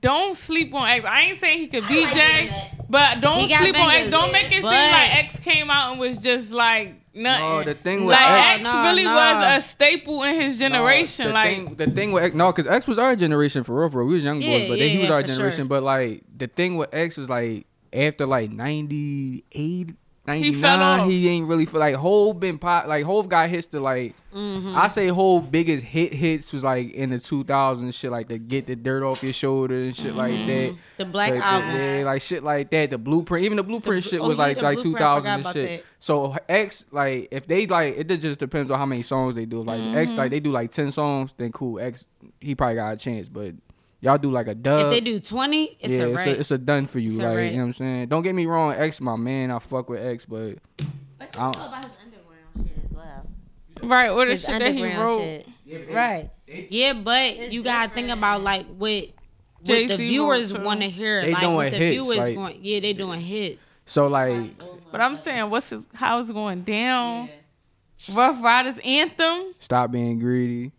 don't 0.00 0.36
sleep 0.36 0.74
on 0.74 0.88
X. 0.88 1.04
I 1.04 1.20
ain't 1.22 1.40
saying 1.40 1.58
he 1.58 1.66
could 1.68 1.88
be 1.88 2.06
Jay, 2.06 2.50
but 2.90 3.20
don't 3.20 3.40
He 3.40 3.48
got 3.48 3.62
sleep 3.62 3.78
on 3.80 3.90
X. 3.90 4.10
Don't 4.10 4.32
make 4.32 4.46
it 4.46 4.54
seem 4.54 4.64
like 4.64 5.16
X 5.24 5.38
came 5.40 5.70
out 5.70 5.92
and 5.92 6.00
was 6.00 6.18
just 6.18 6.52
like 6.52 6.94
nothing. 7.14 7.48
No, 7.48 7.62
the 7.64 7.74
thing 7.74 8.04
with 8.04 8.14
like 8.14 8.30
X- 8.30 8.54
X 8.60 8.64
No, 8.64 8.82
really 8.84 9.04
no. 9.04 9.14
was 9.14 9.56
a 9.58 9.60
staple 9.66 10.22
in 10.24 10.34
his 10.40 10.58
generation. 10.58 11.26
the 11.28 11.32
like, 11.32 11.56
thing, 11.56 11.74
the 11.76 11.86
thing 11.90 12.12
with 12.12 12.24
X, 12.24 12.34
no, 12.34 12.52
because 12.52 12.66
X 12.66 12.86
was 12.86 12.98
our 12.98 13.14
generation 13.16 13.64
for 13.64 13.80
real, 13.80 13.88
for 13.88 13.98
real. 13.98 14.08
We 14.08 14.14
was 14.14 14.24
young 14.24 14.40
boys, 14.40 14.62
Yeah, 14.62 14.68
but 14.68 14.78
then 14.78 14.88
he 14.90 14.98
was 14.98 15.08
yeah, 15.08 15.14
our 15.14 15.22
generation. 15.22 15.56
sure. 15.58 15.64
But 15.66 15.82
like 15.82 16.22
the 16.36 16.46
thing 16.46 16.76
with 16.76 16.88
X 16.92 17.16
was 17.16 17.28
like 17.28 17.66
after 17.92 18.26
like 18.26 18.50
98, 18.50 19.94
99, 20.28 20.60
fell 20.60 20.80
off. 20.82 21.08
he 21.08 21.28
ain't 21.28 21.46
really 21.48 21.66
feel 21.66 21.80
like 21.80 21.94
Hov 21.96 22.38
been 22.38 22.58
pop. 22.58 22.86
Like 22.86 23.04
Hov 23.04 23.28
got 23.28 23.48
hits 23.50 23.66
to 23.68 23.80
like 23.80 24.14
Mm-hmm. 24.34 24.76
I 24.76 24.88
say 24.88 25.08
Hov 25.08 25.50
biggest 25.50 25.82
hit 25.84 26.12
hits 26.12 26.52
was 26.52 26.62
like 26.62 26.92
in 26.92 27.08
the 27.10 27.16
2000s 27.16 27.94
shit 27.94 28.10
like 28.12 28.28
to 28.28 28.38
get 28.38 28.66
the 28.66 28.76
dirt 28.76 29.02
off 29.02 29.22
your 29.22 29.32
shoulder 29.32 29.74
and 29.74 29.96
shit 29.96 30.14
like 30.14 30.32
Mm-hmm. 30.32 30.46
that. 30.48 30.76
The 30.98 31.04
Black 31.06 31.30
Like, 31.30 31.40
the- 31.40 31.46
Album. 31.46 31.70
yeah, 31.74 32.02
like 32.04 32.20
shit 32.22 32.44
like 32.44 32.70
that. 32.70 32.90
The 32.90 32.98
blueprint, 32.98 33.44
even 33.46 33.56
the 33.56 33.62
blueprint 33.62 34.04
blu- 34.04 34.10
shit 34.10 34.20
oh, 34.20 34.28
was 34.28 34.36
yeah, 34.36 34.44
like 34.44 34.62
like 34.62 34.76
Blueprint, 34.82 34.96
2000 34.98 35.26
and 35.26 35.46
shit. 35.54 35.80
that. 35.80 35.84
So 35.98 36.36
X 36.48 36.84
like 36.92 37.28
if 37.30 37.46
they 37.46 37.66
like 37.66 37.96
it 37.96 38.06
just 38.20 38.38
depends 38.38 38.70
on 38.70 38.78
how 38.78 38.86
many 38.86 39.02
songs 39.02 39.34
they 39.34 39.46
do. 39.46 39.62
Like 39.62 39.80
X 39.80 40.10
Mm-hmm. 40.10 40.18
like 40.20 40.30
they 40.30 40.40
do 40.40 40.52
like 40.52 40.70
10 40.72 40.92
songs, 40.92 41.32
then 41.38 41.50
cool. 41.50 41.80
X 41.80 42.06
he 42.40 42.54
probably 42.54 42.74
got 42.76 42.92
a 42.92 42.96
chance, 42.98 43.28
but 43.28 43.54
y'all 44.00 44.18
do 44.18 44.30
like 44.30 44.48
a 44.48 44.54
dub. 44.54 44.86
If 44.86 44.90
they 44.90 45.00
do 45.00 45.18
twenty, 45.20 45.76
it's 45.80 45.92
yeah, 45.94 46.00
a 46.00 46.08
it's 46.10 46.18
right. 46.18 46.28
a, 46.28 46.40
it's 46.40 46.50
a 46.50 46.58
done 46.58 46.86
for 46.86 46.98
you. 46.98 47.08
It's 47.08 47.18
like 47.18 47.36
wrap. 47.36 47.44
you 47.50 47.56
know 47.56 47.62
what 47.64 47.66
I'm 47.68 47.72
saying. 47.74 48.08
Don't 48.08 48.22
get 48.22 48.34
me 48.34 48.46
wrong, 48.46 48.72
X 48.72 49.00
my 49.00 49.16
man. 49.16 49.50
I 49.50 49.58
fuck 49.58 49.88
with 49.88 50.04
X, 50.04 50.24
but 50.26 50.56
But 50.76 50.86
I 51.20 51.24
you 51.24 51.30
don't- 51.32 51.56
know 51.56 51.66
about 51.66 51.84
his 51.84 51.92
underground 52.04 52.68
shit 52.68 52.84
as 52.84 52.90
well. 52.96 53.26
right, 53.88 54.08
or 54.10 54.24
the 54.24 54.30
His 54.32 54.40
shit 54.44 54.58
that 54.58 54.74
he 54.74 54.82
underground 54.82 55.08
wrote. 55.08 55.20
shit. 55.20 55.90
Right. 55.92 56.30
yeah, 56.70 56.92
but 56.94 57.52
you 57.52 57.62
gotta 57.62 57.92
think 57.92 58.08
about 58.10 58.42
like 58.42 58.66
what 58.66 59.04
what 59.10 59.66
the 59.66 59.86
Jay-Z 59.88 59.96
viewers 59.96 60.52
want 60.56 60.80
to 60.80 60.88
hear. 60.88 61.20
They 61.20 61.32
like 61.32 61.42
doing 61.42 61.54
what 61.56 61.70
the 61.72 61.76
hits, 61.76 61.92
viewers 62.06 62.18
like- 62.18 62.34
going. 62.34 62.58
Yeah, 62.62 62.80
they 62.80 62.92
doing 62.94 63.20
hits. 63.20 63.60
so 63.84 64.06
like 64.06 64.52
But 64.90 65.00
I'm 65.02 65.16
saying, 65.16 65.50
what's 65.50 65.68
his? 65.70 65.88
How's 65.92 66.30
it 66.30 66.32
going 66.34 66.62
down? 66.62 67.28
Ruff 68.14 68.40
Ryders 68.42 68.78
anthem. 68.84 69.52
stop 69.58 69.90
being 69.90 70.18
greedy. 70.20 70.70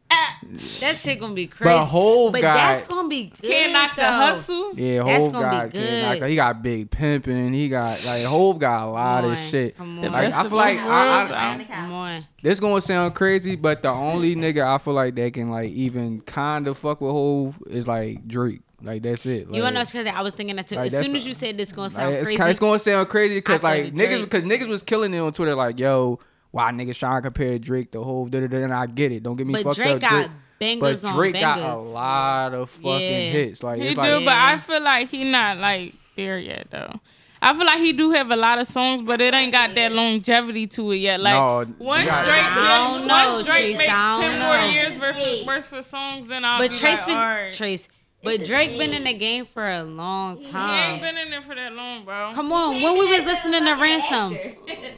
That 0.82 0.96
shit 0.98 1.20
gonna 1.20 1.34
be 1.34 1.48
crazy. 1.48 1.66
But 1.74 1.86
Hov 1.86 2.32
but 2.32 2.42
got 2.42 2.56
that's 2.56 2.82
gonna 2.84 3.08
be 3.08 3.26
good. 3.42 3.50
Can't 3.50 3.74
knock 3.74 3.96
the 3.96 4.06
hustle. 4.06 4.74
Yeah, 4.76 5.04
That's 5.04 5.26
Hov 5.26 5.34
gonna 5.34 5.50
be 5.50 5.56
got 5.56 5.70
good. 5.72 5.74
kid 5.88 6.04
knocked- 6.20 6.30
he 6.30 6.36
got 6.36 6.64
big 6.64 6.90
pimping. 6.92 7.54
He 7.54 7.70
got 7.70 8.04
like 8.08 8.24
Hov 8.24 8.60
got 8.60 8.88
a 8.88 8.92
lot 8.92 9.22
Come 9.24 9.32
of 9.34 9.38
shit. 9.40 9.78
come 9.78 10.00
on. 10.00 10.12
Like 10.12 10.34
I 10.34 10.42
of 10.42 10.48
feel 10.50 10.58
like 10.58 10.78
both 10.78 10.88
I, 10.88 11.18
worlds. 11.18 11.32
I, 11.32 11.36
I'm- 11.36 11.66
Come 11.66 11.94
on. 11.94 12.26
this 12.42 12.60
gonna 12.60 12.82
sound 12.82 13.16
crazy, 13.16 13.56
but 13.56 13.84
the 13.84 13.90
only 13.90 14.36
nigga 14.36 14.66
I 14.66 14.78
feel 14.80 14.94
like 14.94 15.16
that 15.16 15.34
can 15.34 15.50
like 15.52 15.70
even 15.72 16.22
kind 16.22 16.68
of 16.68 16.78
fuck 16.78 17.02
with 17.02 17.12
Hov 17.12 17.60
is 17.70 17.88
like 17.88 18.28
Drake. 18.28 18.62
Like 18.82 19.04
that's 19.04 19.26
it. 19.26 19.48
Like, 19.48 19.58
You 19.58 19.62
wanna 19.62 19.74
know 19.74 19.80
what's 19.82 19.92
crazy? 19.92 20.10
I 20.10 20.22
was 20.22 20.34
thinking 20.34 20.56
that 20.56 20.68
too. 20.68 20.78
Like, 20.78 20.94
as 20.94 21.06
soon 21.06 21.16
as 21.16 21.26
you 21.28 21.34
said 21.34 21.58
this 21.58 21.72
gonna 21.74 21.90
sound 21.90 22.14
it's, 22.16 22.24
crazy. 22.30 22.38
kinda, 22.38 22.50
it's 22.50 22.60
gonna 22.60 22.80
sound 22.80 23.10
crazy 23.10 23.36
because 23.36 23.62
like 23.62 23.94
niggas 23.94 24.22
because 24.24 24.44
niggas 24.44 24.68
was 24.70 24.84
killing 24.84 25.14
it 25.14 25.20
on 25.20 25.34
Twitter 25.34 25.54
like 25.56 25.78
yo. 25.80 26.20
Why 26.52 26.72
niggas 26.72 26.97
trying 26.97 27.18
to 27.22 27.28
compare 27.28 27.60
Drake 27.60 27.91
to 27.91 28.04
Hov? 28.04 28.32
Da, 28.32 28.39
da, 28.39 28.47
da, 28.47 28.58
and 28.64 28.74
I 28.74 28.86
get 28.88 29.12
it. 29.12 29.22
Don't 29.24 29.36
get 29.36 29.45
me 29.45 29.54
but 29.54 29.64
fucked 29.64 29.76
Drake 29.78 29.95
up. 29.95 30.02
got 30.02 30.10
Drake, 30.12 30.32
bangers 30.60 31.02
but 31.04 31.10
on 31.10 31.16
Drake 31.16 31.34
bangers. 31.34 31.64
got 31.64 31.78
a 31.78 31.80
lot 31.80 32.54
of 32.56 32.70
fucking 32.72 33.02
Yeah. 33.02 33.32
hits. 33.32 33.64
Like 33.64 33.82
He 33.82 33.88
it's 33.88 33.95
do, 33.95 34.02
like 34.02 34.26
but 34.26 34.34
I 34.34 34.58
feel 34.58 34.82
like 34.82 35.10
he 35.10 35.24
not 35.30 35.58
like 35.58 35.93
there 36.16 36.39
yet 36.39 36.68
though. 36.72 37.00
I 37.41 37.54
feel 37.54 37.66
like 37.66 37.80
he 37.80 37.93
do 37.93 38.12
have 38.12 38.32
a 38.32 38.36
lot 38.36 38.60
of 38.60 38.68
songs, 38.68 39.02
but 39.02 39.22
it 39.22 39.34
ain't 39.34 39.54
got 39.54 39.74
that 39.76 39.93
longevity 39.93 40.68
to 40.68 40.91
it 40.91 40.97
yet. 40.97 41.22
Like 41.22 41.36
No, 41.36 41.66
once 41.78 42.02
you 42.04 42.10
got- 42.10 42.26
Drake, 42.26 42.43
I 42.43 42.78
don't 42.97 43.08
know, 43.08 43.34
once 43.36 43.45
Drake 43.45 43.58
Trace, 43.64 43.78
make 43.78 43.89
I 43.89 44.12
don't 44.12 44.22
ten 44.32 44.39
know. 44.39 44.45
more 44.47 44.72
years 44.74 44.97
versus 44.97 45.45
worth 45.47 45.66
for 45.66 45.82
songs, 45.82 46.28
then 46.28 46.43
I'll 46.43 46.58
But 46.60 46.72
be 46.72 46.78
Trace 46.78 46.97
like, 46.97 47.06
been 47.08 47.16
alright. 47.16 47.54
Trace. 47.54 47.88
But 48.22 48.43
Drake 48.43 48.78
been 48.78 48.93
in 48.93 49.05
the 49.05 49.13
game 49.13 49.45
for 49.45 49.65
a 49.65 49.82
long 49.82 50.43
time. 50.43 50.89
He 50.89 50.93
ain't 50.93 51.01
been 51.01 51.17
in 51.26 51.30
there 51.32 51.41
for 51.41 51.55
that 51.55 51.72
long, 51.74 52.03
bro. 52.03 52.32
Come 52.34 52.51
on, 52.51 52.82
when 52.82 52.93
we 52.99 53.05
was 53.05 53.24
listening 53.24 53.63
to 53.63 53.76
Ransom, 53.76 54.36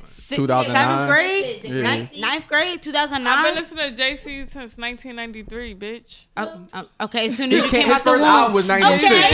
Si- 0.03 0.35
2009. 0.37 0.65
seventh 0.75 1.07
grade, 1.11 1.61
Yeah. 1.63 1.81
ninth, 1.83 2.17
ninth 2.17 2.47
grade, 2.47 2.81
two 2.81 2.91
thousand 2.91 3.27
I've 3.27 3.45
been 3.45 3.53
listening 3.55 3.95
to 3.95 4.01
JC 4.01 4.43
since 4.47 4.75
1993, 4.75 5.75
bitch. 5.75 6.25
Oh, 6.35 6.61
oh, 6.73 6.87
okay, 7.01 7.27
as 7.27 7.37
soon 7.37 7.51
as 7.51 7.57
you 7.59 7.63
His 7.63 7.71
came 7.71 7.91
out 7.91 7.99
the 8.03 8.09
first 8.09 8.21
womb. 8.23 8.29
album 8.31 8.53
was 8.53 8.65
'96. 8.65 9.31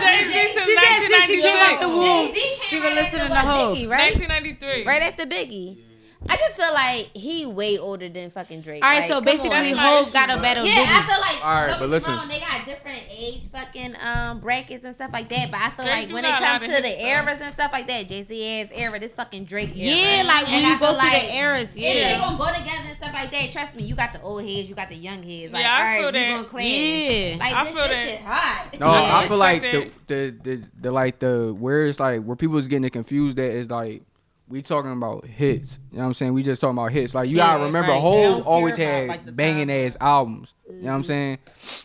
Jay-Z 0.00 0.32
since 0.54 0.64
She 0.64 0.74
said 0.76 1.08
since 1.08 1.24
she 1.26 1.40
came 1.42 1.56
out 1.58 1.80
the 1.80 1.88
1996. 1.88 1.90
womb, 1.90 2.34
she 2.62 2.70
came 2.70 2.82
been 2.82 2.94
listening 2.94 3.22
to 3.26 3.28
what, 3.30 3.44
Hov. 3.44 3.76
Biggie, 3.76 3.88
right? 3.90 4.14
1993. 4.16 4.84
Right 4.86 5.02
after 5.02 5.26
Biggie. 5.26 5.78
I 6.28 6.36
just 6.36 6.56
feel 6.58 6.72
like 6.74 7.16
he 7.16 7.46
way 7.46 7.78
older 7.78 8.08
than 8.08 8.28
fucking 8.30 8.60
Drake. 8.60 8.84
All 8.84 8.90
right, 8.90 9.00
Like, 9.00 9.08
so 9.08 9.20
basically, 9.22 9.50
on. 9.56 9.62
That's 9.76 9.78
Hov 9.78 10.12
got 10.12 10.28
a 10.30 10.36
better. 10.40 10.62
Yeah, 10.64 10.74
Diddy. 10.74 10.86
I 10.92 11.02
feel 11.02 11.20
like. 11.20 11.44
All 11.44 11.54
right, 11.54 11.68
but 11.70 11.78
get 11.78 11.80
me 11.80 11.86
listen. 11.88 12.14
wrong, 12.14 12.28
they 12.28 12.40
got 12.40 12.64
different 12.66 13.00
age 13.10 13.42
fucking 13.50 13.94
um 14.04 14.38
brackets 14.40 14.84
and 14.84 14.94
stuff 14.94 15.10
like 15.14 15.30
that. 15.30 15.50
But 15.50 15.60
I 15.60 15.70
feel 15.70 15.84
Drake 15.86 15.96
like 16.08 16.12
when 16.14 16.24
it 16.26 16.28
got 16.28 16.40
a 16.40 16.44
lot 16.44 16.60
comes 16.60 16.76
to 16.76 16.82
the 16.82 16.88
hits, 16.88 17.02
though. 17.02 17.08
eras 17.08 17.40
and 17.40 17.52
stuff 17.54 17.72
like 17.72 17.86
that, 17.86 18.06
Jay 18.06 18.22
Z 18.22 18.60
ass 18.60 18.68
era, 18.74 19.00
this 19.00 19.14
fucking 19.14 19.44
Drake 19.46 19.70
era. 19.74 19.96
Yeah, 19.96 20.22
like 20.26 20.44
when 20.44 20.54
And 20.56 20.66
you 20.66 20.72
I 20.74 20.78
go 20.78 20.86
feel 20.92 21.00
through 21.00 21.08
like 21.10 21.22
the 21.22 21.34
eras, 21.34 21.68
If 21.70 21.74
they 21.76 22.00
yeah. 22.00 22.18
gonna 22.20 22.36
go 22.38 22.46
together 22.48 22.84
and 22.88 22.96
stuff 22.98 23.12
like 23.14 23.30
that, 23.30 23.50
trust 23.52 23.74
me, 23.74 23.82
you 23.84 23.94
got 23.94 24.12
the 24.12 24.20
old 24.20 24.42
heads, 24.44 24.68
you 24.68 24.74
got 24.74 24.88
the 24.90 24.96
young 24.96 25.22
heads. 25.22 25.52
Like, 25.54 25.62
Yeah, 25.62 25.72
I 25.72 25.78
all 25.80 25.84
right, 25.86 25.98
feel 26.00 26.06
we 26.12 26.12
that. 26.18 26.36
gonna 26.36 26.48
clash. 26.48 26.64
Yeah. 26.66 27.36
Like, 27.40 27.54
I 27.54 27.64
this, 27.64 27.74
feel 27.74 27.88
this 27.88 27.92
that. 27.96 28.08
shit 28.08 28.20
hot. 28.20 28.76
No, 28.78 28.92
Yeah, 28.92 29.16
I 29.16 29.26
feel 29.26 29.36
like 29.38 29.62
the, 29.62 29.90
the 30.06 30.30
the 30.42 30.62
the 30.82 30.90
like 30.92 31.18
the 31.18 31.54
where 31.58 31.86
it's 31.86 31.98
like 31.98 32.22
where 32.24 32.36
people 32.36 32.58
is 32.58 32.68
getting 32.68 32.84
it 32.84 32.90
confused 32.92 33.36
That 33.38 33.50
is 33.52 33.70
like 33.70 34.02
we 34.50 34.60
talking 34.62 34.92
about 34.92 35.24
hits. 35.24 35.78
You 35.90 35.98
know 35.98 36.02
what 36.02 36.08
I'm 36.08 36.14
saying? 36.14 36.32
We 36.34 36.42
just 36.42 36.60
talking 36.60 36.76
about 36.76 36.92
hits. 36.92 37.14
Like 37.14 37.30
you 37.30 37.36
gotta 37.36 37.64
remember, 37.64 37.92
right. 37.92 38.42
Always 38.44 38.76
had 38.76 39.08
like, 39.08 39.34
banging 39.34 39.70
ass 39.70 39.96
albums. 40.00 40.54
You 40.72 40.82
know 40.82 40.88
what 40.88 40.94
I'm 40.96 41.04
saying? 41.04 41.38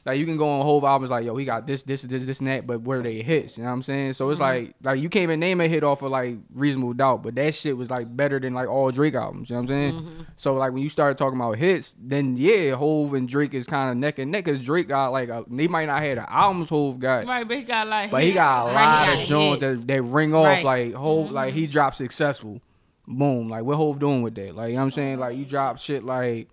Like 0.05 0.17
you 0.17 0.25
can 0.25 0.37
go 0.37 0.47
on 0.47 0.65
Hov 0.65 0.83
albums 0.83 1.11
like 1.11 1.25
yo, 1.25 1.35
he 1.35 1.45
got 1.45 1.67
this, 1.67 1.83
this, 1.83 2.03
this, 2.03 2.25
this, 2.25 2.39
and 2.39 2.47
that, 2.47 2.67
but 2.67 2.81
where 2.81 3.01
they 3.01 3.21
hits? 3.21 3.57
You 3.57 3.63
know 3.63 3.69
what 3.69 3.75
I'm 3.75 3.83
saying? 3.83 4.13
So 4.13 4.29
it's 4.29 4.39
mm-hmm. 4.39 4.65
like 4.65 4.75
like 4.83 4.99
you 4.99 5.09
can't 5.09 5.23
even 5.23 5.39
name 5.39 5.61
a 5.61 5.67
hit 5.67 5.83
off 5.83 6.01
of 6.01 6.11
like 6.11 6.37
Reasonable 6.53 6.93
Doubt, 6.93 7.23
but 7.23 7.35
that 7.35 7.55
shit 7.55 7.75
was 7.75 7.89
like 7.89 8.15
better 8.15 8.39
than 8.39 8.53
like 8.53 8.67
all 8.67 8.91
Drake 8.91 9.15
albums. 9.15 9.49
You 9.49 9.55
know 9.55 9.61
what 9.61 9.71
I'm 9.71 9.75
saying? 9.75 9.93
Mm-hmm. 9.93 10.21
So 10.35 10.55
like 10.55 10.73
when 10.73 10.83
you 10.83 10.89
start 10.89 11.17
talking 11.17 11.39
about 11.39 11.57
hits, 11.57 11.95
then 11.99 12.37
yeah, 12.37 12.75
Hov 12.75 13.13
and 13.13 13.27
Drake 13.27 13.53
is 13.53 13.65
kind 13.65 13.91
of 13.91 13.97
neck 13.97 14.19
and 14.19 14.31
neck. 14.31 14.45
Cause 14.45 14.59
Drake 14.59 14.87
got 14.87 15.11
like 15.11 15.29
a, 15.29 15.43
they 15.49 15.67
might 15.67 15.85
not 15.85 16.01
have 16.01 16.17
the 16.17 16.31
albums 16.31 16.69
Hov 16.69 16.99
got. 16.99 17.25
Right, 17.25 17.47
but 17.47 17.57
he 17.57 17.63
got 17.63 17.87
like. 17.87 18.11
But 18.11 18.23
he 18.23 18.33
got 18.33 18.69
a 18.69 18.73
Right, 18.73 18.85
lot 18.85 19.15
he 19.15 19.23
of 19.23 19.27
joints 19.27 19.61
hits. 19.61 19.79
that, 19.81 19.87
that 19.87 20.01
ring 20.03 20.33
off 20.33 20.45
Right. 20.45 20.63
like 20.63 20.93
Hov 20.93 21.31
like 21.31 21.49
mm-hmm. 21.49 21.59
he 21.59 21.67
dropped 21.67 21.95
successful. 21.95 22.61
Boom. 23.07 23.49
Like 23.49 23.63
what 23.63 23.77
Hov 23.77 23.99
doing 23.99 24.21
with 24.21 24.35
that? 24.35 24.55
Like 24.55 24.69
you 24.69 24.73
know 24.75 24.81
what 24.81 24.85
I'm 24.85 24.91
saying? 24.91 25.19
Like 25.19 25.37
you 25.37 25.45
drop 25.45 25.77
shit 25.77 26.03
like 26.03 26.49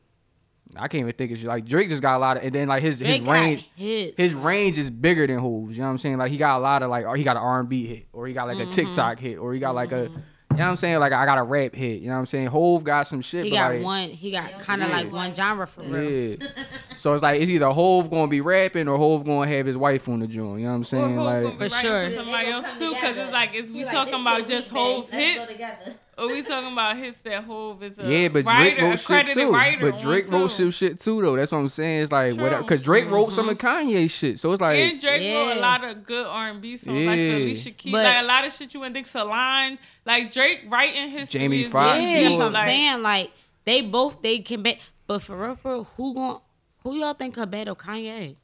I 0.77 0.89
can't 0.89 1.01
even 1.01 1.13
think 1.13 1.33
of 1.33 1.39
shit. 1.39 1.47
Like 1.47 1.65
Drake 1.67 1.89
just 1.89 2.01
got 2.03 2.17
a 2.17 2.19
lot 2.19 2.37
of 2.39 2.45
and 2.45 2.55
then 2.55 2.69
like 2.69 2.83
his 2.83 2.99
his 2.99 3.09
Drake 3.09 3.25
got 3.25 3.33
range 3.33 3.71
hits. 3.77 4.15
his 4.17 4.35
range 4.35 4.79
is 4.79 4.91
bigger 4.91 5.27
than 5.27 5.39
Hov's. 5.39 5.77
You 5.77 5.83
know 5.83 5.89
what 5.89 5.93
I'm 5.93 5.99
saying? 5.99 6.19
Like 6.19 6.31
he 6.31 6.37
got 6.39 6.57
a 6.59 6.61
lot 6.61 6.83
of 6.83 6.91
like 6.91 7.05
or 7.07 7.17
he 7.17 7.25
got 7.25 7.37
an 7.37 7.43
R 7.43 7.61
and 7.61 7.69
B 7.69 7.87
hit 7.87 8.07
or 8.13 8.27
he 8.27 8.33
got 8.35 8.49
like 8.49 8.59
a 8.59 8.63
Mm-hmm. 8.63 8.71
TikTok 8.71 9.19
hit 9.19 9.39
or 9.39 9.53
he 9.53 9.61
got 9.61 9.75
like 9.75 9.93
a 9.93 10.11
you 10.53 10.59
know 10.59 10.65
what 10.65 10.71
I'm 10.73 10.77
saying? 10.77 10.99
Like 11.01 11.13
I 11.15 11.25
got 11.25 11.39
a 11.39 11.43
rap 11.43 11.75
hit. 11.75 12.03
You 12.03 12.09
know 12.09 12.15
what 12.15 12.21
I'm 12.21 12.27
saying? 12.27 12.49
Hov 12.49 12.85
got 12.85 13.07
some 13.07 13.23
shit. 13.23 13.45
He 13.45 13.51
but 13.51 13.57
got 13.57 13.73
like, 13.75 13.83
one. 13.83 14.09
He 14.11 14.31
got 14.31 14.51
kind 14.61 14.83
of 14.83 14.91
like 14.91 15.11
one 15.11 15.35
genre 15.35 15.67
for 15.67 15.83
real. 15.83 16.37
Yeah. 16.41 16.47
so 17.03 17.15
it's 17.15 17.23
like 17.25 17.41
it's 17.41 17.51
either 17.51 17.69
Hov 17.69 18.11
gonna 18.11 18.29
be 18.29 18.41
rapping 18.41 18.87
or 18.87 18.97
Hov 18.97 19.25
gonna 19.25 19.51
have 19.51 19.67
his 19.67 19.77
wife 19.77 20.09
on 20.09 20.21
the 20.21 20.29
joint. 20.29 20.61
You 20.61 20.67
know 20.67 20.71
what 20.71 20.77
I'm 20.77 20.85
saying? 20.85 21.17
Like 21.17 21.59
For 21.59 21.69
sure. 21.69 22.09
somebody 22.11 22.47
else 22.47 22.79
too, 22.79 22.95
because 22.95 23.17
it's 23.17 23.33
like 23.33 23.57
is 23.57 23.73
we 23.73 23.85
like, 23.85 23.93
talking 23.93 24.15
about 24.15 24.47
just 24.47 24.73
weak, 24.73 24.81
babe. 24.81 25.01
Hov 25.01 25.11
hits, 25.11 25.53
together. 25.53 25.95
or 26.17 26.29
we 26.29 26.43
talking 26.43 26.73
about 26.73 26.97
hits 26.97 27.21
that 27.23 27.43
Hov 27.43 27.83
is 27.83 27.99
a 27.99 28.09
Yeah, 28.09 28.29
but 28.29 28.45
Drake 28.45 28.47
writer, 28.47 28.83
wrote 28.83 28.99
shit 29.01 29.27
too. 29.35 29.51
But 29.81 30.01
Drake 30.01 30.27
on, 30.27 30.31
wrote 30.31 30.43
too. 30.43 30.49
some 30.49 30.71
shit 30.71 31.01
too, 31.01 31.21
though. 31.23 31.35
That's 31.35 31.51
what 31.51 31.59
I'm 31.59 31.69
saying. 31.71 32.03
It's 32.05 32.13
like 32.13 32.37
whatever, 32.37 32.63
because 32.63 32.81
Drake 32.83 33.11
wrote 33.11 33.33
some 33.33 33.49
mm-hmm. 33.49 33.67
of 33.67 33.87
Kanye 33.89 34.09
shit. 34.09 34.39
So 34.39 34.53
it's 34.53 34.61
like, 34.61 34.79
and 34.79 35.01
Drake 35.01 35.35
wrote 35.35 35.57
a 35.57 35.61
lot 35.61 35.83
of 35.83 36.07
good 36.07 36.25
R 36.25 36.51
and 36.51 36.63
B 36.63 36.77
songs, 36.77 37.05
like 37.05 37.19
Yeah. 37.19 37.31
for 37.31 37.37
Alicia 37.37 37.71
Keys, 37.73 37.93
But- 37.93 38.05
like 38.05 38.23
a 38.23 38.27
lot 38.27 38.47
of 38.47 38.53
shit 38.53 38.75
you 38.75 38.79
wouldn't 38.79 38.95
think 38.95 39.09
Solange, 39.09 39.81
like 40.07 40.33
Drake 40.33 40.61
writing 40.69 41.11
his 41.11 41.31
Jamie 41.31 41.65
Foxx, 41.65 41.99
really 41.99 42.13
Yeah, 42.13 42.29
that's 42.29 42.39
what 42.39 42.47
I'm 42.47 42.53
like, 42.53 42.65
saying. 42.65 43.03
Like 43.03 43.33
they 43.65 43.81
both 43.81 44.23
they 44.23 44.39
can 44.39 44.63
bet, 44.63 44.79
but 45.09 45.21
for 45.21 45.37
real, 45.37 45.57
for 45.57 45.73
real, 45.73 45.89
who 45.97 46.15
gon' 46.15 46.41
who 46.83 46.97
y'all 46.97 47.15
think 47.15 47.35
could 47.35 47.51
battle 47.51 47.77
Kanye? 47.77 48.37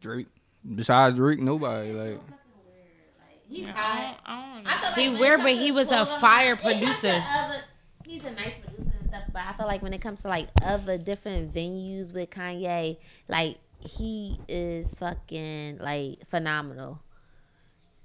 Drake. 0.00 0.26
Besides 0.74 1.16
Drake, 1.16 1.40
nobody. 1.40 1.92
Like, 1.92 2.20
He's 3.48 3.68
I 3.68 3.70
hot. 3.72 4.16
don't, 4.24 4.32
I 4.34 4.54
don't 4.54 4.64
know. 4.64 4.70
I 4.70 4.80
feel 4.80 4.90
like 4.90 4.98
He 5.16 5.20
weird, 5.22 5.40
but 5.42 5.52
he 5.52 5.72
was 5.72 5.92
a 5.92 6.06
fire 6.06 6.54
Mind, 6.56 6.58
it 6.58 6.62
comes 6.62 7.00
to 7.00 7.08
producer. 7.08 7.24
other- 7.34 7.62
he's 8.06 8.24
a 8.24 8.30
nice 8.32 8.54
producer 8.56 8.92
and 9.00 9.08
stuff, 9.08 9.22
but 9.32 9.42
I 9.42 9.52
feel 9.54 9.66
like 9.66 9.82
when 9.82 9.92
it 9.92 10.00
comes 10.00 10.22
to 10.22 10.28
like 10.28 10.48
other 10.62 10.96
different 10.98 11.52
venues 11.52 12.12
with 12.14 12.30
Kanye, 12.30 12.96
like 13.28 13.58
he 13.80 14.38
is 14.48 14.94
fucking 14.94 15.78
like 15.78 16.24
phenomenal. 16.26 17.00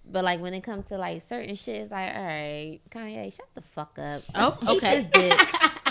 But 0.10 0.24
like 0.24 0.40
when 0.42 0.54
it 0.54 0.62
comes 0.64 0.88
to 0.88 0.98
like 0.98 1.24
certain 1.28 1.56
shit, 1.56 1.76
it's 1.84 1.92
like, 1.92 2.14
all 2.16 2.24
right, 2.24 2.80
Kanye, 2.90 3.34
shut 3.34 3.48
the 3.56 3.62
fuck 3.62 3.98
up. 4.00 4.24
Oh, 4.36 4.58
Eat 4.64 4.70
okay. 4.84 5.02
this 5.02 5.08
dick. 5.38 5.40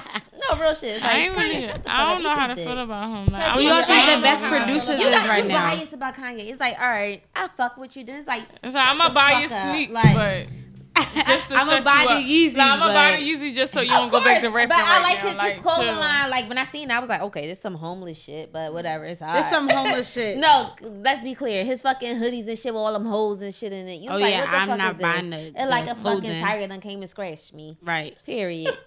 no, 0.51 0.57
No 0.57 0.63
real 0.63 0.75
shit. 0.75 0.97
It's 0.97 1.05
I 1.05 1.13
ain't 1.19 1.35
Kanye, 1.35 1.39
really. 1.39 1.63
shut 1.63 1.75
the 1.75 1.81
fuck 1.81 1.93
I 1.93 2.13
don't 2.15 2.23
know 2.23 2.31
how 2.31 2.47
to 2.49 2.55
dick. 2.55 2.67
feel 2.69 2.79
about 2.79 3.09
him. 3.11 3.33
Like, 3.33 3.43
I'm 3.49 3.61
y'all 3.63 3.83
think 3.83 4.17
the 4.17 4.23
best 4.23 4.45
producers 4.45 5.01
You 5.01 5.07
is 5.07 5.15
gotta 5.15 5.29
right 5.29 5.43
be 5.43 5.49
now. 5.49 5.75
biased 5.75 5.93
about 5.93 6.17
Kanye. 6.17 6.51
It's 6.51 6.61
like, 6.61 6.79
all 6.81 6.89
right, 6.89 7.23
I 7.35 7.49
fuck 7.57 7.77
with 7.77 7.97
you. 7.97 8.05
Then 8.05 8.17
it's 8.17 8.29
like, 8.29 8.43
It's 8.63 8.75
like 8.75 8.89
I'm 8.89 8.99
gonna 8.99 9.15
buy 9.15 9.41
your 9.41 9.53
up. 9.53 9.75
sneaks, 9.75 9.93
Like, 9.93 10.15
but 10.17 10.49
just 11.27 11.49
to 11.51 11.55
I'ma 11.57 11.81
buy 11.83 12.19
you 12.25 12.49
the. 12.49 12.51
Yeezys, 12.55 12.57
Nah, 12.57 12.73
I'm 12.73 12.79
gonna 12.79 12.95
buy 12.95 13.11
but- 13.13 13.21
the 13.21 13.29
Yeezys 13.31 13.55
just 13.55 13.75
so 13.75 13.83
you 13.83 13.91
don't 13.91 14.11
go 14.11 14.25
back 14.25 14.41
to 14.41 14.49
course, 14.49 14.55
rapping 14.55 14.69
But 14.71 14.79
I 14.79 15.03
like 15.03 15.23
now. 15.23 15.29
his, 15.29 15.37
like, 15.37 15.53
his 15.53 15.61
clothing 15.61 15.85
chill. 15.89 15.97
line. 15.97 16.31
Like 16.31 16.49
when 16.49 16.57
I 16.57 16.65
seen 16.65 16.91
it, 16.91 16.95
I 16.97 17.01
was 17.01 17.11
like, 17.11 17.21
okay, 17.21 17.47
this 17.47 17.61
some 17.61 17.75
homeless 17.75 18.19
shit, 18.19 18.51
but 18.51 18.73
whatever. 18.73 19.05
It's 19.05 19.21
alright. 19.21 19.35
There's 19.43 19.51
some 19.51 19.69
homeless 19.69 20.11
shit. 20.15 20.39
No, 20.39 20.71
let's 20.81 21.23
be 21.23 21.35
clear. 21.35 21.67
His 21.67 21.83
fucking 21.83 22.17
hoodies 22.17 22.49
and 22.49 22.59
shit 22.59 22.73
with 22.73 22.81
all 22.81 22.95
them 22.95 23.05
hoes 23.05 23.43
and 23.43 23.55
shit 23.55 23.73
in 23.75 23.87
it. 23.89 24.01
You 24.01 24.09
Oh, 24.11 24.17
like, 24.17 24.33
yeah, 24.33 24.41
what 24.41 24.51
the 24.53 24.57
I'm 24.57 24.69
fuck 24.69 24.79
not 24.79 24.93
is 24.93 24.97
this? 24.97 25.03
buying 25.03 25.31
the- 25.31 25.39
It's 25.49 25.71
like 25.71 25.85
the 25.85 25.91
a 25.91 25.95
fucking 25.97 26.03
clothing. 26.23 26.43
tiger 26.43 26.67
done 26.69 26.81
came 26.81 27.03
and 27.03 27.11
scratched 27.11 27.53
me. 27.53 27.77
Right. 27.83 28.17
Period. 28.25 28.75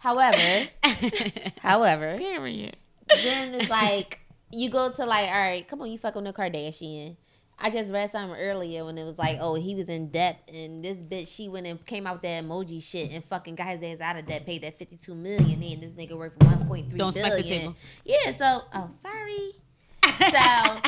however, 0.00 0.68
however, 1.60 2.18
Period. 2.18 2.76
then 3.08 3.54
it's 3.54 3.70
like 3.70 4.18
you 4.50 4.68
go 4.68 4.90
to 4.90 5.06
like, 5.06 5.28
all 5.30 5.38
right, 5.38 5.66
come 5.68 5.80
on, 5.80 5.90
you 5.90 5.98
fucking 5.98 6.24
with 6.24 6.34
the 6.34 6.42
Kardashian. 6.42 7.16
I 7.62 7.68
just 7.68 7.92
read 7.92 8.10
something 8.10 8.38
earlier 8.40 8.86
when 8.86 8.96
it 8.96 9.04
was 9.04 9.18
like, 9.18 9.36
oh, 9.38 9.54
he 9.54 9.74
was 9.74 9.90
in 9.90 10.08
debt, 10.08 10.48
and 10.52 10.82
this 10.82 11.02
bitch 11.02 11.28
she 11.28 11.48
went 11.48 11.66
and 11.66 11.84
came 11.84 12.06
out 12.06 12.22
that 12.22 12.42
emoji 12.42 12.82
shit 12.82 13.10
and 13.12 13.22
fucking 13.22 13.54
got 13.54 13.66
his 13.68 13.82
ass 13.82 14.00
out 14.00 14.16
of 14.16 14.26
debt, 14.26 14.46
paid 14.46 14.62
that 14.62 14.78
fifty 14.78 14.96
two 14.96 15.14
million, 15.14 15.62
and 15.62 15.82
this 15.82 15.92
nigga 15.92 16.16
worth 16.16 16.32
one 16.42 16.66
point 16.66 16.88
three 16.88 16.98
Don't 16.98 17.14
billion. 17.14 17.32
smack 17.32 17.42
the 17.42 17.48
table. 17.48 17.76
Yeah, 18.04 18.32
so 18.32 18.62
oh 18.74 18.90
sorry. 19.00 19.52
So 20.32 20.80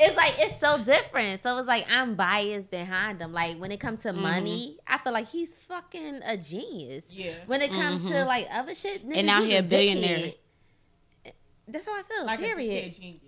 it's 0.00 0.16
like 0.16 0.34
it's 0.38 0.58
so 0.58 0.82
different. 0.82 1.40
So 1.40 1.58
it's 1.58 1.68
like 1.68 1.86
I'm 1.90 2.14
biased 2.14 2.70
behind 2.70 3.20
him. 3.20 3.32
Like 3.32 3.58
when 3.58 3.70
it 3.70 3.80
comes 3.80 4.02
to 4.02 4.12
mm-hmm. 4.12 4.22
money, 4.22 4.78
I 4.86 4.98
feel 4.98 5.12
like 5.12 5.28
he's 5.28 5.54
fucking 5.54 6.20
a 6.26 6.36
genius. 6.36 7.06
Yeah. 7.12 7.32
When 7.46 7.60
it 7.60 7.70
comes 7.70 8.06
to 8.08 8.14
mm-hmm. 8.14 8.28
like 8.28 8.46
other 8.52 8.74
shit, 8.74 9.06
niggas, 9.06 9.16
And 9.16 9.26
now 9.26 9.38
you's 9.40 9.48
he 9.48 9.56
a 9.56 9.62
billionaire. 9.62 10.18
dickhead. 10.18 11.32
That's 11.68 11.86
how 11.86 11.98
I 11.98 12.02
feel. 12.02 12.26
Like 12.26 12.38
a 12.40 12.42
period. 12.42 12.84
dickhead 12.84 13.00
genius. 13.00 13.20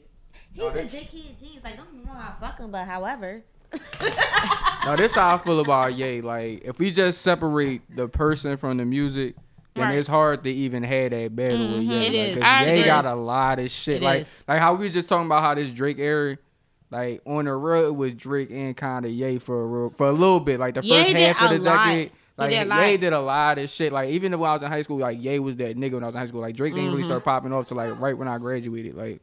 He's 0.53 0.65
a 0.65 0.69
dickhead 0.69 1.41
genius. 1.41 1.65
Like, 1.65 1.77
don't 1.77 1.93
get 1.93 1.95
me 1.95 2.05
wrong, 2.07 2.17
I 2.17 2.41
fuck 2.41 2.59
him, 2.59 2.71
but 2.71 2.87
however. 2.87 3.43
No, 4.85 4.97
this 4.97 5.15
how 5.15 5.37
I 5.37 5.39
feel 5.39 5.61
about 5.61 5.95
Ye. 5.95 6.21
Like, 6.23 6.63
if 6.65 6.81
we 6.81 6.91
just 6.91 7.23
separate 7.23 7.83
the 7.95 8.09
person 8.09 8.57
from 8.57 8.79
the 8.79 8.85
music, 8.85 9.37
then 9.75 9.85
Right. 9.85 9.95
it's 9.97 10.09
hard 10.09 10.43
to 10.43 10.51
even 10.51 10.83
have 10.83 11.13
that 11.13 11.37
battle 11.37 11.69
with 11.69 11.79
mm-hmm. 11.79 11.91
Ye. 11.93 11.97
It 11.99 12.03
like, 12.03 12.13
is. 12.13 12.35
'cause 12.35 12.43
I 12.43 12.73
Ye 12.73 12.85
got 12.85 13.05
a 13.05 13.15
lot 13.15 13.61
of 13.61 13.71
shit. 13.71 14.03
It 14.03 14.03
like, 14.03 14.23
is. 14.23 14.43
like 14.49 14.59
how 14.59 14.75
we 14.75 14.87
was 14.87 14.93
just 14.93 15.09
talking 15.09 15.27
about 15.27 15.43
how 15.43 15.55
this 15.55 15.71
Drake 15.71 16.01
era, 16.01 16.37
like 16.93 17.21
on 17.27 17.47
the 17.47 17.53
road 17.55 17.87
it 17.87 17.97
was 17.97 18.15
Drake 18.15 18.51
and 18.51 18.77
kind 18.77 19.05
of 19.05 19.11
Ye 19.11 19.39
for 19.39 19.61
a 19.63 19.67
real, 19.67 19.91
for 19.91 20.07
a 20.09 20.13
little 20.13 20.39
bit. 20.41 20.61
Like 20.61 20.75
the 20.75 20.83
Ye 20.85 20.91
first 21.05 21.11
half 21.11 21.43
of 21.43 21.51
the 21.51 21.59
lot. 21.65 21.87
decade. 21.87 22.13
Like 22.37 22.51
did 22.51 22.57
Ye 22.59 22.65
lot. 22.65 23.01
did 23.01 23.13
a 23.13 23.21
lot 23.21 23.59
of 23.59 23.71
shit. 23.71 23.93
Like 23.93 24.11
even 24.11 24.39
when 24.39 24.49
I 24.49 24.53
was 24.53 24.63
in 24.63 24.69
high 24.71 24.83
school, 24.83 24.99
like 24.99 25.21
Ye 25.23 25.39
was 25.39 25.57
that 25.57 25.77
nigga 25.77 25.95
when 25.95 26.05
I 26.05 26.07
was 26.07 26.15
in 26.15 26.21
high 26.21 26.27
school. 26.27 26.41
Like 26.41 26.55
Drake 26.57 26.73
didn't 26.75 26.87
Mm-hmm. 26.87 26.95
really 26.97 27.05
start 27.05 27.25
popping 27.25 27.53
off 27.53 27.67
to 27.67 27.75
like 27.75 27.99
right 28.01 28.17
when 28.17 28.29
I 28.29 28.39
graduated. 28.39 28.95
Like 28.95 29.21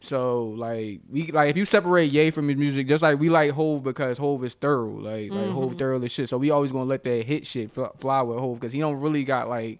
so 0.00 0.44
like 0.56 1.00
we 1.10 1.28
like 1.28 1.50
if 1.50 1.56
you 1.56 1.64
separate 1.64 2.10
Ye 2.10 2.30
from 2.30 2.48
his 2.48 2.56
music, 2.58 2.88
just 2.88 3.02
like 3.02 3.18
we 3.18 3.28
like 3.28 3.52
Hov 3.52 3.82
because 3.82 4.18
Hov 4.18 4.44
is 4.44 4.54
thorough, 4.54 4.90
like 4.96 5.30
like 5.30 5.40
Mm-hmm. 5.40 5.52
Hov 5.54 5.76
thorough 5.78 6.02
as 6.02 6.12
shit. 6.12 6.28
So 6.28 6.38
we 6.38 6.50
always 6.50 6.72
gonna 6.72 6.84
let 6.84 7.04
that 7.04 7.24
hit 7.24 7.46
shit 7.46 7.70
fly 7.72 8.22
with 8.22 8.38
Hov 8.38 8.60
because 8.60 8.72
he 8.72 8.80
don't 8.80 9.00
really 9.00 9.24
got 9.24 9.48
like 9.48 9.78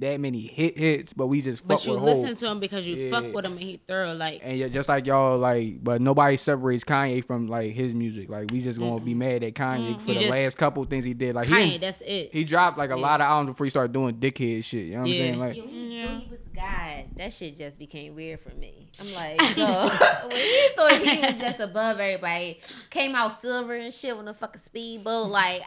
that 0.00 0.20
many 0.20 0.40
hit 0.40 0.78
hits, 0.78 1.12
but 1.12 1.26
we 1.26 1.40
just 1.42 1.60
fuck 1.66 1.78
with 1.78 1.86
him. 1.86 1.94
But 1.94 2.00
you 2.00 2.04
with 2.04 2.14
listen 2.16 2.28
Hov. 2.30 2.38
to 2.38 2.46
him 2.50 2.60
because 2.60 2.86
you 2.86 2.96
Yeah. 2.96 3.10
fuck 3.10 3.32
with 3.34 3.44
him 3.44 3.52
and 3.52 3.60
he 3.60 3.80
thorough. 3.88 4.14
Like 4.14 4.40
And 4.42 4.58
yeah, 4.58 4.68
just 4.68 4.88
like 4.88 5.06
y'all 5.06 5.38
like, 5.38 5.82
but 5.82 6.00
nobody 6.00 6.36
separates 6.36 6.84
Kanye 6.84 7.24
from 7.24 7.48
like 7.48 7.72
his 7.72 7.94
music. 7.94 8.28
Like 8.28 8.50
we 8.50 8.60
just 8.60 8.78
gonna 8.78 9.00
be 9.00 9.14
mad 9.14 9.42
at 9.44 9.54
Kanye 9.54 10.00
for 10.00 10.08
You 10.10 10.14
the 10.14 10.20
just- 10.20 10.30
last 10.30 10.56
couple 10.58 10.84
things 10.84 11.04
he 11.04 11.14
did. 11.14 11.34
Like 11.34 11.48
Kanye, 11.48 11.70
didn't- 11.70 11.80
that's 11.80 12.00
it. 12.02 12.30
he 12.32 12.44
dropped 12.44 12.78
like 12.78 12.90
a 12.90 12.96
lot 12.96 13.20
of 13.20 13.24
albums 13.26 13.54
before 13.54 13.66
he 13.66 13.70
started 13.70 13.92
doing 13.92 14.14
dickhead 14.16 14.64
shit. 14.64 14.86
You 14.86 14.94
know 14.94 15.00
what 15.00 15.08
Yeah. 15.10 15.14
I'm 15.14 15.20
saying? 15.20 15.38
Like 15.38 15.56
Yo, 15.56 15.66
he 15.66 15.96
Yeah. 15.98 16.06
thought 16.08 16.20
he 16.22 16.28
was 16.30 16.38
God. 16.54 17.04
That 17.16 17.32
shit 17.32 17.56
just 17.56 17.78
became 17.78 18.14
weird 18.14 18.40
for 18.40 18.50
me. 18.54 18.88
I'm 19.00 19.12
like, 19.14 19.40
yo, 19.56 19.64
when 20.26 20.36
he 20.36 20.68
thought 20.76 20.92
he 21.02 21.20
was 21.20 21.38
just 21.38 21.60
above 21.60 21.98
everybody, 22.00 22.60
came 22.90 23.14
out 23.14 23.32
silver 23.32 23.74
and 23.74 23.92
shit 23.92 24.14
on 24.14 24.24
the 24.24 24.34
fucking 24.34 24.60
speedboat. 24.60 25.28
Like, 25.28 25.62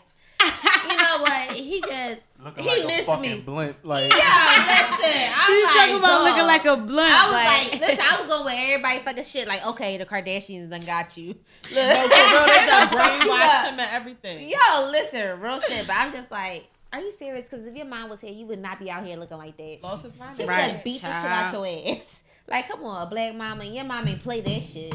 you 0.90 0.98
know 0.98 1.18
what? 1.22 1.52
He 1.52 1.82
just 1.82 2.22
he 2.58 2.86
missed 2.86 3.20
me. 3.20 3.40
blimp. 3.42 3.78
Like 3.84 4.12
Yeah, 4.16 4.66
listen. 4.68 5.32
I'm 5.38 5.54
You 5.54 5.64
like, 5.66 5.74
talking 5.76 5.96
about 5.98 6.08
dog. 6.08 6.24
looking 6.28 6.46
like 6.48 6.66
a 6.66 6.78
blunt? 6.78 7.12
I 7.14 7.26
was 7.26 7.72
like, 7.80 7.82
listen, 7.90 8.06
I 8.10 8.18
was 8.20 8.28
going 8.28 8.46
with 8.46 8.54
everybody 8.58 9.00
fucking 9.00 9.24
shit. 9.24 9.48
Like, 9.48 9.66
okay, 9.68 9.98
the 9.98 10.06
Kardashians 10.06 10.70
done 10.70 10.82
got 10.86 11.16
you. 11.18 11.28
Look, 11.28 11.76
No, 11.76 12.08
for 12.08 12.38
real, 12.38 12.46
they 12.48 12.66
done 12.66 12.88
Fuck 12.90 13.24
you 13.24 13.30
brainwashed 13.32 13.60
up. 13.64 13.66
him 13.74 13.80
and 13.80 13.90
everything. 13.92 14.50
Yo, 14.50 14.90
listen, 14.92 15.40
real 15.40 15.60
shit. 15.62 15.86
But 15.88 15.96
I'm 15.98 16.12
just 16.12 16.32
like, 16.32 16.68
are 16.94 17.00
you 17.00 17.12
serious? 17.18 17.48
Because 17.48 17.66
if 17.66 17.76
your 17.76 17.86
mom 17.86 18.10
was 18.10 18.20
here, 18.20 18.34
you 18.34 18.46
would 18.48 18.60
not 18.60 18.80
be 18.80 18.90
out 18.92 19.06
here 19.06 19.16
looking 19.18 19.38
like 19.38 19.56
that. 19.58 19.80
Lost 19.84 20.04
his 20.04 20.16
mind. 20.18 20.36
She 20.36 20.44
would 20.44 20.50
Right, 20.50 20.72
have 20.72 20.84
beat 20.84 21.02
the 21.02 21.08
shit 21.08 21.10
child. 21.12 21.54
out 21.56 21.66
your 21.68 21.96
ass. 21.96 22.24
Like, 22.48 22.68
come 22.68 22.84
on, 22.84 23.08
a 23.08 23.10
black 23.10 23.34
mama, 23.36 23.64
your 23.66 23.84
mom 23.86 24.08
ain't 24.08 24.22
play 24.24 24.42
that 24.42 24.64
shit. 24.64 24.94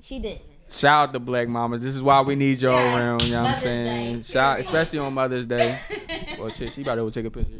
She 0.00 0.18
didn't. 0.18 0.42
Shout 0.72 1.08
out 1.08 1.12
to 1.12 1.20
Black 1.20 1.48
Mamas. 1.48 1.82
This 1.82 1.94
is 1.94 2.02
why 2.02 2.20
we 2.22 2.34
need 2.34 2.60
y'all 2.60 2.72
Yeah. 2.72 2.98
around. 2.98 3.22
You 3.22 3.32
know 3.32 3.42
what 3.42 3.50
I'm 3.52 3.58
saying? 3.58 4.16
Day. 4.18 4.22
Shout, 4.22 4.60
especially 4.60 4.98
on 4.98 5.12
Mother's 5.14 5.46
Day. 5.46 5.78
well, 6.38 6.48
shit, 6.48 6.72
she 6.72 6.82
about 6.82 6.96
to 6.96 7.02
go 7.02 7.10
take 7.10 7.26
a 7.26 7.30
picture. 7.30 7.58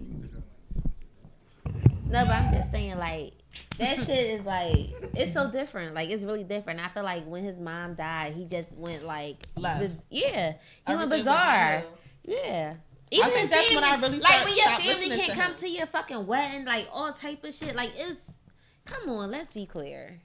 No, 2.07 2.25
but 2.27 2.31
I'm 2.35 2.53
just 2.53 2.71
saying, 2.71 2.99
like, 2.99 3.33
that 3.79 3.97
shit 3.99 4.09
is 4.41 4.45
like, 4.45 4.91
it's 5.15 5.33
so 5.33 5.51
different. 5.51 5.95
Like, 5.95 6.11
it's 6.11 6.25
really 6.25 6.45
different. 6.45 6.81
I 6.81 6.89
feel 6.89 7.05
like 7.05 7.25
when 7.25 7.43
his 7.45 7.59
mom 7.59 7.95
died, 7.95 8.35
he 8.35 8.45
just 8.45 8.77
went 8.77 9.03
like, 9.03 9.37
Left. 9.57 9.81
biz- 9.81 10.05
yeah, 10.11 10.55
he 10.87 10.95
went 10.95 11.09
bizarre. 11.11 11.83
downhill. 11.83 11.91
Yeah. 12.25 12.75
I 13.15 13.29
think 13.31 13.51
that's 13.51 13.75
when 13.75 13.85
I 13.85 13.95
really 13.97 14.21
like 14.21 14.45
when 14.45 14.57
your 14.57 14.67
family 14.67 15.09
can't 15.11 15.33
to 15.33 15.39
come 15.39 15.55
to 15.57 15.69
your 15.69 15.87
fucking 15.87 16.27
wedding, 16.27 16.65
like 16.65 16.89
all 16.91 17.13
type 17.13 17.45
of 17.45 17.53
shit. 17.53 17.77
Like 17.77 17.93
it's, 17.97 18.39
come 18.87 19.11
on, 19.11 19.31
let's 19.31 19.51
be 19.51 19.67
clear. 19.67 20.19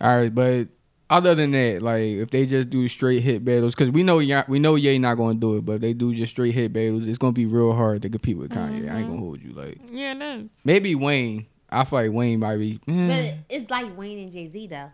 All 0.00 0.16
right, 0.16 0.32
but 0.32 0.68
other 1.10 1.34
than 1.34 1.50
that, 1.50 1.82
like 1.82 2.02
if 2.02 2.30
they 2.30 2.46
just 2.46 2.70
do 2.70 2.86
straight 2.88 3.20
hit 3.22 3.44
battles, 3.44 3.74
because 3.74 3.90
we 3.90 4.02
know 4.02 4.20
Ye- 4.20 4.42
we 4.48 4.58
know 4.58 4.76
Ye 4.76 4.96
not 4.98 5.16
gonna 5.16 5.34
do 5.38 5.56
it, 5.56 5.66
but 5.66 5.74
if 5.74 5.80
they 5.82 5.92
do 5.92 6.14
just 6.14 6.30
straight 6.32 6.54
hit 6.54 6.72
battles, 6.72 7.06
it's 7.06 7.18
gonna 7.18 7.32
be 7.32 7.46
real 7.46 7.74
hard 7.74 8.02
to 8.02 8.08
compete 8.08 8.38
with 8.38 8.50
Kanye. 8.52 8.90
I 8.90 8.98
ain't 9.00 9.08
gonna 9.08 9.18
hold 9.20 9.42
you. 9.42 9.52
Like 9.52 9.78
Yeah, 9.92 10.14
it 10.14 10.40
is. 10.42 10.64
maybe 10.64 10.94
Wayne. 10.94 11.46
I 11.68 11.84
feel 11.84 11.98
like 12.00 12.12
Wayne 12.12 12.40
might 12.40 12.56
be. 12.56 12.80
eh, 12.88 13.08
But 13.08 13.34
it's 13.54 13.70
like 13.70 13.96
Wayne 13.98 14.18
and 14.20 14.32
Jay 14.32 14.48
Z 14.48 14.66
though. 14.68 14.90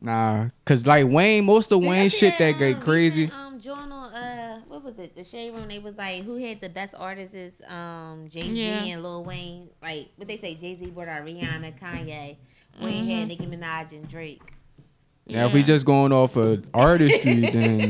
Nah, 0.00 0.48
cause 0.64 0.84
like 0.84 1.06
Wayne, 1.06 1.44
most 1.44 1.70
of 1.70 1.80
Wayne 1.80 2.10
see 2.10 2.18
shit 2.30 2.38
that 2.38 2.54
um, 2.54 2.58
get 2.58 2.80
crazy. 2.80 3.22
recent, 3.22 3.38
Um, 3.40 3.60
journal, 3.60 4.10
uh, 4.12 4.58
what 4.66 4.82
was 4.82 4.98
it? 4.98 5.14
The 5.14 5.22
Shade 5.22 5.56
Room. 5.56 5.68
They 5.68 5.78
was 5.78 5.96
like, 5.96 6.24
who 6.24 6.36
had 6.44 6.60
the 6.60 6.68
best 6.68 6.94
artists 6.98 7.36
is 7.36 7.62
um 7.68 8.26
Jay 8.28 8.50
Z 8.50 8.60
Yeah. 8.60 8.82
and 8.82 9.02
Lil 9.02 9.22
Wayne. 9.24 9.68
Like, 9.80 10.08
what 10.16 10.26
they 10.26 10.36
say? 10.36 10.56
Jay 10.56 10.74
Z 10.74 10.86
brought 10.90 11.06
out 11.08 11.24
Rihanna, 11.24 11.78
Kanye. 11.78 12.36
Wayne 12.80 13.06
had 13.06 13.28
Nicki 13.28 13.46
Minaj 13.46 13.92
and 13.92 14.08
Drake. 14.08 14.42
Now 15.26 15.46
if 15.46 15.54
we 15.54 15.62
just 15.62 15.86
going 15.86 16.12
off 16.12 16.36
of 16.36 16.64
artistry, 16.74 17.40
then 17.50 17.80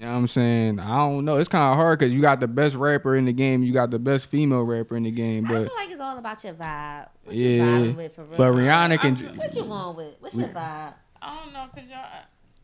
you 0.00 0.06
know 0.06 0.12
what 0.12 0.18
I'm 0.18 0.26
saying. 0.28 0.80
I 0.80 0.96
don't 0.96 1.24
know. 1.24 1.36
It's 1.36 1.48
kind 1.48 1.70
of 1.70 1.76
hard 1.76 1.98
because 1.98 2.14
you 2.14 2.20
got 2.20 2.40
the 2.40 2.48
best 2.48 2.74
rapper 2.74 3.16
in 3.16 3.24
the 3.26 3.32
game, 3.32 3.62
you 3.62 3.72
got 3.72 3.90
the 3.90 3.98
best 3.98 4.28
female 4.30 4.62
rapper 4.62 4.96
in 4.96 5.02
the 5.02 5.10
game, 5.10 5.44
But 5.44 5.54
I 5.56 5.64
feel 5.66 5.74
like 5.76 5.90
it's 5.90 6.00
all 6.00 6.18
about 6.18 6.42
your 6.44 6.54
vibe. 6.54 7.08
What 7.24 7.36
you 7.36 7.48
yeah. 7.48 7.62
vibing 7.64 7.96
with 7.96 8.14
for 8.14 8.24
real? 8.24 8.38
But 8.38 8.52
Rihanna 8.52 8.98
can. 8.98 9.16
feel- 9.16 9.34
What 9.34 9.54
you 9.54 9.64
going 9.64 9.96
with? 9.96 10.14
What's 10.20 10.36
your 10.36 10.48
vibe? 10.48 10.94
I 11.20 11.40
don't 11.42 11.52
know, 11.52 11.66
cause 11.74 11.88
y'all. 11.88 11.98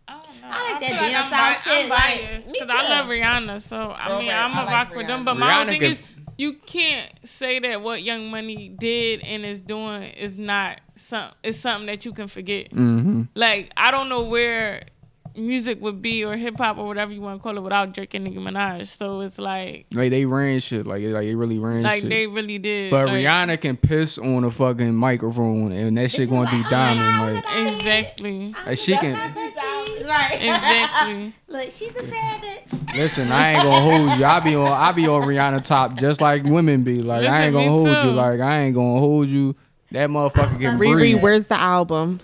I 0.07 0.13
don't 0.23 0.41
know. 0.43 0.49
I 0.51 0.73
like 0.73 0.81
that 0.83 0.91
feel 0.91 1.09
damn 1.09 1.25
I'm, 1.25 1.31
South 1.31 1.65
bi- 1.65 1.81
I'm 1.81 1.89
biased 2.29 2.47
me 2.49 2.59
because 2.61 2.69
I 2.71 2.89
love 2.91 3.07
Rihanna, 3.07 3.63
so 3.63 3.95
I 3.99 4.09
Bro, 4.09 4.19
mean 4.19 4.31
I'm 4.31 4.53
I 4.53 4.63
a 4.63 4.65
like 4.67 4.75
rock 4.75 4.95
with 4.97 5.07
them. 5.07 5.21
Rihanna. 5.23 5.25
But 5.25 5.35
my 5.39 5.53
whole 5.55 5.65
thing 5.67 5.81
can- 5.81 5.93
is, 5.93 6.03
you 6.37 6.55
can't 6.55 7.11
say 7.25 7.59
that 7.61 7.83
what 7.83 8.03
Young 8.03 8.31
Money 8.31 8.69
did 8.69 9.21
and 9.21 9.45
is 9.45 9.61
doing 9.61 10.03
is 10.03 10.37
not 10.37 10.81
some. 10.97 11.31
It's 11.43 11.59
something 11.59 11.87
that 11.87 12.05
you 12.05 12.13
can 12.13 12.27
forget. 12.29 12.73
hmm 12.73 13.23
Like 13.35 13.71
I 13.77 13.91
don't 13.91 14.09
know 14.09 14.23
where 14.23 14.85
music 15.37 15.81
would 15.81 16.01
be 16.01 16.25
or 16.25 16.37
hip 16.37 16.57
hop 16.59 16.79
or 16.79 16.87
whatever 16.87 17.13
you 17.13 17.21
want 17.21 17.37
to 17.37 17.43
call 17.43 17.57
it 17.57 17.61
without 17.61 17.93
Drake 17.93 18.15
and 18.15 18.23
Nicki 18.25 18.37
Minaj. 18.37 18.87
So 18.87 19.21
it's 19.21 19.37
like 19.39 19.87
Like 19.93 20.11
they 20.11 20.25
ran 20.25 20.61
shit. 20.61 20.87
Like 20.87 21.03
like 21.03 21.23
they 21.25 21.35
really 21.35 21.59
ran 21.59 21.83
like 21.83 22.03
shit. 22.03 22.11
they 22.11 22.27
really 22.29 22.59
did. 22.59 22.91
but 22.93 23.07
like, 23.07 23.17
Rihanna 23.17 23.61
can 23.61 23.77
piss 23.77 24.17
on 24.19 24.45
a 24.45 24.51
fucking 24.51 24.95
microphone 24.95 25.73
and 25.73 25.97
that 25.99 26.11
shit 26.13 26.31
gonna 26.31 26.51
do 26.51 26.63
diamond. 26.71 27.35
Like, 27.37 27.45
exactly, 27.75 28.55
like 28.67 28.79
she 28.79 28.97
can. 28.97 29.15
Right. 30.07 30.39
exactly. 30.43 31.33
Look, 31.49 31.71
she's 31.71 31.95
a 31.97 32.07
savage. 32.07 32.95
Listen, 32.95 33.33
I 33.33 33.53
ain't 33.55 33.63
gonna 33.63 33.81
hold 33.81 34.19
you. 34.19 34.25
I 34.25 34.41
be 34.41 34.55
on 34.55 34.71
I 34.71 34.93
be 34.93 35.07
on 35.09 35.23
Rihanna 35.23 35.65
top 35.65 35.95
just 35.97 36.21
like 36.21 36.45
women 36.45 36.85
be. 36.85 37.01
Like 37.03 37.27
I 37.27 37.45
ain't 37.45 37.53
gonna 37.55 37.65
me 37.65 37.71
hold 37.71 38.05
you. 38.05 38.11
Like 38.13 38.41
I 38.41 38.61
ain't 38.61 38.75
gonna 38.75 38.99
hold 39.01 39.29
you. 39.29 39.57
That 39.93 40.11
motherfucker 40.11 40.61
can 40.61 40.79
Riri, 40.79 40.93
breathe. 40.93 41.23
where's 41.23 41.47
the 41.47 41.59
album? 41.59 42.21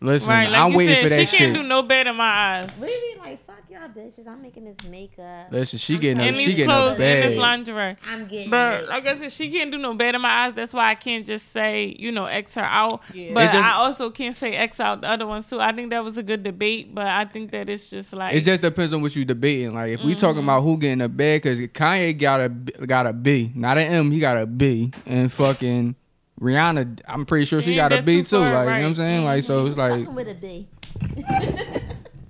Listen, 0.00 0.28
Right, 0.28 0.50
like 0.50 0.60
I'm 0.60 0.72
you 0.72 0.76
waiting 0.78 0.94
said, 0.96 1.02
for 1.04 1.08
that 1.10 1.28
she 1.28 1.36
can't 1.38 1.54
do 1.54 1.62
no 1.62 1.82
bad 1.82 2.06
in 2.06 2.16
my 2.16 2.24
eyes. 2.24 2.66
Riri, 2.78 3.18
like, 3.18 3.43
fuck 3.86 3.94
bitches. 3.96 4.26
I'm 4.26 4.42
making 4.42 4.64
this 4.64 4.88
makeup. 4.88 5.48
Listen, 5.50 5.78
she 5.78 5.94
I'm 5.94 6.00
getting 6.00 6.16
trying 6.18 6.28
a 6.28 6.32
in 6.32 6.34
she 6.38 6.46
these 6.46 6.56
getting 6.56 6.70
a 6.70 6.74
clothes 6.74 7.00
and 7.00 7.22
this 7.22 7.38
lingerie. 7.38 7.96
I'm 8.06 8.26
getting 8.26 8.50
But 8.50 8.84
it. 8.84 8.88
like 8.88 9.06
I 9.06 9.14
said, 9.16 9.32
she 9.32 9.50
can't 9.50 9.70
do 9.70 9.78
no 9.78 9.94
bad 9.94 10.14
in 10.14 10.20
my 10.20 10.28
eyes. 10.44 10.54
That's 10.54 10.72
why 10.72 10.90
I 10.90 10.94
can't 10.94 11.26
just 11.26 11.52
say, 11.52 11.94
you 11.98 12.12
know, 12.12 12.24
X 12.26 12.54
her 12.54 12.62
out. 12.62 13.02
Yeah. 13.12 13.32
But 13.34 13.52
just- 13.52 13.56
I 13.56 13.72
also 13.72 14.10
can't 14.10 14.34
say 14.36 14.54
X 14.56 14.80
out 14.80 15.00
the 15.02 15.08
other 15.08 15.26
ones 15.26 15.48
too. 15.48 15.60
I 15.60 15.72
think 15.72 15.90
that 15.90 16.02
was 16.04 16.18
a 16.18 16.22
good 16.22 16.42
debate, 16.42 16.94
but 16.94 17.06
I 17.06 17.24
think 17.24 17.50
that 17.52 17.68
it's 17.68 17.88
just 17.90 18.12
like 18.12 18.34
It 18.34 18.40
just 18.44 18.62
depends 18.62 18.92
on 18.92 19.02
what 19.02 19.14
you 19.16 19.24
debating. 19.24 19.74
Like 19.74 19.92
if 19.92 20.02
we 20.02 20.14
talking 20.14 20.34
Mm-hmm. 20.40 20.48
about 20.48 20.62
who 20.62 20.78
getting 20.78 21.00
a 21.00 21.08
bag, 21.08 21.42
because 21.42 21.60
Kanye 21.60 22.18
got 22.18 22.40
a 22.40 22.48
B- 22.48 22.72
got 22.86 23.06
a 23.06 23.12
B, 23.12 23.52
not 23.54 23.78
an 23.78 23.86
M. 23.86 24.10
He 24.10 24.18
got 24.20 24.36
a 24.36 24.46
B, 24.46 24.90
and 25.06 25.30
fucking 25.32 25.94
Rihanna, 26.40 27.00
I'm 27.06 27.24
pretty 27.26 27.44
sure 27.44 27.62
She 27.62 27.70
she, 27.72 27.74
got 27.76 27.92
a 27.92 28.02
B 28.02 28.18
too 28.18 28.24
too. 28.24 28.36
far, 28.38 28.52
Like 28.52 28.52
you 28.52 28.54
know 28.54 28.66
what 28.66 28.76
I'm. 28.76 28.84
Mm-hmm. 28.84 28.94
saying? 28.94 29.24
Like 29.24 29.42
so 29.44 29.66
it's 29.66 29.76
like 29.76 29.90
Fucking 29.92 30.14
with 30.14 30.28
a 30.28 30.34
B. 30.34 30.68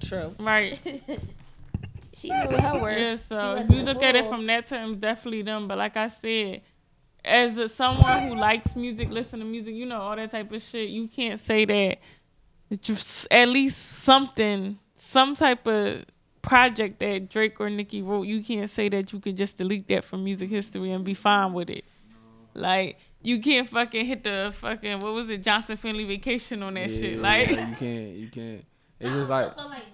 True. 0.00 0.34
right. 0.38 0.78
She 2.14 2.28
knew 2.28 2.56
her 2.56 2.78
worth. 2.80 2.98
Yeah, 2.98 3.16
so 3.16 3.54
if 3.56 3.70
you 3.70 3.82
look 3.82 4.02
at 4.02 4.14
it 4.16 4.26
from 4.26 4.46
that 4.46 4.66
term, 4.66 4.98
definitely 4.98 5.42
them. 5.42 5.66
But 5.68 5.78
like 5.78 5.96
I 5.96 6.06
said, 6.08 6.62
as 7.24 7.56
a, 7.58 7.68
someone 7.68 8.28
who 8.28 8.36
likes 8.36 8.76
music, 8.76 9.10
listen 9.10 9.40
to 9.40 9.44
music, 9.44 9.74
you 9.74 9.86
know, 9.86 10.00
all 10.00 10.16
that 10.16 10.30
type 10.30 10.52
of 10.52 10.62
shit, 10.62 10.90
you 10.90 11.08
can't 11.08 11.40
say 11.40 11.64
that 11.64 11.98
that 12.70 12.88
you 12.88 12.94
s- 12.94 13.26
at 13.30 13.48
least 13.48 13.78
something, 13.78 14.78
some 14.94 15.34
type 15.34 15.66
of 15.66 16.04
project 16.42 16.98
that 17.00 17.28
Drake 17.30 17.58
or 17.60 17.70
Nicki 17.70 18.02
wrote, 18.02 18.22
you 18.26 18.42
can't 18.42 18.68
say 18.70 18.88
that 18.90 19.12
you 19.12 19.20
could 19.20 19.36
just 19.36 19.56
delete 19.58 19.88
that 19.88 20.04
from 20.04 20.22
music 20.24 20.50
history 20.50 20.90
and 20.92 21.04
be 21.04 21.14
fine 21.14 21.52
with 21.52 21.70
it. 21.70 21.84
Like 22.54 22.98
you 23.22 23.40
can't 23.40 23.68
fucking 23.68 24.04
hit 24.04 24.22
the 24.24 24.54
fucking 24.56 25.00
what 25.00 25.12
was 25.14 25.28
it 25.30 25.42
Johnson 25.42 25.76
Family 25.76 26.04
Vacation 26.04 26.62
on 26.62 26.74
that 26.74 26.90
shit. 26.90 27.16
yeah, 27.16 27.22
Like 27.22 27.48
you 27.50 27.56
can't, 27.76 28.08
you 28.16 28.28
can't. 28.28 28.64
It's 29.00 29.10
I 29.10 29.14
just 29.16 29.30
also 29.30 29.30
like 29.30 29.56
feel 29.56 29.68
like 29.68 29.92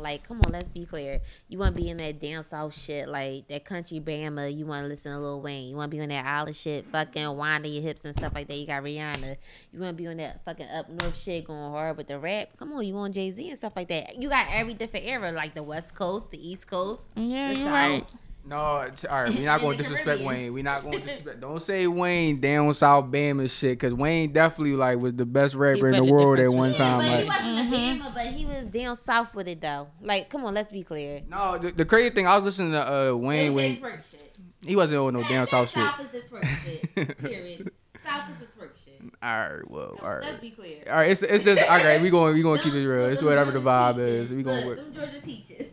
what 0.00 0.08
type 0.08 0.24
of 0.26 0.40
vibe 0.40 0.40
you 0.40 0.40
going 0.40 0.40
on? 0.40 0.40
Like, 0.40 0.40
come 0.40 0.40
on, 0.44 0.52
let's 0.52 0.68
be 0.70 0.84
clear. 0.86 1.20
You 1.48 1.58
want 1.58 1.76
to 1.76 1.82
be 1.82 1.88
in 1.90 1.96
that 1.98 2.18
down 2.18 2.44
south 2.44 2.76
shit, 2.76 3.08
like 3.08 3.48
that 3.48 3.64
country 3.64 4.00
Bama. 4.00 4.56
You 4.56 4.66
want 4.66 4.84
to 4.84 4.88
listen 4.88 5.12
to 5.12 5.18
Lil 5.18 5.40
Wayne. 5.40 5.68
You 5.68 5.76
want 5.76 5.90
to 5.90 5.96
be 5.96 6.02
on 6.02 6.08
that 6.08 6.24
Island 6.26 6.56
shit, 6.56 6.84
fucking 6.86 7.36
winding 7.36 7.72
your 7.72 7.82
hips 7.82 8.04
and 8.04 8.14
stuff 8.14 8.32
like 8.34 8.48
that. 8.48 8.56
You 8.56 8.66
got 8.66 8.82
Rihanna. 8.82 9.36
You 9.72 9.80
want 9.80 9.96
to 9.96 10.02
be 10.02 10.06
on 10.08 10.16
that 10.18 10.44
fucking 10.44 10.68
up 10.68 10.88
north 10.88 11.16
shit, 11.18 11.44
going 11.46 11.70
hard 11.70 11.96
with 11.96 12.08
the 12.08 12.18
rap. 12.18 12.48
Come 12.58 12.72
on, 12.72 12.84
you 12.84 12.94
want 12.94 13.14
Jay 13.14 13.30
Z 13.30 13.48
and 13.48 13.58
stuff 13.58 13.72
like 13.76 13.88
that. 13.88 14.16
You 14.20 14.28
got 14.28 14.46
every 14.50 14.74
different 14.74 15.06
era, 15.06 15.32
like 15.32 15.54
the 15.54 15.62
West 15.62 15.94
Coast, 15.94 16.30
the 16.30 16.38
East 16.48 16.68
Coast, 16.70 17.10
yeah, 17.16 17.52
the 17.52 17.58
you're 17.60 17.68
South. 17.68 17.74
right. 17.74 18.04
No. 18.50 18.80
It's, 18.80 19.04
all 19.06 19.22
right, 19.22 19.34
We're 19.34 19.44
not 19.46 19.60
going 19.62 19.78
to 19.78 19.82
disrespect 19.82 20.22
Wayne. 20.22 20.52
We're 20.52 20.62
not 20.62 20.82
going 20.82 20.94
to 21.00 21.06
disrespect. 21.06 21.40
Don't 21.40 21.62
say 21.62 21.86
Wayne 21.86 22.40
down 22.40 22.74
south 22.74 23.06
Bama 23.06 23.50
shit, 23.50 23.78
because 23.78 23.94
Wayne 23.94 24.32
definitely 24.32 24.74
like 24.76 24.98
was 24.98 25.14
the 25.14 25.24
best 25.26 25.54
rapper 25.54 25.86
in 25.88 25.92
the 25.94 26.04
the 26.04 26.12
world 26.12 26.38
at 26.38 26.50
one 26.50 26.70
between- 26.72 26.86
time. 26.88 26.98
but 26.98 27.20
he 27.22 27.26
wasn't 27.28 27.58
a 27.72 27.76
Bama, 27.76 28.14
but 28.14 28.26
he 28.26 28.44
was 28.46 28.66
down 28.66 28.96
south 28.96 29.34
with 29.34 29.48
it 29.48 29.60
though. 29.60 29.88
Like, 30.02 30.28
come 30.28 30.44
on, 30.44 30.52
let's 30.54 30.70
be 30.70 30.82
clear. 30.82 31.22
no, 31.28 31.56
the, 31.58 31.70
the 31.72 31.84
crazy 31.84 32.10
thing 32.14 32.26
I 32.26 32.34
was 32.36 32.44
listening 32.44 32.72
to 32.72 33.10
uh, 33.12 33.14
Wayne 33.14 33.56
It's 33.58 33.80
when 33.80 33.92
twerk 33.92 34.10
shit. 34.10 34.36
he 34.66 34.76
wasn't 34.76 35.00
on 35.00 35.14
no 35.14 35.22
down 35.22 35.46
south 35.46 35.70
shit. 35.70 35.82
South 35.82 36.00
is 36.00 36.10
the 36.10 36.20
twerk 36.28 36.44
shit. 36.64 37.18
Period. 37.18 37.70
South 38.04 38.24
is 38.30 38.36
the 38.38 38.46
twerk 38.46 38.70
shit. 38.84 39.00
All 39.22 39.28
right, 39.30 39.70
well, 39.70 39.98
all 40.02 40.08
right. 40.14 40.22
Let's 40.22 40.40
be 40.40 40.50
clear. 40.50 40.82
All 40.88 40.96
right, 40.96 41.10
it's 41.10 41.22
it's 41.22 41.44
just 41.44 41.60
okay. 41.62 42.00
We 42.02 42.08
going 42.10 42.34
we 42.34 42.42
gonna 42.42 42.60
keep 42.62 42.72
it 42.74 42.86
real. 42.88 43.06
It's 43.06 43.22
whatever 43.22 43.50
the 43.50 43.60
vibe 43.60 43.94
peaches. 43.96 44.30
is. 44.30 44.36
We 44.36 44.42
gonna 44.42 44.56
Look, 44.60 44.66
work. 44.66 44.76
them 44.78 44.92
Georgia 44.94 45.20
peaches. 45.22 45.72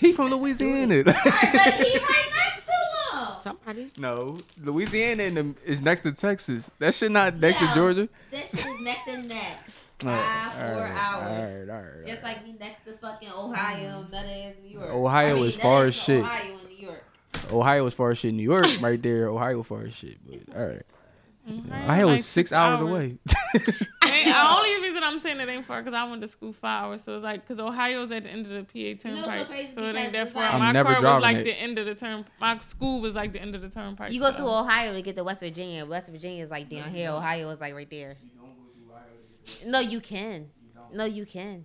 He 0.00 0.12
from 0.12 0.30
Louisiana. 0.30 1.02
but 1.04 1.14
he 1.16 1.98
right 1.98 2.30
next 2.36 2.66
to 2.66 2.72
him. 2.72 3.42
Somebody. 3.42 3.90
no, 3.98 4.38
Louisiana 4.62 5.22
in 5.24 5.34
the, 5.34 5.54
is 5.64 5.80
next 5.82 6.02
to 6.02 6.12
Texas. 6.12 6.70
That 6.78 6.94
shit 6.94 7.10
not 7.10 7.36
next 7.38 7.60
Yeah. 7.60 7.68
to 7.68 7.74
Georgia. 7.74 8.08
That 8.30 8.48
shit 8.48 8.66
is 8.66 8.80
neck 8.82 8.98
and 9.08 9.28
neck. 9.28 9.58
All 10.04 10.10
Five, 10.10 10.14
right, 10.14 10.52
four 10.54 10.74
all 10.74 10.80
right, 10.80 10.96
hours. 10.96 11.24
All 11.24 11.58
right, 11.58 11.68
all 11.70 11.82
right. 11.98 12.06
Just 12.06 12.22
like 12.22 12.44
we 12.44 12.52
next 12.52 12.84
to 12.84 12.92
fucking 12.98 13.30
Ohio, 13.36 14.04
mm. 14.04 14.12
nut 14.12 14.26
ass 14.26 14.54
New 14.62 14.78
York. 14.78 14.90
Ohio 14.90 15.30
I 15.32 15.34
mean, 15.34 15.44
is 15.46 15.56
far 15.56 15.86
as 15.86 15.94
shit. 15.96 16.20
Ohio 16.22 16.52
and 16.58 16.68
New 16.68 16.86
York. 16.86 17.04
Ohio 17.52 17.86
as 17.86 17.94
far 17.94 18.10
as 18.12 18.18
shit. 18.18 18.34
New 18.34 18.42
York 18.42 18.66
right 18.80 19.02
there. 19.02 19.28
Ohio 19.28 19.62
far 19.64 19.82
as 19.82 19.94
shit. 19.94 20.18
But 20.28 20.56
all 20.56 20.66
right. 20.66 20.82
Mhm. 21.48 21.84
Ohio 21.84 22.06
Like 22.08 22.18
is 22.20 22.26
six 22.26 22.52
hours 22.52 22.80
away. 22.80 23.18
Ain't- 23.54 24.26
The 24.26 24.48
only 24.50 24.80
reason 24.86 25.02
I'm 25.02 25.18
saying 25.18 25.40
it 25.40 25.48
ain't 25.48 25.64
far 25.64 25.80
because 25.82 25.94
I 25.94 26.04
went 26.08 26.20
to 26.22 26.28
school 26.28 26.52
five 26.52 26.84
hours, 26.84 27.02
so 27.04 27.14
it's 27.14 27.24
like 27.24 27.40
because 27.42 27.58
Ohio's 27.58 28.10
at 28.12 28.24
the 28.24 28.30
end 28.30 28.46
of 28.46 28.52
the 28.52 28.64
PA 28.64 28.78
You 29.08 29.14
know 29.14 29.22
so 29.24 29.30
turnpike, 29.30 29.70
so 29.74 29.82
it 29.82 29.96
ain't 29.96 30.12
that 30.12 30.30
far. 30.30 30.42
like- 30.42 30.58
my 30.58 30.72
never 30.72 30.94
car 30.94 31.14
was 31.14 31.22
like 31.22 31.38
it. 31.38 31.44
the 31.44 31.52
end 31.54 31.78
of 31.78 31.86
the 31.86 31.94
turn. 31.94 32.24
My 32.40 32.58
school 32.60 33.00
was 33.00 33.14
like 33.14 33.32
the 33.32 33.40
end 33.40 33.54
of 33.54 33.62
the 33.62 33.70
turnpike. 33.70 34.12
You 34.12 34.20
go 34.20 34.30
so- 34.30 34.36
through 34.36 34.50
Ohio 34.50 34.92
to 34.92 35.02
get 35.02 35.16
to 35.16 35.24
West 35.24 35.40
Virginia. 35.40 35.86
West 35.86 36.10
Virginia 36.10 36.42
is 36.44 36.50
like 36.50 36.68
down 36.68 36.90
here. 36.90 37.10
Ohio 37.10 37.48
is 37.50 37.60
like 37.60 37.74
right 37.74 37.88
there. 37.90 38.16
You 39.64 39.70
No, 39.70 39.80
you 39.80 40.00
can. 40.00 40.50
No, 40.92 41.04
you 41.04 41.24
can. 41.26 41.64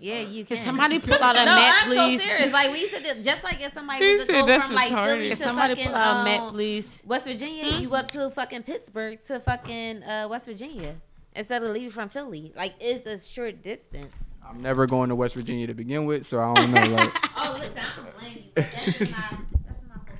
Yeah, 0.00 0.20
you 0.20 0.44
can. 0.44 0.56
Can 0.56 0.64
somebody 0.64 0.98
pull 0.98 1.14
out 1.22 1.36
a 1.36 1.44
no, 1.44 1.54
map, 1.54 1.74
I'm 1.84 1.88
please? 1.88 2.22
so 2.22 2.28
serious. 2.28 2.52
Like 2.52 2.72
we 2.72 2.80
used 2.80 2.94
to 2.96 3.02
do, 3.02 3.22
just 3.22 3.42
like 3.44 3.60
if 3.64 3.72
somebody 3.72 4.04
He 4.04 4.12
was 4.12 4.20
to 4.22 4.26
said 4.26 4.40
go 4.42 4.46
that's 4.46 4.66
from 4.66 4.74
like 4.76 4.92
retarded. 4.92 5.06
Philly 5.08 5.28
Can 5.28 5.36
to 5.36 5.42
somebody 5.42 5.74
fucking 5.74 5.86
pull 5.88 5.96
out 5.96 6.20
a 6.20 6.24
map, 6.24 6.40
um, 6.40 6.50
please? 6.50 7.02
West 7.06 7.26
Virginia, 7.26 7.78
you 7.78 7.88
go 7.88 7.94
up 7.96 8.08
to 8.08 8.30
fucking 8.30 8.62
Pittsburgh 8.64 9.20
to 9.22 9.40
fucking 9.40 10.02
uh, 10.02 10.26
West 10.28 10.46
Virginia 10.46 10.96
instead 11.34 11.62
of 11.62 11.70
leaving 11.70 11.90
from 11.90 12.08
Philly. 12.08 12.52
Like 12.56 12.74
it's 12.80 13.06
a 13.06 13.18
short 13.18 13.62
distance. 13.62 14.38
I'm 14.48 14.60
never 14.60 14.86
going 14.86 15.08
to 15.08 15.14
West 15.16 15.34
Virginia 15.34 15.66
to 15.66 15.74
begin 15.74 16.04
with, 16.04 16.26
so 16.26 16.40
I 16.40 16.54
don't 16.54 16.72
know. 16.72 16.80
Like, 16.96 17.14
Oh, 17.38 17.56
listen, 17.58 17.78
I 17.78 18.04
don't 18.04 18.20
blame 18.20 18.34
you. 18.34 18.42
That's 18.54 18.84
just 18.84 19.00
my, 19.00 19.06
that's 19.06 19.82
my 19.88 19.94
focus 19.94 20.14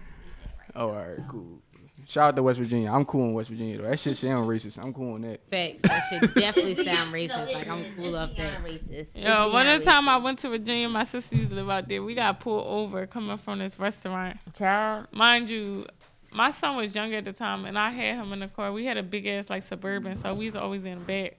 right 0.59 0.71
oh, 0.75 0.89
all 0.89 0.95
right, 0.95 1.19
cool. 1.29 1.61
Shout 2.09 2.29
out 2.29 2.37
to 2.37 2.43
West 2.45 2.59
Virginia. 2.61 2.91
I'm 2.93 3.05
cool 3.05 3.25
in 3.29 3.35
West 3.35 3.49
Virginia 3.51 3.79
though. 3.79 3.89
That 3.91 3.99
shit 3.99 4.17
sound 4.17 4.47
racist. 4.47 4.79
I'm 4.83 4.93
cool 4.95 5.15
on 5.15 5.23
that. 5.23 5.41
Facts. 5.51 5.83
That 5.83 6.01
shit 6.09 6.35
definitely 6.35 6.75
sound 6.85 7.13
racist. 7.13 7.53
like 7.53 7.69
I'm 7.69 7.85
cool 7.97 8.07
It's 8.07 8.17
off 8.17 8.37
that. 8.37 8.63
beyond 8.63 8.65
Racist. 8.65 8.91
It's 8.93 9.17
Yo, 9.19 9.25
one 9.51 9.51
beyond 9.51 9.69
of 9.71 9.81
the 9.81 9.85
time 9.91 10.09
I 10.09 10.17
went 10.19 10.39
to 10.41 10.49
Virginia, 10.51 10.89
my 10.89 11.03
sister 11.03 11.35
used 11.37 11.51
to 11.51 11.57
live 11.57 11.69
out 11.69 11.89
there. 11.89 12.03
We 12.05 12.15
got 12.15 12.39
pulled 12.39 12.65
over 12.67 13.07
coming 13.07 13.37
from 13.39 13.59
this 13.59 13.79
restaurant. 13.79 14.37
Child. 14.55 15.09
Mind 15.11 15.51
you, 15.51 15.87
my 16.31 16.51
son 16.53 16.77
was 16.77 16.95
young 16.95 17.13
at 17.15 17.25
the 17.25 17.33
time, 17.33 17.65
and 17.65 17.77
I 17.79 17.91
had 17.91 18.15
him 18.17 18.33
in 18.33 18.39
the 18.41 18.49
car. 18.49 18.71
We 18.73 18.85
had 18.85 18.97
a 18.99 19.03
big 19.03 19.27
ass 19.27 19.51
like 19.51 19.65
suburban, 19.65 20.17
so 20.17 20.33
we 20.33 20.47
was 20.47 20.55
always 20.57 20.85
in 20.85 21.01
the 21.01 21.05
back. 21.05 21.39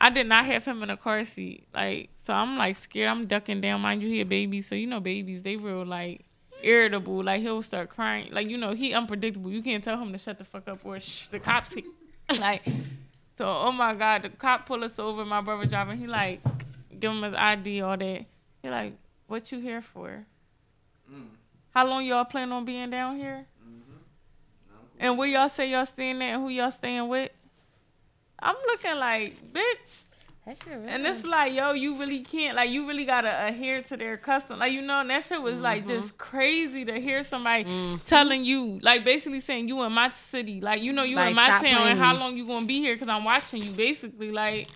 I 0.00 0.10
did 0.10 0.26
not 0.28 0.44
have 0.46 0.64
him 0.64 0.82
in 0.82 0.90
a 0.90 0.96
car 0.96 1.24
seat, 1.24 1.66
like 1.74 2.10
so. 2.14 2.32
I'm 2.32 2.56
like 2.56 2.76
scared. 2.76 3.08
I'm 3.08 3.26
ducking 3.26 3.60
down. 3.60 3.80
Mind 3.80 4.00
you, 4.00 4.08
he 4.08 4.20
a 4.20 4.24
baby, 4.24 4.62
so 4.62 4.74
you 4.74 4.86
know 4.86 5.00
babies 5.00 5.42
they 5.42 5.56
real 5.56 5.84
like 5.84 6.24
irritable. 6.62 7.22
Like 7.22 7.40
he'll 7.42 7.62
start 7.62 7.88
crying. 7.88 8.28
Like 8.32 8.48
you 8.48 8.58
know 8.58 8.72
he 8.72 8.94
unpredictable. 8.94 9.50
You 9.50 9.62
can't 9.62 9.82
tell 9.82 9.96
him 9.96 10.12
to 10.12 10.18
shut 10.18 10.38
the 10.38 10.44
fuck 10.44 10.68
up 10.68 10.84
or 10.84 10.98
shh. 11.00 11.28
The 11.28 11.38
cops 11.38 11.72
he, 11.74 11.84
like. 12.40 12.62
So 13.36 13.46
oh 13.46 13.72
my 13.72 13.94
god, 13.94 14.22
the 14.22 14.28
cop 14.30 14.66
pull 14.66 14.82
us 14.82 14.98
over. 14.98 15.24
My 15.24 15.40
brother 15.40 15.66
driving. 15.66 15.98
He 15.98 16.06
like 16.06 16.40
give 16.98 17.12
him 17.12 17.22
his 17.22 17.34
ID, 17.34 17.80
all 17.80 17.96
that. 17.96 18.24
He 18.62 18.68
like, 18.68 18.94
what 19.26 19.50
you 19.52 19.58
here 19.58 19.80
for? 19.80 20.24
Mm. 21.10 21.26
How 21.70 21.86
long 21.86 22.04
y'all 22.04 22.24
plan 22.24 22.50
on 22.52 22.64
being 22.64 22.90
down 22.90 23.16
here? 23.16 23.46
Mm-hmm. 23.62 23.98
And 24.98 25.18
where 25.18 25.28
y'all 25.28 25.48
say 25.48 25.70
y'all 25.70 25.86
staying 25.86 26.20
at 26.22 26.34
and 26.34 26.42
who 26.42 26.48
y'all 26.48 26.70
staying 26.70 27.08
with? 27.08 27.30
I'm 28.40 28.56
looking 28.66 28.96
like, 28.96 29.52
bitch. 29.52 30.04
That's 30.48 30.64
your 30.64 30.78
real. 30.78 30.88
And 30.88 31.06
it's 31.06 31.26
like, 31.26 31.52
yo, 31.52 31.72
you 31.72 31.98
really 31.98 32.20
can't, 32.20 32.56
like, 32.56 32.70
you 32.70 32.88
really 32.88 33.04
gotta 33.04 33.48
adhere 33.48 33.82
to 33.82 33.98
their 33.98 34.16
custom. 34.16 34.58
Like, 34.58 34.72
you 34.72 34.80
know, 34.80 35.00
and 35.00 35.10
that 35.10 35.24
shit 35.24 35.42
was 35.42 35.60
like 35.60 35.84
mm-hmm. 35.84 35.98
just 35.98 36.16
crazy 36.16 36.86
to 36.86 36.98
hear 36.98 37.22
somebody 37.22 37.64
mm-hmm. 37.64 37.96
telling 38.06 38.44
you, 38.44 38.78
like, 38.80 39.04
basically 39.04 39.40
saying 39.40 39.68
you 39.68 39.82
in 39.82 39.92
my 39.92 40.10
city, 40.12 40.62
like, 40.62 40.80
you 40.80 40.94
know, 40.94 41.02
you 41.02 41.16
Like, 41.16 41.30
in 41.30 41.36
my 41.36 41.48
town, 41.48 41.60
playing 41.60 41.76
and 41.88 42.00
how 42.00 42.16
long 42.16 42.38
you 42.38 42.46
gonna 42.46 42.64
be 42.64 42.78
here? 42.78 42.96
Cause 42.96 43.08
I'm 43.08 43.24
watching 43.24 43.62
you, 43.62 43.72
basically, 43.72 44.32
like. 44.32 44.68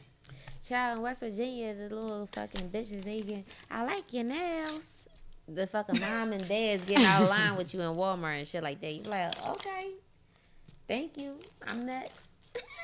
Child 0.63 0.99
in 0.99 1.03
West 1.05 1.21
Virginia, 1.21 1.75
the 1.75 1.95
little 1.95 2.29
fucking 2.33 2.69
bitches, 2.69 3.03
they 3.03 3.21
get, 3.23 3.45
I 3.71 3.87
like 3.87 4.13
your 4.13 4.25
nails. 4.25 5.07
The 5.49 5.67
fucking 5.67 6.01
mom 6.01 6.33
and 6.33 6.47
dads 6.47 6.85
getting 6.85 7.07
out 7.07 7.23
of 7.23 7.31
line 7.31 7.57
with 7.57 7.73
you 7.73 7.81
in 7.81 7.97
Walmart 7.97 8.39
and 8.41 8.47
shit 8.47 8.63
like 8.63 8.81
that. 8.83 8.93
You 8.93 9.03
like, 9.05 9.43
okay, 9.49 9.89
thank 10.87 11.17
you. 11.17 11.39
I'm 11.67 11.87
next. 11.87 12.17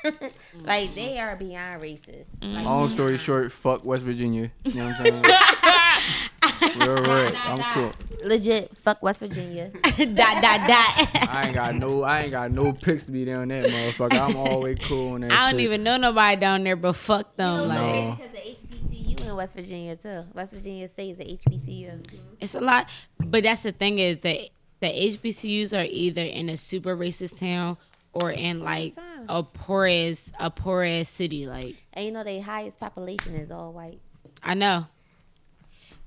like 0.61 0.93
they 0.93 1.19
are 1.19 1.35
beyond 1.35 1.81
racist. 1.81 2.27
Like, 2.41 2.51
mm-hmm. 2.51 2.65
Long 2.65 2.89
story 2.89 3.17
short, 3.17 3.51
fuck 3.51 3.83
West 3.85 4.03
Virginia. 4.03 4.51
You 4.63 4.75
know 4.75 4.87
what 4.87 4.99
I'm 4.99 5.05
saying? 5.05 5.23
Real 6.79 6.95
right. 7.03 7.33
Dot, 7.33 7.49
I'm 7.49 7.57
dot, 7.57 7.73
cool. 7.73 7.91
Legit, 8.23 8.75
fuck 8.77 9.01
West 9.01 9.21
Virginia. 9.21 9.69
dot 9.69 10.15
dot 10.15 10.67
dot. 10.67 11.29
I 11.29 11.43
ain't 11.45 11.53
got 11.55 11.75
no 11.75 12.03
I 12.03 12.21
ain't 12.21 12.31
got 12.31 12.51
no 12.51 12.73
pics 12.73 13.05
to 13.05 13.11
be 13.11 13.25
down 13.25 13.47
that 13.47 13.65
motherfucker. 13.65 14.19
I'm 14.19 14.35
always 14.35 14.77
cool 14.83 15.13
on 15.13 15.21
that 15.21 15.31
shit. 15.31 15.39
I 15.39 15.49
don't 15.49 15.59
shit. 15.59 15.65
even 15.65 15.83
know 15.83 15.97
nobody 15.97 16.39
down 16.39 16.63
there, 16.63 16.75
but 16.75 16.93
fuck 16.93 17.31
You 17.37 17.43
know 17.45 17.59
them. 17.59 17.67
Like 17.69 17.79
No. 17.79 18.17
Because 18.17 18.31
the 18.31 18.77
HBCU 18.77 19.27
in 19.27 19.35
West 19.35 19.55
Virginia 19.55 19.95
too. 19.95 20.23
West 20.33 20.53
Virginia 20.53 20.87
State 20.87 21.11
is 21.11 21.19
a 21.19 21.23
HBCU. 21.23 22.05
it's 22.39 22.55
a 22.55 22.61
lot. 22.61 22.89
But 23.19 23.43
that's 23.43 23.63
the 23.63 23.71
thing 23.71 23.99
is 23.99 24.17
that 24.19 24.49
the 24.81 24.87
HBCUs 24.87 25.77
are 25.77 25.87
either 25.89 26.21
in 26.21 26.49
a 26.49 26.57
super 26.57 26.95
racist 26.95 27.39
town 27.39 27.77
or 28.13 28.31
in 28.31 28.61
like 28.61 28.93
a 29.27 29.43
poor 29.43 29.87
ass 29.87 30.31
a 30.39 30.49
poor 30.49 30.83
ass 30.83 31.09
city. 31.09 31.47
Like 31.47 31.75
And 31.93 32.05
you 32.05 32.11
know 32.11 32.23
the 32.23 32.39
highest 32.39 32.79
population 32.79 33.35
is 33.35 33.51
all 33.51 33.71
whites. 33.73 33.99
I 34.43 34.53
know. 34.53 34.87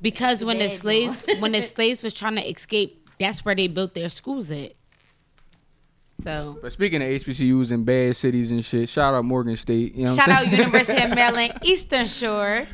Because 0.00 0.40
the 0.40 0.46
when 0.46 0.58
the 0.58 0.68
slaves 0.68 1.22
joint. 1.22 1.40
when 1.40 1.52
the 1.52 1.62
slaves 1.62 2.02
was 2.02 2.12
trying 2.14 2.36
to 2.36 2.48
escape, 2.48 3.08
that's 3.18 3.44
where 3.44 3.54
they 3.54 3.68
built 3.68 3.94
their 3.94 4.08
schools 4.08 4.50
at. 4.50 4.72
So 6.22 6.58
But 6.62 6.72
speaking 6.72 7.02
of 7.02 7.08
HBCUs 7.08 7.72
and 7.72 7.84
bad 7.84 8.14
cities 8.16 8.50
and 8.50 8.64
shit, 8.64 8.88
shout 8.88 9.14
out 9.14 9.24
Morgan 9.24 9.56
State. 9.56 9.94
You 9.94 10.04
know 10.04 10.10
what 10.10 10.16
shout 10.16 10.28
I'm 10.28 10.46
out? 10.46 10.52
University 10.52 11.02
of 11.02 11.10
Maryland 11.14 11.58
Eastern 11.62 12.06
Shore. 12.06 12.66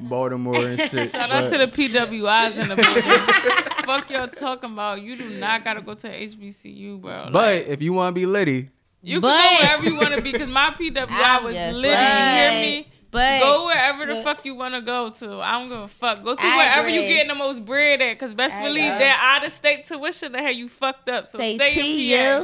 Baltimore 0.00 0.56
and 0.56 0.80
shit. 0.80 1.10
Shout 1.10 1.30
out 1.30 1.50
to 1.52 1.58
the 1.58 1.66
PWIs 1.66 2.58
in 2.58 2.68
the. 2.68 2.76
Fuck 3.84 4.10
y'all 4.10 4.28
talking 4.28 4.72
about. 4.72 5.02
You 5.02 5.16
do 5.16 5.28
not 5.30 5.64
gotta 5.64 5.82
go 5.82 5.94
to 5.94 6.08
HBCU, 6.08 7.00
bro. 7.00 7.24
Like, 7.24 7.32
But 7.32 7.54
if 7.68 7.82
you 7.82 7.92
want 7.92 8.14
to 8.14 8.20
be 8.20 8.26
litty, 8.26 8.70
you 9.02 9.20
but- 9.20 9.40
can 9.40 9.60
go 9.60 9.66
wherever 9.66 9.84
you 9.84 9.96
want 9.96 10.14
to 10.14 10.22
be 10.22 10.32
because 10.32 10.48
my 10.48 10.74
PWI 10.78 11.06
I'm 11.08 11.08
ah, 11.10 11.40
was 11.44 11.54
just 11.54 11.76
lit. 11.78 11.90
You 11.90 11.96
hear 11.96 12.50
me? 12.62 12.88
But 13.14 13.40
go 13.40 13.66
wherever 13.66 14.04
the 14.06 14.22
fuck 14.22 14.44
you 14.44 14.54
want 14.56 14.74
to 14.74 14.80
go 14.82 15.08
to. 15.10 15.40
I 15.40 15.52
don't 15.52 15.68
give 15.70 15.78
a 15.78 15.88
fuck. 15.88 16.22
Go 16.24 16.34
to 16.34 16.40
I 16.44 16.56
wherever 16.56 16.88
you 16.88 17.00
agree. 17.00 17.14
getting 17.14 17.28
the 17.28 17.34
most 17.34 17.64
bread 17.64 18.02
at. 18.02 18.18
Cause 18.18 18.34
best 18.34 18.56
I 18.58 18.62
believe 18.64 18.84
agree. 18.92 18.98
that 18.98 19.36
out 19.40 19.46
of 19.46 19.52
state 19.52 19.86
tuition 19.86 20.32
to 20.32 20.38
have 20.42 20.52
you 20.54 20.68
fucked 20.68 21.08
up. 21.08 21.26
So 21.26 21.38
Say 21.38 21.56
stay 21.56 21.74
T 21.74 22.12
in 22.14 22.18
PA. 22.18 22.34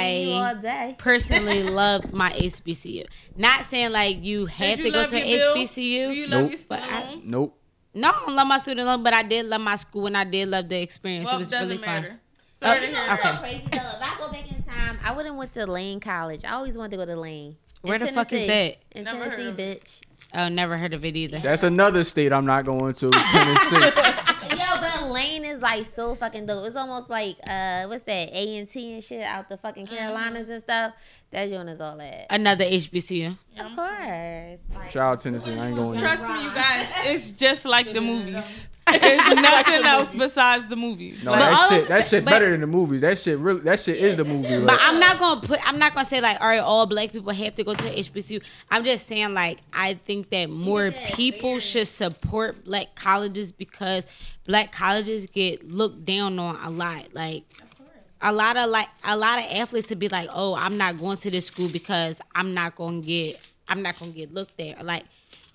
you. 0.00 0.26
you 0.28 0.32
all 0.32 0.42
I 0.44 0.54
day. 0.60 0.94
personally 0.98 1.62
love 1.62 2.12
my 2.12 2.30
HBCU. 2.32 3.06
Not 3.36 3.64
saying 3.66 3.92
like 3.92 4.24
you 4.24 4.46
have 4.46 4.78
you 4.78 4.84
to 4.86 4.90
go 4.90 5.06
to 5.06 5.16
your 5.18 5.26
an 5.50 5.54
bill? 5.54 5.56
HBCU. 5.56 5.76
Do 5.76 6.12
you 6.14 6.26
love 6.26 6.40
Nope. 6.42 6.50
your 6.50 6.58
student 6.58 6.88
But 6.90 6.94
I- 6.96 7.20
nope. 7.22 7.58
No, 7.94 8.08
I 8.08 8.12
don't 8.24 8.34
love 8.36 8.46
my 8.48 8.56
student 8.58 8.86
loan, 8.86 9.02
but 9.02 9.12
I 9.12 9.22
did 9.22 9.44
love 9.44 9.60
my 9.60 9.76
school 9.76 10.06
and 10.06 10.16
I 10.16 10.24
did 10.24 10.48
love 10.48 10.66
the 10.70 10.80
experience. 10.80 11.26
Well, 11.26 11.34
it 11.34 11.38
was 11.38 11.52
really 11.52 11.76
matter. 11.76 12.08
fun. 12.08 12.18
Sorry 12.62 12.78
Oh, 12.78 12.80
to 12.80 12.86
hear 12.86 12.94
That's 12.94 13.22
that. 13.22 13.28
okay. 13.28 13.36
so 13.36 13.40
crazy 13.42 13.66
though. 13.70 13.76
If 13.76 14.02
I 14.02 14.16
go 14.18 14.32
back 14.32 14.50
in 14.50 14.62
time, 14.62 14.98
I 15.04 15.12
wouldn't 15.12 15.36
went 15.36 15.52
to 15.52 15.66
Lane 15.66 16.00
College. 16.00 16.44
I 16.46 16.52
always 16.52 16.78
wanted 16.78 16.92
to 16.92 16.96
go 16.96 17.04
to 17.04 17.20
Lane. 17.20 17.56
In 17.84 17.88
Where 17.88 17.98
the 17.98 18.08
fuck 18.08 18.32
is 18.32 18.46
that? 18.46 18.76
In 18.92 19.04
Never 19.04 19.24
heard 19.24 19.30
Tennessee, 19.36 19.48
of 19.48 19.56
bitch. 19.56 20.02
Oh, 20.34 20.48
never 20.48 20.78
heard 20.78 20.94
of 20.94 21.04
it 21.04 21.14
either. 21.16 21.38
That's 21.40 21.62
another 21.62 22.04
state 22.04 22.32
I'm 22.32 22.46
not 22.46 22.64
going 22.64 22.94
to. 22.94 23.10
Tennessee. 23.10 23.90
Yo, 24.50 24.80
but 24.80 25.08
Lane 25.10 25.44
is 25.44 25.60
like 25.60 25.84
so 25.84 26.14
fucking 26.14 26.46
dope. 26.46 26.66
It's 26.66 26.76
almost 26.76 27.10
like 27.10 27.36
uh, 27.46 27.84
what's 27.86 28.04
that? 28.04 28.30
A 28.32 28.58
and 28.58 28.68
T 28.68 28.94
and 28.94 29.02
shit 29.04 29.22
out 29.22 29.48
the 29.48 29.56
fucking 29.58 29.86
Mm-hmm. 29.86 29.94
Carolinas 29.96 30.48
and 30.48 30.60
stuff. 30.62 30.94
That 31.32 31.48
joint 31.50 31.68
is 31.68 31.80
all 31.80 31.96
that. 31.98 32.26
Another 32.30 32.64
HBCU. 32.64 33.36
Of 33.58 33.76
course. 33.76 34.60
Like, 34.74 34.90
Shout 34.90 34.96
out 34.96 35.20
Tennessee. 35.20 35.52
I 35.58 35.66
ain't 35.68 35.76
going 35.76 35.98
there. 35.98 36.08
Trust 36.16 36.28
me, 36.28 36.44
you 36.44 36.50
guys. 36.54 36.88
It's 37.04 37.30
just 37.32 37.64
like 37.64 37.92
the 37.92 38.00
movies. 38.00 38.68
It's 38.94 39.40
nothing 39.40 39.84
else 39.84 40.14
besides 40.14 40.66
the 40.68 40.76
movies. 40.76 41.24
No, 41.24 41.32
Like, 41.32 41.40
that 41.40 41.68
shit. 41.68 41.88
That 41.88 42.04
shit 42.04 42.24
better 42.24 42.50
than 42.50 42.60
the 42.60 42.66
movies. 42.66 43.00
That 43.00 43.18
shit 43.18 43.38
really. 43.38 43.60
That 43.60 43.80
shit 43.80 43.96
is 43.96 44.16
the 44.16 44.24
movie. 44.24 44.48
But 44.48 44.64
like- 44.64 44.78
I'm 44.80 44.98
not 45.00 45.18
gonna 45.18 45.40
put. 45.40 45.60
I'm 45.66 45.78
not 45.78 45.94
gonna 45.94 46.06
say 46.06 46.20
like, 46.20 46.40
all 46.40 46.46
right, 46.46 46.58
all 46.60 46.86
black 46.86 47.12
people 47.12 47.32
have 47.32 47.54
to 47.56 47.64
go 47.64 47.74
to 47.74 47.84
HBCU. 47.98 48.42
I'm 48.70 48.84
just 48.84 49.06
saying 49.06 49.34
like, 49.34 49.60
I 49.72 49.94
think 49.94 50.30
that 50.30 50.50
more 50.50 50.90
that 50.90 51.14
people 51.14 51.52
fair. 51.52 51.60
should 51.60 51.88
support 51.88 52.64
black 52.64 52.94
colleges 52.94 53.52
because 53.52 54.06
black 54.46 54.72
colleges 54.72 55.26
get 55.26 55.66
looked 55.68 56.04
down 56.04 56.38
on 56.38 56.56
a 56.62 56.70
lot. 56.70 57.08
Like, 57.14 57.44
a 58.20 58.32
lot 58.32 58.56
of 58.56 58.70
like 58.70 58.88
a 59.04 59.16
lot 59.16 59.38
of 59.38 59.44
athletes 59.52 59.88
to 59.88 59.96
be 59.96 60.08
like, 60.08 60.28
oh, 60.32 60.54
I'm 60.54 60.76
not 60.76 60.98
going 60.98 61.16
to 61.18 61.30
this 61.30 61.46
school 61.46 61.68
because 61.68 62.20
I'm 62.34 62.54
not 62.54 62.76
gonna 62.76 63.00
get. 63.00 63.40
I'm 63.68 63.82
not 63.82 63.98
gonna 63.98 64.12
get 64.12 64.32
looked 64.32 64.60
at. 64.60 64.84
Like. 64.84 65.04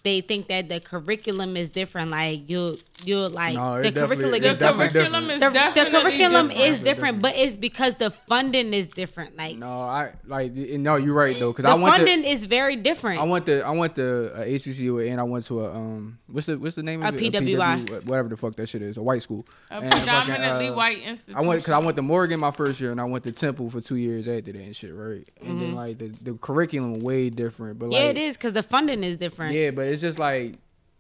They 0.04 0.22
think 0.22 0.48
that 0.48 0.70
the 0.70 0.80
curriculum 0.80 1.58
is 1.58 1.70
different. 1.70 2.12
Like 2.12 2.50
you, 2.50 2.78
you 3.04 3.28
like 3.28 3.56
No, 3.56 3.82
the 3.82 3.92
curriculum 3.92 4.32
the 4.42 4.48
is 4.48 4.58
different. 4.58 4.94
curriculum 4.94 5.30
is 5.30 5.40
The, 5.40 5.50
the 5.50 5.90
curriculum 5.92 6.48
different. 6.48 6.70
is 6.70 6.80
different, 6.80 7.22
but 7.22 7.36
it's 7.36 7.56
because 7.58 7.96
the 7.96 8.12
funding 8.12 8.74
is 8.74 8.88
different. 8.88 9.36
Like 9.36 9.58
No, 9.58 9.68
I 9.82 10.12
like. 10.26 10.54
No, 10.54 10.96
you're 10.96 11.14
right 11.14 11.38
though. 11.38 11.52
Cause 11.52 11.64
the 11.64 11.70
I 11.70 11.74
went 11.74 11.96
funding 11.96 12.24
to. 12.24 12.30
is 12.30 12.46
very 12.46 12.76
different. 12.78 13.20
I 13.20 13.24
went 13.24 13.46
to. 13.48 13.62
I 13.64 13.72
went 13.72 13.96
to 13.96 14.32
a 14.42 14.46
HBCU 14.46 15.12
and 15.12 15.20
I 15.20 15.24
went 15.24 15.46
to 15.48 15.62
a 15.66 15.74
um. 15.76 16.20
What's 16.28 16.48
the 16.48 16.58
What's 16.58 16.76
the 16.76 16.84
name 16.84 17.04
of 17.04 17.14
A 17.14 17.18
it? 17.18 17.34
PWI. 17.34 18.06
whatever 18.06 18.30
the 18.30 18.38
fuck 18.38 18.56
that 18.56 18.70
shit 18.70 18.82
is. 18.84 18.98
A 18.98 19.02
white 19.02 19.22
school. 19.24 19.46
a 19.72 19.76
And 19.76 19.94
fucking, 19.94 20.08
predominantly 20.08 20.68
uh, 20.70 20.74
white 20.76 21.00
institution. 21.00 21.42
I 21.42 21.46
went 21.46 21.62
because 21.62 21.74
I 21.74 21.80
went 21.80 21.96
to 21.98 22.02
Morgan 22.02 22.40
my 22.40 22.52
first 22.52 22.80
year 22.80 22.92
and 22.92 23.02
I 23.02 23.06
went 23.06 23.24
to 23.26 23.32
Temple 23.32 23.70
for 23.70 23.82
two 23.82 23.96
years 23.98 24.28
after 24.28 24.52
that 24.54 24.62
and 24.62 24.76
shit, 24.76 24.94
right? 24.94 25.28
And 25.42 25.62
then 25.62 25.76
like 25.76 25.98
the, 25.98 26.08
the 26.08 26.34
curriculum 26.36 27.00
way 27.02 27.30
different, 27.30 27.80
but 27.80 27.90
like 27.90 27.98
Mm-hmm. 27.98 28.04
yeah, 28.06 28.10
it 28.12 28.18
is 28.18 28.38
because 28.38 28.54
the 28.54 28.62
funding 28.64 29.04
is 29.04 29.18
different. 29.18 29.54
Yeah, 29.56 29.72
but 29.72 29.87
it's 29.88 30.02
just 30.02 30.20
like 30.20 30.56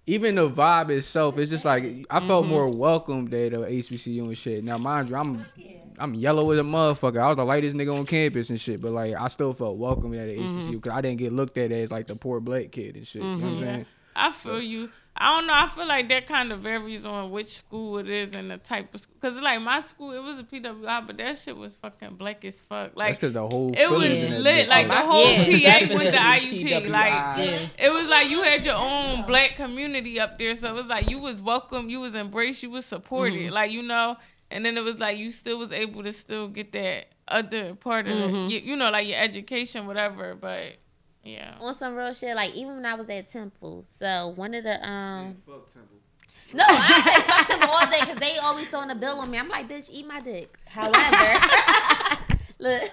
even 0.05 0.35
the 0.35 0.49
vibe 0.49 0.89
itself, 0.89 1.38
it's 1.38 1.51
just 1.51 1.65
like 1.65 2.05
I 2.09 2.19
felt 2.21 2.45
Mm-hmm. 2.45 2.53
more 2.53 2.69
welcomed 2.69 3.33
at 3.33 3.53
a 3.53 3.57
HBCU 3.59 4.21
and 4.23 4.38
shit. 4.38 4.63
Now 4.63 4.77
mind 4.77 5.09
you, 5.09 5.15
I'm 5.15 5.43
I'm 5.99 6.13
yellow 6.13 6.49
as 6.51 6.59
a 6.59 6.63
motherfucker. 6.63 7.19
I 7.19 7.27
was 7.27 7.35
the 7.38 7.43
lightest 7.43 7.75
nigga 7.75 7.97
on 7.97 8.05
campus 8.05 8.49
and 8.49 8.61
shit, 8.61 8.79
but 8.81 8.91
like 8.91 9.13
I 9.15 9.27
still 9.27 9.51
felt 9.53 9.77
welcome 9.77 10.13
at 10.13 10.27
Mm-hmm. 10.27 10.59
HBCU 10.59 10.71
because 10.73 10.93
I 10.93 11.01
didn't 11.01 11.17
get 11.17 11.33
looked 11.33 11.57
at 11.57 11.71
as 11.71 11.91
like 11.91 12.07
the 12.07 12.15
poor 12.15 12.39
black 12.39 12.71
kid 12.71 12.95
and 12.95 13.05
shit. 13.07 13.21
You 13.23 13.27
know 13.29 13.38
what 13.38 13.53
I'm 13.53 13.59
saying? 13.59 13.85
I 14.15 14.31
feel 14.31 14.61
you. 14.61 14.89
I 15.20 15.38
don't 15.38 15.47
know. 15.47 15.53
I 15.55 15.68
feel 15.68 15.88
like 15.88 16.09
that 16.09 16.28
kind 16.28 16.51
of 16.51 16.59
varies 16.61 17.03
on 17.03 17.32
which 17.32 17.47
school 17.57 17.97
it 17.97 18.07
is 18.07 18.36
and 18.36 18.51
the 18.51 18.57
type 18.57 18.93
of 18.93 19.01
school. 19.01 19.15
Cause 19.22 19.39
like 19.41 19.59
my 19.61 19.80
school, 19.80 20.11
it 20.11 20.22
was 20.24 20.38
a 20.39 20.43
PWI, 20.43 21.07
but 21.07 21.18
that 21.18 21.38
shit 21.38 21.57
was 21.57 21.74
fucking 21.76 22.15
black 22.15 22.45
as 22.45 22.61
fuck. 22.61 22.91
Like 22.95 23.07
That's 23.09 23.20
because 23.20 23.34
the 23.34 23.47
whole 23.47 23.74
it 23.76 23.89
was 23.89 24.03
feelings 24.03 24.24
in 24.24 24.32
that 24.32 24.41
lit. 24.41 24.68
Like 24.68 24.86
the 24.88 24.93
my 24.93 24.99
whole 25.01 25.28
Yeah. 25.28 25.88
PA 25.88 25.95
went 25.95 26.13
to 26.13 26.20
IUP. 26.20 26.88
Like 26.89 27.38
Yeah. 27.47 27.68
it 27.80 27.91
was 27.91 28.07
like 28.07 28.30
you 28.30 28.41
had 28.43 28.63
your 28.63 28.76
own 28.76 29.26
black 29.26 29.55
community 29.55 30.20
up 30.20 30.38
there, 30.38 30.53
so 30.55 30.70
it 30.70 30.74
was 30.74 30.86
like 30.86 31.09
you 31.09 31.20
was 31.20 31.41
welcome, 31.41 31.89
you 31.89 31.99
was 31.99 32.13
embraced, 32.15 32.61
you 32.63 32.70
was 32.70 32.86
supported. 32.86 33.39
Mm-hmm. 33.39 33.53
Like 33.53 33.72
you 33.72 33.82
know, 33.82 34.18
and 34.51 34.65
then 34.65 34.78
it 34.78 34.84
was 34.84 34.99
like 34.99 35.18
you 35.18 35.32
still 35.32 35.57
was 35.57 35.72
able 35.72 36.03
to 36.03 36.13
still 36.13 36.47
get 36.47 36.72
that 36.74 37.07
other 37.28 37.74
part 37.76 38.07
of 38.07 38.13
Mm-hmm. 38.15 38.36
it. 38.36 38.51
You, 38.51 38.59
you 38.72 38.76
know, 38.76 38.89
like 38.91 39.07
your 39.07 39.20
education, 39.20 39.88
whatever. 39.88 40.36
But 40.36 40.78
yeah. 41.28 41.55
on 41.59 41.73
some 41.73 41.95
real 41.95 42.13
shit, 42.13 42.36
like 42.36 42.53
even 42.53 42.75
when 42.75 42.86
I 42.86 42.93
was 42.95 43.09
at 43.09 43.28
Temple, 43.28 43.84
so 43.84 44.34
one 44.36 44.53
of 44.53 44.63
the 44.63 44.88
um. 44.88 45.38
No, 46.53 46.63
I 46.65 47.01
say 47.01 47.21
fuck 47.28 47.47
Temple 47.47 47.69
all 47.69 47.86
day 47.88 47.99
because 47.99 48.17
they 48.17 48.38
always 48.38 48.67
throwing 48.67 48.89
a 48.89 48.95
bill 48.95 49.19
on 49.19 49.30
me. 49.30 49.38
I'm 49.38 49.49
like, 49.49 49.67
bitch, 49.67 49.89
eat 49.91 50.07
my 50.07 50.21
dick. 50.21 50.57
However, 50.65 50.93
look. 52.59 52.84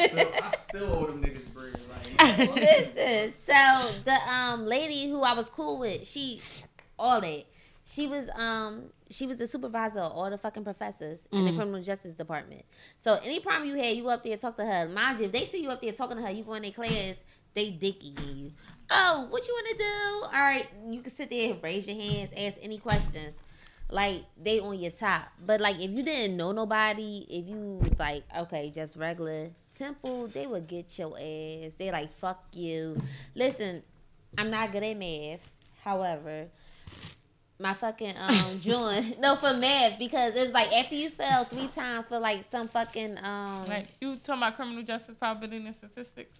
I 0.00 0.52
still 0.56 0.92
owe 0.92 1.06
them 1.06 1.22
niggas 1.22 1.52
bread. 1.52 1.78
Like, 2.18 2.38
Listen, 2.56 3.34
so 3.44 3.92
the 4.04 4.16
um 4.32 4.64
lady 4.66 5.10
who 5.10 5.22
I 5.22 5.34
was 5.34 5.50
cool 5.50 5.78
with, 5.78 6.06
she 6.08 6.40
all 6.98 7.20
that. 7.20 7.44
She 7.84 8.06
was 8.06 8.30
um 8.36 8.84
she 9.10 9.26
was 9.26 9.36
the 9.36 9.46
supervisor 9.46 9.98
of 9.98 10.12
all 10.12 10.30
the 10.30 10.38
fucking 10.38 10.64
professors 10.64 11.28
in 11.32 11.44
the 11.44 11.52
criminal 11.52 11.82
justice 11.82 12.14
department. 12.14 12.64
So 12.96 13.18
any 13.24 13.40
problem 13.40 13.68
you 13.68 13.76
had, 13.76 13.96
you 13.96 14.04
go 14.04 14.10
up 14.10 14.22
there 14.22 14.36
talk 14.36 14.56
to 14.58 14.64
her. 14.64 14.88
Mind 14.88 15.18
you, 15.18 15.26
if 15.26 15.32
they 15.32 15.44
see 15.44 15.62
you 15.62 15.68
up 15.68 15.82
there 15.82 15.92
talking 15.92 16.16
to 16.16 16.22
her, 16.22 16.30
you 16.30 16.44
go 16.44 16.54
in 16.54 16.62
their 16.62 16.70
class, 16.70 17.24
they 17.54 17.70
dicky 17.70 18.14
you. 18.24 18.52
Oh, 18.88 19.26
what 19.30 19.46
you 19.48 19.54
wanna 19.54 19.78
do? 19.78 20.26
All 20.26 20.44
right, 20.44 20.66
you 20.90 21.00
can 21.02 21.10
sit 21.10 21.30
there, 21.30 21.56
raise 21.62 21.88
your 21.88 21.96
hands, 21.96 22.30
ask 22.36 22.58
any 22.62 22.78
questions. 22.78 23.34
Like 23.90 24.22
they 24.40 24.60
on 24.60 24.78
your 24.78 24.92
top. 24.92 25.28
But 25.44 25.60
like 25.60 25.76
if 25.76 25.90
you 25.90 26.04
didn't 26.04 26.36
know 26.36 26.52
nobody, 26.52 27.26
if 27.28 27.48
you 27.48 27.80
was 27.82 27.98
like, 27.98 28.22
okay, 28.38 28.70
just 28.70 28.96
regular 28.96 29.50
temple, 29.76 30.28
they 30.28 30.46
would 30.46 30.68
get 30.68 30.98
your 30.98 31.16
ass. 31.16 31.72
They 31.76 31.90
like 31.90 32.16
fuck 32.18 32.44
you. 32.52 32.96
Listen, 33.34 33.82
I'm 34.38 34.50
not 34.50 34.72
good 34.72 34.82
at 34.82 34.96
math. 34.96 35.50
However, 35.82 36.46
my 37.62 37.72
fucking 37.74 38.14
um 38.18 38.34
joint 38.60 39.18
no 39.20 39.36
for 39.36 39.54
math 39.54 39.98
because 39.98 40.34
it 40.34 40.42
was 40.44 40.52
like 40.52 40.72
after 40.72 40.94
you 40.94 41.08
fail 41.08 41.44
three 41.44 41.68
times 41.68 42.08
for 42.08 42.18
like 42.18 42.44
some 42.50 42.68
fucking 42.68 43.16
um 43.24 43.66
Like 43.66 43.86
you 44.00 44.16
talking 44.16 44.42
about 44.42 44.56
criminal 44.56 44.82
justice 44.82 45.14
probability 45.18 45.64
and 45.64 45.74
statistics. 45.74 46.36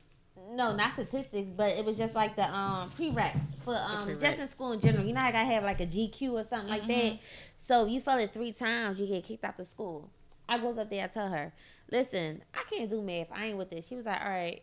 no 0.50 0.74
not 0.74 0.92
statistics 0.92 1.48
but 1.56 1.70
it 1.72 1.84
was 1.84 1.96
just 1.96 2.14
like 2.14 2.34
the 2.36 2.42
um 2.52 2.90
prereqs 2.90 3.38
for 3.64 3.74
um 3.76 4.18
just 4.18 4.38
in 4.40 4.48
school 4.48 4.72
in 4.72 4.80
general. 4.80 5.04
You 5.04 5.14
know 5.14 5.20
I 5.20 5.30
gotta 5.32 5.46
have 5.46 5.62
like 5.64 5.80
a 5.80 5.86
GQ 5.86 6.32
or 6.32 6.44
something 6.44 6.68
like 6.68 6.86
that? 6.88 7.18
So 7.58 7.86
if 7.86 7.92
you 7.92 8.00
fail 8.00 8.18
it 8.18 8.32
three 8.32 8.52
times 8.52 8.98
you 8.98 9.06
get 9.06 9.24
kicked 9.24 9.44
out 9.44 9.56
the 9.56 9.64
school. 9.64 10.10
I 10.48 10.58
goes 10.58 10.76
up 10.76 10.90
there 10.90 11.04
I 11.04 11.06
tell 11.06 11.28
her 11.28 11.52
listen 11.90 12.42
I 12.52 12.62
can't 12.68 12.90
do 12.90 13.00
math. 13.00 13.28
I 13.32 13.46
ain't 13.46 13.58
with 13.58 13.70
this. 13.70 13.86
She 13.86 13.94
was 13.94 14.06
like 14.06 14.20
all 14.20 14.28
right 14.30 14.62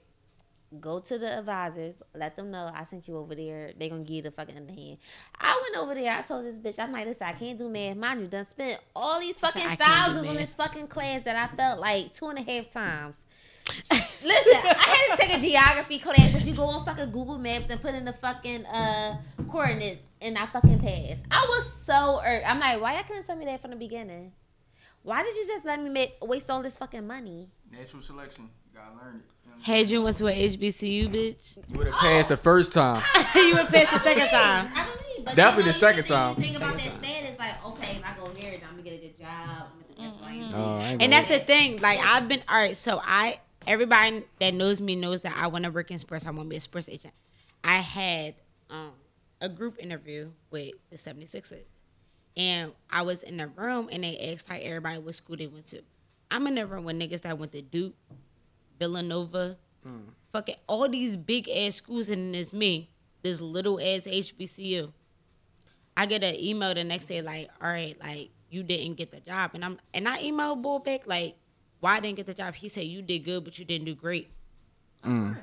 go 0.79 0.99
to 0.99 1.17
the 1.17 1.39
advisors, 1.39 2.01
let 2.13 2.35
them 2.35 2.51
know 2.51 2.69
I 2.73 2.85
sent 2.85 3.07
you 3.07 3.17
over 3.17 3.35
there. 3.35 3.71
They 3.77 3.89
gonna 3.89 4.03
give 4.03 4.15
you 4.17 4.21
the 4.23 4.31
fucking 4.31 4.55
underhand. 4.55 4.97
I 5.39 5.59
went 5.61 5.83
over 5.83 5.95
there. 5.95 6.15
I 6.15 6.21
told 6.21 6.45
this 6.45 6.55
bitch, 6.55 6.83
I'm 6.83 6.91
like, 6.91 7.07
listen, 7.07 7.27
I 7.27 7.33
can't 7.33 7.57
do 7.57 7.69
math. 7.69 7.97
Mind 7.97 8.21
you, 8.21 8.27
done 8.27 8.45
spent 8.45 8.79
all 8.95 9.19
these 9.19 9.39
fucking 9.39 9.65
"I 9.65 9.75
thousands 9.75 10.27
on 10.27 10.35
this 10.35 10.53
fucking 10.53 10.87
class 10.87 11.23
that 11.23 11.35
I 11.35 11.55
felt 11.55 11.79
like 11.79 12.13
two 12.13 12.27
and 12.27 12.39
a 12.39 12.41
half 12.41 12.69
times. 12.69 13.25
listen, 13.91 14.61
I 14.65 15.07
had 15.09 15.15
to 15.15 15.21
take 15.21 15.37
a 15.37 15.41
geography 15.41 15.99
class 15.99 16.33
that 16.33 16.45
you 16.45 16.55
go 16.55 16.63
on 16.63 16.85
fucking 16.85 17.11
Google 17.11 17.37
Maps 17.37 17.69
and 17.69 17.81
put 17.81 17.93
in 17.93 18.05
the 18.05 18.13
fucking 18.13 18.65
uh 18.65 19.17
coordinates 19.47 20.03
and 20.21 20.37
I 20.37 20.45
fucking 20.47 20.79
passed. 20.79 21.25
I 21.31 21.45
was 21.47 21.71
so 21.71 22.21
irked. 22.25 22.49
I'm 22.49 22.59
like, 22.59 22.81
why 22.81 22.93
y'all 22.95 23.03
couldn't 23.03 23.25
tell 23.25 23.35
me 23.35 23.45
that 23.45 23.61
from 23.61 23.71
the 23.71 23.77
beginning? 23.77 24.31
Why 25.03 25.23
did 25.23 25.35
you 25.35 25.47
just 25.47 25.65
let 25.65 25.81
me 25.81 25.89
make 25.89 26.15
waste 26.21 26.49
all 26.49 26.61
this 26.61 26.77
fucking 26.77 27.05
money? 27.07 27.49
Natural 27.71 28.01
selection. 28.01 28.49
You 28.71 28.79
gotta 28.79 28.95
learn 28.95 29.15
it. 29.17 29.21
You, 29.65 29.73
know 29.73 29.73
what 29.73 29.77
I'm 29.77 29.83
Had 29.83 29.89
you 29.89 30.01
went 30.01 30.17
to 30.17 30.27
a 30.27 30.31
HBCU, 30.57 31.09
bitch? 31.09 31.57
you 31.69 31.77
would 31.77 31.87
have 31.87 31.95
passed 31.95 32.29
the 32.29 32.37
first 32.37 32.73
time. 32.73 33.03
you 33.35 33.55
went 33.55 33.69
past 33.69 33.91
the 33.93 33.99
second 33.99 34.27
time. 34.29 34.69
I 34.75 34.85
believe, 34.85 35.25
but 35.25 35.35
Definitely 35.35 35.63
you 35.63 35.65
know, 35.67 35.71
the 35.73 35.77
second 35.77 35.97
you 35.97 36.03
sit 36.03 36.09
there 36.09 36.17
and 36.17 36.35
time. 36.35 36.43
Think 36.43 36.57
about 36.57 36.77
that 36.77 37.03
status, 37.05 37.39
like 37.39 37.65
okay, 37.65 37.95
if 37.97 38.03
I 38.05 38.17
go 38.17 38.33
here, 38.33 38.59
I'm 38.63 38.71
gonna 38.71 38.83
get 38.83 38.93
a 38.93 38.97
good 38.97 39.17
job. 39.19 39.27
I'm 39.99 40.11
gonna 40.11 40.33
get 40.33 40.43
Mm-hmm. 40.43 40.51
to 40.51 40.57
No, 40.57 40.77
I 40.77 40.83
ain't 40.93 41.01
And 41.01 41.11
that's 41.13 41.27
the 41.27 41.39
thing. 41.39 41.77
Like 41.81 41.99
I've 41.99 42.27
been 42.27 42.41
all 42.47 42.55
right. 42.57 42.75
So 42.75 43.01
I 43.03 43.39
everybody 43.67 44.23
that 44.39 44.53
knows 44.53 44.79
me 44.81 44.95
knows 44.95 45.21
that 45.23 45.33
I 45.35 45.47
want 45.47 45.65
to 45.65 45.71
work 45.71 45.91
in 45.91 45.97
sports. 45.99 46.25
I 46.25 46.31
want 46.31 46.45
to 46.45 46.49
be 46.49 46.55
a 46.55 46.59
sports 46.61 46.87
agent. 46.89 47.13
I 47.63 47.77
had 47.79 48.35
um, 48.69 48.91
a 49.41 49.49
group 49.49 49.77
interview 49.79 50.29
with 50.51 50.71
the 50.89 50.95
76ers. 50.95 51.63
And 52.37 52.71
I 52.89 53.01
was 53.01 53.21
in 53.23 53.35
the 53.37 53.47
room 53.47 53.89
and 53.91 54.03
they 54.03 54.17
asked 54.33 54.49
like 54.49 54.63
everybody 54.63 54.99
what 54.99 55.13
school 55.15 55.35
they 55.35 55.47
went 55.47 55.65
to. 55.67 55.81
I'm 56.31 56.47
in 56.47 56.55
the 56.55 56.65
room 56.65 56.85
with 56.85 56.97
niggas 56.97 57.21
that 57.21 57.37
went 57.37 57.51
to 57.51 57.61
Duke, 57.61 57.95
Villanova, 58.79 59.57
fucking 60.31 60.55
all 60.67 60.87
these 60.89 61.17
big 61.17 61.49
ass 61.49 61.75
schools, 61.75 62.09
and 62.09 62.21
then 62.23 62.31
there's 62.31 62.53
me, 62.53 62.89
this 63.21 63.41
little 63.41 63.79
ass 63.79 64.07
HBCU. 64.07 64.91
I 65.97 66.05
get 66.05 66.23
an 66.23 66.35
email 66.35 66.73
the 66.73 66.83
next 66.83 67.05
day 67.05 67.21
like, 67.21 67.49
all 67.61 67.69
right, 67.69 67.97
like 68.01 68.29
you 68.49 68.63
didn't 68.63 68.95
get 68.95 69.11
the 69.11 69.19
job, 69.19 69.51
and 69.53 69.65
I'm 69.65 69.79
and 69.93 70.07
I 70.07 70.23
emailed 70.23 70.61
Bull 70.61 70.79
back 70.79 71.05
like, 71.05 71.35
why 71.79 71.97
I 71.97 71.99
didn't 71.99 72.17
get 72.17 72.25
the 72.25 72.33
job? 72.33 72.55
He 72.55 72.69
said 72.69 72.85
you 72.85 73.01
did 73.01 73.19
good, 73.19 73.43
but 73.43 73.59
you 73.59 73.65
didn't 73.65 73.85
do 73.85 73.95
great. 73.95 74.31
Mm. 75.05 75.37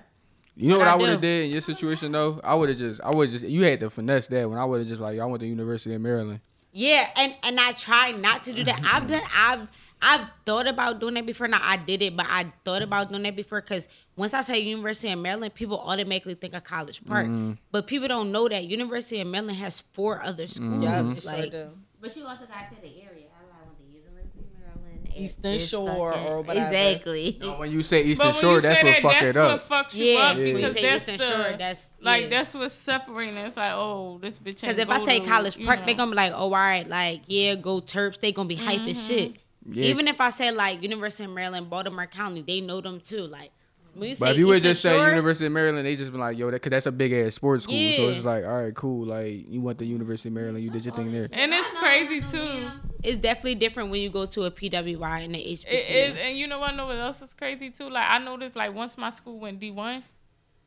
You 0.55 0.71
know 0.71 0.79
What 0.79 0.87
what 0.87 0.89
I 0.89 0.93
I 0.93 0.97
would 0.97 1.09
have 1.11 1.21
did 1.21 1.45
in 1.47 1.51
your 1.51 1.61
situation 1.61 2.13
though? 2.13 2.41
I 2.43 2.55
would 2.55 2.71
have 2.71 2.79
just, 2.79 3.03
I 3.03 3.11
would 3.11 3.29
just, 3.29 3.47
you 3.47 3.63
had 3.65 3.79
to 3.81 3.91
finesse 3.91 4.27
that 4.29 4.49
when 4.49 4.59
I 4.59 4.65
would 4.65 4.81
have 4.81 4.89
just 4.89 5.03
like, 5.03 5.19
I 5.19 5.27
went 5.27 5.41
to 5.41 5.47
University 5.47 5.95
of 5.95 6.01
Maryland. 6.01 6.41
Yeah, 6.73 7.09
and 7.17 7.35
and 7.43 7.61
I 7.61 7.73
try 7.73 8.11
not 8.13 8.43
to 8.45 8.53
do 8.53 8.65
that. 8.65 8.81
I've 8.85 9.07
done 9.07 9.23
I've 9.35 9.69
I've 10.03 10.27
thought 10.45 10.67
about 10.67 11.01
doing 11.01 11.15
that 11.15 11.25
before. 11.27 11.49
Now 11.49 11.61
I 11.63 11.77
did 11.79 12.03
it, 12.03 12.17
but 12.17 12.27
I 12.29 12.53
thought 12.65 12.83
about 12.83 13.09
doing 13.09 13.23
that 13.23 13.35
before 13.35 13.61
because 13.63 13.89
once 14.15 14.35
I 14.35 14.43
say 14.43 14.59
University 14.61 15.11
of 15.11 15.19
Maryland, 15.19 15.55
people 15.55 15.79
automatically 15.81 16.35
think 16.35 16.55
of 16.55 16.65
College 16.65 17.05
Park, 17.05 17.27
Mhm. 17.27 17.57
but 17.73 17.87
people 17.87 18.07
don't 18.09 18.31
know 18.31 18.49
that 18.49 18.65
University 18.67 19.21
of 19.21 19.27
Maryland 19.27 19.59
has 19.59 19.81
four 19.93 20.23
other 20.23 20.47
schools. 20.47 20.85
Mm-hmm. 20.85 21.11
it 21.11 21.15
sure 21.17 21.33
like 21.33 21.51
do. 21.51 21.71
But 22.01 22.17
you 22.17 22.27
also 22.27 22.45
gotta 22.47 22.69
say 22.75 22.81
the 22.83 23.03
area. 23.03 23.25
I 23.35 23.65
went 23.67 23.79
to 23.79 23.85
University 23.99 24.41
of 24.41 24.61
Maryland. 24.83 25.09
it 25.15 25.21
Eastern 25.23 25.53
is 25.55 25.67
Shore 25.69 26.13
or 26.15 26.43
whatever. 26.43 26.67
Exactly. 26.67 27.39
No, 27.41 27.55
when 27.59 27.71
you 27.73 27.83
say 27.83 28.03
Eastern 28.05 28.27
when 28.29 28.35
Shore, 28.35 28.55
you 28.57 28.61
that's 28.61 28.81
say 28.81 28.85
what 28.87 28.93
that, 28.93 29.03
fuck 29.03 29.13
that's 29.13 29.25
it 29.25 29.37
up. 29.39 29.71
what 29.71 29.87
fucks 29.87 29.95
you 29.95 30.05
Yeah, 30.05 30.19
up 30.21 30.37
when 30.37 30.47
you 30.47 30.55
because 30.57 30.75
that's 30.75 30.85
Eastern 31.09 31.17
the 31.17 31.25
Shore, 31.27 31.39
that's- 31.53 31.93
like 32.03 32.23
yeah. 32.25 32.29
that's 32.29 32.55
what's 32.55 32.75
separating. 32.75 33.37
It's 33.39 33.57
like, 33.57 33.73
oh, 33.75 34.19
this 34.21 34.39
bitch. 34.39 34.61
Because 34.61 34.79
ain't 34.79 34.81
if 34.81 34.91
I 34.91 35.05
say 35.05 35.21
to, 35.21 35.27
College 35.27 35.57
you 35.57 35.65
Park, 35.67 35.81
know. 35.81 35.87
they 35.87 35.95
gonna 35.95 36.11
be 36.11 36.17
like, 36.17 36.33
oh, 36.33 36.37
all 36.37 36.51
right, 36.51 36.87
like 36.87 37.23
yeah, 37.27 37.55
go 37.55 37.81
Terps. 37.81 38.21
They 38.21 38.31
gonna 38.33 38.47
be 38.49 38.57
hype 38.57 38.81
as 38.87 39.07
shit. 39.07 39.37
Yeah. 39.71 39.87
Even 39.87 40.09
if 40.09 40.21
I 40.21 40.31
say 40.31 40.51
like 40.51 40.83
University 40.83 41.25
of 41.25 41.31
Maryland, 41.31 41.69
Baltimore 41.71 42.07
County, 42.07 42.43
they 42.43 42.61
know 42.61 42.81
them 42.81 43.01
too. 43.01 43.23
Like 43.27 43.51
when 43.95 44.11
you 44.11 44.15
say 44.15 44.27
But 44.27 44.33
if 44.33 44.39
you 44.39 44.47
would 44.49 44.57
Eastern 44.59 44.71
just 44.71 44.83
say 44.83 45.09
University 45.09 45.47
of 45.47 45.53
Maryland, 45.53 45.87
they 45.87 45.97
just 45.97 46.13
been 46.13 46.21
like, 46.21 46.39
yo, 46.39 46.51
that, 46.51 46.61
cause 46.61 46.71
that's 46.71 46.87
a 46.87 46.93
big 46.93 47.13
ass 47.13 47.35
sports 47.35 47.65
school. 47.65 47.75
So 47.75 47.79
Yeah. 47.79 48.09
it's 48.11 48.25
like, 48.25 48.45
all 48.45 48.63
right, 48.63 48.75
cool. 48.75 49.07
Like 49.07 49.49
you 49.49 49.61
went 49.61 49.79
to 49.81 49.85
University 49.87 50.29
of 50.29 50.35
Maryland, 50.35 50.63
you 50.63 50.71
did 50.71 50.85
your 50.85 50.95
thing 50.95 51.11
there. 51.13 51.29
And 51.33 51.53
it's 51.55 51.73
crazy 51.73 52.21
too. 52.21 52.69
it's 53.03 53.17
definitely 53.19 53.55
different 53.57 53.91
when 53.91 54.01
you 54.01 54.11
go 54.11 54.27
to 54.27 54.45
a 54.45 54.51
PWI 54.51 55.25
and 55.25 55.35
the 55.35 55.39
HBCU. 55.39 55.65
It 55.73 55.91
is, 55.91 56.17
and 56.21 56.37
you 56.37 56.47
know 56.47 56.59
what? 56.59 56.73
I 56.73 56.77
Know 56.77 56.87
what 56.87 56.97
else 56.99 57.23
is 57.23 57.33
crazy 57.35 57.71
too? 57.71 57.89
Like 57.91 58.07
I 58.09 58.19
noticed, 58.19 58.55
like 58.57 58.75
once 58.75 58.97
my 58.99 59.11
school 59.11 59.41
went 59.41 59.59
D 59.61 59.71
one, 59.71 60.03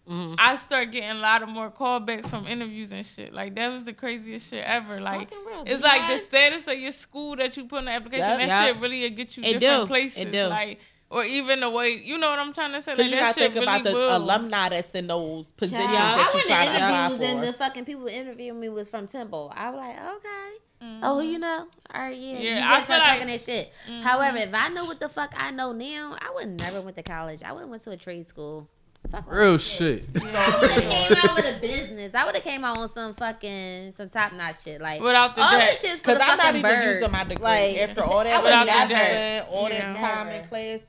Mhm. 0.09 0.35
I 0.39 0.55
start 0.55 0.91
getting 0.91 1.11
a 1.11 1.13
lot 1.15 1.43
of 1.43 1.49
more 1.49 1.69
callbacks 1.69 2.27
from 2.29 2.47
interviews 2.47 2.91
and 2.91 3.05
shit. 3.05 3.33
Like 3.33 3.53
that 3.55 3.67
was 3.71 3.85
the 3.85 3.93
craziest 3.93 4.49
shit 4.49 4.63
ever. 4.65 4.99
Like 4.99 5.29
real. 5.31 5.63
it's 5.67 5.81
D1? 5.81 5.83
like 5.83 6.07
the 6.09 6.17
status 6.17 6.67
of 6.67 6.79
your 6.79 6.91
school 6.91 7.35
that 7.35 7.55
you 7.55 7.65
put 7.65 7.79
in 7.79 7.85
the 7.85 7.91
application. 7.91 8.27
Yep. 8.27 8.39
that 8.39 8.47
Yep. 8.65 8.73
shit 8.75 8.81
really 8.81 9.01
will 9.01 9.15
get 9.15 9.37
you 9.37 9.43
It 9.43 9.59
different 9.59 9.83
do. 9.83 9.87
places. 9.87 10.17
It 10.17 10.31
do. 10.31 10.45
Like 10.47 10.79
or 11.11 11.23
even 11.23 11.59
the 11.59 11.69
way 11.69 11.89
you 12.03 12.17
know 12.17 12.29
what 12.29 12.39
I'm 12.39 12.53
trying 12.53 12.71
to 12.73 12.81
say. 12.81 12.91
Like 12.91 12.97
Because 12.97 13.11
you 13.11 13.17
got 13.17 13.33
to 13.35 13.39
shit 13.41 13.53
think 13.53 13.63
about 13.63 13.83
the 13.83 13.93
will. 13.93 14.17
alumni 14.17 14.69
that's 14.69 14.89
in 14.91 15.07
those 15.07 15.51
positions 15.51 15.85
Child, 15.91 15.97
that 15.97 16.17
I 16.19 16.29
you 16.29 16.33
went 16.35 16.47
try 16.47 16.65
to 16.65 16.71
to 16.71 16.77
interviews 17.15 17.29
and 17.29 17.43
the 17.43 17.53
fucking 17.53 17.85
people 17.85 18.07
interviewing 18.07 18.59
me 18.59 18.69
was 18.69 18.89
from 18.89 19.07
Temple. 19.07 19.51
I 19.55 19.69
was 19.71 19.77
like, 19.77 19.95
okay. 19.95 20.55
Oh, 21.03 21.19
you 21.19 21.37
know? 21.39 21.67
All 21.93 22.01
right, 22.01 22.15
yeah. 22.17 22.33
Mm-hmm. 22.35 22.41
Yeah, 22.43 22.49
you 22.59 22.65
I 22.65 22.77
just 22.77 22.87
feel 22.87 22.95
start 22.95 22.99
like- 23.09 23.19
talking 23.19 23.33
that 23.33 23.41
shit. 23.41 23.73
Mhm. 23.89 24.01
However, 24.01 24.37
if 24.37 24.53
I 24.53 24.69
know 24.69 24.85
what 24.85 24.99
the 25.01 25.09
fuck 25.09 25.33
I 25.37 25.51
know 25.51 25.71
now, 25.73 26.15
I 26.21 26.31
would 26.35 26.47
never 26.59 26.79
went 26.81 26.95
to 26.95 27.03
college. 27.03 27.43
I 27.43 27.51
would 27.51 27.61
have 27.61 27.69
went 27.69 27.83
to 27.83 27.91
a 27.91 27.97
trade 27.97 28.27
school. 28.29 28.69
Fuck 29.11 29.31
Real 29.31 29.53
that 29.53 29.61
shit. 29.61 30.05
I 30.15 30.59
would 30.59 30.69
have 30.71 30.83
came 30.83 31.17
out 31.29 31.35
with 31.35 31.57
a 31.57 31.59
business. 31.59 32.13
I 32.13 32.25
would 32.25 32.35
have 32.35 32.43
came 32.43 32.63
out 32.63 32.77
on 32.77 32.87
some 32.89 33.13
fucking 33.15 33.91
some 33.93 34.07
top 34.09 34.33
notch 34.33 34.61
shit. 34.63 34.79
Like 34.81 35.01
Without 35.01 35.35
the 35.35 35.43
all 35.43 35.51
debt. 35.51 35.71
this 35.71 35.81
shit's 35.81 36.01
for 36.01 36.13
the 36.13 36.21
I'm 36.21 36.37
not 36.37 36.39
fucking 36.41 36.59
even 36.59 36.71
birds. 36.71 36.95
using 36.99 37.11
my 37.11 37.23
degree. 37.23 37.43
Like 37.43 37.77
After 37.77 38.03
all 38.05 38.23
that 38.23 38.37
would 38.43 38.49
Without 38.49 38.65
the 38.65 38.93
debt. 38.93 39.41
investment, 39.45 39.47
all 39.51 39.69
Yeah. 39.69 39.93
that 39.93 39.97
time 39.99 40.27
in 40.27 40.47
classes, 40.47 40.81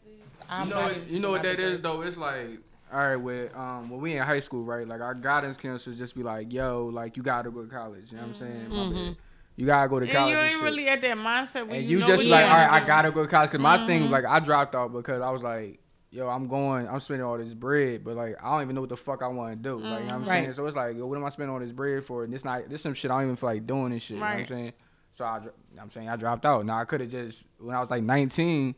I'm 0.50 0.68
You 0.68 0.74
know, 0.74 0.90
even 0.90 1.08
you 1.08 1.20
know 1.20 1.30
what 1.30 1.42
my 1.44 1.48
that 1.48 1.60
is 1.60 1.76
degree. 1.78 1.82
though. 1.82 2.02
It's 2.02 2.16
like, 2.18 2.58
all 2.92 2.98
right, 2.98 3.16
with 3.16 3.56
um, 3.56 3.88
when 3.88 4.00
we 4.00 4.12
in 4.16 4.22
high 4.22 4.40
school, 4.40 4.64
right? 4.64 4.86
Like 4.86 5.00
our 5.00 5.14
guidance 5.14 5.56
counselors 5.56 5.96
just 5.96 6.14
be 6.14 6.22
like, 6.22 6.52
yo, 6.52 6.90
like 6.92 7.16
you 7.16 7.22
gotta 7.22 7.50
go 7.50 7.62
to 7.64 7.70
college. 7.70 8.10
You 8.10 8.18
know 8.18 8.24
what 8.24 8.28
I'm 8.30 8.34
saying? 8.34 8.68
My 8.68 8.76
Mhm. 8.76 9.16
You 9.56 9.66
gotta 9.66 9.88
go 9.88 9.98
to 10.00 10.06
college. 10.06 10.10
and 10.10 10.16
college. 10.16 10.32
you 10.32 10.38
and 10.38 10.46
ain't 10.50 10.56
shit. 10.56 10.64
really 10.64 10.88
at 10.88 11.00
that 11.02 11.16
mindset 11.16 11.66
when 11.66 11.76
and 11.76 11.84
you, 11.84 11.98
you 11.98 12.00
know 12.00 12.06
just 12.06 12.22
be 12.22 12.28
like, 12.28 12.44
all 12.44 12.50
right, 12.50 12.70
I 12.82 12.86
gotta 12.86 13.10
go 13.10 13.22
to 13.22 13.28
college. 13.30 13.50
Cause 13.50 13.60
my 13.60 13.86
thing, 13.86 14.04
Mhm. 14.08 14.10
like, 14.10 14.24
I 14.26 14.40
dropped 14.40 14.74
out 14.74 14.92
because 14.92 15.22
I 15.22 15.30
was 15.30 15.42
like, 15.42 15.79
yo, 16.10 16.28
I'm 16.28 16.48
going, 16.48 16.88
I'm 16.88 17.00
spending 17.00 17.24
all 17.24 17.38
this 17.38 17.54
bread, 17.54 18.04
but 18.04 18.16
like, 18.16 18.36
I 18.42 18.50
don't 18.52 18.62
even 18.62 18.74
know 18.74 18.80
what 18.80 18.90
the 18.90 18.96
fuck 18.96 19.22
I 19.22 19.28
want 19.28 19.52
to 19.52 19.56
do. 19.68 19.76
Like, 19.76 19.82
you 19.82 19.88
know 19.88 19.94
what 19.98 20.12
I'm 20.14 20.22
Mhm. 20.24 20.26
Right. 20.28 20.42
saying? 20.44 20.54
So 20.54 20.66
it's 20.66 20.76
like, 20.76 20.96
yo, 20.96 21.06
what 21.06 21.16
am 21.16 21.24
I 21.24 21.28
spending 21.28 21.52
all 21.54 21.60
this 21.60 21.72
bread 21.72 22.04
for? 22.04 22.24
And 22.24 22.32
this 22.32 22.44
not, 22.44 22.68
this 22.68 22.82
some 22.82 22.94
shit 22.94 23.10
I 23.10 23.14
don't 23.14 23.24
even 23.24 23.36
feel 23.36 23.48
like 23.50 23.66
doing 23.66 23.92
and 23.92 24.02
shit. 24.02 24.16
You 24.16 24.22
know 24.22 24.26
what 24.30 24.36
I'm 24.40 24.46
saying? 24.46 24.72
So 25.14 25.24
I, 25.24 25.40
I'm 25.80 25.90
saying 25.90 26.08
I 26.08 26.16
dropped 26.16 26.44
out. 26.46 26.64
Now 26.66 26.78
I 26.78 26.84
could 26.84 27.00
have 27.00 27.10
just, 27.10 27.44
when 27.58 27.74
I 27.76 27.80
was 27.80 27.90
like 27.90 28.02
19, 28.02 28.74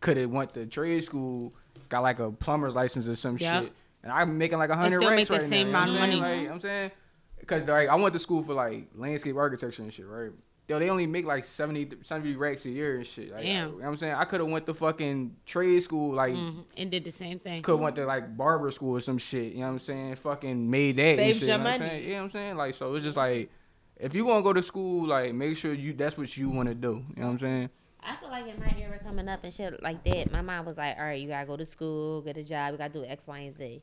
could 0.00 0.16
have 0.16 0.30
went 0.30 0.52
to 0.54 0.66
trade 0.66 1.02
school, 1.04 1.54
got 1.88 2.02
like 2.02 2.18
a 2.18 2.30
plumber's 2.30 2.74
license 2.74 3.08
or 3.08 3.16
some 3.16 3.36
Yep. 3.38 3.62
shit, 3.64 3.72
and 4.02 4.12
I'm 4.12 4.36
making 4.36 4.58
like 4.58 4.70
a 4.70 4.76
hundred 4.76 4.98
still 5.00 5.10
make 5.10 5.28
the 5.28 5.34
right 5.34 5.42
same 5.48 5.70
now. 5.72 5.84
amount 5.84 5.90
of 5.90 5.94
what 5.96 6.20
money. 6.20 6.42
Like, 6.44 6.50
I'm 6.50 6.60
saying, 6.60 6.90
because 7.40 7.68
like 7.68 7.88
I 7.88 7.94
went 7.94 8.12
to 8.12 8.18
school 8.18 8.42
for 8.42 8.52
like 8.54 8.88
landscape 8.96 9.36
architecture 9.36 9.82
and 9.82 9.92
shit, 9.92 10.06
right? 10.06 10.30
Yo, 10.66 10.78
they 10.78 10.88
only 10.88 11.06
make 11.06 11.26
like 11.26 11.44
70, 11.44 11.90
70 12.02 12.36
racks 12.36 12.64
a 12.64 12.70
year 12.70 12.96
and 12.96 13.06
shit. 13.06 13.30
Like, 13.32 13.42
Damn. 13.44 13.66
You 13.66 13.72
know 13.72 13.84
what 13.84 13.90
I'm 13.90 13.96
saying? 13.98 14.14
I 14.14 14.24
could 14.24 14.40
have 14.40 14.48
went 14.48 14.64
to 14.66 14.72
fucking 14.74 15.36
trade 15.44 15.82
school, 15.82 16.14
like 16.14 16.32
Mhm. 16.34 16.64
and 16.78 16.90
did 16.90 17.04
the 17.04 17.12
same 17.12 17.38
thing. 17.38 17.62
could 17.62 17.72
have 17.72 17.80
went 17.80 17.96
to 17.96 18.06
like 18.06 18.34
barber 18.36 18.70
school 18.70 18.96
or 18.96 19.00
some 19.00 19.18
shit. 19.18 19.52
You 19.52 19.60
know 19.60 19.66
what 19.66 19.72
I'm 19.74 19.78
saying? 19.80 20.16
Fucking 20.16 20.70
made 20.70 20.96
that. 20.96 21.02
and 21.02 21.16
Saved 21.18 21.38
shit, 21.40 21.48
your 21.48 21.58
you 21.58 21.58
know 21.58 21.64
what 21.64 21.72
I'm 21.74 21.80
money. 21.80 21.90
saying? 21.90 22.04
You 22.04 22.10
know 22.10 22.16
what 22.16 22.24
I'm 22.24 22.30
saying? 22.30 22.56
Like 22.56 22.74
so, 22.74 22.94
it's 22.94 23.04
just 23.04 23.16
like 23.16 23.50
if 23.98 24.14
you 24.14 24.24
gonna 24.24 24.42
go 24.42 24.52
to 24.54 24.62
school, 24.62 25.06
like 25.06 25.34
make 25.34 25.56
sure 25.58 25.74
you 25.74 25.92
that's 25.92 26.16
what 26.16 26.34
you 26.36 26.48
want 26.48 26.68
to 26.70 26.74
do. 26.74 27.04
You 27.14 27.20
know 27.22 27.26
what 27.26 27.32
I'm 27.32 27.38
saying? 27.38 27.70
I 28.06 28.16
feel 28.16 28.28
like 28.30 28.46
in 28.46 28.58
my 28.60 28.74
era 28.78 28.98
coming 28.98 29.28
up 29.28 29.44
and 29.44 29.52
shit 29.52 29.82
like 29.82 30.02
that, 30.04 30.30
my 30.30 30.42
mom 30.42 30.66
was 30.66 30.76
like, 30.76 30.96
"All 30.98 31.04
right, 31.04 31.18
you 31.20 31.26
gotta 31.28 31.46
go 31.46 31.56
to 31.56 31.64
school, 31.64 32.20
get 32.22 32.36
a 32.36 32.42
job, 32.42 32.72
you 32.72 32.78
gotta 32.78 32.92
do 32.92 33.04
X, 33.04 33.26
Y, 33.26 33.38
and 33.38 33.54
Z." 33.56 33.82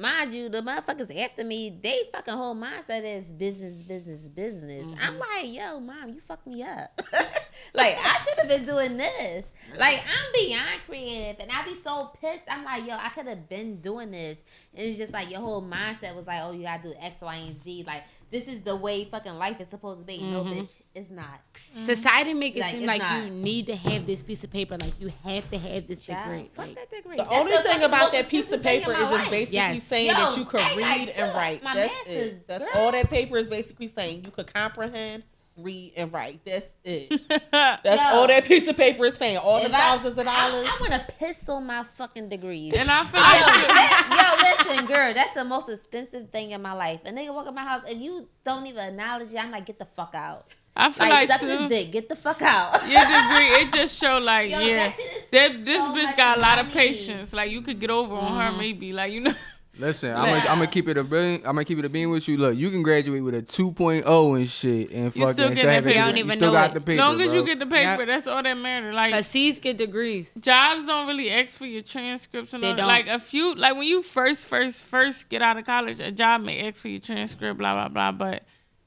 Mind 0.00 0.32
you, 0.32 0.48
the 0.48 0.62
motherfuckers 0.62 1.14
after 1.22 1.44
me, 1.44 1.78
they 1.82 2.04
fucking 2.10 2.32
whole 2.32 2.54
mindset 2.54 3.04
is 3.04 3.26
business, 3.26 3.82
business, 3.82 4.20
business. 4.20 4.86
I'm 4.98 5.14
mm-hmm. 5.14 5.20
like, 5.20 5.52
yo, 5.52 5.78
mom, 5.78 6.14
you 6.14 6.22
fucked 6.26 6.46
me 6.46 6.62
up. 6.62 6.98
like 7.74 7.98
I 8.02 8.18
should 8.18 8.38
have 8.38 8.48
been 8.48 8.64
doing 8.64 8.96
this. 8.96 9.52
Like 9.76 9.98
I'm 9.98 10.32
beyond 10.32 10.80
creative, 10.86 11.40
and 11.40 11.50
I 11.50 11.66
be 11.66 11.74
so 11.74 12.12
pissed. 12.18 12.44
I'm 12.48 12.64
like, 12.64 12.86
yo, 12.86 12.94
I 12.94 13.10
could 13.10 13.26
have 13.26 13.46
been 13.50 13.82
doing 13.82 14.10
this. 14.10 14.38
And 14.74 14.86
it's 14.86 14.96
just 14.96 15.12
like 15.12 15.30
your 15.30 15.40
whole 15.40 15.62
mindset 15.62 16.16
was 16.16 16.26
like, 16.26 16.40
oh, 16.44 16.52
you 16.52 16.62
gotta 16.62 16.82
do 16.82 16.94
X, 16.98 17.20
Y, 17.20 17.34
and 17.34 17.62
Z. 17.62 17.84
Like 17.86 18.04
this 18.30 18.46
is 18.46 18.60
the 18.62 18.76
way 18.76 19.04
fucking 19.04 19.34
life 19.34 19.60
is 19.60 19.68
supposed 19.68 20.00
to 20.00 20.04
be. 20.06 20.18
No, 20.18 20.44
Mhm. 20.44 20.60
bitch, 20.62 20.82
it's 20.94 21.10
not. 21.10 21.40
Society 21.82 22.32
make 22.34 22.56
it 22.56 22.60
Like, 22.60 22.72
seem 22.72 22.86
like 22.86 23.00
not. 23.02 23.24
you 23.24 23.30
need 23.30 23.66
to 23.66 23.74
have 23.76 24.06
this 24.06 24.22
piece 24.22 24.44
of 24.44 24.50
paper. 24.50 24.76
Like 24.78 24.92
you 25.00 25.12
have 25.24 25.50
to 25.50 25.58
have 25.58 25.86
this 25.88 25.98
Child, 26.00 26.30
degree. 26.30 26.50
fuck 26.54 26.66
Like, 26.66 26.74
that 26.76 26.90
degree. 26.90 27.16
The 27.16 27.24
That's 27.24 27.34
only 27.36 27.56
thing 27.58 27.82
about 27.82 28.12
that 28.12 28.28
piece 28.28 28.50
of 28.52 28.62
paper 28.62 28.92
is 28.92 28.98
just 28.98 29.12
life. 29.12 29.30
basically 29.30 29.56
Yes. 29.56 29.82
saying 29.84 30.06
Yo, 30.08 30.14
that 30.14 30.36
you 30.36 30.44
could 30.44 30.60
read 30.76 31.08
and 31.10 31.34
write. 31.34 31.62
my 31.62 31.74
That's 31.74 32.06
it. 32.08 32.46
That's 32.46 32.64
all 32.76 32.92
that 32.92 33.10
paper 33.10 33.36
is 33.38 33.46
basically 33.46 33.88
saying. 33.88 34.24
You 34.24 34.30
could 34.30 34.52
comprehend, 34.52 35.24
read, 35.62 35.92
and 35.96 36.12
write. 36.12 36.40
That's 36.44 36.66
it. 36.84 37.20
That's 37.52 38.02
Yo. 38.02 38.08
all 38.08 38.26
that 38.26 38.44
piece 38.44 38.68
of 38.68 38.76
paper 38.76 39.04
is 39.06 39.16
saying. 39.16 39.38
All 39.38 39.60
the 39.60 39.66
If 39.66 39.74
I- 39.74 39.78
thousands 39.78 40.18
of 40.18 40.24
dollars. 40.24 40.66
I, 40.68 40.76
I 40.76 40.80
want 40.80 40.92
to 40.92 41.12
piss 41.18 41.48
on 41.48 41.66
my 41.66 41.84
fucking 41.84 42.28
degrees. 42.28 42.74
And 42.74 42.90
I 42.90 43.04
feel 43.06 43.20
Yo, 43.20 43.26
like 43.26 43.68
that- 43.68 44.66
yo, 44.66 44.72
listen, 44.74 44.86
girl, 44.86 45.14
that's 45.14 45.34
the 45.34 45.44
most 45.44 45.68
expensive 45.68 46.30
thing 46.30 46.50
in 46.52 46.62
my 46.62 46.72
life. 46.72 47.00
A 47.04 47.10
nigga 47.10 47.34
walk 47.34 47.46
in 47.46 47.54
my 47.54 47.64
house, 47.64 47.82
if 47.88 47.98
you 47.98 48.28
don't 48.44 48.66
even 48.66 48.84
acknowledge 48.84 49.32
it, 49.32 49.38
I'm 49.38 49.50
like, 49.50 49.66
get 49.66 49.78
the 49.78 49.86
fuck 49.86 50.14
out. 50.14 50.46
I 50.76 50.92
feel 50.92 51.08
Like, 51.08 51.28
like, 51.28 51.38
suck 51.38 51.48
this 51.48 51.60
too. 51.60 51.68
dick, 51.68 51.90
get 51.90 52.08
the 52.08 52.16
fuck 52.16 52.40
out. 52.42 52.72
Your 52.88 53.00
degree, 53.00 53.48
it 53.60 53.72
just 53.72 53.98
show 54.00 54.18
like 54.18 54.50
Yo, 54.50 54.60
yeah, 54.60 54.76
that 54.76 54.92
shit 54.94 55.06
is 55.24 55.30
that 55.30 55.64
this 55.64 55.82
so 55.82 55.90
bitch 55.90 56.04
much 56.04 56.16
got 56.16 56.38
a 56.38 56.40
lot 56.40 56.58
of 56.58 56.68
patience. 56.70 57.32
Like 57.32 57.50
you 57.50 57.60
could 57.62 57.80
get 57.80 57.90
over 57.90 58.14
on 58.14 58.40
her 58.40 58.50
mm-hmm. 58.50 58.58
maybe. 58.58 58.92
Like 58.92 59.12
you 59.12 59.20
know, 59.20 59.34
Listen, 59.78 60.14
I'm 60.14 60.26
gonna 60.26 60.38
I'm 60.40 60.58
gonna 60.58 60.66
keep 60.66 60.88
it 60.88 60.98
a 60.98 61.04
billion. 61.04 61.36
I'm 61.40 61.54
gonna 61.54 61.64
keep 61.64 61.78
it 61.78 61.84
a 61.84 61.88
bean 61.88 62.10
with 62.10 62.28
you. 62.28 62.36
Look, 62.36 62.56
you 62.56 62.70
can 62.70 62.82
graduate 62.82 63.22
with 63.24 63.34
a 63.34 63.40
2.0 63.40 64.36
and 64.36 64.48
shit, 64.50 64.90
and 64.90 65.04
You 65.04 65.10
fucking 65.22 65.32
still 65.32 65.46
and 65.46 65.56
getting 65.56 65.66
that 65.70 65.78
it- 65.78 65.84
paper. 65.84 65.88
You 65.88 66.04
don't 66.04 66.16
you 66.16 66.24
even 66.24 66.36
still 66.36 66.48
know 66.52 66.58
got 66.58 66.70
it. 66.70 66.74
the 66.74 66.80
paper. 66.80 67.00
As 67.02 67.06
long 67.08 67.20
as 67.22 67.32
you 67.32 67.44
get 67.46 67.58
the 67.60 67.66
paper, 67.66 68.00
Yep. 68.02 68.06
that's 68.08 68.26
all 68.26 68.42
that 68.42 68.54
matters. 68.54 68.94
Like 68.94 69.12
Cause 69.14 69.26
C's 69.28 69.58
get 69.58 69.78
degrees. 69.78 70.34
jobs 70.38 70.86
don't 70.86 71.06
really 71.06 71.30
ask 71.30 71.56
for 71.56 71.66
your 71.66 71.82
transcripts 71.82 72.52
and 72.52 72.62
They 72.62 72.70
all. 72.70 72.76
don't. 72.76 72.86
like 72.88 73.06
a 73.06 73.18
few 73.18 73.54
like 73.54 73.74
when 73.74 73.86
you 73.86 74.02
first 74.02 74.48
first 74.48 74.84
first 74.84 75.28
get 75.30 75.40
out 75.40 75.56
of 75.56 75.64
college 75.64 76.00
a 76.00 76.10
job 76.12 76.42
may 76.42 76.66
ask 76.68 76.82
for 76.82 76.88
your 76.88 77.00
transcript 77.00 77.56
blah 77.58 77.72
blah 77.74 77.88
blah 77.88 78.12
but 78.12 78.42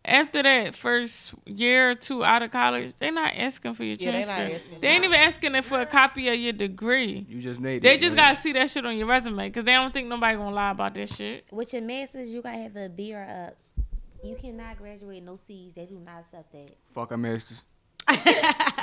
after 0.05 0.43
that 0.43 0.75
first 0.75 1.33
year 1.45 1.91
or 1.91 1.95
two 1.95 2.23
out 2.25 2.41
of 2.43 2.51
college 2.51 2.93
they're 2.95 3.11
not 3.11 3.33
asking 3.35 3.73
for 3.73 3.83
your 3.83 3.95
Yeah, 3.99 4.11
they 4.11 4.19
not 4.19 4.25
transcript 4.25 4.65
asking 4.65 4.81
they 4.81 4.87
ain't 4.89 5.03
even 5.05 5.17
asking 5.17 5.55
it 5.55 5.63
for 5.63 5.79
a 5.81 5.85
copy 5.85 6.27
of 6.29 6.35
your 6.35 6.53
degree 6.53 7.25
You 7.29 7.41
just 7.41 7.59
need. 7.61 7.81
they 7.83 7.95
it, 7.95 8.01
just 8.01 8.15
man. 8.15 8.25
gotta 8.33 8.41
see 8.41 8.51
that 8.53 8.69
shit 8.69 8.85
on 8.85 8.97
your 8.97 9.07
resume 9.07 9.47
because 9.47 9.63
they 9.63 9.71
don't 9.73 9.93
think 9.93 10.07
nobody 10.07 10.35
gonna 10.37 10.53
lie 10.55 10.71
about 10.71 10.93
that 10.95 11.09
shit 11.09 11.45
With 11.51 11.71
your 11.73 11.81
masters, 11.83 12.29
you 12.33 12.41
gotta 12.41 12.57
have 12.57 12.75
a 12.75 12.89
B 12.89 13.13
or 13.13 13.23
up. 13.23 13.55
You 14.23 14.35
cannot 14.35 14.77
graduate 14.77 15.21
no 15.23 15.35
C's. 15.35 15.73
They 15.73 15.85
do 15.85 15.95
not 15.99 16.21
accept 16.21 16.51
that. 16.53 16.69
fuck 16.93 17.11
a 17.11 17.17
master's. 17.17 17.61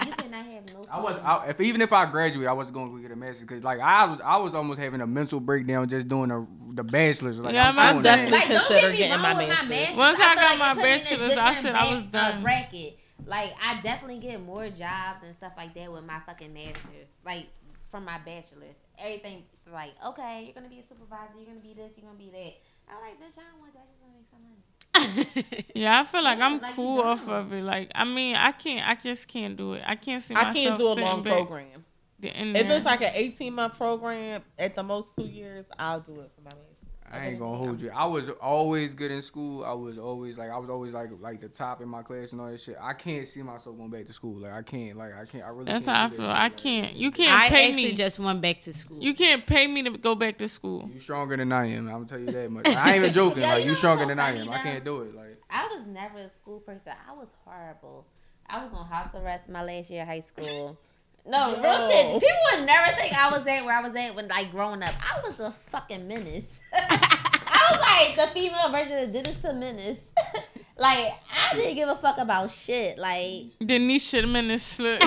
You 0.03 0.15
cannot 0.15 0.47
have 0.47 0.65
no 0.65 0.87
C's. 0.87 0.89
I 0.91 0.99
was, 1.01 1.17
I, 1.23 1.49
if 1.51 1.61
even 1.61 1.83
if 1.83 1.93
I 1.93 2.07
graduate, 2.11 2.47
I 2.49 2.53
wasn't 2.53 2.75
going 2.75 2.95
to 2.97 3.03
get 3.03 3.11
a 3.11 3.17
master's 3.17 3.41
because 3.47 3.63
like 3.63 3.81
I 3.81 4.05
was, 4.07 4.21
I 4.25 4.37
was 4.39 4.55
almost 4.55 4.79
having 4.81 5.01
a 5.01 5.07
mental 5.07 5.41
breakdown 5.41 5.89
just 5.89 6.09
doing 6.09 6.31
the 6.31 6.47
the 6.75 6.85
bachelor's. 6.85 7.39
Like, 7.39 7.55
Yeah, 7.55 7.69
I'm 7.69 7.79
I'm 7.79 8.03
definitely 8.03 8.41
that. 8.41 8.49
Like, 8.49 8.49
consider 8.49 8.93
get 8.93 8.99
getting 8.99 9.21
my 9.21 9.35
with 9.35 9.49
master's. 9.49 9.69
masters. 9.69 9.97
Once 9.97 10.19
I 10.21 10.35
feel 10.35 10.37
got 10.37 10.59
like 10.59 10.59
my 10.59 10.73
it 10.73 10.75
put 10.75 10.91
me 10.91 11.07
in 11.09 11.21
a 11.21 11.25
bachelor's, 11.25 11.37
I 11.37 11.55
different 11.55 11.63
said 11.63 11.75
I 11.75 11.87
was 11.87 12.03
done. 12.05 12.43
bracket. 12.43 12.99
Like 13.27 13.53
I 13.63 13.81
definitely 13.83 14.21
get 14.21 14.43
more 14.43 14.69
jobs 14.71 15.23
and 15.25 15.35
stuff 15.37 15.53
like 15.57 15.75
that 15.75 15.93
with 15.93 16.05
my 16.05 16.21
fucking 16.27 16.53
masters. 16.53 17.11
Like 17.25 17.47
from 17.91 18.05
my 18.05 18.19
bachelor's, 18.19 18.77
everything 18.99 19.45
like 19.73 19.93
okay, 20.07 20.45
you're 20.45 20.55
gonna 20.55 20.69
be 20.69 20.81
a 20.81 20.87
supervisor, 20.89 21.35
you're 21.37 21.47
gonna 21.47 21.61
be 21.61 21.75
this, 21.75 21.93
you're 21.97 22.07
gonna 22.07 22.19
be 22.19 22.31
that. 22.31 22.55
I'm 22.89 23.01
like, 23.03 23.21
bitch, 23.21 23.39
I 23.39 23.45
don't 23.51 23.61
want 23.61 23.75
that. 23.75 23.81
I 23.87 23.91
just 23.93 24.01
want 24.03 24.15
to 24.15 24.19
make 24.19 24.29
some 24.31 24.43
money. 24.43 24.63
Yeah, 25.75 26.01
I 26.01 26.05
feel 26.05 26.23
like 26.23 26.39
I'm 26.41 26.61
like 26.61 26.75
cool 26.75 27.01
off 27.01 27.29
of 27.29 27.53
it. 27.53 27.63
Like, 27.63 27.91
I 27.95 28.05
mean, 28.05 28.37
I 28.37 28.53
can't. 28.53 28.87
I 28.89 28.95
just 28.95 29.29
can't 29.29 29.57
do 29.57 29.75
it. 29.75 29.83
I 29.87 29.97
can't 29.97 30.23
see 30.23 30.35
I 30.35 30.53
myself. 30.53 30.55
can't 30.55 30.79
do 30.79 30.89
a 30.89 30.95
long 30.95 31.23
program. 31.23 31.85
If 32.23 32.69
it's 32.69 32.85
like 32.85 33.01
an 33.03 33.13
18 33.15 33.55
month 33.55 33.79
program, 33.79 34.43
at 34.59 34.75
the 34.75 34.83
most 34.83 35.11
two 35.17 35.25
years, 35.27 35.67
I'll 35.79 36.01
do 36.01 36.21
it 36.21 36.31
for 36.35 36.43
my 36.43 36.51
man. 36.51 36.70
I 37.13 37.27
ain't 37.27 37.39
gonna 37.41 37.57
hold 37.57 37.81
you. 37.81 37.91
I 37.91 38.05
was 38.07 38.29
always 38.41 38.95
good 38.95 39.11
in 39.11 39.21
school. 39.23 39.65
I 39.65 39.73
was 39.73 39.99
always 39.99 40.39
like 40.39 40.51
I 40.51 40.57
was 40.59 40.71
always 40.71 40.95
like 40.95 41.11
like 41.21 41.41
the 41.41 41.49
top 41.49 41.81
in 41.81 41.89
my 41.89 42.03
class 42.03 42.33
and 42.33 42.41
all 42.41 42.49
that 42.51 42.61
shit. 42.61 42.77
I 42.81 42.93
can't 42.93 43.27
see 43.27 43.43
myself 43.43 43.77
going 43.77 43.91
back 43.91 44.07
to 44.07 44.13
school. 44.13 44.37
Like 44.39 44.53
I 44.53 44.63
can't. 44.63 44.97
Like 44.97 45.15
I 45.15 45.25
can't. 45.25 45.45
I 45.45 45.49
really. 45.49 45.65
That's 45.65 45.85
can't 45.87 45.87
That's 45.87 45.87
how 45.87 46.05
I 46.05 46.09
feel. 46.11 46.27
shit. 46.27 46.43
I 46.43 46.49
can't. 46.51 46.97
You 46.97 47.11
can't 47.11 47.33
I 47.33 47.49
pay 47.49 47.69
actually 47.69 47.85
me. 47.87 47.93
just 47.95 48.19
went 48.21 48.41
back 48.41 48.61
to 48.63 48.73
school. 48.73 49.03
you 49.03 49.13
can't 49.15 49.45
pay 49.45 49.67
me 49.67 49.83
to 49.83 49.91
go 49.99 50.15
back 50.15 50.39
to 50.39 50.49
school. 50.49 50.89
You 50.93 51.01
stronger 51.01 51.37
than 51.37 51.53
I 51.53 51.67
am. 51.67 51.89
I'm 51.89 51.93
gonna 51.95 52.07
tell 52.07 52.21
you 52.21 52.31
that 52.31 52.51
much. 52.51 52.69
I 52.69 52.89
ain't 52.95 52.97
even 52.99 53.13
joking. 53.21 53.43
Yo, 53.43 53.49
like 53.49 53.65
you 53.65 53.71
you 53.71 53.77
stronger 53.77 54.05
what's 54.05 54.11
than 54.11 54.19
I 54.21 54.33
funny, 54.33 54.41
am. 54.43 54.51
I 54.51 54.59
can't 54.59 54.85
do 54.85 55.01
it. 55.03 55.15
Like 55.15 55.43
I 55.51 55.67
was 55.67 55.87
never 55.87 56.19
a 56.19 56.31
school 56.31 56.61
person. 56.61 56.93
I 57.09 57.13
was 57.13 57.29
horrible. 57.45 58.07
I 58.47 58.63
was 58.65 58.73
on 58.73 58.87
house 58.87 59.15
arrest 59.15 59.49
my 59.49 59.63
last 59.65 59.91
year 59.91 60.03
of 60.03 60.09
high 60.09 60.21
school. 60.21 60.79
No, 61.27 61.61
real 61.63 61.89
shit. 61.89 62.13
People 62.21 62.39
would 62.53 62.67
never 62.67 62.97
think 62.97 63.15
I 63.15 63.31
was 63.31 63.47
at 63.47 63.65
where 63.65 63.77
I 63.77 63.83
was 63.83 63.95
at 63.95 64.15
when 64.15 64.29
like 64.29 64.51
growing 64.51 64.83
up. 64.83 64.95
I 65.01 65.21
was 65.21 65.39
a 65.41 65.51
fucking 65.69 66.09
menace. 66.09 66.61
I 66.73 67.69
was 67.71 67.81
like 67.81 68.17
the 68.17 68.33
female 68.35 68.71
version 68.71 68.99
of 68.99 69.13
Dennis 69.13 69.37
the 69.39 69.53
Menace. 69.53 69.99
like 70.79 71.13
I 71.31 71.55
didn't 71.55 71.75
give 71.75 71.89
a 71.89 71.97
fuck 71.97 72.19
about 72.19 72.51
shit. 72.51 72.99
Like 72.99 73.45
Denise 73.65 74.09
should 74.09 74.25
this 74.25 74.79
slut. 74.79 75.01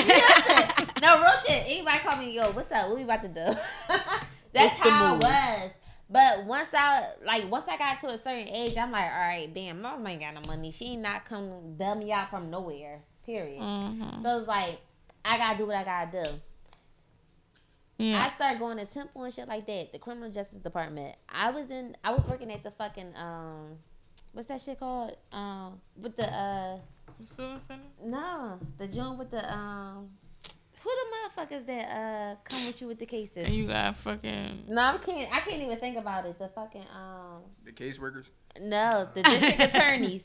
no 1.01 1.19
real 1.21 1.31
shit. 1.45 1.63
Anybody 1.65 1.97
call 1.99 2.17
me, 2.19 2.35
yo, 2.35 2.51
what's 2.51 2.71
up? 2.71 2.87
What 2.87 2.97
we 2.97 3.03
about 3.03 3.23
to 3.23 3.27
do? 3.27 3.33
That's 4.53 4.77
the 4.83 4.89
how? 4.89 5.15
I 5.15 5.17
was. 5.17 5.71
But 6.09 6.45
once 6.45 6.69
I 6.73 7.07
like 7.25 7.49
once 7.49 7.65
I 7.67 7.77
got 7.77 7.99
to 8.01 8.09
a 8.09 8.17
certain 8.19 8.47
age, 8.47 8.77
I'm 8.77 8.91
like, 8.91 9.11
all 9.11 9.19
right, 9.19 9.51
bam, 9.51 9.81
mom 9.81 10.05
ain't 10.05 10.21
got 10.21 10.35
no 10.35 10.41
money. 10.47 10.71
She 10.71 10.85
ain't 10.85 11.01
not 11.01 11.25
come 11.25 11.73
bail 11.75 11.95
me 11.95 12.11
out 12.11 12.29
from 12.29 12.51
nowhere. 12.51 13.01
Period. 13.25 13.61
Mhm. 13.61 14.21
So 14.21 14.39
it's 14.39 14.47
like 14.47 14.79
I 15.25 15.37
gotta 15.37 15.57
do 15.57 15.65
what 15.65 15.75
I 15.75 15.83
gotta 15.83 16.23
do. 16.23 16.39
Yeah. 17.97 18.25
I 18.25 18.35
started 18.35 18.59
going 18.59 18.77
to 18.77 18.85
Temple 18.85 19.23
and 19.23 19.33
shit 19.33 19.47
like 19.47 19.65
that. 19.67 19.93
The 19.93 19.99
criminal 19.99 20.29
justice 20.29 20.59
department. 20.59 21.15
I 21.29 21.51
was 21.51 21.69
in. 21.69 21.95
I 22.03 22.11
was 22.11 22.23
working 22.27 22.51
at 22.51 22.63
the 22.63 22.71
fucking 22.71 23.15
um, 23.15 23.77
what's 24.33 24.47
that 24.47 24.61
shit 24.61 24.79
called? 24.79 25.15
Um, 25.31 25.79
with 25.95 26.17
the 26.17 26.27
uh, 26.33 26.77
Suicide? 27.37 27.79
no, 28.03 28.59
the 28.77 28.87
joint 28.87 29.17
with 29.17 29.31
the 29.31 29.51
um, 29.51 30.09
who 30.81 30.89
the 30.89 31.41
motherfuckers 31.41 31.65
that 31.67 31.85
uh 31.85 32.35
come 32.43 32.67
with 32.67 32.81
you 32.81 32.87
with 32.87 32.99
the 32.99 33.05
cases? 33.05 33.45
And 33.45 33.53
you 33.53 33.67
got 33.67 33.95
fucking. 33.97 34.65
No, 34.67 34.81
I 34.81 34.97
can't. 34.97 35.33
I 35.33 35.39
can't 35.39 35.61
even 35.61 35.77
think 35.77 35.97
about 35.97 36.25
it. 36.25 36.37
The 36.37 36.49
fucking 36.49 36.85
um, 36.93 37.43
the 37.63 37.71
caseworkers. 37.71 38.25
no, 38.59 39.07
the 39.13 39.23
district 39.23 39.59
attorneys. 39.75 40.23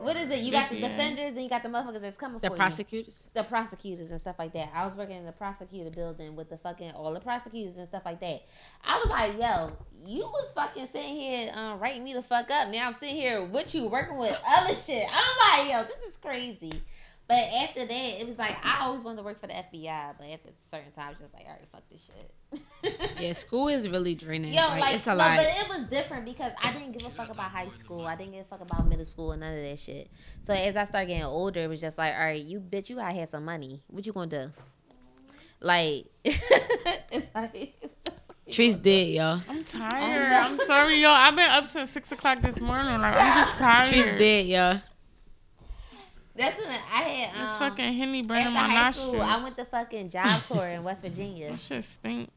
What 0.00 0.16
is 0.16 0.30
it? 0.30 0.40
You 0.40 0.52
got 0.52 0.70
the 0.70 0.76
Yeah. 0.76 0.88
defenders 0.88 1.34
and 1.34 1.42
you 1.42 1.48
got 1.50 1.62
the 1.62 1.68
motherfuckers 1.68 2.00
that's 2.02 2.16
coming 2.16 2.38
the 2.40 2.46
for 2.48 2.54
you 2.54 2.58
The 2.58 2.64
prosecutors. 2.64 3.26
the 3.34 3.42
prosecutors 3.44 4.10
and 4.10 4.20
stuff 4.20 4.36
like 4.38 4.52
that. 4.52 4.70
I 4.74 4.84
was 4.86 4.94
working 4.94 5.16
in 5.16 5.24
the 5.26 5.32
prosecutor 5.32 5.90
building 5.90 6.36
with 6.36 6.48
the 6.50 6.56
fucking 6.58 6.92
all 6.92 7.12
the 7.12 7.20
prosecutors 7.20 7.76
and 7.76 7.88
stuff 7.88 8.02
like 8.04 8.20
that. 8.20 8.42
I 8.84 8.98
was 8.98 9.08
like, 9.08 9.32
yo, 9.40 9.72
you 10.04 10.22
was 10.22 10.50
fucking 10.54 10.86
sitting 10.86 11.14
here 11.16 11.50
um, 11.54 11.80
writing 11.80 12.04
me 12.04 12.14
the 12.14 12.22
fuck 12.22 12.50
up. 12.50 12.68
Now 12.68 12.86
I'm 12.86 12.92
sitting 12.94 13.16
here 13.16 13.42
with 13.44 13.74
you 13.74 13.86
working 13.88 14.18
with 14.18 14.38
other 14.46 14.74
shit. 14.74 15.06
I'm 15.12 15.66
like, 15.66 15.72
yo, 15.72 15.82
this 15.84 16.10
is 16.10 16.16
crazy. 16.18 16.82
But 17.28 17.38
after 17.62 17.86
that, 17.86 18.20
it 18.20 18.26
was 18.26 18.38
like 18.38 18.56
I 18.62 18.84
always 18.84 19.02
wanted 19.02 19.18
to 19.18 19.22
work 19.22 19.40
for 19.40 19.46
the 19.46 19.54
FBI, 19.54 20.14
but 20.18 20.26
after 20.28 20.48
a 20.48 20.52
certain 20.58 20.90
time, 20.90 21.06
I 21.06 21.10
was 21.10 21.18
just 21.18 21.32
like, 21.32 21.44
all 21.46 21.52
right, 21.52 21.68
fuck 21.70 21.82
this 21.90 22.02
shit. 22.04 23.20
Yeah, 23.20 23.32
school 23.32 23.68
is 23.68 23.88
really 23.88 24.14
draining. 24.14 24.52
Yo, 24.52 24.60
like, 24.60 24.80
like, 24.80 24.94
it's 24.96 25.06
a 25.06 25.10
no, 25.10 25.16
lot. 25.16 25.36
but 25.36 25.46
it 25.46 25.68
was 25.68 25.84
different 25.84 26.24
because 26.24 26.52
I 26.62 26.72
didn't 26.72 26.92
give 26.92 27.06
a 27.06 27.10
fuck 27.10 27.30
about 27.30 27.50
high 27.50 27.68
school. 27.78 28.06
I 28.06 28.16
didn't 28.16 28.32
give 28.32 28.42
a 28.42 28.48
fuck 28.48 28.60
about 28.60 28.86
middle 28.88 29.04
school 29.04 29.32
and 29.32 29.40
none 29.40 29.54
of 29.56 29.62
that 29.62 29.78
shit. 29.78 30.10
So 30.42 30.52
as 30.52 30.76
I 30.76 30.84
started 30.84 31.06
getting 31.06 31.24
older, 31.24 31.60
it 31.60 31.68
was 31.68 31.80
just 31.80 31.96
like, 31.96 32.14
all 32.14 32.20
right, 32.20 32.42
you 32.42 32.60
bitch, 32.60 32.90
you 32.90 32.96
gotta 32.96 33.14
have 33.14 33.28
some 33.28 33.44
money. 33.44 33.82
What 33.86 34.04
you 34.06 34.12
gonna 34.12 34.26
do? 34.26 34.50
Like, 35.60 36.06
it's 36.24 37.34
like 37.34 37.74
Trees 38.50 38.76
dead, 38.76 39.08
y'all. 39.08 39.40
I'm 39.48 39.64
tired. 39.64 40.32
I'm 40.32 40.58
sorry, 40.66 41.00
y'all. 41.00 41.12
I've 41.12 41.36
been 41.36 41.48
up 41.50 41.66
since 41.66 41.90
six 41.90 42.12
o'clock 42.12 42.42
this 42.42 42.60
morning. 42.60 43.00
Like 43.00 43.14
I'm 43.16 43.44
just 43.44 43.56
tired. 43.58 43.88
Trees 43.88 44.04
dead, 44.04 44.46
y'all. 44.46 44.80
That's 46.34 46.58
when 46.58 46.68
I 46.70 47.02
had 47.02 47.34
This 47.40 47.50
um, 47.50 47.58
fucking 47.58 47.92
henny 47.94 48.22
burning 48.22 48.52
my 48.52 48.60
high 48.60 48.74
nostrils. 48.86 49.10
school. 49.10 49.22
I 49.22 49.42
went 49.42 49.56
to 49.58 49.64
fucking 49.64 50.08
Job 50.10 50.42
Corps 50.48 50.68
in 50.68 50.82
West 50.82 51.02
Virginia. 51.02 51.50
That 51.50 51.60
shit 51.60 51.84
stink. 51.84 52.30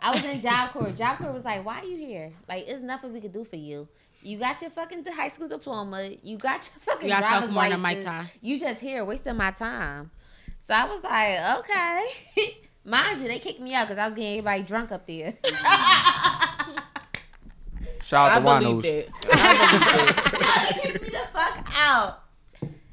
I 0.00 0.12
was 0.14 0.24
in 0.24 0.40
Job 0.40 0.70
Corps. 0.70 0.90
Job 0.92 1.18
Corps 1.18 1.32
was 1.32 1.44
like, 1.44 1.64
"Why 1.64 1.78
are 1.80 1.84
you 1.84 1.96
here? 1.96 2.32
Like, 2.48 2.66
it's 2.68 2.82
nothing 2.82 3.12
we 3.12 3.20
could 3.20 3.32
do 3.32 3.44
for 3.44 3.56
you. 3.56 3.86
You 4.20 4.38
got 4.38 4.60
your 4.60 4.70
fucking 4.70 5.04
high 5.06 5.28
school 5.28 5.48
diploma. 5.48 6.10
You 6.22 6.36
got 6.38 6.54
your 6.72 6.80
fucking 6.80 7.08
You 7.08 7.14
gotta 7.14 7.22
talk 7.26 7.30
driver's 7.38 7.50
more 7.54 7.68
than 7.68 7.82
license. 7.82 8.06
Mike 8.06 8.14
Ty. 8.26 8.30
You 8.40 8.58
just 8.58 8.80
here 8.80 9.04
wasting 9.04 9.36
my 9.36 9.50
time." 9.52 10.10
So 10.58 10.74
I 10.74 10.84
was 10.86 11.02
like, 11.04 11.58
"Okay." 11.60 12.56
Mind 12.84 13.20
you, 13.22 13.28
they 13.28 13.38
kicked 13.38 13.60
me 13.60 13.74
out 13.74 13.86
because 13.86 14.00
I 14.02 14.06
was 14.06 14.14
getting 14.16 14.38
everybody 14.38 14.62
drunk 14.64 14.90
up 14.90 15.06
there. 15.06 15.34
Shout 18.04 18.32
out 18.32 18.34
to 18.38 18.40
believe 18.42 18.82
Wanos. 18.82 18.82
that. 18.82 20.74
they 20.74 20.80
kicked 20.90 21.02
me 21.02 21.08
the 21.10 21.18
fuck 21.32 21.68
out. 21.76 22.21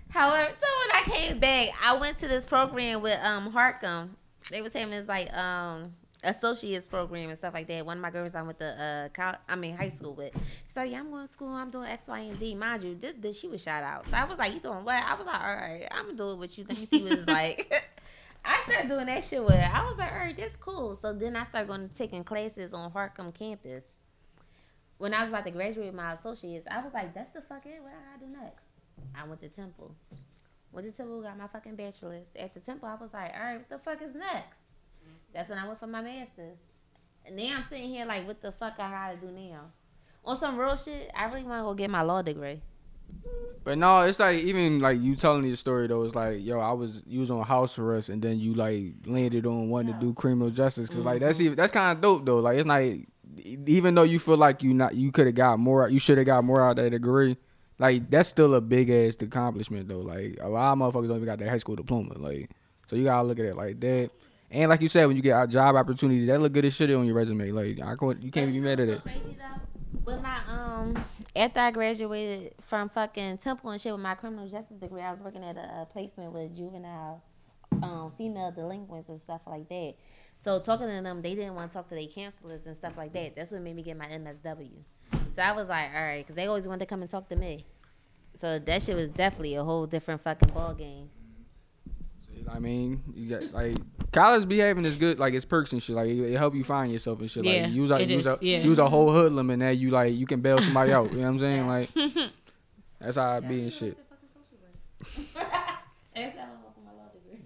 However, 0.09 0.49
so 0.49 0.67
when 0.81 0.95
I 0.95 1.17
came 1.17 1.39
back, 1.39 1.69
I 1.83 1.95
went 1.97 2.17
to 2.17 2.27
this 2.27 2.45
program 2.45 3.01
with 3.01 3.19
um 3.23 3.51
Harcum. 3.51 4.09
They 4.49 4.61
was 4.61 4.73
having 4.73 4.91
this 4.91 5.07
like 5.07 5.31
um 5.35 5.93
associates 6.23 6.87
program 6.87 7.29
and 7.29 7.37
stuff 7.37 7.53
like 7.53 7.67
that. 7.67 7.85
One 7.85 7.97
of 7.97 8.01
my 8.01 8.09
girls 8.09 8.35
I 8.35 8.41
went 8.41 8.59
to 8.59 8.83
uh 8.83 9.09
col- 9.09 9.39
I 9.47 9.55
mean 9.55 9.75
high 9.75 9.89
school 9.89 10.13
with. 10.13 10.33
So 10.67 10.81
yeah, 10.81 10.99
I'm 10.99 11.11
going 11.11 11.27
to 11.27 11.31
school. 11.31 11.49
I'm 11.49 11.69
doing 11.69 11.89
X, 11.89 12.07
Y, 12.07 12.19
and 12.19 12.39
Z. 12.39 12.55
Mind 12.55 12.83
you, 12.83 12.95
this 12.95 13.15
bitch 13.15 13.39
she 13.39 13.47
was 13.47 13.61
shot 13.61 13.83
out. 13.83 14.07
So 14.07 14.17
I 14.17 14.25
was 14.25 14.37
like, 14.37 14.53
you 14.53 14.59
doing 14.59 14.83
what? 14.83 15.03
I 15.03 15.13
was 15.15 15.25
like, 15.25 15.41
all 15.41 15.55
right, 15.55 15.87
I'm 15.91 16.05
gonna 16.05 16.17
do 16.17 16.31
it 16.31 16.37
with 16.37 16.57
you. 16.57 16.65
Let 16.67 16.79
me 16.79 16.85
see 16.85 17.03
what 17.03 17.13
it's 17.13 17.27
like. 17.27 17.71
I 18.45 18.61
started 18.63 18.89
doing 18.89 19.05
that 19.07 19.23
shit 19.23 19.43
with 19.43 19.55
her. 19.55 19.71
I 19.71 19.85
was 19.87 19.97
like, 19.97 20.11
all 20.11 20.17
right, 20.17 20.35
that's 20.35 20.55
cool. 20.55 20.97
So 21.01 21.13
then 21.13 21.35
I 21.35 21.45
started 21.45 21.67
going 21.67 21.89
to 21.89 21.93
taking 21.93 22.23
classes 22.23 22.73
on 22.73 22.89
Harcum 22.91 23.33
campus. 23.33 23.83
When 24.97 25.13
I 25.13 25.21
was 25.21 25.29
about 25.29 25.45
to 25.45 25.51
graduate 25.51 25.87
with 25.87 25.95
my 25.95 26.13
associates, 26.13 26.65
I 26.69 26.81
was 26.81 26.93
like, 26.93 27.13
that's 27.13 27.31
the 27.31 27.41
fuck 27.41 27.65
it. 27.65 27.81
What 27.81 27.91
I 27.91 28.17
gotta 28.17 28.25
do 28.25 28.31
next? 28.41 28.68
I 29.15 29.27
went 29.27 29.41
to 29.41 29.49
Temple. 29.49 29.95
Went 30.71 30.87
to 30.87 30.95
Temple, 30.95 31.21
got 31.21 31.37
my 31.37 31.47
fucking 31.47 31.75
bachelor's. 31.75 32.27
After 32.39 32.59
Temple, 32.59 32.87
I 32.87 32.95
was 32.95 33.09
like, 33.13 33.33
all 33.35 33.43
right, 33.43 33.57
what 33.57 33.69
the 33.69 33.79
fuck 33.79 34.01
is 34.01 34.15
next? 34.15 34.57
That's 35.33 35.49
when 35.49 35.57
I 35.57 35.67
went 35.67 35.79
for 35.79 35.87
my 35.87 36.01
master's. 36.01 36.57
And 37.25 37.35
now 37.35 37.57
I'm 37.57 37.63
sitting 37.69 37.89
here 37.89 38.05
like, 38.05 38.25
what 38.25 38.41
the 38.41 38.51
fuck 38.51 38.73
I 38.79 38.89
gotta 38.91 39.17
do 39.17 39.31
now? 39.31 39.61
On 40.25 40.35
some 40.35 40.57
real 40.57 40.75
shit, 40.75 41.11
I 41.15 41.25
really 41.25 41.43
want 41.43 41.59
to 41.59 41.63
go 41.63 41.73
get 41.73 41.89
my 41.89 42.01
law 42.01 42.21
degree. 42.21 42.61
But 43.63 43.77
no, 43.77 44.01
it's 44.01 44.19
like 44.19 44.39
even 44.39 44.79
like 44.79 44.99
you 44.99 45.15
telling 45.15 45.43
me 45.43 45.51
the 45.51 45.57
story 45.57 45.87
though. 45.87 46.03
It's 46.03 46.15
like 46.15 46.43
yo, 46.43 46.59
I 46.59 46.71
was 46.71 47.03
you 47.05 47.19
was 47.19 47.31
on 47.31 47.43
house 47.43 47.77
arrest 47.77 48.09
and 48.09 48.21
then 48.21 48.39
you 48.39 48.53
like 48.53 48.93
landed 49.05 49.45
on 49.45 49.69
wanting 49.69 49.93
to 49.93 49.99
do 49.99 50.13
criminal 50.13 50.49
justice 50.49 50.87
because 50.87 51.03
like 51.03 51.19
that's 51.19 51.37
mm-hmm. 51.37 51.45
even 51.47 51.57
that's 51.57 51.71
kind 51.71 51.95
of 51.95 52.01
dope 52.01 52.25
though. 52.25 52.39
Like 52.39 52.57
it's 52.57 52.65
not 52.65 52.81
even 53.67 53.95
though 53.95 54.03
you 54.03 54.19
feel 54.19 54.37
like 54.37 54.63
you 54.63 54.73
not 54.73 54.95
you 54.95 55.11
could 55.11 55.25
have 55.25 55.35
got 55.35 55.59
more, 55.59 55.87
you 55.89 55.99
should 55.99 56.17
have 56.17 56.25
got 56.27 56.43
more 56.43 56.63
out 56.63 56.77
of 56.77 56.83
that 56.83 56.89
degree. 56.91 57.37
Like 57.79 58.09
that's 58.11 58.27
still 58.27 58.53
a 58.55 58.61
big 58.61 58.89
ass 58.89 59.15
accomplishment 59.21 59.87
though. 59.87 59.99
Like 59.99 60.37
a 60.41 60.49
lot 60.49 60.73
of 60.73 60.79
motherfuckers 60.79 61.07
don't 61.07 61.15
even 61.15 61.25
got 61.25 61.39
their 61.39 61.49
high 61.49 61.57
school 61.57 61.77
diploma. 61.77 62.17
Like 62.17 62.51
so 62.87 62.95
you 62.95 63.05
gotta 63.05 63.25
look 63.25 63.39
at 63.39 63.45
it 63.45 63.55
like 63.55 63.79
that. 63.79 64.11
And 64.51 64.69
like 64.69 64.81
you 64.81 64.89
said, 64.89 65.05
when 65.05 65.15
you 65.15 65.21
get 65.21 65.33
out 65.33 65.49
job 65.49 65.75
opportunities, 65.75 66.27
that 66.27 66.41
look 66.41 66.51
good 66.51 66.65
as 66.65 66.75
shit 66.75 66.91
on 66.91 67.05
your 67.05 67.15
resume. 67.15 67.51
Like 67.51 67.79
I 67.81 67.95
can't, 67.95 68.21
you 68.21 68.31
can't 68.31 68.51
be 68.51 68.59
mad 68.59 68.79
at 68.79 68.89
it. 68.89 69.01
With 70.03 70.21
my 70.21 70.39
um, 70.47 71.03
after 71.35 71.59
I 71.59 71.71
graduated 71.71 72.55
from 72.59 72.89
fucking 72.89 73.37
Temple 73.37 73.69
and 73.69 73.79
shit 73.79 73.93
with 73.93 74.01
my 74.01 74.15
criminal 74.15 74.47
justice 74.49 74.77
degree, 74.77 75.01
I 75.01 75.11
was 75.11 75.21
working 75.21 75.43
at 75.43 75.55
a, 75.55 75.81
a 75.81 75.87
placement 75.91 76.33
with 76.33 76.55
juvenile, 76.55 77.23
um, 77.83 78.11
female 78.17 78.51
delinquents 78.51 79.09
and 79.09 79.21
stuff 79.21 79.41
like 79.45 79.69
that. 79.69 79.93
So 80.43 80.59
talking 80.59 80.87
to 80.87 81.01
them, 81.01 81.21
they 81.21 81.35
didn't 81.35 81.55
want 81.55 81.69
to 81.69 81.73
talk 81.77 81.87
to 81.87 81.95
their 81.95 82.07
counselors 82.07 82.65
and 82.65 82.75
stuff 82.75 82.93
like 82.97 83.13
that. 83.13 83.35
That's 83.35 83.51
what 83.51 83.61
made 83.61 83.75
me 83.75 83.83
get 83.83 83.97
my 83.97 84.05
MSW. 84.05 84.71
So 85.39 85.43
I 85.43 85.53
was 85.53 85.69
like, 85.69 85.91
all 85.95 86.01
right, 86.01 86.17
because 86.17 86.35
they 86.35 86.47
always 86.47 86.67
wanted 86.67 86.79
to 86.79 86.85
come 86.85 86.99
and 86.99 87.09
talk 87.09 87.29
to 87.29 87.35
me. 87.37 87.63
So 88.35 88.59
that 88.59 88.83
shit 88.83 88.93
was 88.93 89.09
definitely 89.09 89.55
a 89.55 89.63
whole 89.63 89.87
different 89.87 90.19
fucking 90.19 90.53
ball 90.53 90.73
game. 90.73 91.09
I 92.51 92.59
mean, 92.59 93.01
you 93.15 93.29
got 93.29 93.53
like 93.53 93.77
college 94.11 94.49
behaving 94.49 94.83
is 94.83 94.97
good, 94.97 95.17
like 95.17 95.33
it's 95.33 95.45
perks 95.45 95.71
and 95.71 95.81
shit. 95.81 95.95
Like 95.95 96.09
it, 96.09 96.33
it 96.33 96.37
help 96.37 96.55
you 96.55 96.65
find 96.65 96.91
yourself 96.91 97.21
and 97.21 97.31
shit. 97.31 97.45
Yeah, 97.45 97.63
like 97.63 97.71
use 97.71 97.89
a 97.89 98.01
it 98.01 98.09
use 98.09 98.25
is, 98.25 98.41
a 98.41 98.45
yeah. 98.45 98.57
use 98.57 98.79
a 98.79 98.89
whole 98.89 99.13
hoodlum 99.13 99.49
and 99.49 99.61
that 99.61 99.77
you 99.77 99.91
like 99.91 100.13
you 100.13 100.25
can 100.25 100.41
bail 100.41 100.57
somebody 100.57 100.91
out. 100.91 101.09
You 101.09 101.19
know 101.19 101.23
what 101.23 101.29
I'm 101.29 101.39
saying? 101.39 101.67
Like 101.67 101.89
that's 102.99 103.15
how 103.15 103.29
I 103.29 103.39
be 103.39 103.61
and 103.61 103.71
shit. 103.71 103.97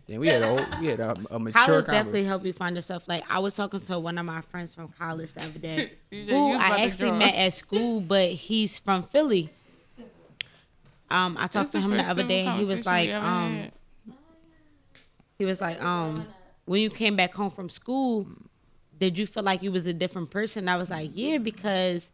Then 0.07 0.19
we 0.19 0.27
had 0.27 0.41
a 0.41 0.47
whole, 0.47 0.80
we 0.81 0.88
had 0.88 0.99
a, 0.99 1.11
a 1.31 1.39
mature 1.39 1.51
College 1.51 1.85
conversation. 1.85 1.91
definitely 1.91 2.23
help 2.25 2.45
you 2.45 2.53
find 2.53 2.75
yourself. 2.75 3.07
Like 3.07 3.23
I 3.30 3.39
was 3.39 3.53
talking 3.53 3.80
to 3.81 3.99
one 3.99 4.17
of 4.17 4.25
my 4.25 4.41
friends 4.41 4.75
from 4.75 4.89
college 4.89 5.34
the 5.34 5.43
other 5.43 5.59
day, 5.59 5.91
You 6.11 6.25
who 6.25 6.35
you 6.35 6.47
was 6.49 6.55
about 6.57 6.80
I 6.80 6.84
actually 6.85 7.11
met 7.11 7.35
at 7.35 7.53
school, 7.53 8.01
but 8.01 8.31
he's 8.31 8.80
from 8.80 9.03
Philly. 9.03 9.49
Um, 11.09 11.38
I 11.38 11.41
That's 11.43 11.53
talked 11.53 11.71
to 11.73 11.80
him 11.81 11.91
the 11.91 11.97
first 11.97 12.09
other 12.09 12.21
civil 12.23 12.27
day. 12.27 12.57
He 12.57 12.65
was 12.65 12.85
like, 12.85 13.09
um, 13.11 13.55
had. 13.57 13.71
he 15.38 15.45
was 15.45 15.61
like, 15.61 15.81
um, 15.81 16.25
when 16.65 16.81
you 16.81 16.89
came 16.89 17.15
back 17.15 17.34
home 17.34 17.51
from 17.51 17.69
school, 17.69 18.27
did 18.99 19.17
you 19.17 19.25
feel 19.25 19.43
like 19.43 19.61
you 19.63 19.71
was 19.71 19.85
a 19.85 19.93
different 19.93 20.31
person? 20.31 20.67
I 20.67 20.75
was 20.77 20.89
like, 20.89 21.11
yeah, 21.13 21.38
because 21.38 22.11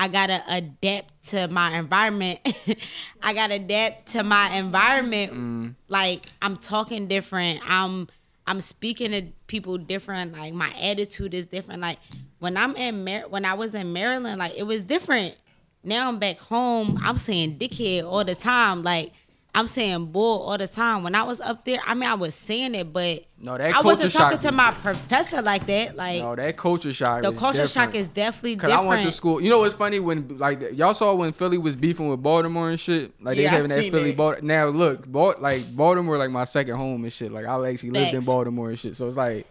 I 0.00 0.06
gotta 0.06 0.42
adapt 0.48 1.30
to 1.30 1.48
my 1.48 1.76
environment. 1.76 2.38
I 3.22 3.34
gotta 3.34 3.54
adapt 3.54 4.12
to 4.12 4.22
my 4.22 4.48
environment. 4.56 5.32
Mm. 5.32 5.74
Like 5.88 6.24
I'm 6.40 6.56
talking 6.56 7.08
different. 7.08 7.60
I'm 7.68 8.08
I'm 8.46 8.60
speaking 8.60 9.10
to 9.10 9.22
people 9.48 9.76
different. 9.76 10.32
Like 10.32 10.54
my 10.54 10.72
attitude 10.80 11.34
is 11.34 11.48
different. 11.48 11.80
Like 11.80 11.98
when 12.38 12.56
I'm 12.56 12.76
in 12.76 13.04
Mar- 13.04 13.28
when 13.28 13.44
I 13.44 13.54
was 13.54 13.74
in 13.74 13.92
Maryland, 13.92 14.38
like 14.38 14.56
it 14.56 14.62
was 14.62 14.84
different. 14.84 15.34
Now 15.82 16.08
I'm 16.08 16.20
back 16.20 16.38
home. 16.38 16.98
I'm 17.02 17.18
saying 17.18 17.58
dickhead 17.58 18.04
all 18.04 18.24
the 18.24 18.36
time. 18.36 18.84
Like 18.84 19.12
I'm 19.58 19.66
saying 19.66 20.06
bull 20.06 20.42
all 20.42 20.56
the 20.56 20.68
time. 20.68 21.02
When 21.02 21.16
I 21.16 21.24
was 21.24 21.40
up 21.40 21.64
there, 21.64 21.80
I 21.84 21.94
mean 21.94 22.08
I 22.08 22.14
was 22.14 22.32
saying 22.34 22.76
it, 22.76 22.92
but 22.92 23.24
No, 23.40 23.58
that 23.58 23.74
I 23.74 23.80
wasn't 23.80 24.12
talking 24.12 24.38
to 24.38 24.52
my 24.52 24.70
professor 24.70 25.42
like 25.42 25.66
that. 25.66 25.96
Like 25.96 26.22
No, 26.22 26.36
that 26.36 26.56
culture 26.56 26.92
shock. 26.92 27.22
the 27.22 27.32
is 27.32 27.38
culture 27.38 27.66
shock 27.66 27.94
is 27.96 28.06
definitely 28.06 28.54
Cause 28.54 28.70
different. 28.70 28.86
I 28.86 28.88
went 28.88 29.02
to 29.02 29.10
school. 29.10 29.40
You 29.42 29.50
know 29.50 29.58
what's 29.58 29.74
funny 29.74 29.98
when 29.98 30.38
like 30.38 30.60
y'all 30.74 30.94
saw 30.94 31.12
when 31.14 31.32
Philly 31.32 31.58
was 31.58 31.74
beefing 31.74 32.08
with 32.08 32.22
Baltimore 32.22 32.70
and 32.70 32.78
shit. 32.78 33.12
Like 33.20 33.36
they 33.36 33.42
Yeah, 33.42 33.50
having 33.50 33.70
that 33.70 33.90
Philly. 33.90 34.12
Bal- 34.12 34.36
now 34.42 34.66
look, 34.68 35.10
Bal- 35.10 35.34
like 35.40 35.74
Baltimore 35.74 36.16
like 36.18 36.30
my 36.30 36.44
second 36.44 36.76
home 36.78 37.02
and 37.02 37.12
shit. 37.12 37.32
Like 37.32 37.46
I 37.46 37.68
actually 37.68 37.90
lived 37.90 38.14
in 38.14 38.24
Baltimore 38.24 38.68
and 38.68 38.78
shit. 38.78 38.94
So 38.94 39.08
it's 39.08 39.16
like 39.16 39.44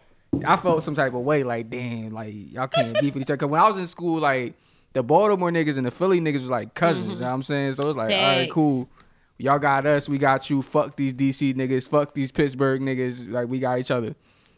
I 0.45 0.55
felt 0.55 0.83
some 0.83 0.95
type 0.95 1.13
of 1.13 1.21
way. 1.21 1.43
Like 1.43 1.69
damn, 1.69 2.11
like 2.13 2.33
y'all 2.33 2.67
can't 2.67 2.97
beef 3.01 3.13
with 3.13 3.23
each 3.23 3.29
other. 3.29 3.35
Cause 3.37 3.49
when 3.49 3.59
I 3.59 3.67
was 3.67 3.75
in 3.75 3.87
school, 3.87 4.21
like 4.21 4.53
the 4.93 5.03
Baltimore 5.03 5.51
niggas 5.51 5.75
and 5.75 5.85
the 5.85 5.91
Philly 5.91 6.21
niggas 6.21 6.41
was 6.43 6.49
like 6.49 6.73
cousins. 6.75 7.15
You 7.15 7.19
know 7.19 7.27
what 7.27 7.33
I'm 7.33 7.43
saying? 7.43 7.73
So 7.73 7.89
it's 7.89 7.97
like 7.97 8.11
all 8.11 8.21
right, 8.21 8.43
Mm-hmm. 8.43 8.51
Cool. 8.53 8.89
Y'all 9.37 9.59
got 9.59 9.85
us, 9.85 10.09
we 10.09 10.17
got 10.17 10.49
you. 10.49 10.61
Fuck 10.61 10.95
these 10.95 11.13
DC 11.13 11.53
niggas, 11.55 11.87
fuck 11.87 12.13
these 12.13 12.31
Pittsburgh 12.31 12.81
niggas. 12.81 13.31
Like 13.31 13.47
we 13.47 13.59
got 13.59 13.79
each 13.79 13.91
other. 13.91 14.15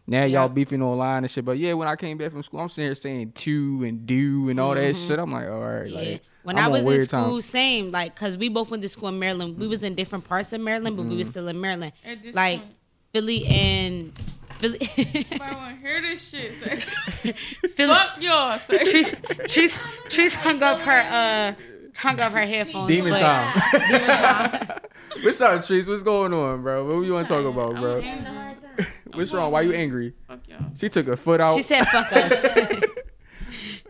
Now 0.07 0.23
y'all 0.23 0.49
beefing 0.49 0.81
online 0.81 1.23
and 1.23 1.29
shit. 1.29 1.45
But 1.45 1.57
yeah, 1.59 1.73
when 1.73 1.87
I 1.87 1.95
came 1.95 2.17
back 2.17 2.31
from 2.31 2.41
school, 2.41 2.61
I'm 2.61 2.69
sitting 2.69 2.87
here 2.87 2.95
saying 2.95 3.33
to 3.33 3.83
and 3.85 4.07
do 4.07 4.49
and 4.49 4.59
all 4.59 4.73
that 4.73 4.95
shit. 4.95 5.19
I'm 5.19 5.31
like, 5.31 5.47
all 5.47 5.59
right, 5.59 5.85
Mm-hmm. 5.85 5.93
Yeah. 5.93 5.99
like 6.13 6.21
When 6.43 6.57
I'm 6.57 6.63
i 6.63 6.67
was 6.67 6.85
in 6.85 7.05
school, 7.05 7.31
time. 7.33 7.41
same. 7.41 7.91
Like, 7.91 8.15
cause 8.15 8.35
we 8.37 8.49
both 8.49 8.71
went 8.71 8.81
to 8.83 8.89
school 8.89 9.09
in 9.09 9.19
Maryland. 9.19 9.59
We 9.59 9.67
was 9.67 9.83
in 9.83 9.93
different 9.95 10.27
parts 10.27 10.51
of 10.53 10.61
Maryland, 10.61 10.97
but 10.97 11.03
we 11.03 11.09
Mm-hmm. 11.09 11.17
was 11.19 11.29
still 11.29 11.47
in 11.47 11.61
Maryland. 11.61 11.93
At 12.03 12.23
this 12.23 12.33
Like 12.33 12.61
point. 12.61 12.73
Philly 13.13 13.45
and 13.45 14.13
Philly. 14.59 14.79
I 14.81 15.53
want 15.55 15.75
to 15.81 15.87
hear 15.87 16.01
this 16.01 16.27
shit. 16.27 16.53
Say. 16.55 17.33
Philly. 17.75 17.93
Fuck 17.93 18.21
y'all. 18.21 18.57
Say. 18.59 18.83
Trees, 18.91 19.15
Trees, 19.47 19.79
Trees 20.09 20.33
hung 20.35 20.63
up 20.63 20.79
her 20.79 20.99
uh 21.01 21.53
hung 21.99 22.19
up 22.19 22.31
her 22.31 22.45
headphones. 22.45 22.87
Demon 22.87 23.11
but- 23.11 23.19
time. 23.19 24.79
What's 25.23 25.41
up, 25.41 25.65
Trees? 25.65 25.87
What's 25.87 26.03
going 26.03 26.33
on, 26.33 26.61
bro? 26.61 26.85
What 26.85 27.05
you 27.05 27.13
want 27.13 27.27
to 27.27 27.33
talk 27.33 27.45
about, 27.45 27.75
I'm 27.75 27.81
bro? 27.81 28.85
What's 29.13 29.33
wrong? 29.33 29.51
Why 29.51 29.61
you 29.61 29.73
angry? 29.73 30.13
Fuck 30.27 30.47
y'all. 30.47 30.59
She 30.75 30.87
took 30.87 31.07
her 31.07 31.17
foot 31.17 31.41
out. 31.41 31.55
She 31.55 31.61
said 31.61 31.83
fuck 31.85 32.11
us. 32.13 32.45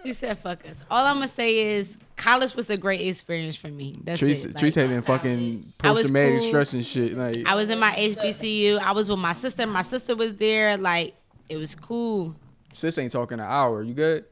she 0.03 0.14
said 0.14 0.40
fuck 0.40 0.65
us. 0.68 0.84
All 0.90 1.06
I'm 1.06 1.18
gonna 1.18 1.27
say 1.27 1.76
is 1.77 1.98
college 2.15 2.56
was 2.56 2.69
a 2.69 2.77
great 2.77 3.02
experience 3.02 3.56
for 3.56 3.68
me. 3.68 3.95
That's 4.03 4.19
Trees, 4.19 4.45
it. 4.45 4.57
Trees 4.57 4.76
Like, 4.76 4.88
having 4.88 5.02
fucking 5.02 5.73
I 5.84 5.91
was 5.91 5.99
post 6.02 6.07
traumatic 6.14 6.40
cool. 6.40 6.48
stress 6.48 6.73
and 6.73 6.86
shit. 6.86 7.15
Like 7.15 7.45
I 7.45 7.56
was 7.56 7.69
in 7.69 7.77
my 7.80 7.91
HBCU. 7.91 8.80
I 8.80 8.91
was 8.94 9.10
with 9.10 9.19
my 9.19 9.34
sister. 9.34 9.68
My 9.68 9.84
sister 9.84 10.15
was 10.15 10.34
there. 10.36 10.77
Like 10.77 11.15
it 11.49 11.57
was 11.57 11.76
cool. 11.76 12.34
sis 12.73 12.98
ain't 12.98 13.11
talking 13.11 13.40
an 13.40 13.45
hour. 13.45 13.84
You 13.84 13.94
good? 13.94 14.26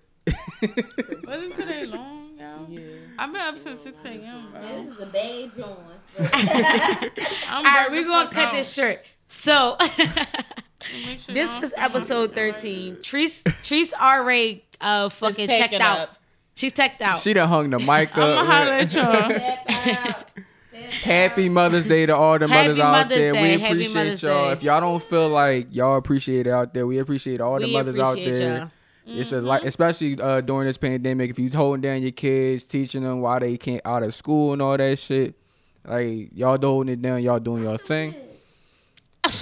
Wasn't 1.25 1.55
today 1.55 1.85
long, 1.85 1.99
y'all? 1.99 2.05
Yeah. 2.05 2.06
I've 3.19 3.31
been 3.31 3.41
up 3.41 3.57
since 3.57 3.81
6 3.81 4.05
a.m., 4.05 4.51
bro. 4.51 4.61
This 4.61 4.87
is 4.95 4.99
a 5.01 5.05
bad 5.07 5.51
joint. 5.55 5.79
All 7.51 7.63
right, 7.63 7.87
we're 7.91 8.03
gonna 8.05 8.29
cut 8.29 8.47
out. 8.49 8.53
this 8.53 8.71
short. 8.73 9.03
So 9.25 9.75
sure 9.79 10.15
this 11.33 11.53
was 11.59 11.73
episode 11.75 12.33
13. 12.35 12.99
Trees 13.01 13.43
Trees 13.63 13.93
already 13.93 14.63
uh 14.79 15.09
fucking 15.09 15.47
checked 15.47 15.73
out. 15.75 15.99
up. 15.99 16.17
She's 16.55 16.71
checked 16.73 17.01
out. 17.01 17.19
She 17.19 17.33
done 17.33 17.47
hung 17.49 17.69
the 17.69 17.79
mic 17.79 18.15
I'ma 18.17 18.25
up. 18.25 18.47
holler 18.47 18.71
at 18.71 18.93
y'all. 18.93 20.23
Happy 21.01 21.49
Mother's 21.49 21.85
Day 21.85 22.05
to 22.05 22.15
all 22.15 22.37
the 22.39 22.47
Happy 22.47 22.67
mothers 22.69 22.79
out 22.79 22.91
Mother's 22.91 23.17
there. 23.17 23.33
Day. 23.33 23.57
We 23.57 23.63
appreciate 23.65 23.93
Mother's 23.95 24.23
y'all. 24.23 24.45
Day. 24.47 24.51
If 24.53 24.63
y'all 24.63 24.81
don't 24.81 25.03
feel 25.03 25.29
like 25.29 25.67
y'all 25.75 25.97
appreciate 25.97 26.47
it 26.47 26.51
out 26.51 26.73
there, 26.73 26.85
we 26.87 26.99
appreciate 26.99 27.41
all 27.41 27.59
the 27.59 27.65
We 27.65 27.73
mothers 27.73 27.97
out 27.99 28.15
there. 28.15 28.57
y'all. 28.59 28.71
It's 29.07 29.31
a 29.31 29.39
like, 29.41 29.63
especially 29.63 30.19
uh, 30.19 30.41
during 30.41 30.67
this 30.67 30.77
pandemic. 30.77 31.29
If 31.29 31.39
you 31.39 31.49
holding 31.49 31.81
down 31.81 32.01
your 32.01 32.11
kids, 32.11 32.65
teaching 32.65 33.03
them 33.03 33.21
why 33.21 33.39
they 33.39 33.57
can't 33.57 33.81
out 33.85 34.03
of 34.03 34.13
school 34.13 34.53
and 34.53 34.61
all 34.61 34.75
that 34.75 34.99
shit, 34.99 35.35
like 35.85 36.29
y'all 36.33 36.57
holding 36.61 36.93
it 36.93 37.01
down, 37.01 37.23
y'all 37.23 37.39
doing 37.39 37.63
your 37.63 37.77
thing. 37.77 38.13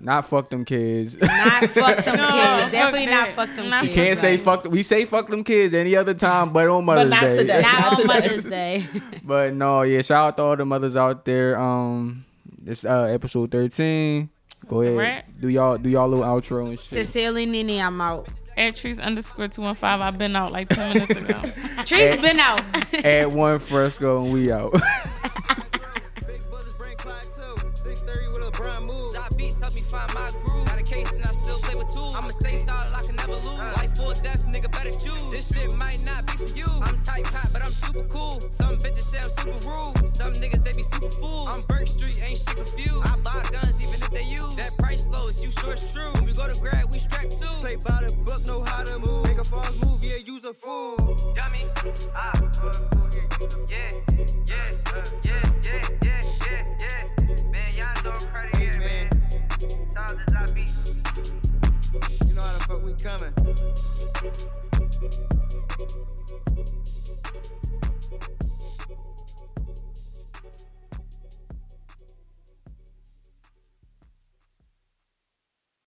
Not 0.00 0.26
fuck 0.26 0.48
them 0.48 0.64
kids. 0.64 1.20
Not 1.20 1.64
fuck 1.70 2.04
them 2.04 2.16
No, 2.16 2.28
kids. 2.28 2.62
fuck 2.62 2.70
Definitely 2.70 3.06
not 3.06 3.28
fuck 3.30 3.54
them 3.56 3.68
Not 3.68 3.82
kids. 3.82 3.96
You 3.96 4.02
can't 4.02 4.18
say 4.18 4.32
Like, 4.36 4.44
fuck. 4.44 4.64
We 4.66 4.84
say 4.84 5.04
fuck 5.04 5.26
them 5.28 5.42
kids 5.42 5.74
any 5.74 5.96
other 5.96 6.14
time, 6.14 6.52
but 6.52 6.68
on 6.68 6.84
Mother's 6.84 7.10
not 7.10 7.20
Day. 7.20 7.36
today. 7.38 7.62
Not 7.62 7.80
Not 7.80 7.92
on 7.92 7.96
today. 7.96 8.06
Mother's 8.20 8.44
Day. 8.44 8.86
But 9.24 9.54
no, 9.54 9.82
yeah, 9.82 10.02
shout 10.02 10.26
out 10.28 10.36
to 10.36 10.42
all 10.44 10.56
the 10.56 10.64
mothers 10.64 10.96
out 10.96 11.24
there. 11.24 11.58
Um, 11.58 12.24
this 12.60 12.84
uh 12.84 13.04
episode 13.10 13.50
thirteen. 13.50 14.30
Go 14.68 14.82
ahead, 14.82 15.24
do 15.40 15.48
y'all 15.48 15.78
do 15.78 15.88
y'all 15.88 16.08
little 16.08 16.24
outro 16.24 16.68
and 16.68 16.78
shit. 16.78 16.88
Sincerely, 16.88 17.46
Nene, 17.46 17.80
I'm 17.80 18.00
out. 18.00 18.28
At 18.58 18.74
trees 18.74 18.98
underscore 18.98 19.46
215. 19.46 20.02
I've 20.02 20.18
been 20.18 20.34
out 20.34 20.50
like 20.50 20.68
10 20.68 20.92
minutes 20.94 21.14
ago. 21.14 21.40
Trees 21.86 22.16
been 22.16 22.40
out. 22.40 22.60
Add 22.92 23.28
one 23.28 23.60
fresco 23.60 24.24
and 24.24 24.32
we 24.32 24.50
out. 24.50 24.72
Big 26.26 26.42
buzzers 26.50 26.76
bring 26.76 26.96
Clyde 26.98 27.22
too. 27.30 27.54
630 27.72 28.28
with 28.34 28.48
a 28.48 28.50
brown 28.50 28.84
move. 28.84 29.14
Side 29.14 29.30
beats 29.38 29.60
help 29.60 29.72
me 29.76 29.80
find 29.80 30.12
my 30.12 30.26
groove. 30.42 30.66
Got 30.66 30.80
a 30.80 30.82
case 30.82 31.14
and 31.14 31.24
I 31.24 31.30
still 31.30 31.58
play 31.62 31.76
with 31.76 31.86
tools. 31.94 32.16
I'ma 32.18 32.30
stay 32.34 32.56
solid, 32.56 32.90
I 32.98 33.06
can 33.06 33.14
never 33.14 33.38
lose. 33.38 33.78
Life 33.78 33.94
or 34.02 34.12
death, 34.26 34.44
nigga, 34.50 34.72
better 34.72 34.90
choose. 34.90 35.30
This 35.30 35.54
shit 35.54 35.70
might 35.76 36.02
not 36.04 36.26
be 36.26 36.32
for 36.42 36.50
you. 36.57 36.57
I'm 36.98 37.04
tight 37.04 37.30
pot, 37.30 37.46
but 37.52 37.62
I'm 37.62 37.70
super 37.70 38.02
cool. 38.08 38.40
Some 38.50 38.76
bitches 38.76 39.06
say 39.06 39.22
I'm 39.22 39.30
super 39.30 39.54
rude. 39.70 40.08
Some 40.08 40.32
niggas, 40.32 40.64
they 40.64 40.72
be 40.72 40.82
super 40.82 41.10
fools. 41.10 41.48
I'm 41.48 41.60
Burke 41.68 41.86
Street, 41.86 42.20
ain't 42.26 42.40
shit 42.42 42.56
confused. 42.56 43.06
I 43.06 43.16
buy 43.22 43.40
guns 43.52 43.78
even 43.78 44.02
if 44.02 44.10
they 44.10 44.24
use. 44.24 44.56
That 44.56 44.76
price 44.78 45.06
low, 45.06 45.28
if 45.28 45.40
you 45.44 45.52
sure 45.62 45.70
it's 45.72 45.92
true. 45.92 46.10
When 46.14 46.24
we 46.24 46.32
go 46.32 46.48
to 46.50 46.60
grad, 46.60 46.90
we 46.90 46.98
strap 46.98 47.30
too. 47.30 47.46
Play 47.62 47.76
by 47.76 48.02
the 48.02 48.10
book, 48.26 48.44
know 48.48 48.64
how 48.64 48.82
to 48.82 48.98
move. 48.98 49.26
Make 49.26 49.38
a 49.38 49.44
false 49.44 49.80
move, 49.84 50.02
yeah, 50.02 50.16
use 50.26 50.42
a 50.42 50.52
fool. 50.52 50.96
Dummy. 51.38 51.62
Ah, 52.16 52.32
uh, 52.34 52.42
yeah, 53.70 53.70
yeah, 53.70 53.86
uh, 54.90 55.02
yeah, 55.22 55.38
yeah, 55.62 55.78
yeah, 56.02 56.18
yeah, 56.50 56.66
yeah. 56.82 57.06
Man, 57.46 57.70
y'all 57.78 57.94
know 58.02 58.10
Cartier, 58.26 58.74
man. 58.82 59.06
Shout 59.94 60.02
out 60.02 60.18
to 60.18 60.26
Zabi. 60.34 60.66
You 62.26 62.34
know 62.34 62.42
how 62.42 62.58
the 62.58 62.66
fuck 62.66 62.82
we 62.82 62.90
coming. 62.98 63.30
Thank 66.70 66.88
you. 66.88 66.97